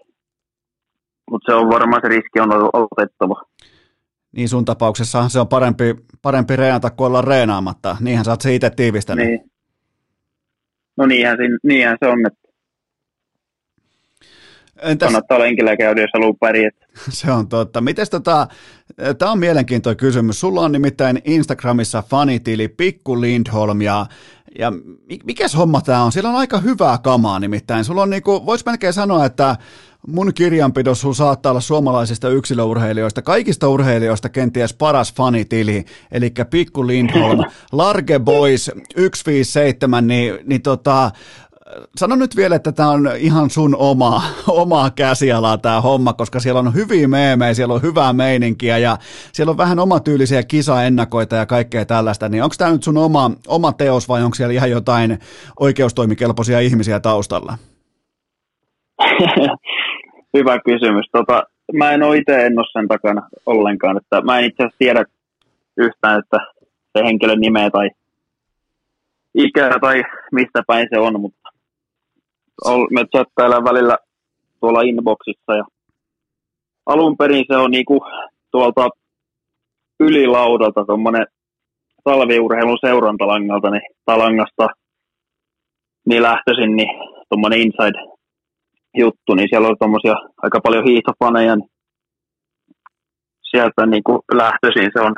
mutta 1.32 1.52
se 1.52 1.56
on 1.56 1.70
varmaan 1.70 2.02
se 2.04 2.08
riski 2.08 2.40
on 2.40 2.70
otettava. 2.74 3.42
Niin 4.32 4.50
sun 4.50 4.66
tapauksessahan 4.66 5.30
se 5.30 5.40
on 5.40 5.48
parempi, 5.48 5.96
parempi 6.22 6.56
reenata 6.56 6.90
kuin 6.90 7.08
olla 7.08 7.22
reenaamatta. 7.22 7.98
Niinhän 8.00 8.26
sä 8.26 8.32
oot 8.32 8.42
se 8.42 8.56
itse 8.56 8.70
tiivistänyt. 8.70 9.28
Niin. 9.28 9.52
No 10.98 11.06
niinhän, 11.06 11.38
niinhän 11.64 11.98
se 12.04 12.10
on, 12.10 12.26
että 12.28 12.43
Entäs... 14.82 15.08
Kannattaa 15.08 15.40
lenkillä 15.40 15.78
käydä, 15.78 16.02
jos 16.02 16.10
haluaa 16.14 16.34
pärjätä. 16.40 16.86
Se 17.10 17.32
on 17.32 17.48
totta. 17.48 17.82
Mites 17.82 18.10
tota, 18.10 18.48
tämä 19.18 19.32
on 19.32 19.40
mielenkiintoinen 19.40 19.98
kysymys. 19.98 20.40
Sulla 20.40 20.62
on 20.62 20.72
nimittäin 20.72 21.22
Instagramissa 21.26 22.04
fanitili 22.10 22.68
Pikku 22.68 23.22
Lindholm 23.22 23.82
ja, 23.82 24.06
ja 24.60 24.72
mikäs 25.24 25.56
homma 25.56 25.82
tämä 25.82 26.04
on? 26.04 26.12
Siellä 26.12 26.30
on 26.30 26.36
aika 26.36 26.60
hyvää 26.60 26.98
kamaa 26.98 27.40
nimittäin. 27.40 27.86
Sulla 27.86 28.02
on 28.02 28.10
niinku, 28.10 28.46
vois 28.46 28.66
melkein 28.66 28.94
sanoa, 28.94 29.26
että 29.26 29.56
mun 30.08 30.34
kirjanpidossa 30.34 31.02
sulla 31.02 31.16
saattaa 31.16 31.50
olla 31.50 31.62
suomalaisista 31.62 32.30
yksilöurheilijoista, 32.30 33.22
kaikista 33.22 33.70
urheilijoista 33.70 34.30
kenties 34.30 34.74
paras 34.74 35.14
fanitili, 35.14 35.86
eli 36.12 36.32
Pikku 36.50 36.88
Lindholm, 36.88 37.40
Large 37.72 38.20
Boys 38.20 38.66
157, 38.66 40.08
niin, 40.08 40.40
niin 40.46 40.62
tota, 40.62 41.12
sano 41.96 42.16
nyt 42.16 42.36
vielä, 42.36 42.56
että 42.56 42.72
tämä 42.72 42.90
on 42.90 43.10
ihan 43.18 43.50
sun 43.50 43.76
oma, 43.80 44.22
omaa 44.64 44.90
käsialaa 44.90 45.58
tämä 45.58 45.82
homma, 45.82 46.14
koska 46.14 46.40
siellä 46.40 46.60
on 46.60 46.74
hyviä 46.74 47.08
meemejä, 47.08 47.54
siellä 47.54 47.74
on 47.74 47.82
hyvää 47.82 48.14
meininkiä 48.14 48.78
ja 48.78 48.98
siellä 49.32 49.52
on 49.52 49.58
vähän 49.58 49.80
omatyylisiä 49.80 50.44
kisaennakoita 50.44 51.36
ja 51.36 51.46
kaikkea 51.46 51.86
tällaista, 51.86 52.30
niin 52.30 52.44
onko 52.44 52.56
tämä 52.58 52.72
nyt 52.72 52.84
sun 52.84 52.98
oma, 52.98 53.32
oma 53.48 53.72
teos 53.72 54.10
vai 54.10 54.24
onko 54.24 54.36
siellä 54.36 54.54
ihan 54.54 54.72
jotain 54.72 55.20
oikeustoimikelpoisia 55.60 56.60
ihmisiä 56.60 57.00
taustalla? 57.00 57.58
Hyvä 60.38 60.60
kysymys. 60.66 61.06
Tota, 61.12 61.44
mä 61.74 61.92
en 61.92 62.04
ole 62.04 62.18
itse 62.18 62.46
en 62.46 62.60
ole 62.60 62.66
sen 62.74 62.88
takana 62.88 63.28
ollenkaan, 63.46 63.98
että 63.98 64.22
mä 64.22 64.40
en 64.40 64.46
itse 64.46 64.64
tiedä 64.80 65.06
yhtään, 65.78 66.20
että 66.20 66.38
se 66.98 67.04
henkilön 67.06 67.40
nimeä 67.40 67.70
tai 67.70 67.90
ikää 69.36 69.80
tai 69.82 70.04
mistä 70.32 70.64
päin 70.68 70.88
se 70.94 71.00
on, 71.00 71.22
mutta 71.22 71.43
me 72.92 73.06
chattaillaan 73.16 73.64
välillä 73.64 73.98
tuolla 74.60 74.82
inboxissa 74.82 75.54
ja 75.56 75.64
alun 76.86 77.18
perin 77.18 77.46
se 77.48 77.58
on 77.58 77.72
niinku 77.72 78.06
tuolta 78.52 78.90
ylilaudalta 80.00 80.86
tuommoinen 80.86 81.28
talviurheilun 82.04 82.78
seurantalangalta, 82.86 83.70
niin 83.70 83.82
talangasta 84.06 84.68
niin 86.08 86.24
lähtöisin, 86.24 86.76
niin 86.76 86.90
tuommoinen 87.30 87.62
inside 87.62 88.00
juttu, 88.98 89.34
niin 89.36 89.48
siellä 89.50 89.68
on 89.68 89.78
tuommoisia 89.80 90.16
aika 90.44 90.60
paljon 90.64 90.84
hiihtofaneja, 90.84 91.56
niin 91.56 91.70
sieltä 93.50 93.86
niin 93.86 94.04
kuin 94.04 94.20
lähtöisin. 94.34 94.92
Se 94.94 95.02
on 95.02 95.16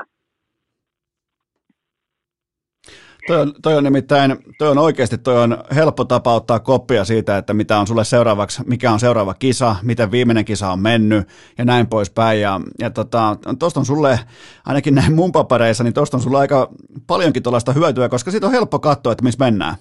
Toi 3.28 3.42
on, 3.42 3.54
toi 3.62 3.78
on 3.78 3.84
nimittäin, 3.84 4.38
toi 4.58 4.70
on 4.70 4.78
oikeasti 4.78 5.18
toi 5.18 5.44
on 5.44 5.58
helppo 5.76 6.06
tapa 6.06 6.36
ottaa 6.36 6.60
koppia 6.60 7.06
siitä, 7.06 7.38
että 7.38 7.54
mitä 7.54 7.80
on 7.80 7.88
sulle 7.88 8.04
seuraavaksi, 8.04 8.64
mikä 8.66 8.92
on 8.92 9.00
seuraava 9.00 9.34
kisa, 9.34 9.76
miten 9.84 10.12
viimeinen 10.12 10.46
kisa 10.46 10.72
on 10.72 10.80
mennyt 10.80 11.28
ja 11.58 11.66
näin 11.66 11.88
poispäin. 11.88 12.42
Ja, 12.42 12.62
ja 12.80 12.90
tota, 12.90 13.38
on 13.78 13.86
sulle, 13.86 14.20
ainakin 14.66 14.96
näin 14.96 15.16
mun 15.16 15.32
papereissa, 15.32 15.84
niin 15.84 15.94
tuosta 15.94 16.18
on 16.18 16.24
sulle 16.24 16.38
aika 16.38 16.70
paljonkin 17.08 17.44
tuollaista 17.44 17.74
hyötyä, 17.74 18.10
koska 18.10 18.32
siitä 18.32 18.48
on 18.48 18.54
helppo 18.54 18.80
katsoa, 18.80 19.12
että 19.12 19.24
missä 19.24 19.46
mennään. 19.46 19.76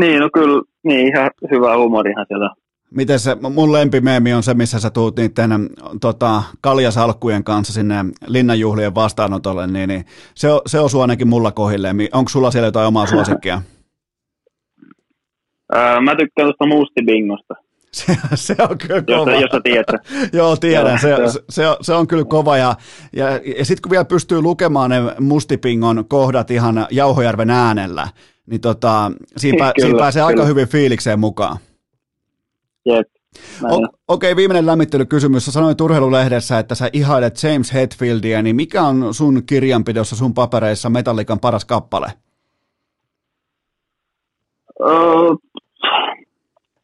Niin, 0.00 0.20
no 0.20 0.28
kyllä, 0.34 0.62
niin 0.84 1.06
ihan 1.06 1.30
hyvä 1.50 1.76
huumorihan 1.76 2.26
siellä 2.28 2.54
Miten 2.90 3.18
se, 3.18 3.36
mun 3.54 3.72
lempimeemi 3.72 4.34
on 4.34 4.42
se, 4.42 4.54
missä 4.54 4.80
sä 4.80 4.90
tuut 4.90 5.16
niiden 5.16 5.70
tota, 6.00 6.42
kaljasalkkujen 6.60 7.44
kanssa 7.44 7.72
sinne 7.72 8.04
linnanjuhlien 8.26 8.94
vastaanotolle, 8.94 9.66
niin, 9.66 9.88
niin 9.88 10.04
se, 10.34 10.48
se 10.66 10.80
osuu 10.80 11.00
ainakin 11.00 11.28
mulla 11.28 11.52
kohilleen. 11.52 11.96
Onko 12.12 12.28
sulla 12.28 12.50
siellä 12.50 12.66
jotain 12.66 12.86
omaa 12.86 13.06
suosikkia? 13.06 13.62
Mä 16.04 16.16
tykkään 16.16 16.46
tuosta 16.46 16.66
mustibingosta. 16.66 17.54
Se, 17.92 18.16
se 18.34 18.56
on 18.70 18.78
kyllä 18.78 19.02
kova. 19.02 19.32
Jos, 19.32 19.50
jos 19.52 19.62
tiedät. 19.62 19.86
Joo, 20.32 20.56
tiedän. 20.56 20.98
Se, 20.98 21.16
se, 21.26 21.40
se, 21.48 21.62
se 21.80 21.94
on 21.94 22.06
kyllä 22.06 22.24
kova. 22.24 22.56
Ja, 22.56 22.74
ja, 23.12 23.26
ja 23.58 23.64
sitten 23.64 23.82
kun 23.82 23.90
vielä 23.90 24.04
pystyy 24.04 24.42
lukemaan 24.42 24.90
ne 24.90 24.96
mustipingon 25.20 26.04
kohdat 26.08 26.50
ihan 26.50 26.86
Jauhojärven 26.90 27.50
äänellä, 27.50 28.08
niin 28.46 28.60
tota, 28.60 29.12
siinä, 29.36 29.58
pää, 29.58 29.72
siinä 29.80 29.98
pääsee 29.98 30.20
kyllä. 30.20 30.26
aika 30.26 30.44
hyvin 30.44 30.68
fiilikseen 30.68 31.20
mukaan. 31.20 31.58
Jep. 32.86 33.08
Okei, 33.62 33.88
okay, 34.08 34.36
viimeinen 34.36 34.66
lämmittelykysymys. 34.66 35.44
Sä 35.44 35.52
sanoit 35.52 35.80
urheilulehdessä, 35.80 36.58
että 36.58 36.74
sä 36.74 36.90
ihailet 36.92 37.42
James 37.42 37.74
Hetfieldia, 37.74 38.42
niin 38.42 38.56
mikä 38.56 38.82
on 38.82 39.14
sun 39.14 39.42
kirjanpidossa, 39.46 40.16
sun 40.16 40.34
papereissa 40.34 40.90
Metallican 40.90 41.40
paras 41.40 41.64
kappale? 41.64 42.06
Uh, 44.80 45.38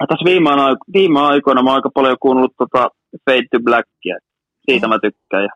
tässä 0.08 0.24
viime, 0.24 0.50
aiko- 0.50 0.92
viime 0.92 1.20
aikoina 1.20 1.62
mä 1.62 1.70
oon 1.70 1.74
aika 1.74 1.90
paljon 1.94 2.16
kuunnellut 2.20 2.56
tota 2.58 2.90
Fade 3.24 3.46
to 3.50 3.60
Blackia. 3.64 4.18
Siitä 4.70 4.88
mä 4.88 4.98
tykkään. 5.02 5.48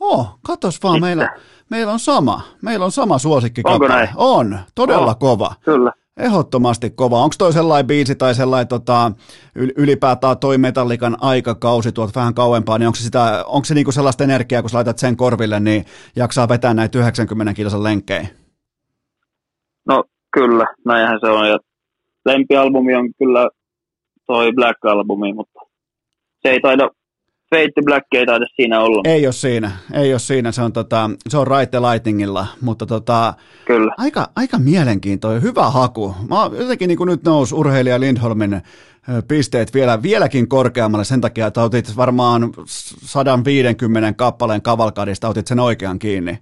Oho, 0.00 0.38
katos 0.46 0.82
vaan, 0.82 1.00
meillä, 1.00 1.28
meillä 1.70 1.92
on 1.92 1.98
sama. 1.98 2.40
Meillä 2.62 2.84
on 2.84 2.92
sama 2.92 3.18
suosikki 3.18 3.62
Onko 3.64 3.88
näin? 3.88 4.08
On, 4.16 4.58
todella 4.74 5.10
oh, 5.10 5.18
kova. 5.18 5.54
Kyllä. 5.64 5.92
Ehdottomasti 6.22 6.90
kova. 6.90 7.22
Onko 7.22 7.34
toi 7.38 7.52
sellainen 7.52 7.86
biisi 7.86 8.14
tai 8.14 8.34
sellainen 8.34 8.68
tota, 8.68 9.12
ylipäätään 9.54 10.38
toi 10.38 10.58
Metallikan 10.58 11.16
aikakausi 11.20 11.92
tuolta 11.92 12.20
vähän 12.20 12.34
kauempaa, 12.34 12.78
niin 12.78 12.86
onko 12.86 12.96
se, 12.96 13.02
sitä, 13.02 13.44
onko 13.46 13.64
se 13.64 13.74
niinku 13.74 13.92
sellaista 13.92 14.24
energiaa, 14.24 14.62
kun 14.62 14.70
sä 14.70 14.76
laitat 14.76 14.98
sen 14.98 15.16
korville, 15.16 15.60
niin 15.60 15.84
jaksaa 16.16 16.48
vetää 16.48 16.74
näitä 16.74 16.98
90 16.98 17.54
kilsan 17.54 17.82
lenkkejä? 17.82 18.26
No 19.86 20.04
kyllä, 20.32 20.66
näinhän 20.84 21.18
se 21.20 21.26
on. 21.26 21.48
Ja 21.48 21.58
lempialbumi 22.24 22.94
on 22.94 23.08
kyllä 23.18 23.48
toi 24.26 24.52
Black 24.52 24.84
Albumi, 24.84 25.32
mutta 25.32 25.60
se 26.42 26.48
ei 26.50 26.60
taida, 26.60 26.90
Ei 27.52 28.26
taida 28.26 28.46
siinä 28.56 28.80
olla. 28.80 29.02
Ei 29.04 29.26
ole 29.26 29.32
siinä, 29.32 29.70
ei 29.94 30.12
ole 30.12 30.18
siinä, 30.18 30.52
se 30.52 30.62
on, 30.62 30.72
tota, 30.72 31.10
se 31.28 31.38
on 31.38 31.46
Right 31.46 31.74
Lightingilla, 31.74 32.46
mutta 32.60 32.86
tota, 32.86 33.34
Kyllä. 33.64 33.94
aika, 33.98 34.26
aika 34.36 34.58
mielenkiintoinen, 34.58 35.42
hyvä 35.42 35.70
haku. 35.70 36.14
Mä 36.28 36.58
jotenkin 36.58 36.88
niin 36.88 36.98
kuin 36.98 37.08
nyt 37.08 37.24
nousi 37.24 37.54
urheilija 37.54 38.00
Lindholmin 38.00 38.62
pisteet 39.28 39.74
vielä, 39.74 40.02
vieläkin 40.02 40.48
korkeammalle 40.48 41.04
sen 41.04 41.20
takia, 41.20 41.46
että 41.46 41.62
otit 41.62 41.96
varmaan 41.96 42.42
150 42.66 44.12
kappaleen 44.12 44.62
kavalkadista, 44.62 45.28
otit 45.28 45.46
sen 45.46 45.60
oikean 45.60 45.98
kiinni. 45.98 46.38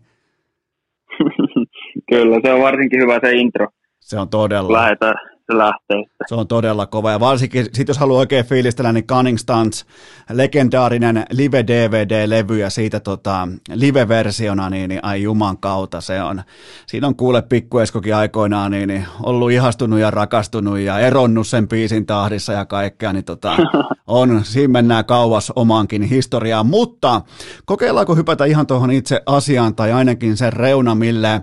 Kyllä, 2.10 2.40
se 2.44 2.52
on 2.52 2.60
varsinkin 2.60 3.00
hyvä 3.02 3.18
se 3.24 3.32
intro. 3.32 3.66
Se 4.00 4.18
on 4.18 4.28
todella. 4.28 4.72
Lähetään, 4.72 5.14
se 5.50 5.58
lähtee. 5.58 6.04
Se 6.28 6.34
on 6.34 6.48
todella 6.48 6.86
kova 6.86 7.10
ja 7.10 7.20
varsinkin 7.20 7.66
sit 7.72 7.88
jos 7.88 7.98
haluaa 7.98 8.18
oikein 8.18 8.44
fiilistellä, 8.44 8.92
niin 8.92 9.06
Cunning 9.06 9.38
Stunts, 9.38 9.86
legendaarinen 10.32 11.24
live-DVD-levy 11.30 12.58
ja 12.58 12.70
siitä 12.70 13.00
tota, 13.00 13.48
live-versiona, 13.74 14.70
niin, 14.70 14.88
niin 14.88 15.04
ai 15.04 15.22
juman 15.22 15.58
kautta 15.58 16.00
se 16.00 16.22
on. 16.22 16.42
Siinä 16.86 17.06
on 17.06 17.16
kuule 17.16 17.42
pikkueskokin 17.42 18.14
aikoinaan 18.14 18.70
niin, 18.70 18.88
niin 18.88 19.06
ollut 19.22 19.50
ihastunut 19.50 19.98
ja 19.98 20.10
rakastunut 20.10 20.78
ja 20.78 20.98
eronnut 20.98 21.46
sen 21.46 21.68
biisin 21.68 22.06
tahdissa 22.06 22.52
ja 22.52 22.64
kaikkea, 22.64 23.12
niin 23.12 23.24
tota, 23.24 23.56
on, 24.06 24.40
siinä 24.44 24.72
mennään 24.72 25.04
kauas 25.04 25.52
omaankin 25.56 26.02
historiaan, 26.02 26.66
mutta 26.66 27.20
kokeillaanko 27.64 28.14
hypätä 28.14 28.44
ihan 28.44 28.66
tuohon 28.66 28.90
itse 28.90 29.22
asiaan 29.26 29.74
tai 29.74 29.92
ainakin 29.92 30.36
sen 30.36 30.52
reunamille. 30.52 31.42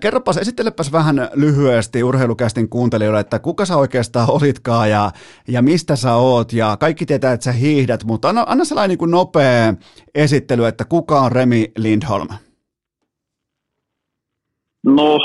Kerropas, 0.00 0.36
esittelepäs 0.36 0.92
vähän 0.92 1.16
lyhyesti 1.34 2.02
urheilukästin 2.02 2.68
kuuntelijoille, 2.68 3.20
että 3.20 3.38
kuka 3.38 3.64
sä 3.64 3.76
oikeastaan 3.76 4.30
olitkaan 4.40 4.90
ja, 4.90 5.10
ja 5.48 5.62
mistä 5.62 5.96
sä 5.96 6.14
oot 6.14 6.52
ja 6.52 6.76
kaikki 6.80 7.06
tietää, 7.06 7.32
että 7.32 7.44
sä 7.44 7.52
hiihdät, 7.52 8.04
mutta 8.04 8.28
anna, 8.28 8.44
anna 8.48 8.64
sellainen 8.64 8.98
niin 9.00 9.10
nopea 9.10 9.74
esittely, 10.14 10.66
että 10.66 10.84
kuka 10.84 11.20
on 11.20 11.32
Remi 11.32 11.72
Lindholm? 11.78 12.28
No, 14.86 15.18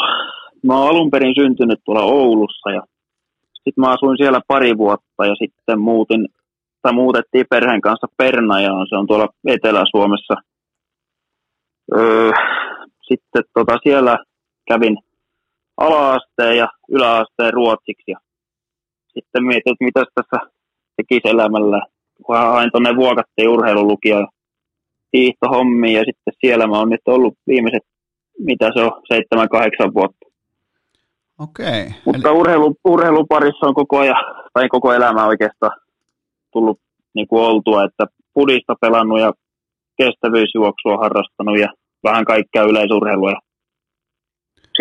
mä 0.65 0.77
oon 0.77 0.89
alun 0.89 1.11
perin 1.11 1.35
syntynyt 1.35 1.79
tuolla 1.85 2.03
Oulussa 2.03 2.71
ja 2.71 2.81
sitten 3.53 3.81
mä 3.81 3.89
asuin 3.89 4.17
siellä 4.17 4.41
pari 4.47 4.77
vuotta 4.77 5.25
ja 5.25 5.35
sitten 5.35 5.79
muutin, 5.79 6.27
tai 6.81 6.93
muutettiin 6.93 7.45
perheen 7.49 7.81
kanssa 7.81 8.07
Pernajaan, 8.17 8.87
se 8.89 8.95
on 8.95 9.07
tuolla 9.07 9.27
Etelä-Suomessa. 9.47 10.33
Öö, 11.95 12.31
sitten 13.07 13.43
tota 13.53 13.77
siellä 13.83 14.17
kävin 14.69 14.97
ala-asteen 15.77 16.57
ja 16.57 16.67
yläasteen 16.89 17.53
ruotsiksi. 17.53 18.11
Ja 18.11 18.17
sitten 19.13 19.43
mietin, 19.43 19.71
että 19.73 19.85
mitä 19.85 20.03
tässä 20.15 20.51
tekisi 20.97 21.29
elämällä. 21.29 21.81
Kun 22.25 22.37
hain 22.37 22.71
tuonne 22.71 22.95
Vuokattiin 22.95 23.49
urheilulukio 23.49 24.27
hiihtohommiin 25.13 25.93
ja 25.93 26.03
sitten 26.05 26.33
siellä 26.39 26.67
mä 26.67 26.79
oon 26.79 26.89
nyt 26.89 27.07
ollut 27.07 27.33
viimeiset, 27.47 27.83
mitä 28.39 28.69
se 28.73 28.81
on, 28.81 29.01
seitsemän, 29.07 29.49
kahdeksan 29.49 29.93
vuotta. 29.93 30.25
Okei. 31.39 31.81
Okay. 31.81 31.93
Mutta 32.05 32.29
Eli... 32.29 32.39
urheilu, 32.39 32.75
urheiluparissa 32.85 33.67
on 33.67 33.73
koko 33.73 33.97
ajan, 33.97 34.15
tai 34.53 34.67
koko 34.69 34.93
elämä 34.93 35.25
oikeastaan 35.25 35.79
tullut 36.53 36.79
niin 37.13 37.27
kuin 37.27 37.43
oltua, 37.43 37.85
että 37.85 38.05
pudista 38.33 38.75
pelannut 38.81 39.19
ja 39.19 39.33
kestävyysjuoksua 39.97 40.97
harrastanut 40.97 41.59
ja 41.59 41.67
vähän 42.03 42.25
kaikkea 42.25 42.63
yleisurheilua 42.63 43.33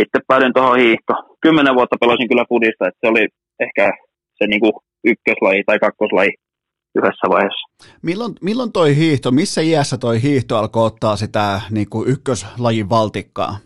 sitten 0.01 0.21
päädyin 0.29 0.53
tuohon 0.55 0.79
hiihtoon. 0.79 1.37
Kymmenen 1.41 1.75
vuotta 1.75 1.97
pelasin 2.01 2.29
kyllä 2.29 2.45
pudista, 2.49 2.89
että 2.89 2.99
se 3.01 3.09
oli 3.09 3.29
ehkä 3.61 3.93
se 4.39 4.47
niin 4.47 4.61
kuin 4.61 4.73
ykköslaji 5.05 5.63
tai 5.67 5.79
kakkoslaji 5.79 6.33
yhdessä 6.95 7.27
vaiheessa. 7.29 7.69
Milloin, 8.03 8.33
milloin 8.43 8.73
toi 8.73 8.97
hiihto, 8.97 9.31
missä 9.31 9.61
iässä 9.61 9.99
toi 9.99 10.23
hiihto 10.23 10.57
alkoi 10.57 10.87
ottaa 10.87 11.17
sitä 11.17 11.61
niin 11.71 11.91
kuin 11.91 12.09
ykköslajin 12.09 12.91
valtikkaa? 12.91 13.57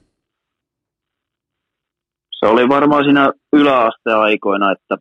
Se 2.39 2.47
oli 2.47 2.69
varmaan 2.69 3.05
siinä 3.05 3.33
yläasteen 3.53 4.17
aikoina, 4.17 4.73
että 4.73 4.97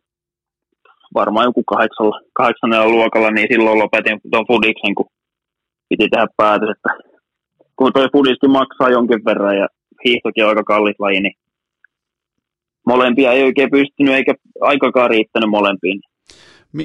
varmaan 1.14 1.44
joku 1.44 1.62
kahdeksalla, 1.64 2.20
kahdeksannella 2.32 2.88
luokalla, 2.88 3.30
niin 3.30 3.48
silloin 3.52 3.78
lopetin 3.78 4.20
tuon 4.30 4.46
fudiksen, 4.46 4.94
kun 4.94 5.06
piti 5.88 6.08
tehdä 6.08 6.26
päätös, 6.36 6.70
että 6.70 6.90
kun 7.76 7.92
toi 7.92 8.08
fudiski 8.12 8.48
maksaa 8.48 8.90
jonkin 8.90 9.24
verran 9.24 9.56
ja 9.56 9.68
hiihtokin 10.04 10.44
on 10.44 10.48
aika 10.48 10.64
kallis 10.64 10.96
laji, 10.98 11.20
niin 11.20 11.34
molempia 12.86 13.32
ei 13.32 13.42
oikein 13.42 13.70
pystynyt 13.70 14.14
eikä 14.14 14.34
aikakaan 14.60 15.10
riittänyt 15.10 15.50
molempiin. 15.50 16.00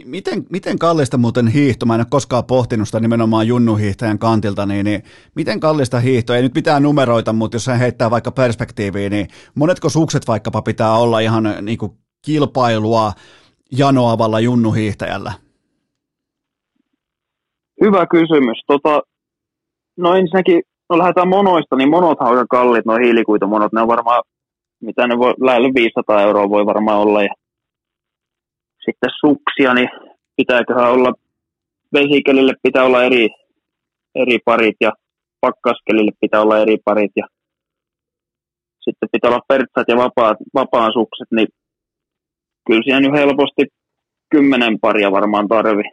Miten, 0.06 0.46
miten 0.50 0.80
kallista 0.80 1.18
muuten 1.18 1.48
hiihto, 1.48 1.86
mä 1.86 1.96
en 1.96 2.02
ole 2.02 2.08
koskaan 2.10 2.46
pohtinut 2.46 2.88
sitä 2.88 3.00
nimenomaan 3.00 3.48
junnuhiihtäjän 3.48 4.20
kantilta, 4.20 4.66
niin, 4.66 4.86
niin 4.86 5.04
miten 5.36 5.60
kallista 5.60 6.00
hiihto, 6.00 6.34
ei 6.34 6.42
nyt 6.42 6.56
mitään 6.56 6.84
numeroita, 6.84 7.34
mutta 7.34 7.56
jos 7.56 7.66
se 7.66 7.80
heittää 7.80 8.12
vaikka 8.12 8.32
perspektiiviin, 8.32 9.12
niin 9.12 9.28
monetko 9.56 9.90
sukset 9.90 10.28
vaikkapa 10.28 10.62
pitää 10.62 10.94
olla 10.94 11.20
ihan 11.20 11.44
niin 11.62 11.78
kuin 11.78 11.92
kilpailua 12.26 13.12
janoavalla 13.72 14.40
junnuhiihtäjällä? 14.40 15.32
Hyvä 17.82 18.06
kysymys. 18.06 18.64
Tota, 18.68 19.02
no 19.98 20.16
ensinnäkin 20.16 20.62
no 20.90 20.98
lähdetään 20.98 21.28
monoista, 21.28 21.76
niin 21.76 21.90
monot 21.90 22.22
on 22.22 22.28
aika 22.28 22.46
kalliit, 22.50 22.86
nuo 22.86 22.98
hiilikuitumonot, 22.98 23.74
ne 23.74 23.82
on 23.82 23.88
varmaan, 23.88 24.24
mitä 24.82 25.08
ne 25.08 25.18
voi, 25.18 25.34
lähellä 25.42 25.70
500 25.76 26.22
euroa 26.22 26.50
voi 26.50 26.66
varmaan 26.66 27.00
olla. 27.00 27.24
Ja 27.24 27.34
sitten 28.86 29.10
suksia, 29.20 29.74
niin 29.74 29.90
pitääköhän 30.36 30.92
olla, 30.92 31.14
vesikelille 31.94 32.54
pitää 32.64 32.84
olla 32.84 33.04
eri, 33.04 33.30
eri 34.16 34.40
parit 34.46 34.76
ja 34.82 34.92
pakkaskelille 35.42 36.12
pitää 36.22 36.42
olla 36.42 36.60
eri 36.60 36.78
parit 36.86 37.12
ja 37.16 37.28
sitten 38.80 39.10
pitää 39.12 39.30
olla 39.30 39.46
pertsat 39.48 39.88
ja 39.88 39.96
vapaat, 39.98 40.38
vapaan 40.54 40.94
sukset, 40.94 41.28
niin 41.32 41.48
kyllä 42.68 42.82
siihen 42.84 43.04
nyt 43.04 43.14
helposti 43.14 43.64
kymmenen 44.30 44.80
paria 44.80 45.12
varmaan 45.12 45.48
tarvii. 45.48 45.92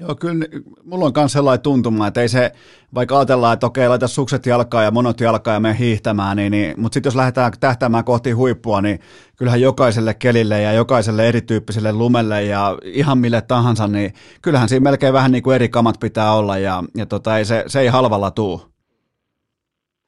Joo, 0.00 0.14
kyllä 0.14 0.46
mulla 0.84 1.04
on 1.04 1.12
myös 1.16 1.32
sellainen 1.32 1.62
tuntuma, 1.62 2.06
että 2.06 2.20
ei 2.20 2.28
se, 2.28 2.52
vaikka 2.94 3.18
ajatellaan, 3.18 3.54
että 3.54 3.66
okei, 3.66 3.88
laita 3.88 4.08
sukset 4.08 4.46
jalkaan 4.46 4.84
ja 4.84 4.90
monot 4.90 5.20
jalkaan 5.20 5.54
ja 5.54 5.60
mene 5.60 5.78
hiihtämään, 5.78 6.36
niin, 6.36 6.52
niin 6.52 6.80
mutta 6.80 6.94
sitten 6.94 7.08
jos 7.10 7.16
lähdetään 7.16 7.52
tähtäämään 7.60 8.04
kohti 8.04 8.30
huippua, 8.30 8.80
niin 8.80 8.98
kyllähän 9.36 9.60
jokaiselle 9.60 10.14
kelille 10.14 10.62
ja 10.62 10.72
jokaiselle 10.72 11.28
erityyppiselle 11.28 11.92
lumelle 11.92 12.42
ja 12.42 12.78
ihan 12.82 13.18
mille 13.18 13.42
tahansa, 13.48 13.86
niin 13.86 14.12
kyllähän 14.42 14.68
siinä 14.68 14.82
melkein 14.82 15.12
vähän 15.12 15.32
niin 15.32 15.42
kuin 15.42 15.54
eri 15.54 15.68
kamat 15.68 16.00
pitää 16.00 16.32
olla 16.32 16.58
ja, 16.58 16.82
ja 16.96 17.06
tota, 17.06 17.38
ei, 17.38 17.44
se, 17.44 17.64
se 17.66 17.80
ei 17.80 17.88
halvalla 17.88 18.30
tuu. 18.30 18.60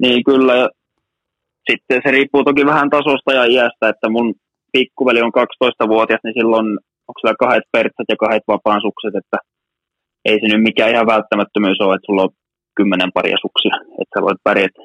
Niin 0.03 0.25
kyllä, 0.25 0.69
sitten 1.71 2.01
se 2.05 2.11
riippuu 2.11 2.45
toki 2.45 2.67
vähän 2.67 2.91
tasosta 2.91 3.33
ja 3.33 3.45
iästä, 3.45 3.89
että 3.89 4.09
mun 4.09 4.35
pikkuveli 4.73 5.23
on 5.23 5.33
12-vuotias, 5.39 6.21
niin 6.25 6.35
silloin 6.35 6.67
onko 7.09 7.19
sillä 7.21 7.35
kahdet 7.39 7.65
pertsat 7.73 8.07
ja 8.09 8.17
kahdet 8.17 8.43
vapaan 8.49 8.81
sukset, 8.81 9.15
että 9.15 9.52
ei 10.25 10.41
se 10.41 10.47
nyt 10.47 10.63
mikään 10.63 10.91
ihan 10.91 11.07
välttämättömyys 11.07 11.81
ole, 11.81 11.95
että 11.95 12.07
sulla 12.07 12.23
on 12.23 12.31
kymmenen 12.75 13.13
paria 13.13 13.37
suksia, 13.41 13.77
että 14.03 14.19
sä 14.19 14.23
voit 14.23 14.39
pärjätä. 14.45 14.83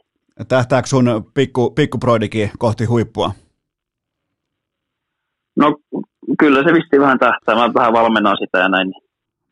Tähtääkö 0.48 0.88
sun 0.88 1.32
pikku, 1.34 1.72
pikkuproidikin 1.72 2.52
kohti 2.60 2.86
huippua? 2.86 3.32
No 5.56 5.76
kyllä 6.40 6.64
se 6.64 6.74
visti 6.74 7.00
vähän 7.00 7.20
tähtää. 7.20 7.56
Mä 7.56 7.74
vähän 7.74 7.94
valmennan 7.94 8.38
sitä 8.38 8.58
ja 8.58 8.70
näin. 8.70 8.94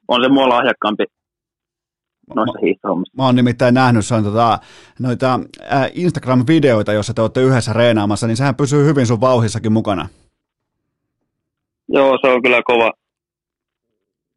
On 0.07 0.23
se 0.23 0.29
mua 0.29 0.49
lahjakkaampi 0.49 1.03
hiihtohommissa. 2.61 3.13
Mä 3.17 3.25
oon 3.25 3.35
nimittäin 3.35 3.73
nähnyt 3.73 4.05
on 4.17 4.23
tota, 4.23 4.59
noita 4.99 5.39
äh, 5.73 5.91
Instagram-videoita, 5.93 6.93
joissa 6.93 7.13
te 7.13 7.21
olette 7.21 7.41
yhdessä 7.41 7.73
reenaamassa, 7.73 8.27
niin 8.27 8.37
sehän 8.37 8.55
pysyy 8.55 8.85
hyvin 8.85 9.07
sun 9.07 9.21
vauhissakin 9.21 9.73
mukana. 9.73 10.07
Joo, 11.89 12.17
se 12.21 12.27
on 12.27 12.41
kyllä 12.41 12.61
kova, 12.65 12.91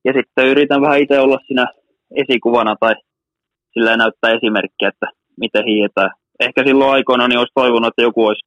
ja 0.09 0.13
sitten 0.13 0.47
yritän 0.47 0.81
vähän 0.81 1.01
itse 1.03 1.21
olla 1.21 1.39
siinä 1.47 1.67
esikuvana 2.23 2.77
tai 2.81 2.95
sillä 3.73 3.97
näyttää 3.97 4.31
esimerkkiä, 4.31 4.89
että 4.89 5.07
miten 5.41 5.65
hiihetään. 5.65 6.11
Ehkä 6.41 6.65
silloin 6.67 6.91
aikoina 6.91 7.29
niin 7.29 7.39
olisi 7.39 7.53
toivonut, 7.55 7.89
että 7.89 8.03
joku 8.03 8.27
olisi 8.27 8.47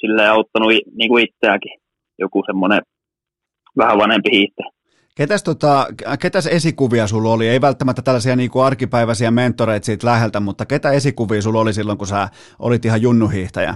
sillä 0.00 0.32
auttanut 0.32 0.68
niin 0.94 1.10
kuin 1.10 1.24
itseäkin, 1.24 1.72
joku 2.18 2.42
semmoinen 2.46 2.80
vähän 3.76 3.98
vanhempi 3.98 4.30
hiihtäjä. 4.32 4.70
Ketäs, 5.16 5.42
tota, 5.42 5.86
ketäs 6.22 6.46
esikuvia 6.46 7.06
sulla 7.06 7.30
oli? 7.30 7.48
Ei 7.48 7.60
välttämättä 7.60 8.02
tällaisia 8.02 8.36
niin 8.36 8.50
kuin 8.50 8.64
arkipäiväisiä 8.64 9.30
mentoreita 9.30 9.86
siitä 9.86 10.06
läheltä, 10.06 10.40
mutta 10.40 10.66
ketä 10.66 10.90
esikuvia 10.90 11.42
sulla 11.42 11.60
oli 11.60 11.72
silloin, 11.72 11.98
kun 11.98 12.06
sä 12.06 12.28
olit 12.58 12.84
ihan 12.84 13.02
junnuhiihtäjä? 13.02 13.74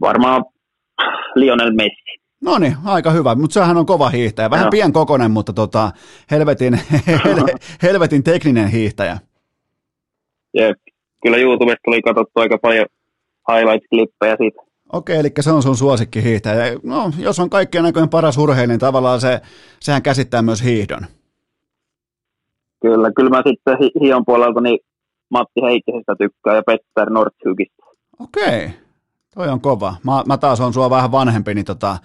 Varmaan 0.00 0.44
Lionel 1.34 1.72
Messi. 1.72 2.01
No 2.42 2.58
niin, 2.58 2.76
aika 2.84 3.10
hyvä, 3.10 3.34
mutta 3.34 3.54
sehän 3.54 3.76
on 3.76 3.86
kova 3.86 4.08
hiihtäjä. 4.08 4.50
Vähän 4.50 4.70
no. 4.84 4.92
kokonen, 4.92 5.30
mutta 5.30 5.52
tota, 5.52 5.90
helvetin, 6.30 6.74
hel, 7.06 7.44
helvetin 7.82 8.22
tekninen 8.22 8.68
hiihtäjä. 8.68 9.18
Jep. 10.54 10.78
Kyllä 11.22 11.36
YouTubesta 11.36 11.80
tuli 11.84 12.02
katsottu 12.02 12.40
aika 12.40 12.58
paljon 12.58 12.86
highlights-klippejä 13.50 14.36
siitä. 14.38 14.62
Okei, 14.92 15.16
eli 15.16 15.30
se 15.40 15.52
on 15.52 15.62
sun 15.62 15.76
suosikki 15.76 16.22
hiihtäjä. 16.22 16.78
No, 16.82 17.10
jos 17.18 17.38
on 17.38 17.50
kaikkien 17.50 17.84
aikojen 17.84 18.08
paras 18.08 18.38
urheilija, 18.38 18.66
niin 18.66 18.80
tavallaan 18.80 19.20
se, 19.20 19.40
sehän 19.80 20.02
käsittää 20.02 20.42
myös 20.42 20.64
hiihdon. 20.64 21.06
Kyllä, 22.82 23.10
kyllä 23.16 23.30
mä 23.30 23.42
sitten 23.46 23.76
Hion 24.00 24.24
puolelta 24.26 24.60
niin 24.60 24.78
Matti 25.30 25.60
Heikkisestä 25.62 26.14
tykkää 26.18 26.54
ja 26.54 26.62
Petter 26.66 27.10
Nordhygistä. 27.10 27.82
Okei, 28.20 28.70
toi 29.34 29.48
on 29.48 29.60
kova. 29.60 29.94
Mä, 30.04 30.22
mä 30.26 30.38
taas 30.38 30.60
on 30.60 30.72
sua 30.72 30.90
vähän 30.90 31.12
vanhempi, 31.12 31.54
niin 31.54 31.64
tota, 31.64 31.96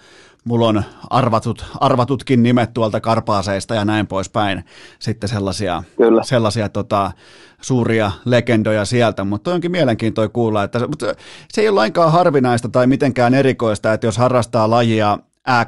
mulla 0.44 0.66
on 0.66 0.82
arvatut, 1.10 1.64
arvatutkin 1.80 2.42
nimet 2.42 2.74
tuolta 2.74 3.00
karpaaseista 3.00 3.74
ja 3.74 3.84
näin 3.84 4.06
poispäin. 4.06 4.64
Sitten 4.98 5.28
sellaisia, 5.28 5.82
Kyllä. 5.96 6.22
sellaisia 6.22 6.68
tota, 6.68 7.12
suuria 7.60 8.12
legendoja 8.24 8.84
sieltä, 8.84 9.24
mutta 9.24 9.54
onkin 9.54 9.70
mielenkiintoista 9.70 10.32
kuulla, 10.32 10.64
että 10.64 10.88
mutta 10.88 11.14
se 11.48 11.60
ei 11.60 11.68
ole 11.68 11.74
lainkaan 11.74 12.12
harvinaista 12.12 12.68
tai 12.68 12.86
mitenkään 12.86 13.34
erikoista, 13.34 13.92
että 13.92 14.06
jos 14.06 14.18
harrastaa 14.18 14.70
lajia 14.70 15.18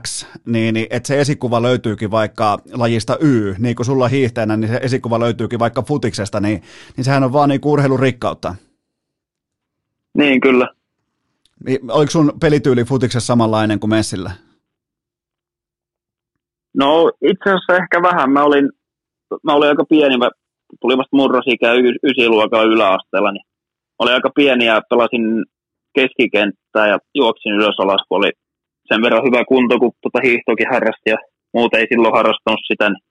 X, 0.03 0.27
niin, 0.47 0.75
niin 0.75 0.87
että 0.91 1.07
se 1.07 1.21
esikuva 1.21 1.63
löytyykin 1.63 2.11
vaikka 2.11 2.59
lajista 2.73 3.17
Y, 3.21 3.55
niin 3.59 3.77
kuin 3.77 3.87
sulla 3.87 4.09
hiihteenä, 4.09 4.57
niin 4.57 4.69
se 4.69 4.81
esikuva 4.83 5.21
löytyykin 5.21 5.59
vaikka 5.59 5.83
futiksesta, 5.83 6.41
niin, 6.41 6.63
niin 6.97 7.05
sehän 7.05 7.25
on 7.25 7.33
vaan 7.33 7.49
niin 7.49 7.61
urheilurikkautta. 7.65 8.55
Niin, 10.15 10.41
kyllä. 10.41 10.69
Oliko 11.89 12.11
sun 12.11 12.33
pelityyli 12.41 12.85
futiksessa 12.85 13.27
samanlainen 13.27 13.81
kuin 13.81 13.91
Messillä? 13.91 14.31
No 16.77 17.11
itse 17.23 17.51
asiassa 17.51 17.77
ehkä 17.83 18.03
vähän. 18.03 18.31
Mä 18.33 18.45
olin, 18.45 18.71
mä 19.45 19.55
olin 19.55 19.69
aika 19.69 19.85
pieni, 19.89 20.19
mä 20.19 20.31
tulin 20.81 20.99
vasta 20.99 21.17
murrosikään 21.17 21.77
y- 21.77 22.01
ysiluokalla 22.03 22.73
yläasteella, 22.73 23.33
niin 23.33 23.45
olin 23.99 24.15
aika 24.15 24.31
pieni 24.35 24.67
ja 24.67 24.83
pelasin 24.91 25.45
keskikenttää 25.95 26.87
ja 26.89 26.99
juoksin 27.15 27.53
ylös 27.53 27.79
alas, 27.79 28.03
kun 28.09 28.19
oli 28.19 28.31
sen 28.89 29.03
verran 29.03 29.27
hyvä 29.27 29.45
kunto, 29.45 29.79
kun 29.79 29.93
tuota 30.03 30.21
hiihtokin 30.25 30.71
harrasti 30.73 31.11
ja 31.11 31.17
muuten 31.55 31.81
ei 31.81 31.87
silloin 31.89 32.15
harrastanut 32.15 32.61
sitä. 32.67 32.91
Niin, 32.91 33.03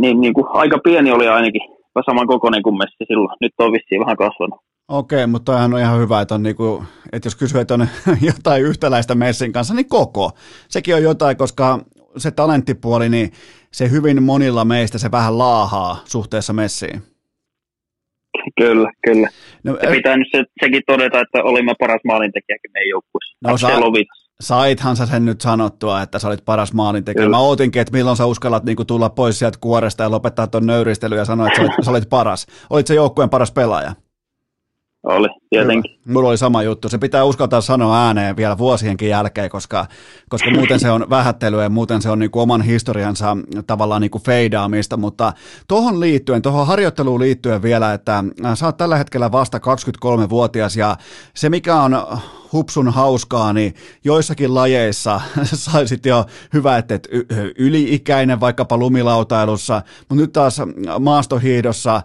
niin, 0.00 0.20
niin 0.20 0.34
kuin 0.34 0.46
aika 0.48 0.78
pieni 0.84 1.10
oli 1.12 1.28
ainakin, 1.28 1.60
saman 2.06 2.26
kokoinen 2.26 2.62
kuin 2.62 2.78
Messi 2.78 3.04
silloin. 3.08 3.36
Nyt 3.40 3.52
on 3.58 3.72
vissiin 3.72 4.00
vähän 4.00 4.16
kasvanut. 4.16 4.60
Okei, 4.88 5.26
mutta 5.26 5.52
toihan 5.52 5.74
on 5.74 5.80
ihan 5.80 6.00
hyvä, 6.00 6.20
että, 6.20 6.34
on 6.34 6.42
niinku, 6.42 6.84
että 7.12 7.26
jos 7.26 7.36
kysyy, 7.36 7.60
että 7.60 7.74
on 7.74 7.88
jotain 8.32 8.62
yhtäläistä 8.62 9.14
Messin 9.14 9.52
kanssa, 9.52 9.74
niin 9.74 9.88
koko. 9.88 10.30
Sekin 10.68 10.94
on 10.94 11.02
jotain, 11.02 11.36
koska 11.36 11.78
se 12.16 12.30
talenttipuoli, 12.30 13.08
niin 13.08 13.32
se 13.72 13.90
hyvin 13.90 14.22
monilla 14.22 14.64
meistä 14.64 14.98
se 14.98 15.10
vähän 15.10 15.38
laahaa 15.38 16.02
suhteessa 16.04 16.52
Messiin. 16.52 17.02
Kyllä, 18.60 18.92
kyllä. 19.06 19.28
No, 19.64 19.78
ja 19.82 19.90
pitää 19.90 20.16
nyt 20.16 20.28
se, 20.32 20.44
sekin 20.64 20.82
todeta, 20.86 21.20
että 21.20 21.42
olimme 21.42 21.74
paras 21.78 22.00
maalintekijäkin 22.04 22.70
meidän 22.72 22.88
joukkueessa. 22.88 23.36
No, 23.42 23.58
sa- 23.58 23.68
saithan 24.40 24.96
sä 24.96 25.06
sen 25.06 25.24
nyt 25.24 25.40
sanottua, 25.40 26.02
että 26.02 26.18
sä 26.18 26.28
olit 26.28 26.44
paras 26.44 26.72
maalintekijä. 26.72 27.24
Kyllä. 27.24 27.36
Mä 27.36 27.42
ootinkin, 27.42 27.82
että 27.82 27.92
milloin 27.92 28.16
sä 28.16 28.26
uskallat 28.26 28.64
niinku 28.64 28.84
tulla 28.84 29.10
pois 29.10 29.38
sieltä 29.38 29.58
kuoresta 29.60 30.02
ja 30.02 30.10
lopettaa 30.10 30.46
tuon 30.46 30.66
nöyristely 30.66 31.16
ja 31.16 31.24
sanoa, 31.24 31.46
että 31.46 31.56
sä 31.56 31.62
olit, 31.62 31.84
sä 31.84 31.90
olit 31.90 32.08
paras. 32.08 32.46
Olit 32.70 32.86
se 32.86 32.94
joukkueen 32.94 33.30
paras 33.30 33.52
pelaaja? 33.52 33.92
Oli, 35.04 35.28
tietenkin. 35.50 35.92
Hyvä. 35.92 36.12
Mulla 36.12 36.28
oli 36.28 36.38
sama 36.38 36.62
juttu. 36.62 36.88
Se 36.88 36.98
pitää 36.98 37.24
uskaltaa 37.24 37.60
sanoa 37.60 38.06
ääneen 38.06 38.36
vielä 38.36 38.58
vuosienkin 38.58 39.08
jälkeen, 39.08 39.50
koska, 39.50 39.86
koska 40.28 40.50
muuten 40.50 40.80
se 40.80 40.90
on 40.90 41.06
vähättelyä 41.10 41.62
ja 41.62 41.68
muuten 41.68 42.02
se 42.02 42.10
on 42.10 42.18
niin 42.18 42.30
kuin 42.30 42.42
oman 42.42 42.62
historiansa 42.62 43.36
tavallaan 43.66 44.00
niin 44.00 44.10
kuin 44.10 44.22
feidaamista, 44.22 44.96
mutta 44.96 45.32
tuohon 45.68 46.00
liittyen, 46.00 46.42
tuohon 46.42 46.66
harjoitteluun 46.66 47.20
liittyen 47.20 47.62
vielä, 47.62 47.92
että 47.92 48.24
sä 48.54 48.66
oot 48.66 48.76
tällä 48.76 48.96
hetkellä 48.96 49.32
vasta 49.32 49.58
23-vuotias 49.58 50.76
ja 50.76 50.96
se 51.34 51.50
mikä 51.50 51.76
on 51.76 51.96
hupsun 52.54 52.88
hauskaa, 52.88 53.52
niin 53.52 53.74
joissakin 54.04 54.54
lajeissa 54.54 55.20
saisit 55.44 56.06
jo 56.06 56.26
hyvä, 56.52 56.78
että 56.78 56.98
yli-ikäinen 57.58 58.40
vaikkapa 58.40 58.76
lumilautailussa, 58.76 59.82
mutta 59.98 60.14
nyt 60.14 60.32
taas 60.32 60.60
maastohiidossa 61.00 62.02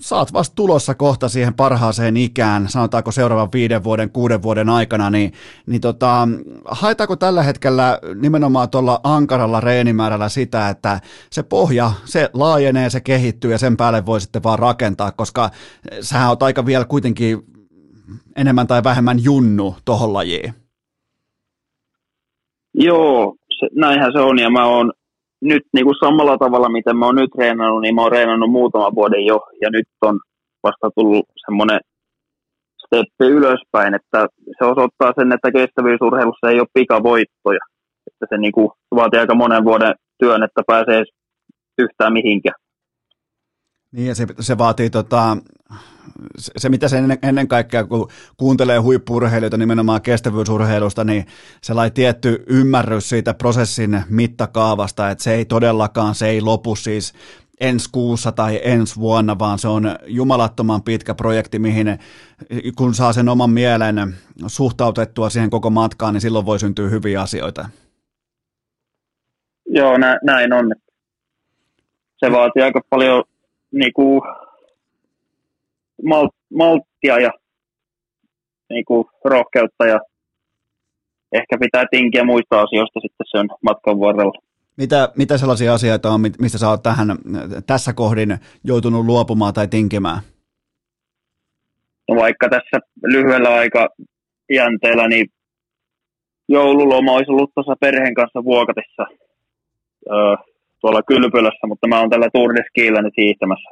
saat 0.00 0.32
vasta 0.32 0.54
tulossa 0.54 0.94
kohta 0.94 1.28
siihen 1.28 1.54
parhaaseen 1.54 2.16
ikään, 2.16 2.68
sanotaanko 2.68 3.12
seuraavan 3.12 3.48
viiden 3.52 3.84
vuoden, 3.84 4.10
kuuden 4.10 4.42
vuoden 4.42 4.68
aikana, 4.68 5.10
niin, 5.10 5.32
niin 5.66 5.80
tota, 5.80 6.28
haetaanko 6.64 7.16
tällä 7.16 7.42
hetkellä 7.42 7.98
nimenomaan 8.14 8.70
tuolla 8.70 9.00
ankaralla 9.02 9.60
reenimäärällä 9.60 10.28
sitä, 10.28 10.68
että 10.68 11.00
se 11.30 11.42
pohja, 11.42 11.92
se 12.04 12.30
laajenee, 12.32 12.90
se 12.90 13.00
kehittyy 13.00 13.52
ja 13.52 13.58
sen 13.58 13.76
päälle 13.76 14.06
voi 14.06 14.20
sitten 14.20 14.42
vaan 14.42 14.58
rakentaa, 14.58 15.12
koska 15.12 15.50
sä 16.00 16.28
oot 16.28 16.42
aika 16.42 16.66
vielä 16.66 16.84
kuitenkin 16.84 17.57
enemmän 18.36 18.66
tai 18.66 18.84
vähemmän 18.84 19.24
junnu 19.24 19.76
tohon 19.84 20.12
lajiin. 20.12 20.54
Joo, 22.74 23.36
se, 23.58 23.66
näinhän 23.74 24.12
se 24.12 24.20
on 24.20 24.38
ja 24.38 24.50
mä 24.50 24.66
oon 24.66 24.92
nyt 25.40 25.62
niin 25.72 25.84
kuin 25.84 25.96
samalla 26.00 26.38
tavalla, 26.38 26.68
miten 26.68 26.96
mä 26.96 27.06
oon 27.06 27.14
nyt 27.14 27.30
treenannut, 27.30 27.82
niin 27.82 27.94
mä 27.94 28.02
oon 28.02 28.10
treenannut 28.10 28.50
muutama 28.50 28.94
vuoden 28.94 29.26
jo 29.26 29.40
ja 29.60 29.70
nyt 29.70 29.88
on 30.02 30.20
vasta 30.62 30.90
tullut 30.96 31.26
semmoinen 31.46 31.80
steppi 32.84 33.24
ylöspäin, 33.24 33.94
että 33.94 34.26
se 34.58 34.64
osoittaa 34.64 35.12
sen, 35.18 35.32
että 35.32 35.52
kestävyysurheilussa 35.52 36.50
ei 36.50 36.60
ole 36.60 36.68
pikavoittoja. 36.74 37.60
Että 38.06 38.26
se 38.28 38.38
niin 38.38 38.52
kuin 38.52 38.68
vaatii 38.94 39.20
aika 39.20 39.34
monen 39.34 39.64
vuoden 39.64 39.94
työn, 40.18 40.42
että 40.42 40.62
pääsee 40.66 41.04
yhtään 41.78 42.12
mihinkään. 42.12 42.60
Niin 43.92 44.08
ja 44.08 44.14
se, 44.14 44.26
se 44.40 44.58
vaatii 44.58 44.90
tota, 44.90 45.36
se, 46.38 46.68
mitä 46.68 46.88
se 46.88 46.98
ennen, 46.98 47.18
ennen 47.22 47.48
kaikkea, 47.48 47.84
kun 47.84 48.08
kuuntelee 48.36 48.78
huippurheilijoita 48.78 49.56
nimenomaan 49.56 50.02
kestävyysurheilusta, 50.02 51.04
niin 51.04 51.26
sellainen 51.62 51.92
tietty 51.92 52.44
ymmärrys 52.46 53.08
siitä 53.08 53.34
prosessin 53.34 54.02
mittakaavasta, 54.08 55.10
että 55.10 55.24
se 55.24 55.34
ei 55.34 55.44
todellakaan, 55.44 56.14
se 56.14 56.28
ei 56.28 56.40
lopu 56.40 56.76
siis 56.76 57.14
ensi 57.60 57.88
kuussa 57.92 58.32
tai 58.32 58.60
ensi 58.62 58.96
vuonna, 58.96 59.38
vaan 59.38 59.58
se 59.58 59.68
on 59.68 59.96
jumalattoman 60.06 60.82
pitkä 60.82 61.14
projekti, 61.14 61.58
mihin 61.58 61.98
kun 62.76 62.94
saa 62.94 63.12
sen 63.12 63.28
oman 63.28 63.50
mielen 63.50 64.14
suhtautettua 64.46 65.30
siihen 65.30 65.50
koko 65.50 65.70
matkaan, 65.70 66.14
niin 66.14 66.20
silloin 66.20 66.46
voi 66.46 66.58
syntyä 66.58 66.88
hyviä 66.88 67.20
asioita. 67.20 67.68
Joo, 69.66 69.98
nä, 69.98 70.18
näin 70.22 70.52
on. 70.52 70.72
Se 72.16 72.32
vaatii 72.32 72.62
aika 72.62 72.80
paljon 72.90 73.24
niin 73.72 73.92
kuin, 73.92 74.20
mal, 76.04 76.28
malttia 76.54 77.18
ja 77.18 77.30
niin 78.70 78.84
kuin, 78.84 79.04
rohkeutta 79.24 79.86
ja 79.86 80.00
ehkä 81.32 81.58
pitää 81.60 81.84
tinkiä 81.90 82.24
muista 82.24 82.60
asioista 82.60 83.00
sitten 83.00 83.26
sen 83.30 83.46
matkan 83.62 84.00
varrella. 84.00 84.32
Mitä, 84.76 85.12
mitä 85.16 85.38
sellaisia 85.38 85.74
asioita 85.74 86.10
on, 86.10 86.20
mistä 86.20 86.58
sä 86.58 86.68
oot 86.68 86.82
tähän, 86.82 87.08
tässä 87.66 87.92
kohdin 87.92 88.38
joutunut 88.64 89.06
luopumaan 89.06 89.54
tai 89.54 89.68
tinkimään? 89.68 90.20
No 92.08 92.16
vaikka 92.16 92.48
tässä 92.48 92.86
lyhyellä 93.02 93.54
aika 93.54 93.88
jänteellä, 94.52 95.08
niin 95.08 95.26
joululoma 96.48 97.12
olisi 97.12 97.30
ollut 97.30 97.50
tuossa 97.54 97.76
perheen 97.80 98.14
kanssa 98.14 98.44
vuokatessa 98.44 99.06
öö, 100.10 100.36
tuolla 100.80 101.02
kylpylässä, 101.02 101.66
mutta 101.66 101.88
mä 101.88 102.00
oon 102.00 102.10
tällä 102.10 102.28
Tour 102.32 102.54
de 102.54 102.62
Skillä 102.68 103.02
nyt 103.02 103.14
hiihtämässä 103.16 103.70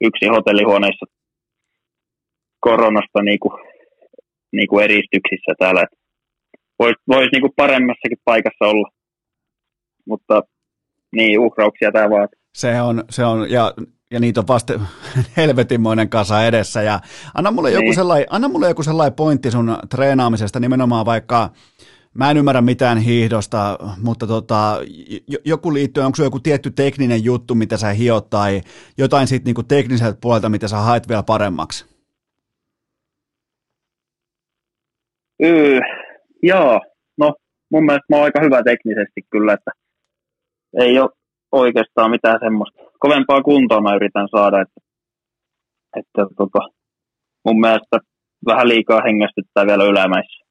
yksi 0.00 0.26
hotellihuoneissa 0.26 1.06
koronasta 2.60 3.22
niin 3.22 3.40
kuin, 3.40 3.52
niin 4.52 4.68
kuin 4.68 4.84
eristyksissä 4.84 5.52
täällä. 5.58 5.84
Voisi 6.78 7.00
vois 7.08 7.28
niin 7.32 7.40
kuin 7.40 7.52
paremmassakin 7.56 8.18
paikassa 8.24 8.64
olla, 8.64 8.88
mutta 10.08 10.42
niin, 11.16 11.40
uhrauksia 11.40 11.92
tämä 11.92 12.10
vaatii. 12.10 12.40
Se 12.54 12.80
on, 12.80 13.04
se 13.10 13.24
on 13.24 13.50
ja, 13.50 13.72
ja 14.10 14.20
niitä 14.20 14.40
on 14.40 14.48
vasta 14.48 14.80
helvetinmoinen 15.36 16.08
kasa 16.08 16.46
edessä. 16.46 16.82
Ja 16.82 17.00
anna 17.34 17.50
mulle, 17.50 17.70
niin. 17.70 17.84
joku 17.84 17.94
sellainen, 17.94 18.26
anna 18.30 18.48
mulle 18.48 18.68
joku 18.68 18.82
sellainen 18.82 19.16
pointti 19.16 19.50
sun 19.50 19.78
treenaamisesta, 19.90 20.60
nimenomaan 20.60 21.06
vaikka 21.06 21.50
Mä 22.16 22.30
en 22.30 22.36
ymmärrä 22.36 22.60
mitään 22.60 22.98
hiihdosta, 22.98 23.78
mutta 24.02 24.26
tota, 24.26 24.78
joku 25.44 25.74
liittyen, 25.74 26.06
onko 26.06 26.16
se 26.16 26.22
joku 26.22 26.40
tietty 26.40 26.70
tekninen 26.70 27.24
juttu, 27.24 27.54
mitä 27.54 27.76
sä 27.76 27.88
hiot, 27.88 28.30
tai 28.30 28.60
jotain 28.98 29.26
siitä 29.26 29.44
niinku 29.44 29.62
tekniseltä 29.62 30.18
puolelta, 30.20 30.48
mitä 30.48 30.68
sä 30.68 30.76
haet 30.76 31.08
vielä 31.08 31.22
paremmaksi? 31.22 31.95
Öö, 35.44 35.80
joo, 36.42 36.80
no 37.18 37.34
mun 37.72 37.86
mielestä 37.86 38.06
mä 38.10 38.16
oon 38.16 38.24
aika 38.24 38.40
hyvä 38.44 38.62
teknisesti 38.62 39.20
kyllä, 39.30 39.52
että 39.52 39.70
ei 40.80 40.98
ole 40.98 41.10
oikeastaan 41.52 42.10
mitään 42.10 42.38
semmoista. 42.40 42.82
Kovempaa 42.98 43.42
kuntoa 43.42 43.80
mä 43.80 43.96
yritän 43.96 44.28
saada, 44.30 44.60
että, 44.60 44.80
että 45.96 46.22
tota, 46.36 46.58
mun 47.44 47.60
mielestä 47.60 47.98
vähän 48.46 48.68
liikaa 48.68 49.02
hengästyttää 49.02 49.66
vielä 49.66 49.84
ylämäissä. 49.84 50.46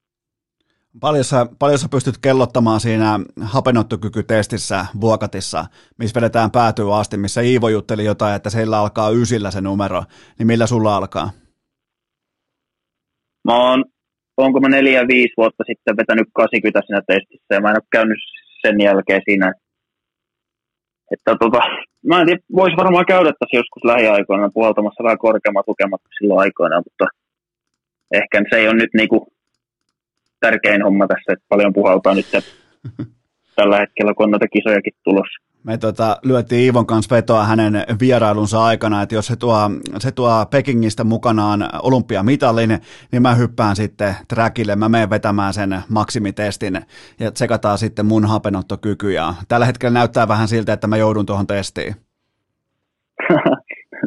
Paljon 1.00 1.24
sä, 1.24 1.46
paljon 1.58 1.78
sä 1.78 1.88
pystyt 1.90 2.18
kellottamaan 2.18 2.80
siinä 2.80 3.20
hapenottokykytestissä 3.40 4.86
Vuokatissa, 5.00 5.64
missä 5.98 6.20
vedetään 6.20 6.50
päätyä 6.50 6.96
asti, 6.96 7.16
missä 7.16 7.40
Iivo 7.40 7.68
jutteli 7.68 8.04
jotain, 8.04 8.36
että 8.36 8.50
siellä 8.50 8.78
alkaa 8.78 9.10
ysillä 9.10 9.50
se 9.50 9.60
numero, 9.60 10.04
niin 10.38 10.46
millä 10.46 10.66
sulla 10.66 10.96
alkaa? 10.96 11.30
Mä 13.44 13.56
oon, 13.56 13.84
onko 14.36 14.60
mä 14.60 14.68
neljä 14.68 15.08
viisi 15.08 15.34
vuotta 15.36 15.64
sitten 15.66 15.96
vetänyt 15.96 16.28
80 16.32 16.80
siinä 16.86 17.02
testissä 17.06 17.54
ja 17.54 17.60
mä 17.60 17.70
en 17.70 17.76
ole 17.76 17.88
käynyt 17.90 18.18
sen 18.62 18.80
jälkeen 18.80 19.22
siinä, 19.24 19.52
että 21.12 21.36
tota, 21.40 21.60
mä 22.06 22.20
en 22.20 22.26
tiedä, 22.26 22.40
voisi 22.52 22.76
varmaan 22.76 23.06
käydä 23.06 23.32
tässä 23.32 23.56
joskus 23.56 23.84
lähiaikoina 23.84 24.50
puhaltamassa 24.54 25.04
vähän 25.04 25.18
korkeammat 25.18 25.68
lukemat 25.68 26.00
silloin 26.18 26.40
aikoina, 26.40 26.82
mutta 26.86 27.04
ehkä 28.12 28.42
se 28.50 28.56
ei 28.56 28.68
ole 28.68 28.76
nyt 28.76 28.94
niinku 28.94 29.28
tärkein 30.40 30.82
homma 30.82 31.06
tässä, 31.06 31.32
että 31.32 31.44
paljon 31.48 31.72
puhaltaa 31.72 32.14
nyt 32.14 32.26
tällä 33.56 33.78
hetkellä, 33.78 34.14
kun 34.14 34.24
on 34.24 34.30
noita 34.30 34.48
kisojakin 34.48 34.92
tulossa. 35.04 35.42
Me 35.66 35.78
tota, 35.78 36.18
lyötiin 36.22 36.62
Iivon 36.62 36.86
kanssa 36.86 37.16
vetoa 37.16 37.44
hänen 37.44 37.84
vierailunsa 38.00 38.64
aikana, 38.64 39.02
että 39.02 39.14
jos 39.14 39.26
se 39.26 39.36
tuo, 39.36 39.56
se 39.98 40.12
tuo 40.12 40.46
Pekingistä 40.50 41.04
mukanaan 41.04 41.68
olympiamitalin, 41.82 42.80
niin 43.12 43.22
mä 43.22 43.34
hyppään 43.34 43.76
sitten 43.76 44.16
trackille, 44.28 44.76
mä 44.76 44.88
menen 44.88 45.10
vetämään 45.10 45.54
sen 45.54 45.82
maksimitestin 45.88 46.86
ja 47.20 47.32
tsekataan 47.32 47.78
sitten 47.78 48.06
mun 48.06 48.24
hapenottokykyjä. 48.24 49.34
Tällä 49.48 49.66
hetkellä 49.66 49.94
näyttää 49.94 50.28
vähän 50.28 50.48
siltä, 50.48 50.72
että 50.72 50.86
mä 50.86 50.96
joudun 50.96 51.26
tuohon 51.26 51.46
testiin. 51.46 52.05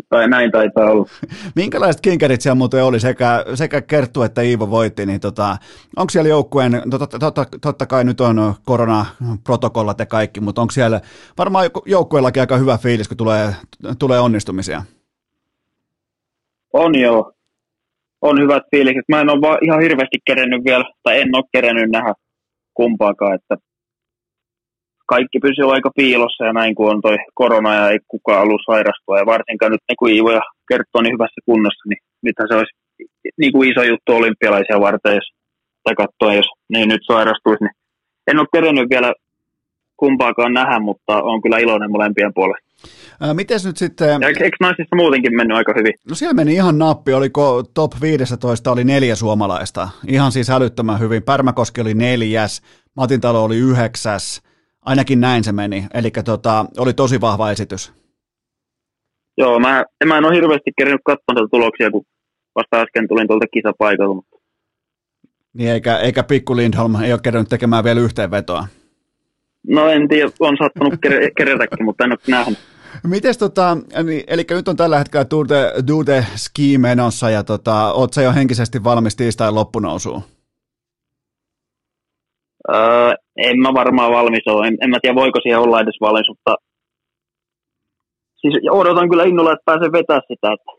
Tai 0.09 0.29
näin 0.29 0.51
taitaa 0.51 0.91
olla. 0.91 1.09
Minkälaiset 1.55 2.01
kinkerit 2.01 2.41
siellä 2.41 2.55
muuten 2.55 2.83
oli, 2.83 2.99
sekä, 2.99 3.45
sekä 3.53 3.81
Kerttu 3.81 4.21
että 4.21 4.41
Iivo 4.41 4.69
voitti, 4.69 5.05
niin 5.05 5.19
tota, 5.19 5.57
onko 5.97 6.09
siellä 6.09 6.29
joukkueen, 6.29 6.81
totta, 6.91 7.19
totta, 7.19 7.45
totta 7.61 7.85
kai 7.85 8.03
nyt 8.03 8.21
on 8.21 8.53
koronaprotokollat 8.65 9.99
ja 9.99 10.05
kaikki, 10.05 10.39
mutta 10.39 10.61
onko 10.61 10.71
siellä 10.71 11.01
varmaan 11.37 11.69
joukkueellakin 11.85 12.41
aika 12.41 12.57
hyvä 12.57 12.77
fiilis, 12.77 13.07
kun 13.07 13.17
tulee, 13.17 13.49
tulee 13.99 14.19
onnistumisia? 14.19 14.81
On 16.73 16.99
joo. 16.99 17.31
On 18.21 18.41
hyvät 18.41 18.63
fiilikset. 18.71 19.05
Mä 19.09 19.21
en 19.21 19.29
ole 19.29 19.57
ihan 19.61 19.81
hirveästi 19.81 20.17
kerennyt 20.25 20.63
vielä, 20.65 20.85
tai 21.03 21.21
en 21.21 21.35
ole 21.35 21.43
kerennyt 21.51 21.89
nähdä 21.89 22.13
kumpaakaan, 22.73 23.35
että 23.35 23.57
kaikki 25.13 25.39
pysyy 25.39 25.67
aika 25.75 25.91
piilossa 25.99 26.45
ja 26.45 26.53
näin 26.53 26.75
kun 26.75 26.89
on 26.91 27.01
toi 27.01 27.17
korona 27.33 27.71
ja 27.75 27.89
ei 27.89 27.99
kukaan 28.07 28.41
ollut 28.43 28.61
sairastua 28.65 29.19
ja 29.19 29.25
varsinkaan 29.25 29.71
nyt 29.71 29.85
ne 29.89 29.95
kun 29.99 30.09
Iivo 30.09 30.31
ja 30.31 30.41
Kerttu 30.69 30.97
on 30.97 31.03
niin 31.03 31.15
hyvässä 31.17 31.41
kunnossa, 31.45 31.89
niin 31.89 32.01
nythän 32.21 32.47
se 32.49 32.55
olisi 32.55 32.75
niin 33.37 33.51
kuin 33.53 33.71
iso 33.71 33.83
juttu 33.83 34.15
olympialaisia 34.15 34.79
varten, 34.79 35.15
jos, 35.15 35.29
tai 35.83 35.95
katsoa, 35.95 36.33
jos 36.33 36.49
ne 36.69 36.85
nyt 36.85 37.03
sairastuisi, 37.07 37.63
niin 37.63 37.75
en 38.27 38.39
ole 38.39 38.47
kerennyt 38.53 38.89
vielä 38.89 39.13
kumpaakaan 39.97 40.53
nähdä, 40.53 40.79
mutta 40.79 41.13
on 41.23 41.41
kyllä 41.41 41.57
iloinen 41.57 41.91
molempien 41.91 42.33
puolesta. 42.33 42.69
Miten 43.33 43.59
nyt 43.65 43.77
sitten... 43.77 44.23
Eikö 44.23 44.57
naisissa 44.59 44.95
muutenkin 44.95 45.35
mennyt 45.35 45.57
aika 45.57 45.73
hyvin? 45.77 45.93
No 46.09 46.15
siellä 46.15 46.33
meni 46.33 46.53
ihan 46.53 46.77
nappi, 46.77 47.13
oliko 47.13 47.63
top 47.73 47.91
15 48.01 48.71
oli 48.71 48.83
neljä 48.83 49.15
suomalaista. 49.15 49.89
Ihan 50.07 50.31
siis 50.31 50.49
älyttömän 50.49 50.99
hyvin. 50.99 51.23
Pärmäkoski 51.23 51.81
oli 51.81 51.93
neljäs, 51.93 52.61
Matin 52.95 53.21
Talo 53.21 53.43
oli 53.43 53.57
yhdeksäs, 53.57 54.41
Ainakin 54.85 55.21
näin 55.21 55.43
se 55.43 55.51
meni, 55.51 55.85
eli 55.93 56.11
tota, 56.25 56.65
oli 56.77 56.93
tosi 56.93 57.21
vahva 57.21 57.51
esitys. 57.51 57.93
Joo, 59.37 59.59
mä, 59.59 59.85
mä 60.05 60.17
en 60.17 60.25
ole 60.25 60.35
hirveästi 60.35 60.71
kerännyt 60.77 61.01
katsomaan 61.05 61.49
tuloksia, 61.51 61.91
kun 61.91 62.05
vasta 62.55 62.81
äsken 62.81 63.07
tulin 63.07 63.27
tuolta 63.27 63.45
kisapaikalta. 63.53 64.13
Mutta... 64.13 64.37
Niin, 65.53 65.69
eikä, 65.69 65.97
eikä 65.97 66.23
Pikku 66.23 66.55
Lindholm 66.55 66.95
ei 66.95 67.13
ole 67.13 67.19
kerännyt 67.23 67.49
tekemään 67.49 67.83
vielä 67.83 67.99
yhteenvetoa. 67.99 68.67
No 69.67 69.89
en 69.89 70.07
tiedä, 70.07 70.31
on 70.39 70.57
saattanut 70.57 70.93
kerätäkin, 71.37 71.85
mutta 71.85 72.03
en 72.03 72.11
ole 72.11 72.19
nähnyt. 72.27 72.59
Mites 73.07 73.37
tota, 73.37 73.77
niin, 74.03 74.23
eli 74.27 74.45
nyt 74.49 74.67
on 74.67 74.75
tällä 74.75 74.97
hetkellä 74.97 75.25
Tour 75.25 75.49
de, 75.49 75.73
Tour 75.85 76.05
de 76.05 76.25
Ski 76.35 76.77
menossa 76.77 77.29
ja 77.29 77.43
tota, 77.43 77.93
oot 77.93 78.13
sä 78.13 78.21
jo 78.21 78.33
henkisesti 78.33 78.83
valmis 78.83 79.15
tiistain 79.15 79.55
loppunousuun? 79.55 80.23
Öö, 82.73 83.13
en 83.37 83.59
mä 83.59 83.73
varmaan 83.73 84.11
valmis 84.11 84.47
ole. 84.47 84.67
En, 84.67 84.77
en 84.81 84.89
mä 84.89 84.97
tiedä, 85.01 85.15
voiko 85.15 85.39
siihen 85.41 85.59
olla 85.59 85.81
edes 85.81 85.97
valmis, 86.01 86.29
mutta 86.29 86.55
siis 88.41 88.53
odotan 88.71 89.09
kyllä 89.09 89.23
innolla, 89.23 89.53
että 89.53 89.69
pääsen 89.69 89.91
vetää 89.91 90.19
sitä. 90.27 90.47
Että 90.53 90.71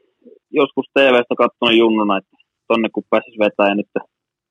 joskus 0.51 0.87
TV-stä 0.95 1.35
katsonut 1.43 1.79
junnuna, 1.79 2.19
että 2.19 2.37
tonne 2.69 2.89
kun 2.95 3.05
pääsis 3.11 3.39
vetää 3.39 3.69
ja 3.69 3.75
nyt, 3.75 3.91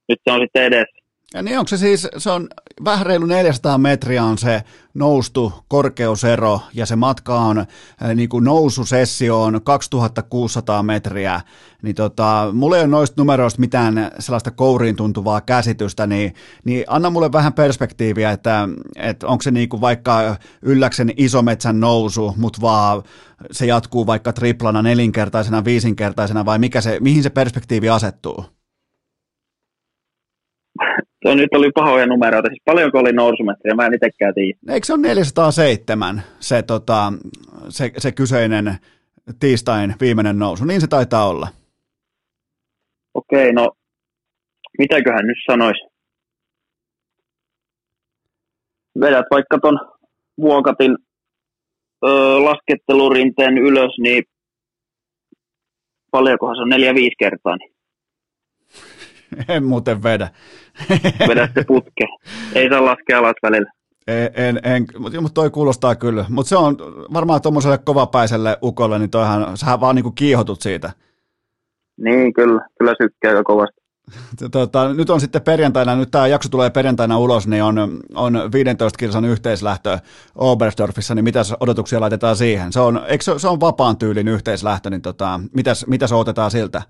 nyt 0.10 0.20
se 0.24 0.32
on 0.34 0.42
sitten 0.42 0.64
edessä. 0.64 0.99
Ja 1.34 1.42
niin 1.42 1.60
onko 1.60 1.68
se 1.68 1.78
siis, 1.78 2.08
se 2.18 2.32
on 2.32 2.48
vähän 2.86 3.06
reilu 3.06 3.26
400 3.26 3.78
metriä 3.78 4.24
on 4.24 4.38
se 4.38 4.64
noustu 4.94 5.54
korkeusero 5.68 6.62
ja 6.74 6.86
se 6.86 6.96
matka 6.96 7.40
on 7.40 7.58
äh, 7.58 7.68
niin 8.16 8.30
kuin 8.30 8.44
noususessioon 8.44 9.62
2600 9.64 10.84
metriä, 10.84 11.42
niin 11.82 11.96
tota, 11.96 12.50
mulla 12.54 12.78
ei 12.78 12.82
ole 12.82 12.90
noista 12.90 13.22
numeroista 13.22 13.60
mitään 13.60 14.12
sellaista 14.20 14.52
kouriin 14.52 14.96
tuntuvaa 14.96 15.42
käsitystä, 15.42 16.08
niin, 16.08 16.34
niin 16.64 16.84
anna 16.88 17.10
mulle 17.10 17.32
vähän 17.32 17.54
perspektiiviä, 17.54 18.32
että, 18.32 18.70
että 18.96 19.28
onko 19.28 19.42
se 19.42 19.52
niin 19.52 19.70
kuin 19.70 19.82
vaikka 19.82 20.36
ylläksen 20.62 21.14
isometsän 21.18 21.80
nousu, 21.80 22.34
mutta 22.38 22.62
vaan 22.62 23.04
se 23.52 23.66
jatkuu 23.66 24.08
vaikka 24.08 24.34
triplana, 24.34 24.82
nelinkertaisena, 24.82 25.66
viisinkertaisena 25.66 26.46
vai 26.46 26.60
mikä 26.60 26.82
se, 26.82 26.98
mihin 27.00 27.24
se 27.24 27.30
perspektiivi 27.30 27.90
asettuu? 27.90 28.59
Se 31.28 31.36
nyt 31.36 31.54
oli 31.54 31.72
pahoja 31.72 32.06
numeroita. 32.06 32.48
Siis 32.48 32.62
paljonko 32.66 33.00
oli 33.00 33.14
nousumetriä? 33.14 33.76
Mä 33.76 33.86
en 33.86 33.94
itsekään 33.94 34.34
tiedä. 34.34 34.60
Eikö 34.70 34.86
se 34.86 34.94
ole 34.94 35.02
407 35.02 36.22
se, 36.40 36.62
tota, 36.62 37.14
se, 37.70 37.92
se 37.98 38.12
kyseinen 38.12 38.76
tiistain 39.40 39.96
viimeinen 40.02 40.40
nousu? 40.40 40.66
Niin 40.66 40.82
se 40.82 40.88
taitaa 40.88 41.28
olla. 41.28 41.48
Okei, 43.14 43.54
no 43.54 43.72
mitäköhän 44.78 45.28
nyt 45.28 45.38
sanoisi? 45.52 45.82
Vedät 49.00 49.26
vaikka 49.32 49.60
ton 49.62 49.80
vuokatin 50.42 50.98
öö, 52.06 52.40
laskettelurinteen 52.40 53.58
ylös, 53.58 53.92
niin 54.00 54.24
paljonkohan 56.12 56.56
se 56.56 56.62
on 56.62 56.70
neljä 56.70 56.94
viisi 56.94 57.16
kertaa. 57.20 57.58
Niin 57.58 57.69
En 59.48 59.64
muuten 59.64 60.04
vedä. 60.04 60.30
Vedä 61.28 61.50
se 61.54 61.64
putke. 61.68 62.06
Ei 62.56 62.70
saa 62.70 62.86
laskea 62.86 63.20
alas 63.20 63.36
välillä. 63.44 63.72
En, 64.08 64.32
en, 64.34 64.60
en 64.64 64.86
mutta 65.00 65.34
toi 65.34 65.50
kuulostaa 65.50 65.96
kyllä. 65.96 66.26
Mutta 66.30 66.50
se 66.50 66.58
on 66.58 66.78
varmaan 67.14 67.42
tuommoiselle 67.42 67.78
kovapäiselle 67.78 68.58
ukolle, 68.64 69.00
niin 69.00 69.10
toihan, 69.10 69.58
sähän 69.58 69.82
vaan 69.82 69.96
niinku 69.96 70.12
kiihotut 70.12 70.62
siitä. 70.62 70.92
Niin, 71.98 72.34
kyllä. 72.34 72.68
Kyllä 72.80 72.96
sykkää 73.02 73.32
jo 73.32 73.44
kovasti. 73.44 73.80
Tota, 74.52 74.94
nyt 74.94 75.10
on 75.10 75.22
sitten 75.22 75.42
perjantaina, 75.42 75.96
nyt 75.96 76.12
tämä 76.12 76.28
jakso 76.28 76.50
tulee 76.50 76.70
perjantaina 76.70 77.20
ulos, 77.20 77.48
niin 77.48 77.64
on, 77.64 78.00
on 78.16 78.50
15 78.54 78.98
kilsan 78.98 79.26
yhteislähtö 79.26 80.00
Oberstdorfissa, 80.36 81.16
niin 81.16 81.24
mitäs 81.24 81.54
odotuksia 81.60 82.00
laitetaan 82.02 82.36
siihen? 82.36 82.74
Se 82.74 82.80
on, 82.80 83.02
eikö 83.08 83.24
se, 83.24 83.40
se 83.40 83.48
on 83.48 83.60
vapaan 83.60 83.98
tyylin 83.98 84.28
yhteislähtö, 84.28 84.90
niin 84.90 85.02
tota, 85.02 85.40
mitäs, 85.56 85.88
mitäs 85.88 86.12
odotetaan 86.12 86.52
siltä? 86.52 86.82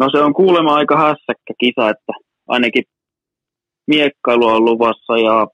No 0.00 0.08
se 0.10 0.18
on 0.18 0.34
kuulemma 0.34 0.74
aika 0.74 0.96
hässäkkä 0.96 1.54
kisa, 1.60 1.90
että 1.90 2.12
ainakin 2.48 2.84
miekkailu 3.86 4.46
on 4.46 4.64
luvassa 4.64 5.18
ja 5.18 5.46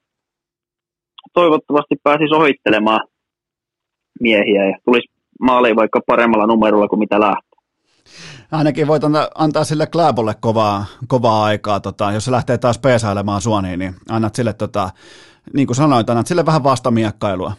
toivottavasti 1.33 1.95
pääsisi 2.03 2.35
ohittelemaan 2.35 3.07
miehiä 4.19 4.65
ja 4.65 4.77
tulisi 4.85 5.07
maaliin 5.39 5.75
vaikka 5.75 6.01
paremmalla 6.07 6.47
numerolla 6.47 6.87
kuin 6.87 6.99
mitä 6.99 7.19
lähtee. 7.19 7.51
Ainakin 8.51 8.87
voit 8.87 9.03
antaa 9.35 9.63
sille 9.63 9.87
Kläbolle 9.87 10.33
kovaa, 10.41 10.85
kovaa 11.07 11.43
aikaa, 11.43 11.79
tota, 11.79 12.11
jos 12.11 12.25
se 12.25 12.31
lähtee 12.31 12.57
taas 12.57 12.79
peesailemaan 12.79 13.41
suoniin, 13.41 13.79
niin 13.79 13.93
annat 14.09 14.35
sille, 14.35 14.53
tota, 14.53 14.89
niin 15.53 15.67
kuin 15.67 15.75
sanoit, 15.75 16.09
annat 16.09 16.27
sille 16.27 16.45
vähän 16.45 16.63
vastamiekkailua. 16.63 17.53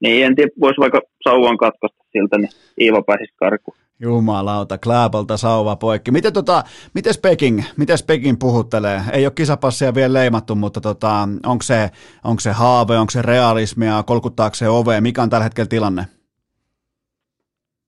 Niin, 0.00 0.26
en 0.26 0.36
tiedä, 0.36 0.50
voisi 0.60 0.80
vaikka 0.80 1.00
sauvan 1.24 1.56
katkaista 1.56 2.04
siltä, 2.12 2.38
niin 2.38 2.50
Iivo 2.80 3.02
pääsisi 3.02 3.32
karkuun. 3.36 3.76
Jumalauta, 4.00 4.78
Kläpolta 4.78 5.36
sauva 5.36 5.76
poikki. 5.76 6.10
Miten 6.10 6.32
tota, 6.32 6.62
mites 6.94 7.18
Peking, 7.18 7.62
mites 7.76 8.02
Peking 8.02 8.38
puhuttelee? 8.38 9.00
Ei 9.12 9.26
ole 9.26 9.32
kisapassia 9.36 9.94
vielä 9.94 10.12
leimattu, 10.12 10.54
mutta 10.54 10.80
tota, 10.80 11.28
onko 11.46 11.62
se, 11.62 11.90
onko 12.24 12.40
se 12.40 12.52
haave, 12.52 12.98
onko 12.98 13.10
se 13.10 13.22
realismia, 13.22 14.02
kolkuttaako 14.02 14.54
se 14.54 14.68
ove, 14.68 15.00
mikä 15.00 15.22
on 15.22 15.30
tällä 15.30 15.44
hetkellä 15.44 15.68
tilanne? 15.68 16.02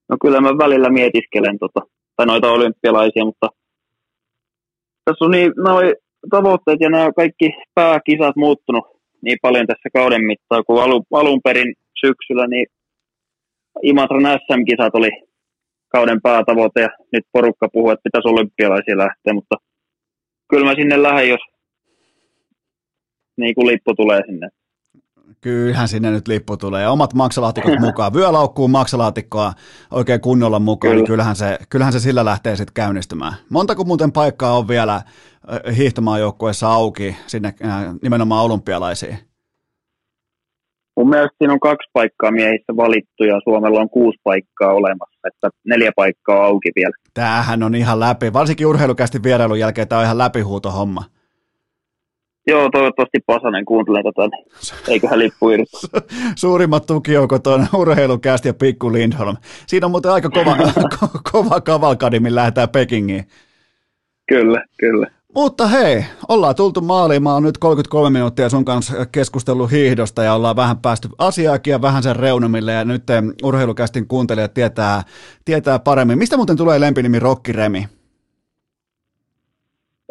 No 0.08 0.16
kyllä 0.22 0.40
mä 0.40 0.48
välillä 0.48 0.90
mietiskelen 0.90 1.58
tota, 1.58 1.80
tai 2.16 2.26
noita 2.26 2.50
olympialaisia, 2.50 3.24
mutta 3.24 3.48
tässä 5.04 5.24
on 5.24 5.30
niin 5.30 5.52
noi 5.56 5.94
tavoitteet 6.30 6.80
ja 6.80 6.90
nämä 6.90 7.12
kaikki 7.12 7.50
pääkisat 7.74 8.36
muuttunut 8.36 8.84
niin 9.22 9.38
paljon 9.42 9.66
tässä 9.66 9.88
kauden 9.92 10.24
mittaan, 10.24 10.64
kun 10.66 10.82
alun, 10.82 11.02
alun 11.12 11.40
perin 11.44 11.74
syksyllä 12.00 12.46
niin 12.46 12.66
Imatran 13.82 14.22
SM-kisat 14.22 14.94
oli 14.94 15.29
kauden 15.92 16.22
päätavoite 16.22 16.80
ja 16.80 16.88
nyt 17.12 17.24
porukka 17.32 17.68
puhuu, 17.72 17.90
että 17.90 18.02
pitäisi 18.02 18.28
olympialaisia 18.28 18.98
lähteä, 18.98 19.32
mutta 19.34 19.56
kyllä 20.50 20.64
mä 20.64 20.74
sinne 20.74 21.02
lähden, 21.02 21.28
jos 21.28 21.40
niin 23.36 23.54
kuin 23.54 23.66
lippu 23.66 23.94
tulee 23.94 24.20
sinne. 24.26 24.48
Kyllähän 25.40 25.88
sinne 25.88 26.10
nyt 26.10 26.28
lippu 26.28 26.56
tulee 26.56 26.82
ja 26.82 26.90
omat 26.90 27.14
maksalaatikot 27.14 27.78
mukaan. 27.86 28.14
Vyölaukkuun 28.14 28.70
maksalaatikkoa 28.70 29.52
oikein 29.90 30.20
kunnolla 30.20 30.58
mukaan, 30.58 30.90
niin 30.90 30.96
Kyllä. 30.96 31.02
niin 31.02 31.06
kyllähän 31.06 31.36
se, 31.36 31.58
kyllähän 31.70 31.92
se 31.92 32.00
sillä 32.00 32.24
lähtee 32.24 32.56
sitten 32.56 32.74
käynnistymään. 32.74 33.34
Montako 33.50 33.84
muuten 33.84 34.12
paikkaa 34.12 34.58
on 34.58 34.68
vielä 34.68 35.02
hiihtomaajoukkueessa 35.76 36.68
auki 36.68 37.16
sinne 37.26 37.54
nimenomaan 38.02 38.44
olympialaisiin? 38.44 39.29
Mun 41.00 41.10
mielestä 41.10 41.36
siinä 41.38 41.52
on 41.52 41.60
kaksi 41.60 41.90
paikkaa 41.92 42.30
miehissä 42.30 42.76
valittu 42.76 43.24
ja 43.24 43.40
Suomella 43.44 43.80
on 43.80 43.90
kuusi 43.90 44.18
paikkaa 44.24 44.72
olemassa, 44.72 45.28
että 45.28 45.48
neljä 45.66 45.92
paikkaa 45.96 46.38
on 46.38 46.44
auki 46.44 46.70
vielä. 46.76 46.92
Tämähän 47.14 47.62
on 47.62 47.74
ihan 47.74 48.00
läpi, 48.00 48.32
varsinkin 48.32 48.66
urheilukästi 48.66 49.22
vierailun 49.22 49.58
jälkeen 49.58 49.88
tämä 49.88 49.98
on 49.98 50.04
ihan 50.04 50.18
läpihuuto 50.18 50.70
homma. 50.70 51.04
Joo, 52.46 52.68
toivottavasti 52.72 53.18
Pasanen 53.26 53.64
kuuntelee 53.64 54.02
tätä, 54.02 54.28
niin 54.28 54.46
eiköhän 54.88 55.18
lippu 55.18 55.50
irti. 55.50 55.70
Suurimmat 56.42 56.86
tukijoukot 56.86 57.46
on 57.46 57.66
urheilukästi 57.76 58.48
ja 58.48 58.54
Pikku 58.54 58.92
Lindholm. 58.92 59.36
Siinä 59.66 59.86
on 59.86 59.90
muuten 59.90 60.10
aika 60.10 60.30
kova, 60.30 60.56
ko- 60.94 61.20
kova 61.32 61.60
kavalkadi, 61.60 62.20
millä 62.20 62.38
lähdetään 62.38 62.68
Pekingiin. 62.68 63.24
Kyllä, 64.28 64.64
kyllä. 64.80 65.19
Mutta 65.34 65.66
hei, 65.66 66.04
ollaan 66.28 66.54
tultu 66.54 66.80
maaliin. 66.80 67.22
Mä 67.22 67.32
oon 67.32 67.42
nyt 67.42 67.58
33 67.58 68.10
minuuttia 68.10 68.48
sun 68.48 68.64
kanssa 68.64 69.06
keskustellut 69.12 69.70
hiihdosta 69.70 70.22
ja 70.22 70.34
ollaan 70.34 70.56
vähän 70.56 70.78
päästy 70.78 71.08
asiaakin 71.18 71.70
ja 71.70 71.82
vähän 71.82 72.02
sen 72.02 72.16
reunumille 72.16 72.72
ja 72.72 72.84
nyt 72.84 73.02
urheilukästin 73.42 74.08
kuuntelijat 74.08 74.54
tietää, 74.54 75.02
tietää 75.44 75.78
paremmin. 75.78 76.18
Mistä 76.18 76.36
muuten 76.36 76.56
tulee 76.56 76.80
lempinimi 76.80 77.18
Rokkiremi? 77.18 77.88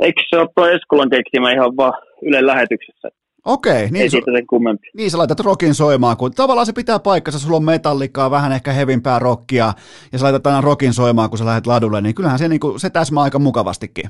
Eikö 0.01 0.21
se 0.29 0.37
ole 0.37 0.49
tuo 0.55 0.67
Eskulan 0.67 1.09
keksimä 1.09 1.51
ihan 1.51 1.77
vaan 1.77 1.93
Ylen 2.21 2.47
lähetyksessä? 2.47 3.09
Okei, 3.45 3.89
niin, 3.91 4.11
siitä 4.11 4.31
sen 4.31 4.47
kummempi. 4.47 4.87
niin 4.93 5.11
sä 5.11 5.17
laitat 5.17 5.39
rokin 5.39 5.75
soimaan, 5.75 6.17
kun 6.17 6.31
tavallaan 6.31 6.65
se 6.65 6.73
pitää 6.73 6.99
paikkansa, 6.99 7.39
sulla 7.39 7.57
on 7.57 7.63
metallikaa, 7.63 8.31
vähän 8.31 8.51
ehkä 8.51 8.71
hevimpää 8.71 9.19
rockia, 9.19 9.73
ja 10.11 10.19
sä 10.19 10.23
laitat 10.23 10.47
aina 10.47 10.61
rokin 10.61 10.93
soimaan, 10.93 11.29
kun 11.29 11.37
sä 11.37 11.45
lähdet 11.45 11.67
ladulle, 11.67 12.01
niin 12.01 12.15
kyllähän 12.15 12.39
se, 12.39 12.47
niin 12.47 12.59
kuin, 12.59 12.79
se 12.79 12.89
täsmää 12.89 13.23
aika 13.23 13.39
mukavastikin. 13.39 14.09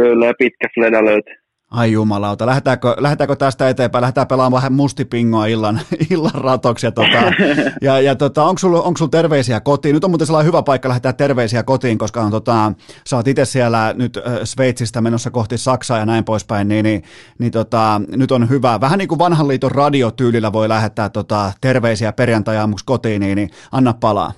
Kyllä, 0.00 0.26
ja 0.26 0.34
pitkä 0.38 0.68
fleda 0.74 1.04
löytyy. 1.04 1.34
Ai 1.70 1.92
jumalauta, 1.92 2.46
lähdetäänkö, 2.46 2.94
lähdetäänkö 2.98 3.36
tästä 3.36 3.68
eteenpäin, 3.68 4.02
lähdetään 4.02 4.26
pelaamaan 4.26 4.62
vähän 4.62 4.72
mustipingoa 4.72 5.46
illan, 5.46 5.80
illan 6.10 6.34
ratoksi, 6.34 6.86
ja, 6.86 6.92
tota, 6.92 7.32
ja, 7.86 8.00
ja 8.00 8.14
tota, 8.14 8.44
onko 8.44 8.58
sulla 8.58 8.82
onko 8.82 8.98
sul 8.98 9.06
terveisiä 9.06 9.60
kotiin? 9.60 9.94
Nyt 9.94 10.04
on 10.04 10.10
muuten 10.10 10.26
sellainen 10.26 10.46
hyvä 10.46 10.62
paikka 10.62 10.88
lähettää 10.88 11.12
terveisiä 11.12 11.62
kotiin, 11.62 11.98
koska 11.98 12.20
on, 12.20 12.30
tota, 12.30 12.72
sä 13.06 13.16
oot 13.16 13.28
itse 13.28 13.44
siellä 13.44 13.94
nyt 13.96 14.16
äh, 14.16 14.22
Sveitsistä 14.44 15.00
menossa 15.00 15.30
kohti 15.30 15.58
Saksaa 15.58 15.98
ja 15.98 16.06
näin 16.06 16.24
poispäin, 16.24 16.68
niin, 16.68 16.84
niin, 16.84 17.02
niin 17.38 17.52
tota, 17.52 18.00
nyt 18.16 18.32
on 18.32 18.50
hyvä. 18.50 18.78
Vähän 18.80 18.98
niin 18.98 19.08
kuin 19.08 19.18
vanhan 19.18 19.48
liiton 19.48 19.70
radiotyylillä 19.70 20.52
voi 20.52 20.68
lähettää 20.68 21.08
tota, 21.08 21.52
terveisiä 21.60 22.12
perjantai-aamuksi 22.12 22.84
kotiin, 22.84 23.20
niin, 23.20 23.36
niin 23.36 23.48
anna 23.72 23.94
palaa. 24.00 24.32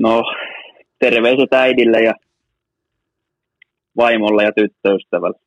No, 0.00 0.22
terveiset 0.98 1.52
äidille 1.52 2.02
ja 2.02 2.14
vaimolle 3.96 4.44
ja 4.44 4.52
tyttöystävälle. 4.52 5.38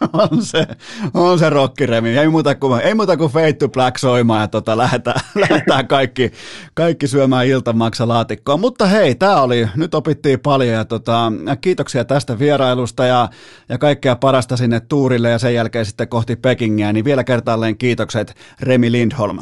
on 0.30 0.42
se, 0.42 0.66
on 1.14 1.38
se 1.38 1.50
rockiremi. 1.50 2.18
Ei 2.18 2.28
muuta 2.28 2.54
kuin, 2.54 2.80
ei 2.80 2.94
muuta 2.94 3.16
kuin 3.16 3.32
Fade 3.32 3.52
to 3.52 3.68
Black 3.68 3.98
soimaan 3.98 4.40
ja 4.40 4.48
tota, 4.48 4.76
lähdetään, 4.76 5.20
lähdetään 5.34 5.88
kaikki, 5.96 6.30
kaikki 6.74 7.08
syömään 7.08 7.46
iltamaksalaatikkoa. 7.46 8.56
Mutta 8.56 8.86
hei, 8.86 9.14
tämä 9.14 9.42
oli, 9.42 9.66
nyt 9.76 9.94
opittiin 9.94 10.40
paljon 10.40 10.74
ja 10.74 10.84
tota, 10.84 11.32
kiitoksia 11.60 12.04
tästä 12.04 12.38
vierailusta 12.38 13.06
ja, 13.06 13.28
ja 13.68 13.78
kaikkea 13.78 14.16
parasta 14.16 14.56
sinne 14.56 14.80
tuurille 14.80 15.30
ja 15.30 15.38
sen 15.38 15.54
jälkeen 15.54 15.86
sitten 15.86 16.08
kohti 16.08 16.36
Pekingiä. 16.36 16.92
Niin 16.92 17.04
vielä 17.04 17.24
kertaalleen 17.24 17.78
kiitokset 17.78 18.34
Remi 18.60 18.92
Lindholm. 18.92 19.38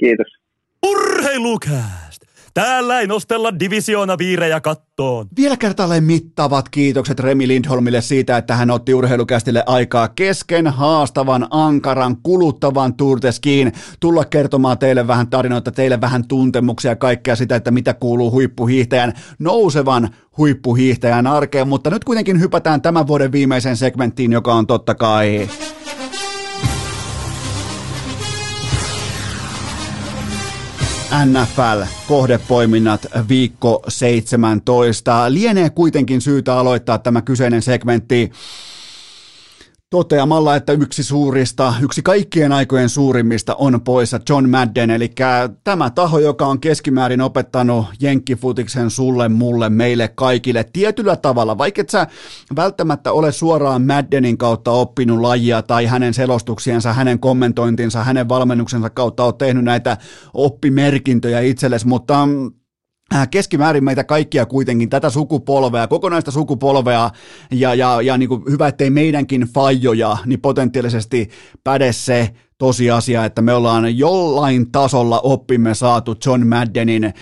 Kiitos. 0.00 0.26
Urheilukää! 0.86 1.97
Täällä 2.58 3.00
ei 3.00 3.06
nostella 3.06 3.58
divisioona 3.60 4.18
viirejä 4.18 4.60
kattoon. 4.60 5.26
Vielä 5.36 5.56
kertaalleen 5.56 6.04
mittavat 6.04 6.68
kiitokset 6.68 7.20
Remi 7.20 7.48
Lindholmille 7.48 8.00
siitä, 8.00 8.36
että 8.36 8.56
hän 8.56 8.70
otti 8.70 8.94
urheilukästille 8.94 9.62
aikaa 9.66 10.08
kesken 10.08 10.66
haastavan, 10.66 11.46
ankaran, 11.50 12.16
kuluttavan 12.22 12.94
Turteskiin 12.94 13.72
tulla 14.00 14.24
kertomaan 14.24 14.78
teille 14.78 15.06
vähän 15.06 15.30
tarinoita, 15.30 15.72
teille 15.72 16.00
vähän 16.00 16.28
tuntemuksia 16.28 16.90
ja 16.90 16.96
kaikkea 16.96 17.36
sitä, 17.36 17.56
että 17.56 17.70
mitä 17.70 17.94
kuuluu 17.94 18.30
huippuhiihtäjän, 18.30 19.12
nousevan 19.38 20.08
huippuhiihtäjän 20.38 21.26
arkeen, 21.26 21.68
mutta 21.68 21.90
nyt 21.90 22.04
kuitenkin 22.04 22.40
hypätään 22.40 22.82
tämän 22.82 23.06
vuoden 23.06 23.32
viimeiseen 23.32 23.76
segmenttiin, 23.76 24.32
joka 24.32 24.54
on 24.54 24.66
totta 24.66 24.94
kai 24.94 25.48
NFL 31.24 31.82
kohdepoiminnat 32.08 33.06
viikko 33.28 33.82
17. 33.88 35.32
Lienee 35.32 35.70
kuitenkin 35.70 36.20
syytä 36.20 36.58
aloittaa 36.58 36.98
tämä 36.98 37.22
kyseinen 37.22 37.62
segmentti 37.62 38.32
toteamalla, 39.90 40.56
että 40.56 40.72
yksi 40.72 41.02
suurista, 41.02 41.74
yksi 41.82 42.02
kaikkien 42.02 42.52
aikojen 42.52 42.88
suurimmista 42.88 43.54
on 43.54 43.80
poissa 43.80 44.20
John 44.28 44.48
Madden, 44.48 44.90
eli 44.90 45.10
tämä 45.64 45.90
taho, 45.90 46.18
joka 46.18 46.46
on 46.46 46.60
keskimäärin 46.60 47.20
opettanut 47.20 47.86
jenkkifutiksen 48.00 48.90
sulle, 48.90 49.28
mulle, 49.28 49.68
meille 49.68 50.08
kaikille 50.08 50.64
tietyllä 50.72 51.16
tavalla, 51.16 51.58
vaikka 51.58 51.80
et 51.80 51.90
sä 51.90 52.06
välttämättä 52.56 53.12
ole 53.12 53.32
suoraan 53.32 53.82
Maddenin 53.82 54.38
kautta 54.38 54.70
oppinut 54.70 55.20
lajia 55.20 55.62
tai 55.62 55.86
hänen 55.86 56.14
selostuksiensa, 56.14 56.92
hänen 56.92 57.18
kommentointinsa, 57.18 58.04
hänen 58.04 58.28
valmennuksensa 58.28 58.90
kautta 58.90 59.24
oot 59.24 59.38
tehnyt 59.38 59.64
näitä 59.64 59.96
oppimerkintöjä 60.34 61.40
itsellesi, 61.40 61.86
mutta 61.86 62.14
Äh, 62.18 62.67
keskimäärin 63.30 63.84
meitä 63.84 64.04
kaikkia 64.04 64.46
kuitenkin, 64.46 64.90
tätä 64.90 65.10
sukupolvea, 65.10 65.86
kokonaista 65.86 66.30
sukupolvea, 66.30 67.10
ja, 67.50 67.74
ja, 67.74 68.02
ja 68.02 68.18
niin 68.18 68.28
kuin 68.28 68.42
hyvä, 68.50 68.68
ettei 68.68 68.90
meidänkin 68.90 69.42
fajoja, 69.54 70.16
niin 70.26 70.40
potentiaalisesti 70.40 71.30
päde 71.64 71.92
se 71.92 72.30
tosiasia, 72.58 73.24
että 73.24 73.42
me 73.42 73.52
ollaan 73.52 73.98
jollain 73.98 74.72
tasolla 74.72 75.20
oppimme 75.20 75.74
saatu 75.74 76.16
John 76.26 76.46
Maddenin 76.46 77.14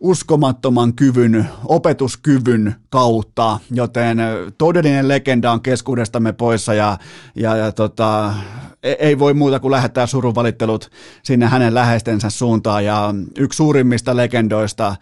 uskomattoman 0.00 0.94
kyvyn, 0.94 1.46
opetuskyvyn 1.64 2.74
kautta, 2.90 3.58
joten 3.70 4.18
todellinen 4.58 5.08
legenda 5.08 5.52
on 5.52 5.60
keskuudestamme 5.60 6.32
poissa 6.32 6.74
ja, 6.74 6.98
ja, 7.34 7.56
ja 7.56 7.72
tota, 7.72 8.34
e, 8.82 8.92
ei 8.92 9.18
voi 9.18 9.34
muuta 9.34 9.60
kuin 9.60 9.72
lähettää 9.72 10.06
surunvalittelut 10.06 10.90
sinne 11.22 11.46
hänen 11.46 11.74
läheistensä 11.74 12.30
suuntaan. 12.30 12.84
Ja 12.84 13.14
yksi 13.38 13.56
suurimmista 13.56 14.16
legendoista 14.16 14.96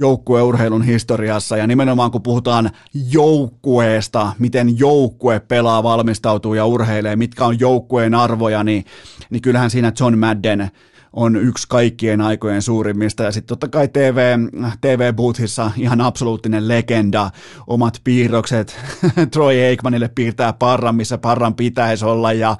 joukkueurheilun 0.00 0.82
historiassa. 0.82 1.56
Ja 1.56 1.66
nimenomaan 1.66 2.10
kun 2.10 2.22
puhutaan 2.22 2.70
joukkueesta, 3.10 4.32
miten 4.38 4.78
joukkue 4.78 5.40
pelaa, 5.40 5.82
valmistautuu 5.82 6.54
ja 6.54 6.66
urheilee, 6.66 7.16
mitkä 7.16 7.44
on 7.44 7.60
joukkueen 7.60 8.14
arvoja, 8.14 8.64
niin, 8.64 8.84
niin 9.30 9.42
kyllähän 9.42 9.70
siinä 9.70 9.92
John 10.00 10.18
Madden 10.18 10.70
on 11.12 11.36
yksi 11.36 11.68
kaikkien 11.68 12.20
aikojen 12.20 12.62
suurimmista. 12.62 13.22
Ja 13.22 13.32
sitten 13.32 13.48
totta 13.48 13.68
kai 13.68 13.88
TV, 13.88 14.38
TV-boothissa 14.80 15.70
ihan 15.76 16.00
absoluuttinen 16.00 16.68
legenda, 16.68 17.30
omat 17.66 18.00
piirrokset. 18.04 18.76
Troy 19.32 19.64
Aikmanille 19.64 20.08
piirtää 20.08 20.52
parran, 20.52 20.94
missä 20.94 21.18
parran 21.18 21.54
pitäisi 21.54 22.04
olla. 22.04 22.32
Ja 22.32 22.50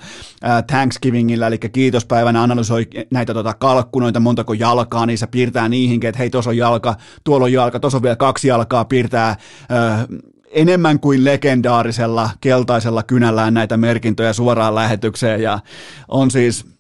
äh, 0.45 0.65
Thanksgivingillä, 0.67 1.47
eli 1.47 1.59
kiitospäivänä 1.59 2.43
analysoi 2.43 2.87
näitä 3.11 3.35
tota, 3.35 3.55
kalkkunoita, 3.55 4.21
montako 4.21 4.53
jalkaa, 4.53 5.07
niin 5.07 5.19
se 5.19 5.27
piirtää 5.27 5.69
niihinkin, 5.69 6.09
että 6.09 6.19
hei, 6.19 6.31
tuossa 6.31 6.51
on 6.51 6.57
jalka, 6.57 6.95
tuolla 7.25 7.45
on 7.45 7.53
jalka, 7.53 7.81
tuossa 7.81 7.99
on 7.99 8.03
vielä 8.03 8.17
kaksi 8.17 8.49
jalkaa, 8.49 8.85
piirtää 8.85 9.29
äh, 9.29 9.39
enemmän 10.51 11.01
kuin 11.01 11.25
legendaarisella 11.25 12.31
keltaisella 12.41 13.03
kynällään 13.03 13.55
näitä 13.55 13.77
merkintöjä 13.77 14.33
suoraan 14.33 14.75
lähetykseen 14.75 15.43
ja 15.43 15.59
on 16.09 16.31
siis 16.31 16.78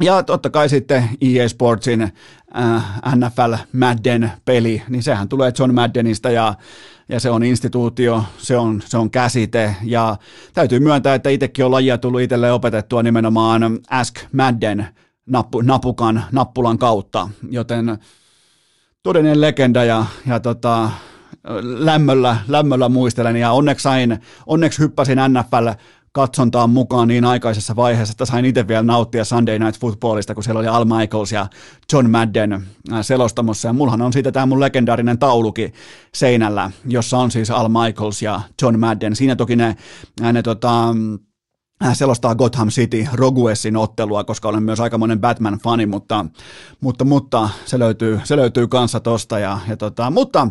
ja 0.00 0.22
totta 0.22 0.50
kai 0.50 0.68
sitten 0.68 1.08
EA 1.20 1.48
Sportsin 1.48 2.02
äh, 2.02 2.84
NFL 3.16 3.54
Madden 3.72 4.32
peli, 4.44 4.82
niin 4.88 5.02
sehän 5.02 5.28
tulee 5.28 5.52
John 5.58 5.74
Maddenista 5.74 6.30
ja, 6.30 6.54
ja 7.08 7.20
se 7.20 7.30
on 7.30 7.42
instituutio, 7.42 8.24
se 8.38 8.56
on, 8.56 8.82
se 8.84 8.98
on 8.98 9.10
käsite. 9.10 9.76
Ja 9.82 10.16
täytyy 10.54 10.80
myöntää, 10.80 11.14
että 11.14 11.30
itsekin 11.30 11.64
on 11.64 11.70
lajia 11.70 11.98
tullut 11.98 12.20
itselle 12.20 12.52
opetettua 12.52 13.02
nimenomaan 13.02 13.62
Ask 13.90 14.14
Madden 14.32 14.86
nappu, 15.26 15.60
napukan, 15.60 16.24
nappulan 16.32 16.78
kautta, 16.78 17.28
joten 17.50 17.98
todellinen 19.02 19.40
legenda 19.40 19.84
ja, 19.84 20.06
ja 20.26 20.40
tota, 20.40 20.90
lämmöllä, 21.62 22.36
lämmöllä 22.48 22.88
muistelen. 22.88 23.36
Ja 23.36 23.52
onneksi 23.52 23.82
sain, 23.82 24.18
onneksi 24.46 24.78
hyppäsin 24.78 25.18
NFL 25.28 25.68
katsontaan 26.12 26.70
mukaan 26.70 27.08
niin 27.08 27.24
aikaisessa 27.24 27.76
vaiheessa, 27.76 28.12
että 28.12 28.24
sain 28.24 28.44
itse 28.44 28.68
vielä 28.68 28.82
nauttia 28.82 29.24
Sunday 29.24 29.58
Night 29.58 29.80
Footballista, 29.80 30.34
kun 30.34 30.44
siellä 30.44 30.58
oli 30.58 30.68
Al 30.68 30.84
Michaels 30.84 31.32
ja 31.32 31.46
John 31.92 32.10
Madden 32.10 32.52
äh, 32.52 32.62
selostamossa. 33.02 33.68
Ja 33.68 33.72
mullahan 33.72 34.02
on 34.02 34.12
siitä 34.12 34.32
tämä 34.32 34.46
mun 34.46 34.60
legendaarinen 34.60 35.18
tauluki 35.18 35.72
seinällä, 36.14 36.70
jossa 36.86 37.18
on 37.18 37.30
siis 37.30 37.50
Al 37.50 37.68
Michaels 37.68 38.22
ja 38.22 38.40
John 38.62 38.78
Madden. 38.78 39.16
Siinä 39.16 39.36
toki 39.36 39.56
ne, 39.56 39.76
äh, 40.22 40.32
ne 40.32 40.42
tota, 40.42 40.88
äh, 41.84 41.96
selostaa 41.96 42.34
Gotham 42.34 42.68
City 42.68 43.06
Roguessin 43.12 43.76
ottelua, 43.76 44.24
koska 44.24 44.48
olen 44.48 44.62
myös 44.62 44.80
aikamoinen 44.80 45.20
Batman-fani, 45.20 45.86
mutta, 45.86 46.26
mutta, 46.80 47.04
mutta 47.04 47.48
se, 47.66 47.78
löytyy, 47.78 48.20
se 48.24 48.36
löytyy 48.36 48.68
kanssa 48.68 49.00
tosta. 49.00 49.38
Ja, 49.38 49.58
ja 49.68 49.76
tota, 49.76 50.10
mutta 50.10 50.48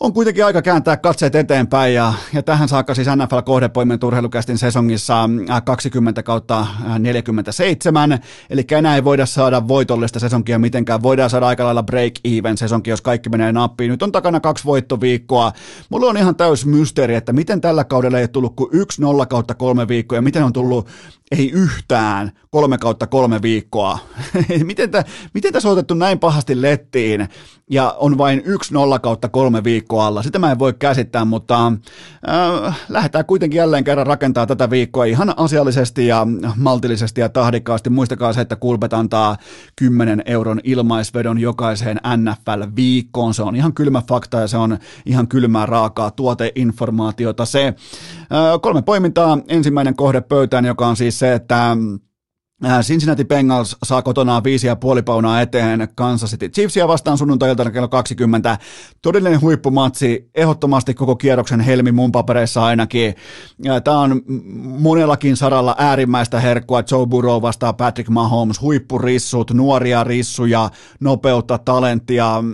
on 0.00 0.12
kuitenkin 0.12 0.44
aika 0.44 0.62
kääntää 0.62 0.96
katseet 0.96 1.34
eteenpäin 1.34 1.94
ja, 1.94 2.14
ja 2.32 2.42
tähän 2.42 2.68
saakka 2.68 2.94
siis 2.94 3.08
NFL 3.16 3.38
kohdepoimen 3.44 3.98
turheilukästin 3.98 4.58
sesongissa 4.58 5.30
20 5.64 6.20
äh, 6.20 6.24
kautta 6.24 6.66
47, 6.98 8.12
äh, 8.12 8.20
eli 8.50 8.64
enää 8.70 8.94
ei 8.94 9.04
voida 9.04 9.26
saada 9.26 9.68
voitollista 9.68 10.18
sesonkia 10.18 10.58
mitenkään, 10.58 11.02
voidaan 11.02 11.30
saada 11.30 11.46
aika 11.46 11.64
lailla 11.64 11.84
break-even 11.92 12.56
sesonki, 12.56 12.90
jos 12.90 13.02
kaikki 13.02 13.28
menee 13.28 13.52
nappiin. 13.52 13.90
Nyt 13.90 14.02
on 14.02 14.12
takana 14.12 14.40
kaksi 14.40 14.64
voittoviikkoa. 14.64 15.52
Mulla 15.90 16.06
on 16.06 16.16
ihan 16.16 16.36
täys 16.36 16.66
mysteeri, 16.66 17.14
että 17.14 17.32
miten 17.32 17.60
tällä 17.60 17.84
kaudella 17.84 18.18
ei 18.18 18.28
tullut 18.28 18.56
kuin 18.56 18.70
1-0 18.72 19.26
kautta 19.26 19.54
kolme 19.54 19.88
viikkoa 19.88 20.18
ja 20.18 20.22
miten 20.22 20.44
on 20.44 20.52
tullut 20.52 20.88
ei 21.30 21.50
yhtään 21.50 22.32
kolme 22.50 22.78
kautta 22.78 23.06
kolme 23.06 23.42
viikkoa. 23.42 23.98
miten, 24.64 24.90
tä, 24.90 25.04
miten 25.34 25.52
tässä 25.52 25.68
on 25.68 25.72
otettu 25.72 25.94
näin 25.94 26.18
pahasti 26.18 26.62
lettiin 26.62 27.28
ja 27.70 27.94
on 27.98 28.18
vain 28.18 28.42
yksi 28.44 28.74
nolla 28.74 28.98
kautta 28.98 29.28
kolme 29.28 29.64
viikkoa 29.64 29.85
alla? 29.90 30.22
Sitä 30.22 30.38
mä 30.38 30.52
en 30.52 30.58
voi 30.58 30.74
käsittää, 30.78 31.24
mutta 31.24 31.72
äh, 32.28 32.80
lähdetään 32.88 33.24
kuitenkin 33.24 33.58
jälleen 33.58 33.84
kerran 33.84 34.06
rakentaa 34.06 34.46
tätä 34.46 34.70
viikkoa 34.70 35.04
ihan 35.04 35.34
asiallisesti 35.36 36.06
ja 36.06 36.26
maltillisesti 36.56 37.20
ja 37.20 37.28
tahdikkaasti. 37.28 37.90
Muistakaa 37.90 38.32
se, 38.32 38.40
että 38.40 38.56
Kulpet 38.56 38.92
antaa 38.92 39.36
10 39.76 40.22
euron 40.26 40.60
ilmaisvedon 40.64 41.38
jokaiseen 41.38 42.00
NFL-viikkoon. 42.16 43.34
Se 43.34 43.42
on 43.42 43.56
ihan 43.56 43.74
kylmä 43.74 44.02
fakta 44.08 44.40
ja 44.40 44.48
se 44.48 44.56
on 44.56 44.78
ihan 45.06 45.28
kylmää 45.28 45.66
raakaa 45.66 46.10
tuoteinformaatiota. 46.10 47.44
Se 47.44 47.66
äh, 47.66 47.74
kolme 48.62 48.82
poimintaa. 48.82 49.38
Ensimmäinen 49.48 49.96
kohde 49.96 50.20
pöytään, 50.20 50.64
joka 50.64 50.86
on 50.86 50.96
siis 50.96 51.18
se, 51.18 51.32
että 51.32 51.76
Cincinnati 52.82 53.24
Bengals 53.24 53.76
saa 53.84 54.02
kotonaan 54.02 54.44
viisi 54.44 54.66
ja 54.66 54.76
puoli 54.76 55.02
paunaa 55.02 55.40
eteen 55.40 55.88
Kansas 55.94 56.30
City 56.30 56.48
Chiefsia 56.48 56.88
vastaan 56.88 57.18
sunnuntailtana 57.18 57.70
kello 57.70 57.88
20. 57.88 58.58
Todellinen 59.02 59.40
huippumatsi, 59.40 60.30
ehdottomasti 60.34 60.94
koko 60.94 61.16
kierroksen 61.16 61.60
helmi 61.60 61.92
mun 61.92 62.12
papereissa 62.12 62.64
ainakin. 62.64 63.14
Tämä 63.84 64.00
on 64.00 64.22
monellakin 64.78 65.36
saralla 65.36 65.74
äärimmäistä 65.78 66.40
herkkua. 66.40 66.82
Joe 66.90 67.06
Burrow 67.06 67.42
vastaa 67.42 67.72
Patrick 67.72 68.10
Mahomes, 68.10 68.60
huippurissut, 68.60 69.50
nuoria 69.50 70.04
rissuja, 70.04 70.70
nopeutta, 71.00 71.58
talenttia, 71.58 72.44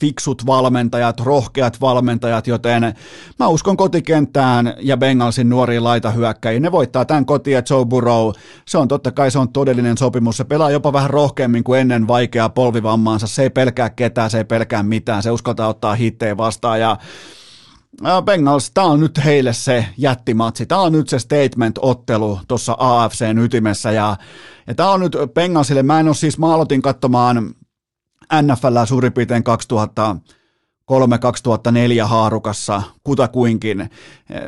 fiksut 0.00 0.46
valmentajat, 0.46 1.20
rohkeat 1.20 1.80
valmentajat, 1.80 2.46
joten 2.46 2.94
mä 3.38 3.48
uskon 3.48 3.76
kotikenttään 3.76 4.74
ja 4.80 4.96
Bengalsin 4.96 5.48
nuoriin 5.48 5.84
laitahyökkäjiin. 5.84 6.62
Ne 6.62 6.72
voittaa 6.72 7.04
tämän 7.04 7.26
kotiin 7.26 7.54
ja 7.54 7.62
Joe 7.70 7.84
Burrow, 7.84 8.30
se 8.66 8.78
on 8.78 8.88
totta 8.88 9.12
kai 9.12 9.30
se 9.30 9.38
on 9.38 9.47
on 9.48 9.52
todellinen 9.52 9.98
sopimus. 9.98 10.36
Se 10.36 10.44
pelaa 10.44 10.70
jopa 10.70 10.92
vähän 10.92 11.10
rohkeammin 11.10 11.64
kuin 11.64 11.80
ennen 11.80 12.08
vaikeaa 12.08 12.48
polvivammaansa. 12.48 13.26
Se 13.26 13.42
ei 13.42 13.50
pelkää 13.50 13.90
ketään, 13.90 14.30
se 14.30 14.38
ei 14.38 14.44
pelkää 14.44 14.82
mitään. 14.82 15.22
Se 15.22 15.30
uskaltaa 15.30 15.68
ottaa 15.68 15.94
hittejä 15.94 16.36
vastaan 16.36 16.80
ja 16.80 16.96
Bengals, 18.24 18.70
tämä 18.70 18.86
on 18.86 19.00
nyt 19.00 19.24
heille 19.24 19.52
se 19.52 19.86
jättimatsi. 19.96 20.66
Tämä 20.66 20.80
on 20.80 20.92
nyt 20.92 21.08
se 21.08 21.18
statement-ottelu 21.18 22.40
tuossa 22.48 22.76
AFCn 22.78 23.38
ytimessä 23.38 23.90
ja, 23.90 24.16
ja 24.66 24.74
tämä 24.74 24.90
on 24.90 25.00
nyt 25.00 25.16
Bengalsille. 25.34 25.82
Mä 25.82 26.00
en 26.00 26.06
ole 26.06 26.14
siis, 26.14 26.38
mä 26.38 26.54
aloitin 26.54 26.82
katsomaan 26.82 27.54
NFL 28.42 28.84
suurin 28.84 29.12
piirtein 29.12 29.44
2000 29.44 30.16
3-2004 30.88 32.06
haarukassa 32.06 32.82
kutakuinkin, 33.04 33.90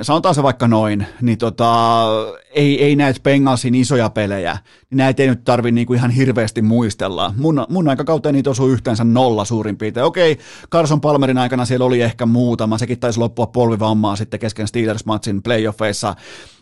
sanotaan 0.03 0.35
se 0.35 0.43
vaikka 0.43 0.69
noin, 0.69 1.07
niin 1.21 1.39
tota, 1.39 2.07
ei, 2.55 2.85
ei 2.85 2.97
näitä 2.97 3.21
Bengalsin 3.23 3.75
isoja 3.75 4.11
pelejä, 4.11 4.59
niin 4.91 4.97
näitä 4.97 5.23
ei 5.23 5.29
nyt 5.29 5.45
tarvi 5.45 5.73
niinku 5.73 5.95
ihan 5.95 6.11
hirveästi 6.11 6.63
muistella. 6.63 7.35
Mun, 7.37 7.67
mun 7.69 7.89
aikakauteen 7.89 8.35
niitä 8.35 8.51
osuu 8.51 8.69
yhteensä 8.69 9.05
nolla 9.05 9.45
suurin 9.45 9.77
piirtein. 9.77 10.07
Okei, 10.07 10.39
Carson 10.73 11.01
Palmerin 11.01 11.39
aikana 11.39 11.65
siellä 11.65 11.87
oli 11.87 12.01
ehkä 12.01 12.27
muutama, 12.27 12.79
sekin 12.79 13.01
taisi 13.01 13.19
loppua 13.19 13.47
polvivammaa 13.47 14.17
sitten 14.17 14.41
kesken 14.41 14.67
Steelers-matsin 14.69 15.43
playoffeissa, 15.43 16.15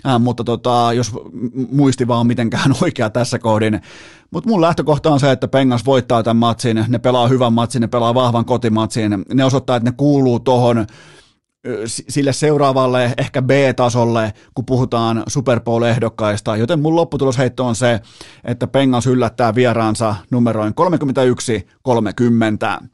äh, 0.07 0.21
mutta 0.21 0.45
tota, 0.45 0.91
jos 0.95 1.13
muisti 1.73 2.09
vaan 2.09 2.27
mitenkään 2.27 2.75
oikea 2.83 3.11
tässä 3.11 3.39
kohdin, 3.39 3.81
mutta 4.31 4.51
mun 4.51 4.61
lähtökohta 4.61 5.11
on 5.11 5.21
se, 5.21 5.31
että 5.31 5.49
Pengas 5.49 5.87
voittaa 5.87 6.23
tämän 6.23 6.37
matsin, 6.37 6.85
ne 6.89 6.99
pelaa 6.99 7.29
hyvän 7.29 7.53
matsin, 7.53 7.81
ne 7.81 7.89
pelaa 7.89 8.15
vahvan 8.15 8.45
kotimatsin, 8.45 9.25
ne 9.35 9.45
osoittaa, 9.45 9.77
että 9.77 9.91
ne 9.91 9.95
kuuluu 9.97 10.41
tohon 10.41 10.87
sille 11.86 12.32
seuraavalle 12.32 13.15
ehkä 13.19 13.43
B-tasolle, 13.43 14.32
kun 14.55 14.65
puhutaan 14.65 15.23
Super 15.28 15.61
Bowl-ehdokkaista, 15.61 16.57
joten 16.57 16.81
mun 16.81 16.97
lopputulosheitto 16.97 17.66
on 17.66 17.74
se, 17.74 18.01
että 18.45 18.66
Pengas 18.66 19.07
yllättää 19.07 19.55
vieraansa 19.55 20.15
numeroin 20.31 20.74
31-30. 22.82 22.86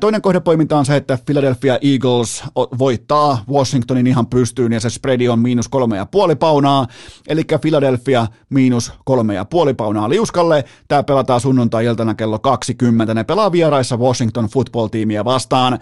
Toinen 0.00 0.22
kohdepoiminta 0.22 0.78
on 0.78 0.84
se, 0.84 0.96
että 0.96 1.18
Philadelphia 1.26 1.78
Eagles 1.82 2.44
voittaa 2.78 3.44
Washingtonin 3.50 4.06
ihan 4.06 4.26
pystyyn 4.26 4.72
ja 4.72 4.80
se 4.80 4.90
spreadi 4.90 5.28
on 5.28 5.38
miinus 5.38 5.68
kolme 5.68 5.96
ja 5.96 6.06
puoli 6.06 6.36
paunaa, 6.36 6.86
eli 7.28 7.42
Philadelphia 7.60 8.26
miinus 8.50 8.92
kolme 9.04 9.34
ja 9.34 9.44
puoli 9.44 9.74
paunaa 9.74 10.08
liuskalle. 10.08 10.64
Tämä 10.88 11.02
pelataan 11.02 11.40
sunnuntai-iltana 11.40 12.14
kello 12.14 12.38
20. 12.38 13.14
Ne 13.14 13.24
pelaa 13.24 13.52
vieraissa 13.52 13.96
Washington 13.96 14.44
football-tiimiä 14.44 15.24
vastaan. 15.24 15.78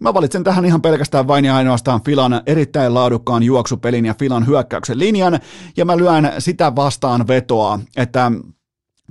Mä 0.00 0.14
valitsen 0.14 0.44
tähän 0.44 0.64
ihan 0.64 0.82
pelkästään 0.82 1.28
vain 1.28 1.44
ja 1.44 1.56
ainoastaan 1.56 1.89
Filan 1.98 2.42
erittäin 2.46 2.94
laadukkaan 2.94 3.42
juoksupelin 3.42 4.06
ja 4.06 4.14
Filan 4.18 4.46
hyökkäyksen 4.46 4.98
linjan, 4.98 5.40
ja 5.76 5.84
mä 5.84 5.96
lyön 5.96 6.32
sitä 6.38 6.76
vastaan 6.76 7.28
vetoa, 7.28 7.78
että 7.96 8.32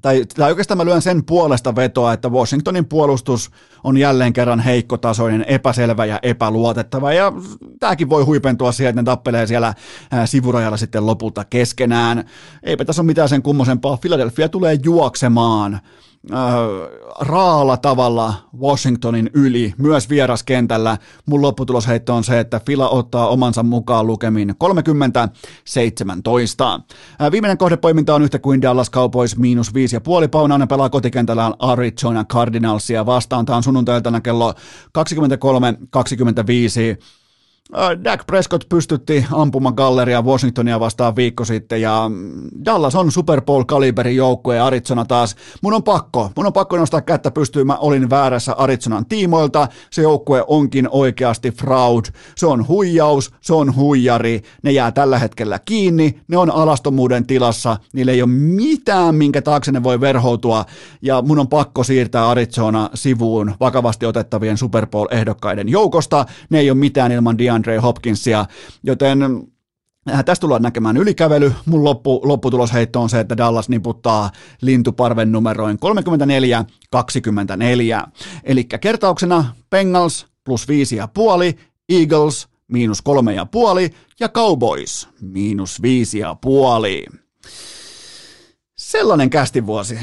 tai, 0.01 0.25
tai 0.35 0.49
oikeastaan 0.49 0.77
mä 0.77 0.85
lyön 0.85 1.01
sen 1.01 1.25
puolesta 1.25 1.75
vetoa, 1.75 2.13
että 2.13 2.29
Washingtonin 2.29 2.85
puolustus 2.85 3.51
on 3.83 3.97
jälleen 3.97 4.33
kerran 4.33 4.59
heikkotasoinen, 4.59 5.45
epäselvä 5.47 6.05
ja 6.05 6.19
epäluotettava, 6.21 7.13
ja 7.13 7.33
tämäkin 7.79 8.09
voi 8.09 8.23
huipentua 8.23 8.71
siihen, 8.71 8.89
että 8.89 9.01
ne 9.01 9.05
tappelee 9.05 9.47
siellä 9.47 9.73
sivurajalla 10.25 10.77
sitten 10.77 11.05
lopulta 11.05 11.45
keskenään. 11.45 12.23
Eipä 12.63 12.85
tässä 12.85 13.01
ole 13.01 13.05
mitään 13.05 13.29
sen 13.29 13.41
kummosempaa. 13.41 13.97
Philadelphia 13.97 14.49
tulee 14.49 14.77
juoksemaan 14.83 15.79
raalla 17.19 17.77
tavalla 17.77 18.33
Washingtonin 18.59 19.29
yli, 19.33 19.73
myös 19.77 20.09
vieraskentällä. 20.09 20.97
Mun 21.25 21.41
lopputulosheitto 21.41 22.15
on 22.15 22.23
se, 22.23 22.39
että 22.39 22.61
Fila 22.65 22.89
ottaa 22.89 23.27
omansa 23.27 23.63
mukaan 23.63 24.07
lukemin 24.07 24.49
30-17. 24.49 24.53
Äh, 27.21 27.31
viimeinen 27.31 27.57
kohdepoiminta 27.57 28.15
on 28.15 28.21
yhtä 28.21 28.39
kuin 28.39 28.61
Dallas 28.61 28.91
Cowboys 28.91 29.37
miinus 29.37 29.71
5,5 29.71 29.75
paunaa. 30.31 30.57
Ne 30.57 30.67
pelaa 30.67 30.89
kotikentällään 30.89 31.53
Arizona 31.59 32.25
Cardinalsia 32.25 33.05
vastaan. 33.05 33.45
Tämä 33.45 33.57
on 33.57 33.63
sunnuntailtana 33.63 34.21
kello 34.21 34.51
23.25. 34.51 34.57
Äh, 37.77 38.03
Dak 38.03 38.27
Prescott 38.27 38.69
pystytti 38.69 39.25
ampumaan 39.31 39.75
galleria 39.75 40.21
Washingtonia 40.21 40.79
vastaan 40.79 41.15
viikko 41.15 41.45
sitten 41.45 41.81
ja 41.81 42.11
Dallas 42.65 42.95
on 42.95 43.11
Super 43.11 43.41
bowl 43.41 43.63
kaliberin 43.63 44.15
joukkue 44.15 44.55
ja 44.55 44.65
Arizona 44.65 45.05
taas. 45.05 45.35
Mun 45.61 45.73
on 45.73 45.83
pakko, 45.83 46.31
mun 46.35 46.45
on 46.45 46.53
pakko 46.53 46.77
nostaa 46.77 47.01
kättä 47.01 47.31
pystyyn, 47.31 47.67
mä 47.67 47.75
olin 47.75 48.09
väärässä 48.09 48.53
Arizonan 48.53 49.05
tiimoilta. 49.05 49.67
Se 49.91 50.01
joukkue 50.01 50.43
onkin 50.47 50.87
oikeasti 50.91 51.51
fraud. 51.51 52.05
Se 52.37 52.47
on 52.47 52.67
huijaus, 52.67 53.31
se 53.41 53.53
on 53.53 53.75
huijari. 53.75 54.41
Ne 54.63 54.71
jää 54.71 54.91
tällä 54.91 55.19
hetkellä 55.19 55.59
kiinni, 55.59 56.19
ne 56.27 56.37
on 56.37 56.51
alastomuuden 56.51 57.27
tilassa, 57.27 57.77
niillä 57.93 58.11
ei 58.11 58.21
ole 58.21 58.31
mitään, 58.31 59.15
minkä 59.15 59.41
taakse 59.41 59.71
ne 59.71 59.83
voi 59.83 60.01
verhoutua 60.01 60.65
ja 61.01 61.21
mun 61.21 61.39
on 61.39 61.47
pakko 61.47 61.83
siirtää 61.83 62.29
Arizona 62.29 62.89
sivuun 62.93 63.55
vakavasti 63.59 64.05
otettavien 64.05 64.57
Super 64.57 64.87
Bowl-ehdokkaiden 64.87 65.69
joukosta. 65.69 66.25
Ne 66.49 66.59
ei 66.59 66.71
ole 66.71 66.77
mitään 66.77 67.11
ilman 67.11 67.37
Dian 67.37 67.58
DeAndre 67.59 67.77
Hopkinsia, 67.77 68.45
joten 68.83 69.23
äh, 70.11 70.25
Tästä 70.25 70.41
tullaan 70.41 70.61
näkemään 70.61 70.97
ylikävely. 70.97 71.53
Mun 71.65 71.83
loppu, 71.83 72.21
lopputulosheitto 72.23 73.01
on 73.01 73.09
se, 73.09 73.19
että 73.19 73.37
Dallas 73.37 73.69
niputtaa 73.69 74.31
lintuparven 74.61 75.31
numeroin 75.31 75.77
34-24. 78.05 78.09
Eli 78.43 78.63
kertauksena 78.63 79.55
Bengals 79.69 80.27
plus 80.43 80.67
5,5, 81.53 81.59
Eagles 81.89 82.47
miinus 82.67 83.03
3,5 83.89 83.95
ja 84.19 84.29
Cowboys 84.29 85.07
miinus 85.21 85.81
5,5. 87.11 87.19
Sellainen 88.77 89.29
kästivuosi. 89.29 89.99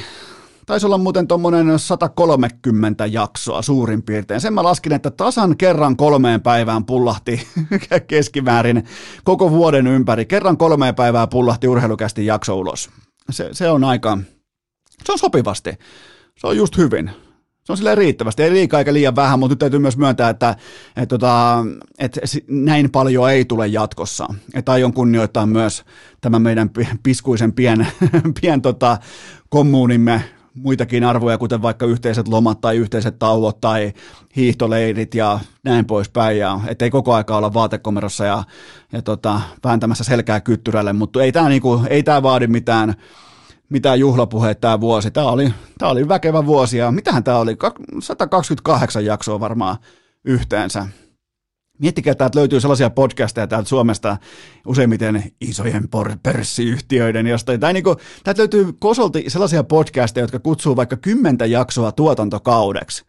Taisi 0.66 0.86
olla 0.86 0.98
muuten 0.98 1.28
tuommoinen 1.28 1.78
130 1.78 3.06
jaksoa 3.06 3.62
suurin 3.62 4.02
piirtein. 4.02 4.40
Sen 4.40 4.52
mä 4.52 4.62
laskin, 4.62 4.92
että 4.92 5.10
tasan 5.10 5.56
kerran 5.56 5.96
kolmeen 5.96 6.42
päivään 6.42 6.84
pullahti 6.84 7.48
keskimäärin 8.08 8.84
koko 9.24 9.50
vuoden 9.50 9.86
ympäri. 9.86 10.26
Kerran 10.26 10.56
kolmeen 10.56 10.94
päivää 10.94 11.26
pullahti 11.26 11.68
urheilukästi 11.68 12.26
jakso 12.26 12.58
ulos. 12.58 12.90
Se, 13.30 13.48
se 13.52 13.70
on 13.70 13.84
aika, 13.84 14.18
se 15.04 15.12
on 15.12 15.18
sopivasti. 15.18 15.70
Se 16.38 16.46
on 16.46 16.56
just 16.56 16.76
hyvin. 16.76 17.10
Se 17.64 17.72
on 17.72 17.76
silleen 17.76 17.98
riittävästi, 17.98 18.42
ei 18.42 18.50
liikaa 18.50 18.80
eikä 18.80 18.92
liian 18.92 19.16
vähän, 19.16 19.38
mutta 19.38 19.52
nyt 19.52 19.58
täytyy 19.58 19.78
myös 19.78 19.96
myöntää, 19.96 20.30
että, 20.30 20.56
että, 20.96 21.06
tota, 21.06 21.64
että, 21.98 22.20
että 22.24 22.38
näin 22.48 22.90
paljon 22.90 23.30
ei 23.30 23.44
tule 23.44 23.66
jatkossa. 23.66 24.26
Että 24.54 24.72
aion 24.72 24.92
kunnioittaa 24.92 25.46
myös 25.46 25.84
tämän 26.20 26.42
meidän 26.42 26.70
piskuisen 27.02 27.52
pien, 27.52 27.86
pien 28.40 28.62
tota, 28.62 28.98
kommuunimme 29.48 30.35
muitakin 30.56 31.04
arvoja, 31.04 31.38
kuten 31.38 31.62
vaikka 31.62 31.86
yhteiset 31.86 32.28
lomat 32.28 32.60
tai 32.60 32.76
yhteiset 32.76 33.18
tauot 33.18 33.60
tai 33.60 33.92
hiihtoleirit 34.36 35.14
ja 35.14 35.40
näin 35.64 35.84
poispäin, 35.84 36.38
ja 36.38 36.60
ettei 36.66 36.90
koko 36.90 37.14
aika 37.14 37.36
olla 37.36 37.54
vaatekomerossa 37.54 38.24
ja, 38.24 38.44
ja 38.92 39.02
tota, 39.02 39.40
vääntämässä 39.64 40.04
selkää 40.04 40.40
kyttyrälle, 40.40 40.92
mutta 40.92 41.22
ei 41.22 41.32
tämä 41.32 41.48
niinku, 41.48 41.82
ei 41.90 42.04
vaadi 42.22 42.46
mitään, 42.46 42.94
mitään 43.68 44.00
juhlapuheita 44.00 44.60
tämä 44.60 44.80
vuosi. 44.80 45.10
Tämä 45.10 45.26
oli, 45.26 45.54
tämä 45.78 45.90
oli 45.90 46.08
väkevä 46.08 46.46
vuosi 46.46 46.78
ja 46.78 46.90
mitähän 46.90 47.24
tämä 47.24 47.38
oli, 47.38 47.56
128 48.00 49.04
jaksoa 49.04 49.40
varmaan 49.40 49.76
yhteensä. 50.24 50.86
Miettikää, 51.78 52.12
että 52.12 52.18
täältä 52.18 52.38
löytyy 52.38 52.60
sellaisia 52.60 52.90
podcasteja 52.90 53.46
täältä 53.46 53.68
Suomesta 53.68 54.16
useimmiten 54.66 55.32
isojen 55.40 55.88
pörssiyhtiöiden 56.22 57.26
jostain. 57.26 57.60
Tai 57.60 57.72
niin 57.72 57.84
täältä 58.24 58.40
löytyy 58.40 58.72
kosolti 58.78 59.24
sellaisia 59.28 59.64
podcasteja, 59.64 60.24
jotka 60.24 60.38
kutsuu 60.38 60.76
vaikka 60.76 60.96
kymmentä 60.96 61.46
jaksoa 61.46 61.92
tuotantokaudeksi. 61.92 63.04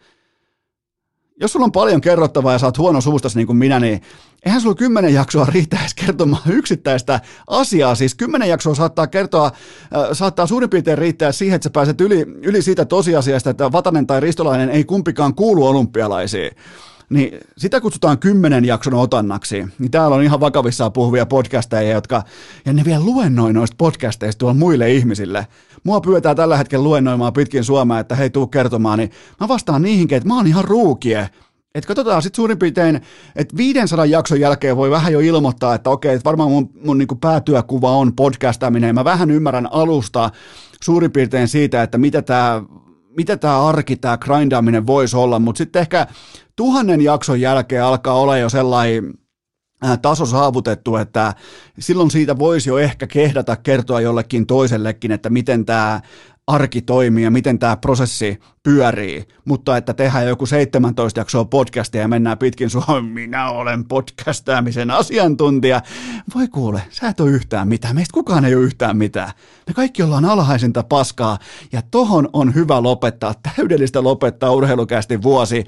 Jos 1.39 1.52
sulla 1.52 1.64
on 1.64 1.72
paljon 1.72 2.02
kerrottavaa 2.02 2.53
ja 2.53 2.60
saat 2.60 2.77
huono 2.77 3.02
suustas 3.02 3.35
niin 3.35 3.48
kuin 3.48 3.57
minä, 3.57 3.80
niin 3.80 4.02
eihän 4.45 4.61
sulla 4.61 4.76
kymmenen 4.76 5.14
jaksoa 5.14 5.45
riittäisi 5.45 5.95
kertomaan 5.95 6.52
yksittäistä 6.52 7.19
asiaa. 7.48 7.95
Siis 7.95 8.15
kymmenen 8.15 8.49
jaksoa 8.49 8.76
saattaa 8.76 9.07
kertoa, 9.07 9.45
äh, 9.45 9.52
saattaa 10.14 10.48
suurin 10.48 10.69
piirtein 10.69 10.98
riittää 10.98 11.31
siihen, 11.31 11.56
että 11.56 11.64
sä 11.64 11.69
pääset 11.69 12.02
yli, 12.02 12.26
yli 12.44 12.61
siitä 12.61 12.85
tosiasiasta, 12.85 13.49
että 13.49 13.72
Vatanen 13.72 14.07
tai 14.07 14.19
Ristolainen 14.19 14.69
ei 14.69 14.84
kumpikaan 14.84 15.35
kuulu 15.35 15.68
olympialaisiin 15.68 16.52
niin 17.09 17.39
sitä 17.57 17.81
kutsutaan 17.81 18.19
kymmenen 18.19 18.65
jakson 18.65 18.93
otannaksi. 18.93 19.65
Niin 19.79 19.91
täällä 19.91 20.15
on 20.15 20.23
ihan 20.23 20.39
vakavissaan 20.39 20.93
puhuvia 20.93 21.25
podcasteja, 21.25 21.91
jotka, 21.91 22.23
ja 22.65 22.73
ne 22.73 22.85
vielä 22.85 23.03
luennoi 23.03 23.53
noista 23.53 23.75
podcasteista 23.77 24.39
tuolla 24.39 24.59
muille 24.59 24.91
ihmisille. 24.91 25.47
Mua 25.84 26.01
pyydetään 26.01 26.35
tällä 26.35 26.57
hetkellä 26.57 26.84
luennoimaan 26.84 27.34
pitkin 27.34 27.63
Suomea, 27.63 27.99
että 27.99 28.15
hei, 28.15 28.29
tuu 28.29 28.47
kertomaan, 28.47 28.99
niin 28.99 29.11
mä 29.39 29.47
vastaan 29.47 29.81
niihinkin, 29.81 30.15
että 30.15 30.27
mä 30.27 30.35
oon 30.35 30.47
ihan 30.47 30.65
ruukie. 30.65 31.29
Että 31.75 31.88
katsotaan 31.88 32.21
sitten 32.21 32.35
suurin 32.35 32.59
piirtein, 32.59 33.01
että 33.35 33.57
500 33.57 34.05
jakson 34.05 34.39
jälkeen 34.39 34.77
voi 34.77 34.91
vähän 34.91 35.13
jo 35.13 35.19
ilmoittaa, 35.19 35.75
että 35.75 35.89
okei, 35.89 36.13
että 36.13 36.25
varmaan 36.25 36.51
mun, 36.51 36.69
mun 36.84 36.97
niin 36.97 37.07
päätyökuva 37.21 37.91
on 37.91 38.15
podcastaminen. 38.15 38.95
Mä 38.95 39.03
vähän 39.03 39.31
ymmärrän 39.31 39.67
alusta 39.71 40.29
suurin 40.84 41.11
piirtein 41.11 41.47
siitä, 41.47 41.84
että 41.84 41.97
mitä 41.97 42.21
tämä 42.21 42.61
mitä 43.18 43.38
tämä 43.38 43.68
arki, 43.68 43.95
tämä 43.95 44.18
grindaaminen 44.18 44.88
voisi 44.88 45.18
olla, 45.18 45.39
mutta 45.39 45.57
sitten 45.57 45.80
ehkä 45.80 46.07
tuhannen 46.56 47.02
jakson 47.02 47.41
jälkeen 47.41 47.84
alkaa 47.84 48.14
olla 48.14 48.38
jo 48.38 48.49
sellainen 48.49 49.14
äh, 49.85 49.99
taso 50.02 50.26
saavutettu, 50.26 50.95
että 50.95 51.34
silloin 51.80 52.11
siitä 52.11 52.39
voisi 52.39 52.69
jo 52.69 52.77
ehkä 52.77 53.07
kehdata 53.07 53.56
kertoa 53.56 54.02
jollekin 54.02 54.48
toisellekin, 54.48 55.11
että 55.11 55.30
miten 55.30 55.65
tämä 55.65 56.02
arki 56.47 56.81
toimii 56.81 57.23
ja 57.23 57.31
miten 57.31 57.59
tämä 57.59 57.77
prosessi 57.77 58.39
pyörii, 58.63 59.27
mutta 59.45 59.77
että 59.77 59.93
tehdään 59.93 60.27
joku 60.27 60.45
17 60.45 61.19
jaksoa 61.19 61.45
podcastia 61.45 62.01
ja 62.01 62.07
mennään 62.07 62.37
pitkin 62.37 62.69
Suomen, 62.69 63.05
minä 63.05 63.49
olen 63.49 63.85
podcastaamisen 63.85 64.91
asiantuntija. 64.91 65.81
Voi 66.35 66.47
kuule, 66.47 66.81
sä 66.89 67.07
et 67.07 67.19
ole 67.19 67.31
yhtään 67.31 67.67
mitään, 67.67 67.95
meistä 67.95 68.13
kukaan 68.13 68.45
ei 68.45 68.55
ole 68.55 68.63
yhtään 68.63 68.97
mitään. 68.97 69.31
Me 69.67 69.73
kaikki 69.73 70.03
ollaan 70.03 70.25
alhaisinta 70.25 70.83
paskaa 70.83 71.37
ja 71.71 71.81
tohon 71.81 72.29
on 72.33 72.55
hyvä 72.55 72.83
lopettaa, 72.83 73.33
täydellistä 73.55 74.03
lopettaa 74.03 74.51
urheilukästi 74.51 75.21
vuosi 75.21 75.63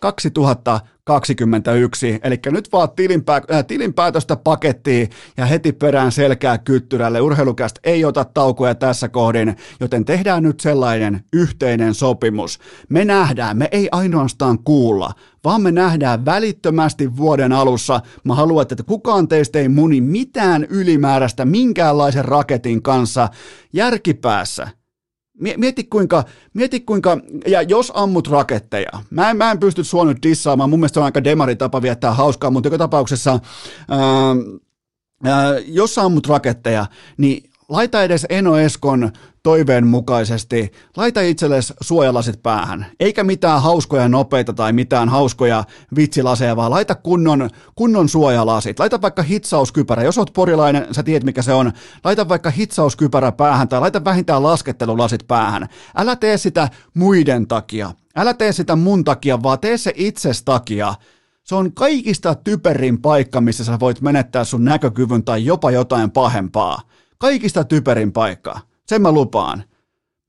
2021, 0.00 2.20
eli 2.22 2.38
nyt 2.46 2.68
vaan 2.72 2.90
tilinpää, 2.90 3.40
äh, 3.52 3.64
tilinpäätöstä 3.64 4.36
pakettiin 4.36 5.10
ja 5.36 5.46
heti 5.46 5.72
perään 5.72 6.12
selkää 6.12 6.58
kyttyrälle. 6.58 7.20
Urheilukästä 7.20 7.80
ei 7.84 8.04
ota 8.04 8.24
taukoja 8.24 8.74
tässä 8.74 9.08
kohdin, 9.08 9.56
joten 9.80 10.04
tehdään 10.04 10.42
nyt 10.42 10.60
sellainen 10.60 11.24
yhteinen 11.32 11.94
sopimus. 11.94 12.58
Me 12.88 13.04
nähdään, 13.04 13.58
me 13.58 13.68
ei 13.72 13.88
ainoastaan 13.92 14.58
kuulla, 14.58 15.12
vaan 15.44 15.62
me 15.62 15.72
nähdään 15.72 16.24
välittömästi 16.24 17.16
vuoden 17.16 17.52
alussa. 17.52 18.00
Mä 18.24 18.34
haluan, 18.34 18.62
että 18.62 18.82
kukaan 18.82 19.28
teistä 19.28 19.58
ei 19.58 19.68
muni 19.68 20.00
mitään 20.00 20.64
ylimääräistä 20.64 21.44
minkäänlaisen 21.44 22.24
raketin 22.24 22.82
kanssa 22.82 23.28
järkipäässä. 23.72 24.68
Mieti 25.40 25.84
kuinka, 25.84 26.24
mieti 26.54 26.80
kuinka, 26.80 27.18
ja 27.46 27.62
jos 27.62 27.92
ammut 27.94 28.28
raketteja, 28.28 28.90
mä 29.10 29.30
en, 29.30 29.36
mä 29.36 29.50
en 29.50 29.60
pysty 29.60 29.84
sua 29.84 30.04
nyt 30.04 30.22
dissaamaan, 30.22 30.70
mun 30.70 30.78
mielestä 30.78 30.94
se 30.94 31.00
on 31.00 31.04
aika 31.04 31.24
demari 31.24 31.56
tapa 31.56 31.82
viettää 31.82 32.14
hauskaa, 32.14 32.50
mutta 32.50 32.66
joka 32.66 32.78
tapauksessa, 32.78 33.30
ää, 33.88 34.00
ää, 35.24 35.58
jos 35.66 35.98
ammut 35.98 36.26
raketteja, 36.26 36.86
niin 37.16 37.50
laita 37.68 38.02
edes 38.02 38.26
Eno 38.28 38.58
Eskon 38.58 39.12
toiveen 39.46 39.86
mukaisesti, 39.86 40.72
laita 40.96 41.20
itsellesi 41.20 41.74
suojalasit 41.80 42.42
päähän, 42.42 42.86
eikä 43.00 43.24
mitään 43.24 43.62
hauskoja 43.62 44.08
nopeita 44.08 44.52
tai 44.52 44.72
mitään 44.72 45.08
hauskoja 45.08 45.64
vitsilaseja, 45.96 46.56
vaan 46.56 46.70
laita 46.70 46.94
kunnon, 46.94 47.50
kunnon 47.74 48.08
suojalasit. 48.08 48.78
Laita 48.78 49.02
vaikka 49.02 49.22
hitsauskypärä, 49.22 50.02
jos 50.02 50.18
oot 50.18 50.32
porilainen, 50.32 50.86
sä 50.94 51.02
tiedät 51.02 51.24
mikä 51.24 51.42
se 51.42 51.52
on, 51.52 51.72
laita 52.04 52.28
vaikka 52.28 52.50
hitsauskypärä 52.50 53.32
päähän 53.32 53.68
tai 53.68 53.80
laita 53.80 54.04
vähintään 54.04 54.42
laskettelulasit 54.42 55.26
päähän. 55.28 55.68
Älä 55.96 56.16
tee 56.16 56.38
sitä 56.38 56.68
muiden 56.94 57.46
takia, 57.46 57.92
älä 58.16 58.34
tee 58.34 58.52
sitä 58.52 58.76
mun 58.76 59.04
takia, 59.04 59.42
vaan 59.42 59.58
tee 59.58 59.78
se 59.78 59.92
itses 59.96 60.42
takia. 60.42 60.94
Se 61.44 61.54
on 61.54 61.72
kaikista 61.72 62.34
typerin 62.34 63.02
paikka, 63.02 63.40
missä 63.40 63.64
sä 63.64 63.80
voit 63.80 64.00
menettää 64.00 64.44
sun 64.44 64.64
näkökyvyn 64.64 65.24
tai 65.24 65.44
jopa 65.44 65.70
jotain 65.70 66.10
pahempaa. 66.10 66.80
Kaikista 67.18 67.64
typerin 67.64 68.12
paikka. 68.12 68.60
Sen 68.86 69.02
mä 69.02 69.12
lupaan. 69.12 69.64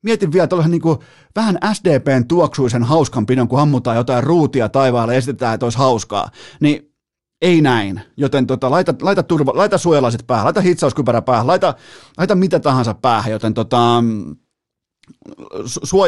Mietin 0.04 0.32
vielä 0.32 0.48
tuollaisen 0.48 0.72
niin 0.72 0.82
kuin 0.82 1.00
vähän 1.36 1.58
SDPn 1.74 2.28
tuoksuisen 2.28 2.84
hauskanpidon, 2.84 3.48
kun 3.48 3.60
ammutaan 3.60 3.98
jotain 3.98 4.24
ruutia 4.24 4.70
taivaalle 4.70 5.14
ja 5.14 5.18
esitetään, 5.18 5.54
että 5.54 5.66
olisi 5.66 5.78
hauskaa. 5.78 6.30
Niin 6.60 6.94
ei 7.42 7.62
näin. 7.62 8.02
Joten 8.18 8.48
tota, 8.48 8.72
laita, 8.72 8.94
laita, 9.02 9.24
turva, 9.24 9.52
laita 9.56 9.78
suojalaiset 9.78 10.28
päähän, 10.28 10.46
laita 10.46 10.62
hitsauskypärä 10.62 11.22
päähän, 11.22 11.48
laita, 11.48 11.74
laita 12.18 12.36
mitä 12.36 12.60
tahansa 12.60 12.94
päähän, 12.94 13.32
joten 13.32 13.54
tota, 13.54 14.04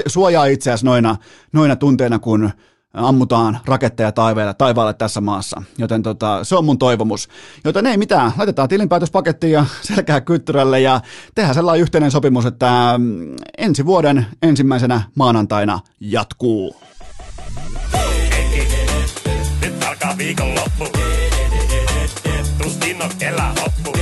suojaa 0.07 0.45
itseäsi 0.45 0.85
noina, 0.85 1.15
noina 1.53 1.75
tunteina, 1.75 2.19
kun 2.19 2.51
ammutaan 2.93 3.59
raketteja 3.65 4.11
taivaalle, 4.11 4.53
taivaalle 4.53 4.93
tässä 4.93 5.21
maassa. 5.21 5.61
Joten 5.77 6.03
tota, 6.03 6.43
se 6.43 6.55
on 6.55 6.65
mun 6.65 6.79
toivomus. 6.79 7.29
Joten 7.63 7.85
ei 7.85 7.97
mitään, 7.97 8.31
laitetaan 8.37 8.69
tilinpäätöspakettiin 8.69 9.53
ja 9.53 9.65
selkää 9.81 10.21
kyttyrälle 10.21 10.79
ja 10.79 11.01
tehdään 11.35 11.55
sellainen 11.55 11.81
yhteinen 11.81 12.11
sopimus, 12.11 12.45
että 12.45 12.95
mm, 12.97 13.35
ensi 13.57 13.85
vuoden 13.85 14.25
ensimmäisenä 14.41 15.01
maanantaina 15.15 15.79
jatkuu. 15.99 16.75
Nyt 19.61 19.83
alkaa 19.87 20.17
viikonloppu. 20.17 20.85
Tuskin 22.63 23.01
on 23.01 23.11
elää 23.21 23.53
hoppu. 23.61 23.99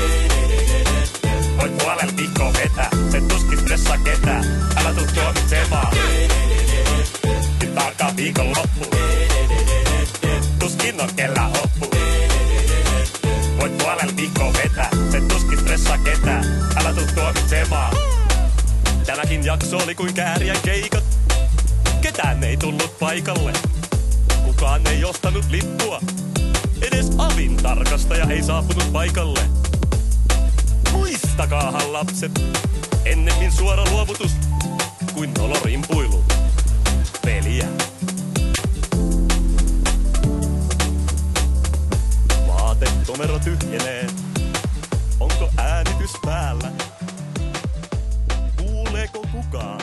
Voit 1.57 1.77
puolella 1.77 2.17
viikkoa 2.17 2.53
vetää, 2.53 2.89
se 3.11 3.21
tuskin 3.21 3.59
stressaa 3.59 3.97
ketään. 3.97 4.56
Viikonloppu. 8.17 8.85
Tuskin 10.59 11.01
on 11.01 11.09
kellä 11.15 11.41
hoppu. 11.41 11.97
Voit 13.59 13.77
puolella 13.77 14.15
viikkoa 14.17 14.53
vetää, 14.53 14.89
se 15.11 15.21
tuskin 15.21 15.59
stressaa 15.59 15.97
ketään. 15.97 16.45
Älä 16.75 16.93
tuu 16.93 17.07
tuomitsemaan. 17.15 17.95
Tämäkin 19.05 19.45
jakso 19.45 19.77
oli 19.77 19.95
kuin 19.95 20.13
kääriän 20.13 20.57
keikat. 20.65 21.03
Ketään 22.01 22.43
ei 22.43 22.57
tullut 22.57 22.99
paikalle. 22.99 23.53
Kukaan 24.45 24.87
ei 24.87 25.05
ostanut 25.05 25.45
lippua. 25.49 26.01
Edes 26.81 27.11
avin 27.17 27.57
tarkastaja 27.57 28.25
ei 28.29 28.43
saapunut 28.43 28.93
paikalle. 28.93 29.39
Muistakaahan 30.91 31.93
lapset, 31.93 32.31
ennemmin 33.05 33.51
suora 33.51 33.83
luovutus 33.91 34.31
kuin 35.13 35.33
nolorimpuilu 35.33 36.25
peliä. 37.25 37.67
late, 42.81 42.91
numero 43.07 43.39
tyhjenee. 43.39 44.07
Onko 45.19 45.49
äänitys 45.57 46.11
päällä? 46.25 46.71
Kuuleeko 48.57 49.25
kukaan? 49.31 49.81